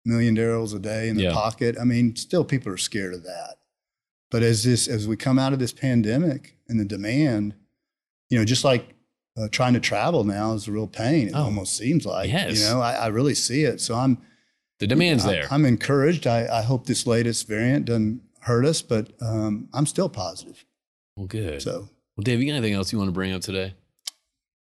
million 0.05 0.35
barrels 0.35 0.73
a 0.73 0.79
day 0.79 1.09
in 1.09 1.17
their 1.17 1.25
Yeah. 1.29 1.33
pocket. 1.33 1.75
I 1.79 1.83
mean, 1.83 2.15
still 2.15 2.43
people 2.45 2.71
are 2.71 2.77
scared 2.77 3.13
of 3.13 3.23
that. 3.23 3.55
But 4.31 4.43
as 4.43 4.63
this 4.63 4.87
as 4.87 5.07
we 5.07 5.17
come 5.17 5.37
out 5.39 5.53
of 5.53 5.59
this 5.59 5.73
pandemic 5.73 6.55
and 6.67 6.79
the 6.79 6.85
demand, 6.85 7.55
you 8.29 8.37
know, 8.37 8.45
just 8.45 8.63
like 8.63 8.95
uh, 9.37 9.47
trying 9.51 9.73
to 9.73 9.79
travel 9.79 10.23
now 10.23 10.53
is 10.53 10.67
a 10.67 10.71
real 10.71 10.87
pain. 10.87 11.27
It 11.29 11.33
Oh. 11.35 11.43
almost 11.43 11.75
seems 11.77 12.05
like 12.05 12.29
Yes. 12.29 12.59
you 12.59 12.65
know 12.65 12.81
I, 12.81 12.93
I 12.93 13.07
really 13.07 13.35
see 13.35 13.63
it. 13.63 13.79
So 13.81 13.95
I'm 13.95 14.17
The 14.79 14.87
demand's 14.87 15.25
I- 15.25 15.31
there. 15.31 15.47
I'm 15.51 15.65
encouraged. 15.65 16.25
I, 16.27 16.47
I 16.59 16.61
hope 16.61 16.85
this 16.87 17.05
latest 17.05 17.47
variant 17.47 17.85
doesn't 17.85 18.21
hurt 18.41 18.65
us, 18.65 18.81
but 18.81 19.11
um, 19.21 19.67
I'm 19.73 19.85
still 19.85 20.09
positive. 20.09 20.65
well, 21.17 21.27
good. 21.27 21.61
So 21.61 21.89
Well, 22.15 22.23
Dave, 22.23 22.39
you 22.39 22.45
got 22.47 22.53
anything 22.57 22.73
else 22.73 22.91
you 22.93 22.97
want 22.97 23.09
to 23.09 23.13
bring 23.13 23.31
up 23.33 23.41
today? 23.41 23.73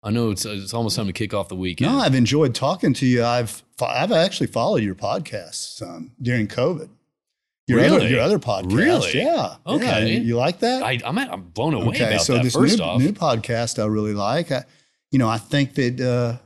I 0.04 0.10
know 0.10 0.30
it's 0.30 0.44
it's 0.44 0.74
almost 0.74 0.96
time 0.96 1.06
to 1.06 1.12
kick 1.12 1.32
off 1.34 1.48
the 1.48 1.56
weekend. 1.56 1.90
no, 1.92 1.98
I've 1.98 2.14
enjoyed 2.14 2.54
talking 2.54 2.92
to 2.94 3.06
you. 3.06 3.24
I've 3.24 3.62
I've 3.80 4.12
actually 4.12 4.48
followed 4.48 4.82
your 4.82 4.94
podcasts 4.94 5.80
um, 5.82 6.12
during 6.20 6.46
COVID. 6.46 6.90
Your 7.66 7.80
other 7.80 7.96
Really? 7.96 8.10
your 8.10 8.20
other 8.20 8.38
podcast, 8.38 8.76
Really? 8.76 9.16
yeah. 9.18 9.56
Yeah. 9.66 9.72
Okay. 9.74 10.12
You, 10.16 10.20
you 10.20 10.36
like 10.36 10.58
that? 10.60 10.82
I, 10.82 11.00
I'm 11.04 11.16
I'm 11.18 11.42
blown 11.44 11.72
away 11.72 11.96
about 11.96 12.20
so 12.20 12.34
that. 12.34 12.42
this 12.42 12.54
First 12.54 12.78
new, 12.78 12.84
off, 12.84 13.00
new 13.00 13.12
podcast 13.12 13.82
I 13.82 13.86
really 13.86 14.12
like. 14.12 14.52
I, 14.52 14.64
you 15.10 15.18
know, 15.18 15.28
I 15.28 15.38
think 15.38 15.74
that 15.76 15.98
uh, 16.00 16.38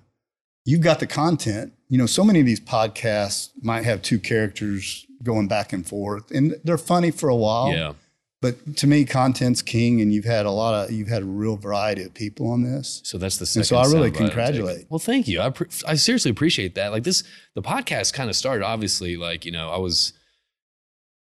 you've 0.65 0.83
got 0.83 1.01
the 1.01 1.07
content. 1.09 1.73
You 1.89 1.99
know, 1.99 2.07
so 2.07 2.23
many 2.23 2.39
of 2.39 2.47
these 2.47 2.61
podcasts 2.61 3.51
might 3.63 3.85
have 3.85 4.03
two 4.03 4.21
characters 4.21 5.07
going 5.25 5.49
back 5.49 5.73
and 5.73 5.85
forth, 5.85 6.31
and 6.31 6.55
they're 6.63 6.79
funny 6.79 7.11
for 7.11 7.29
a 7.29 7.35
while. 7.35 7.73
yeah, 7.73 7.95
But 8.41 8.77
to 8.77 8.87
me, 8.87 9.05
content's 9.05 9.63
king, 9.63 10.01
and 10.01 10.13
you've 10.13 10.25
had 10.25 10.47
a 10.47 10.51
lot 10.51 10.73
of 10.75 10.93
you've 10.93 11.09
had 11.09 11.23
a 11.23 11.27
real 11.27 11.57
variety 11.57 12.05
of 12.05 12.15
people 12.15 12.51
on 12.51 12.63
this. 12.63 13.01
so 13.05 13.19
that's 13.19 13.37
the 13.39 13.47
second. 13.47 13.65
so 13.65 13.77
I 13.77 13.83
really 13.87 13.95
soundbite 13.95 14.05
I'm 14.07 14.13
taking. 14.13 14.27
congratulate. 14.29 14.87
Well, 14.89 15.01
thank 15.01 15.27
you. 15.27 15.41
I 15.41 15.51
pre- 15.51 15.67
I 15.87 15.95
seriously 15.97 16.31
appreciate 16.31 16.77
that. 16.77 16.93
Like 16.93 17.03
this, 17.03 17.25
the 17.55 17.63
podcast 17.63 18.13
kind 18.13 18.31
of 18.31 18.37
started 18.37 18.65
obviously 18.65 19.17
like 19.17 19.45
you 19.45 19.51
know 19.51 19.71
I 19.71 19.79
was, 19.79 20.13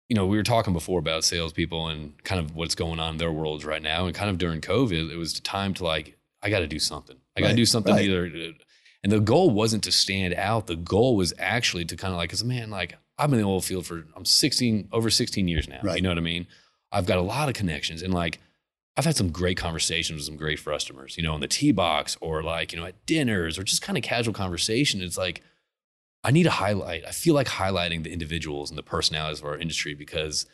you 0.07 0.15
know, 0.15 0.27
we 0.27 0.37
were 0.37 0.43
talking 0.43 0.71
before 0.73 0.99
about 0.99 1.23
salespeople 1.23 1.87
and 1.87 2.23
kind 2.23 2.39
of 2.39 2.55
what's 2.55 2.75
going 2.75 2.99
on 2.99 3.13
in 3.13 3.17
their 3.17 3.31
worlds 3.31 3.65
right 3.65 3.81
now, 3.81 4.05
and 4.05 4.13
kind 4.15 4.29
of 4.29 4.37
during 4.37 4.61
COVID, 4.61 5.11
it 5.11 5.17
was 5.17 5.33
the 5.33 5.41
time 5.41 5.73
to 5.75 5.83
like 5.83 6.15
I 6.43 6.49
got 6.51 6.59
to 6.59 6.67
do 6.67 6.79
something. 6.79 7.17
I 7.35 7.41
got 7.41 7.47
to 7.47 7.51
Right, 7.53 7.57
do 7.57 7.65
something 7.65 7.93
right. 7.95 8.05
either. 8.05 8.25
And 9.03 9.11
the 9.11 9.19
goal 9.19 9.49
wasn't 9.49 9.83
to 9.85 9.91
stand 9.91 10.33
out. 10.35 10.67
The 10.67 10.75
goal 10.75 11.15
was 11.15 11.33
actually 11.39 11.85
to 11.85 11.95
kind 11.95 12.11
of 12.13 12.17
like, 12.17 12.29
cause 12.29 12.41
a 12.41 12.45
man, 12.45 12.69
like 12.69 12.95
I've 13.17 13.29
been 13.29 13.39
in 13.39 13.45
the 13.45 13.49
oil 13.51 13.61
field 13.61 13.85
for 13.85 14.03
I'm 14.15 14.25
16 14.25 14.89
over 14.91 15.09
16 15.09 15.47
years 15.47 15.67
now. 15.67 15.79
Right. 15.81 15.95
You 15.97 16.01
know 16.03 16.09
what 16.09 16.17
I 16.17 16.21
mean? 16.21 16.47
I've 16.91 17.05
got 17.05 17.17
a 17.17 17.21
lot 17.21 17.49
of 17.49 17.55
connections 17.55 18.01
and 18.01 18.13
like 18.13 18.39
I've 18.97 19.05
had 19.05 19.15
some 19.15 19.31
great 19.31 19.57
conversations 19.57 20.17
with 20.17 20.25
some 20.25 20.35
great 20.35 20.63
customers, 20.63 21.15
you 21.15 21.23
know, 21.23 21.33
in 21.33 21.39
the 21.39 21.47
tee 21.47 21.71
box 21.71 22.17
or 22.19 22.43
like, 22.43 22.73
you 22.73 22.79
know, 22.79 22.85
at 22.85 23.05
dinners 23.05 23.57
or 23.57 23.63
just 23.63 23.81
kind 23.81 23.97
of 23.97 24.03
casual 24.03 24.33
conversation. 24.33 25.01
It's 25.01 25.17
like, 25.17 25.41
I 26.23 26.31
need 26.31 26.43
to 26.43 26.49
highlight, 26.49 27.05
I 27.07 27.11
feel 27.11 27.33
like 27.33 27.47
highlighting 27.47 28.03
the 28.03 28.11
individuals 28.11 28.69
and 28.69 28.77
the 28.77 28.83
personalities 28.83 29.39
of 29.39 29.45
our 29.45 29.57
industry 29.57 29.93
because, 29.93 30.45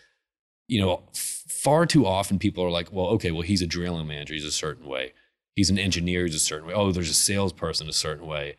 you 0.68 0.80
know, 0.80 1.02
far 1.14 1.88
too 1.88 2.06
often 2.06 2.38
people 2.38 2.64
are 2.64 2.70
like, 2.70 2.92
well, 2.92 3.08
okay, 3.08 3.32
well, 3.32 3.42
he's 3.42 3.64
a 3.64 3.68
drilling 3.68 4.06
manager, 4.08 4.36
he's 4.36 4.46
a 4.46 4.52
certain 4.52 4.86
way. 4.88 5.14
He's 5.56 5.72
an 5.72 5.80
engineer, 5.80 6.26
he's 6.26 6.36
a 6.36 6.40
certain 6.40 6.68
way. 6.68 6.76
Oh, 6.76 6.92
there's 6.92 7.10
a 7.10 7.16
salesperson 7.16 7.90
a 7.90 7.94
certain 7.94 8.28
way. 8.28 8.58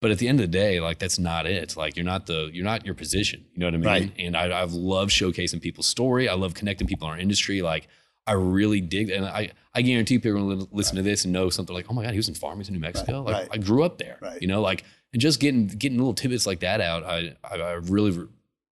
But 0.00 0.12
at 0.12 0.18
the 0.18 0.28
end 0.28 0.38
of 0.38 0.44
the 0.44 0.58
day, 0.58 0.78
like 0.80 0.98
that's 0.98 1.18
not 1.18 1.46
it. 1.46 1.76
Like 1.76 1.96
you're 1.96 2.04
not 2.04 2.26
the 2.26 2.50
you're 2.52 2.64
not 2.64 2.86
your 2.86 2.94
position. 2.94 3.44
You 3.52 3.60
know 3.60 3.66
what 3.66 3.74
I 3.74 3.78
mean? 3.78 3.86
Right. 3.86 4.12
And 4.18 4.36
I, 4.36 4.62
I've 4.62 4.72
loved 4.72 5.10
showcasing 5.10 5.60
people's 5.60 5.86
story. 5.86 6.28
I 6.28 6.34
love 6.34 6.54
connecting 6.54 6.86
people 6.86 7.08
in 7.08 7.14
our 7.14 7.18
industry. 7.18 7.62
Like 7.62 7.88
I 8.26 8.32
really 8.32 8.80
dig, 8.80 9.10
and 9.10 9.24
I 9.24 9.50
I 9.74 9.82
guarantee 9.82 10.18
people 10.18 10.32
are 10.32 10.54
going 10.54 10.66
to 10.66 10.68
listen 10.70 10.96
to 10.96 11.02
this 11.02 11.24
and 11.24 11.32
know 11.32 11.50
something 11.50 11.74
like, 11.74 11.86
oh 11.90 11.94
my 11.94 12.04
god, 12.04 12.12
he 12.12 12.18
was 12.18 12.28
in 12.28 12.34
Farmington, 12.34 12.74
New 12.74 12.80
Mexico. 12.80 13.22
like 13.22 13.34
right. 13.34 13.48
I 13.50 13.58
grew 13.58 13.82
up 13.82 13.98
there. 13.98 14.18
Right. 14.20 14.40
You 14.40 14.48
know, 14.48 14.60
like 14.60 14.84
and 15.12 15.20
just 15.20 15.40
getting 15.40 15.66
getting 15.66 15.98
little 15.98 16.14
tidbits 16.14 16.46
like 16.46 16.60
that 16.60 16.80
out. 16.80 17.04
I 17.04 17.34
I, 17.42 17.56
I 17.56 17.72
really 17.72 18.28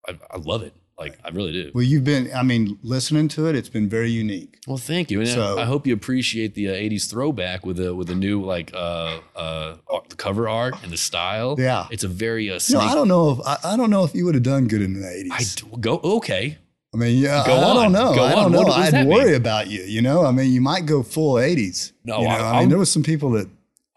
I, 0.07 0.19
I 0.29 0.37
love 0.37 0.61
it. 0.61 0.73
Like 0.97 1.17
I 1.25 1.29
really 1.29 1.51
do. 1.51 1.71
Well, 1.73 1.83
you've 1.83 2.05
been, 2.05 2.31
I 2.33 2.41
mean, 2.41 2.79
listening 2.81 3.27
to 3.29 3.47
it, 3.47 3.55
it's 3.55 3.67
been 3.67 3.89
very 3.89 4.09
unique. 4.11 4.59
Well, 4.65 4.77
thank 4.77 5.11
you, 5.11 5.19
and 5.19 5.27
So- 5.29 5.57
I, 5.57 5.63
I 5.63 5.65
hope 5.65 5.85
you 5.85 5.93
appreciate 5.93 6.55
the 6.55 6.69
uh, 6.69 6.73
'80s 6.73 7.09
throwback 7.09 7.65
with 7.65 7.77
the 7.77 7.93
with 7.93 8.07
the 8.07 8.15
new 8.15 8.41
like 8.41 8.71
uh, 8.73 9.19
uh, 9.35 9.75
the 10.09 10.15
cover 10.15 10.47
art 10.47 10.75
and 10.83 10.91
the 10.93 10.97
style. 10.97 11.55
Yeah. 11.59 11.87
it's 11.91 12.05
a 12.05 12.07
very 12.07 12.49
uh, 12.49 12.53
No, 12.53 12.59
snake. 12.59 12.81
I 12.81 12.95
don't 12.95 13.09
know 13.09 13.31
if 13.31 13.39
I, 13.45 13.57
I 13.73 13.77
don't 13.77 13.89
know 13.89 14.05
if 14.05 14.15
you 14.15 14.23
would 14.25 14.35
have 14.35 14.43
done 14.43 14.67
good 14.69 14.81
in 14.81 14.93
the 14.93 15.05
80s. 15.05 15.31
I 15.31 15.43
d- 15.69 15.77
go 15.81 15.99
okay. 16.03 16.57
I 16.93 16.97
mean, 16.97 17.17
yeah, 17.21 17.43
Go 17.45 17.51
I, 17.55 17.71
I 17.71 17.73
don't 17.73 17.91
know. 17.91 18.15
Go 18.15 18.23
I 18.23 18.31
don't 18.35 18.45
on. 18.45 18.51
know. 18.53 18.57
What 18.61 18.67
does 18.77 18.87
I'd 18.87 18.93
that 18.93 19.05
worry 19.07 19.25
mean? 19.25 19.33
about 19.35 19.67
you. 19.67 19.81
You 19.81 20.01
know, 20.01 20.25
I 20.25 20.31
mean, 20.31 20.49
you 20.53 20.61
might 20.61 20.85
go 20.85 21.03
full 21.03 21.33
80s. 21.33 21.91
No, 22.05 22.19
you 22.21 22.23
know? 22.23 22.29
I- 22.29 22.37
I, 22.37 22.39
I'll- 22.53 22.59
mean, 22.61 22.69
there 22.69 22.77
was 22.77 22.89
some 22.89 23.03
people 23.03 23.31
that 23.31 23.49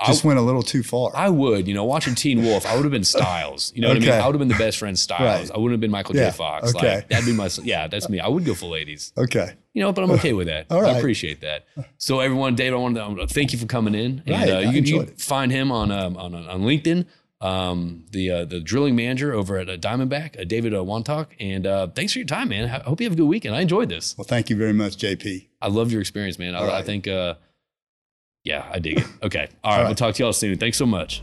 just 0.07 0.25
went 0.25 0.39
a 0.39 0.43
little 0.43 0.63
too 0.63 0.83
far. 0.83 1.11
I 1.15 1.29
would, 1.29 1.67
you 1.67 1.75
know, 1.75 1.85
watching 1.85 2.15
Teen 2.15 2.43
Wolf, 2.43 2.65
I 2.67 2.77
would 2.77 2.85
have 2.85 2.93
been 2.93 3.03
Stiles. 3.05 3.73
You 3.75 3.83
know 3.83 3.89
what 3.89 3.97
I 3.97 4.01
mean? 4.01 4.11
I 4.11 4.25
would 4.27 4.35
have 4.35 4.39
been 4.39 4.49
the 4.49 4.55
best 4.55 4.79
friend 4.79 4.97
Stiles. 4.99 5.49
Right. 5.51 5.57
I 5.57 5.59
wouldn't 5.59 5.73
have 5.73 5.81
been 5.81 5.91
Michael 5.91 6.15
Yeah. 6.15 6.31
J. 6.31 6.37
Fox. 6.37 6.75
Okay. 6.75 6.97
Like 6.97 7.09
that'd 7.09 7.27
be 7.27 7.33
my 7.33 7.49
yeah, 7.63 7.89
that's 7.89 8.09
me. 8.09 8.21
I 8.21 8.29
would 8.29 8.45
go 8.45 8.55
full 8.55 8.71
80s. 8.71 9.13
okay. 9.19 9.55
You 9.75 9.83
know, 9.83 9.93
but 9.93 10.03
I'm 10.05 10.11
okay 10.13 10.33
with 10.33 10.47
that. 10.49 10.67
All 10.71 10.85
I 10.85 10.99
appreciate 10.99 11.41
that. 11.43 11.65
So 11.99 12.21
everyone, 12.21 12.55
Dave, 12.57 12.73
I 12.73 12.77
want 12.77 12.97
to 12.97 13.05
um, 13.05 13.27
thank 13.29 13.53
you 13.53 13.59
for 13.59 13.67
coming 13.67 13.95
in. 13.95 14.23
And 14.27 14.31
Right, 14.31 14.51
uh, 14.51 14.57
I 14.57 14.61
you 14.63 14.73
can 14.83 14.87
you 14.87 15.05
can 15.05 15.15
find 15.17 15.53
him 15.53 15.71
on 15.71 15.91
um, 15.93 16.17
on 16.17 16.35
on 16.35 16.63
LinkedIn. 16.63 17.07
Um, 17.41 18.05
the 18.11 18.31
uh, 18.31 18.45
the 18.45 18.59
drilling 18.61 18.97
manager 18.97 19.33
over 19.33 19.59
at 19.59 19.69
uh, 19.69 19.77
Diamondback, 19.77 20.41
uh, 20.41 20.43
David 20.45 20.75
uh, 20.75 20.79
Wantuck. 20.79 21.29
And 21.39 21.67
uh, 21.69 21.87
thanks 21.89 22.13
for 22.13 22.19
your 22.19 22.27
time, 22.27 22.49
man. 22.49 22.65
I 22.69 22.83
hope 22.83 23.01
you 23.01 23.05
have 23.07 23.13
a 23.13 23.17
good 23.17 23.29
weekend. 23.29 23.55
I 23.55 23.61
enjoyed 23.61 23.89
this. 23.89 24.17
Well, 24.19 24.25
thank 24.25 24.51
you 24.51 24.57
very 24.57 24.73
much, 24.73 24.97
JP. 24.97 25.47
I 25.63 25.69
love 25.69 25.93
your 25.93 26.01
experience, 26.01 26.39
man. 26.41 26.57
I, 26.57 26.59
All 26.59 26.71
I 26.71 26.83
think, 26.83 27.07
uh, 27.07 27.35
yeah, 28.45 28.69
I 28.71 28.79
dig 28.79 28.99
it. 28.99 29.07
Okay. 29.23 29.49
All 29.63 29.73
right. 29.73 29.79
All 29.79 29.85
We'll 29.87 29.95
talk 29.95 30.15
to 30.15 30.23
y'all 30.23 30.33
soon. 30.33 30.59
Thanks 30.59 30.79
so 30.79 30.87
much. 30.87 31.23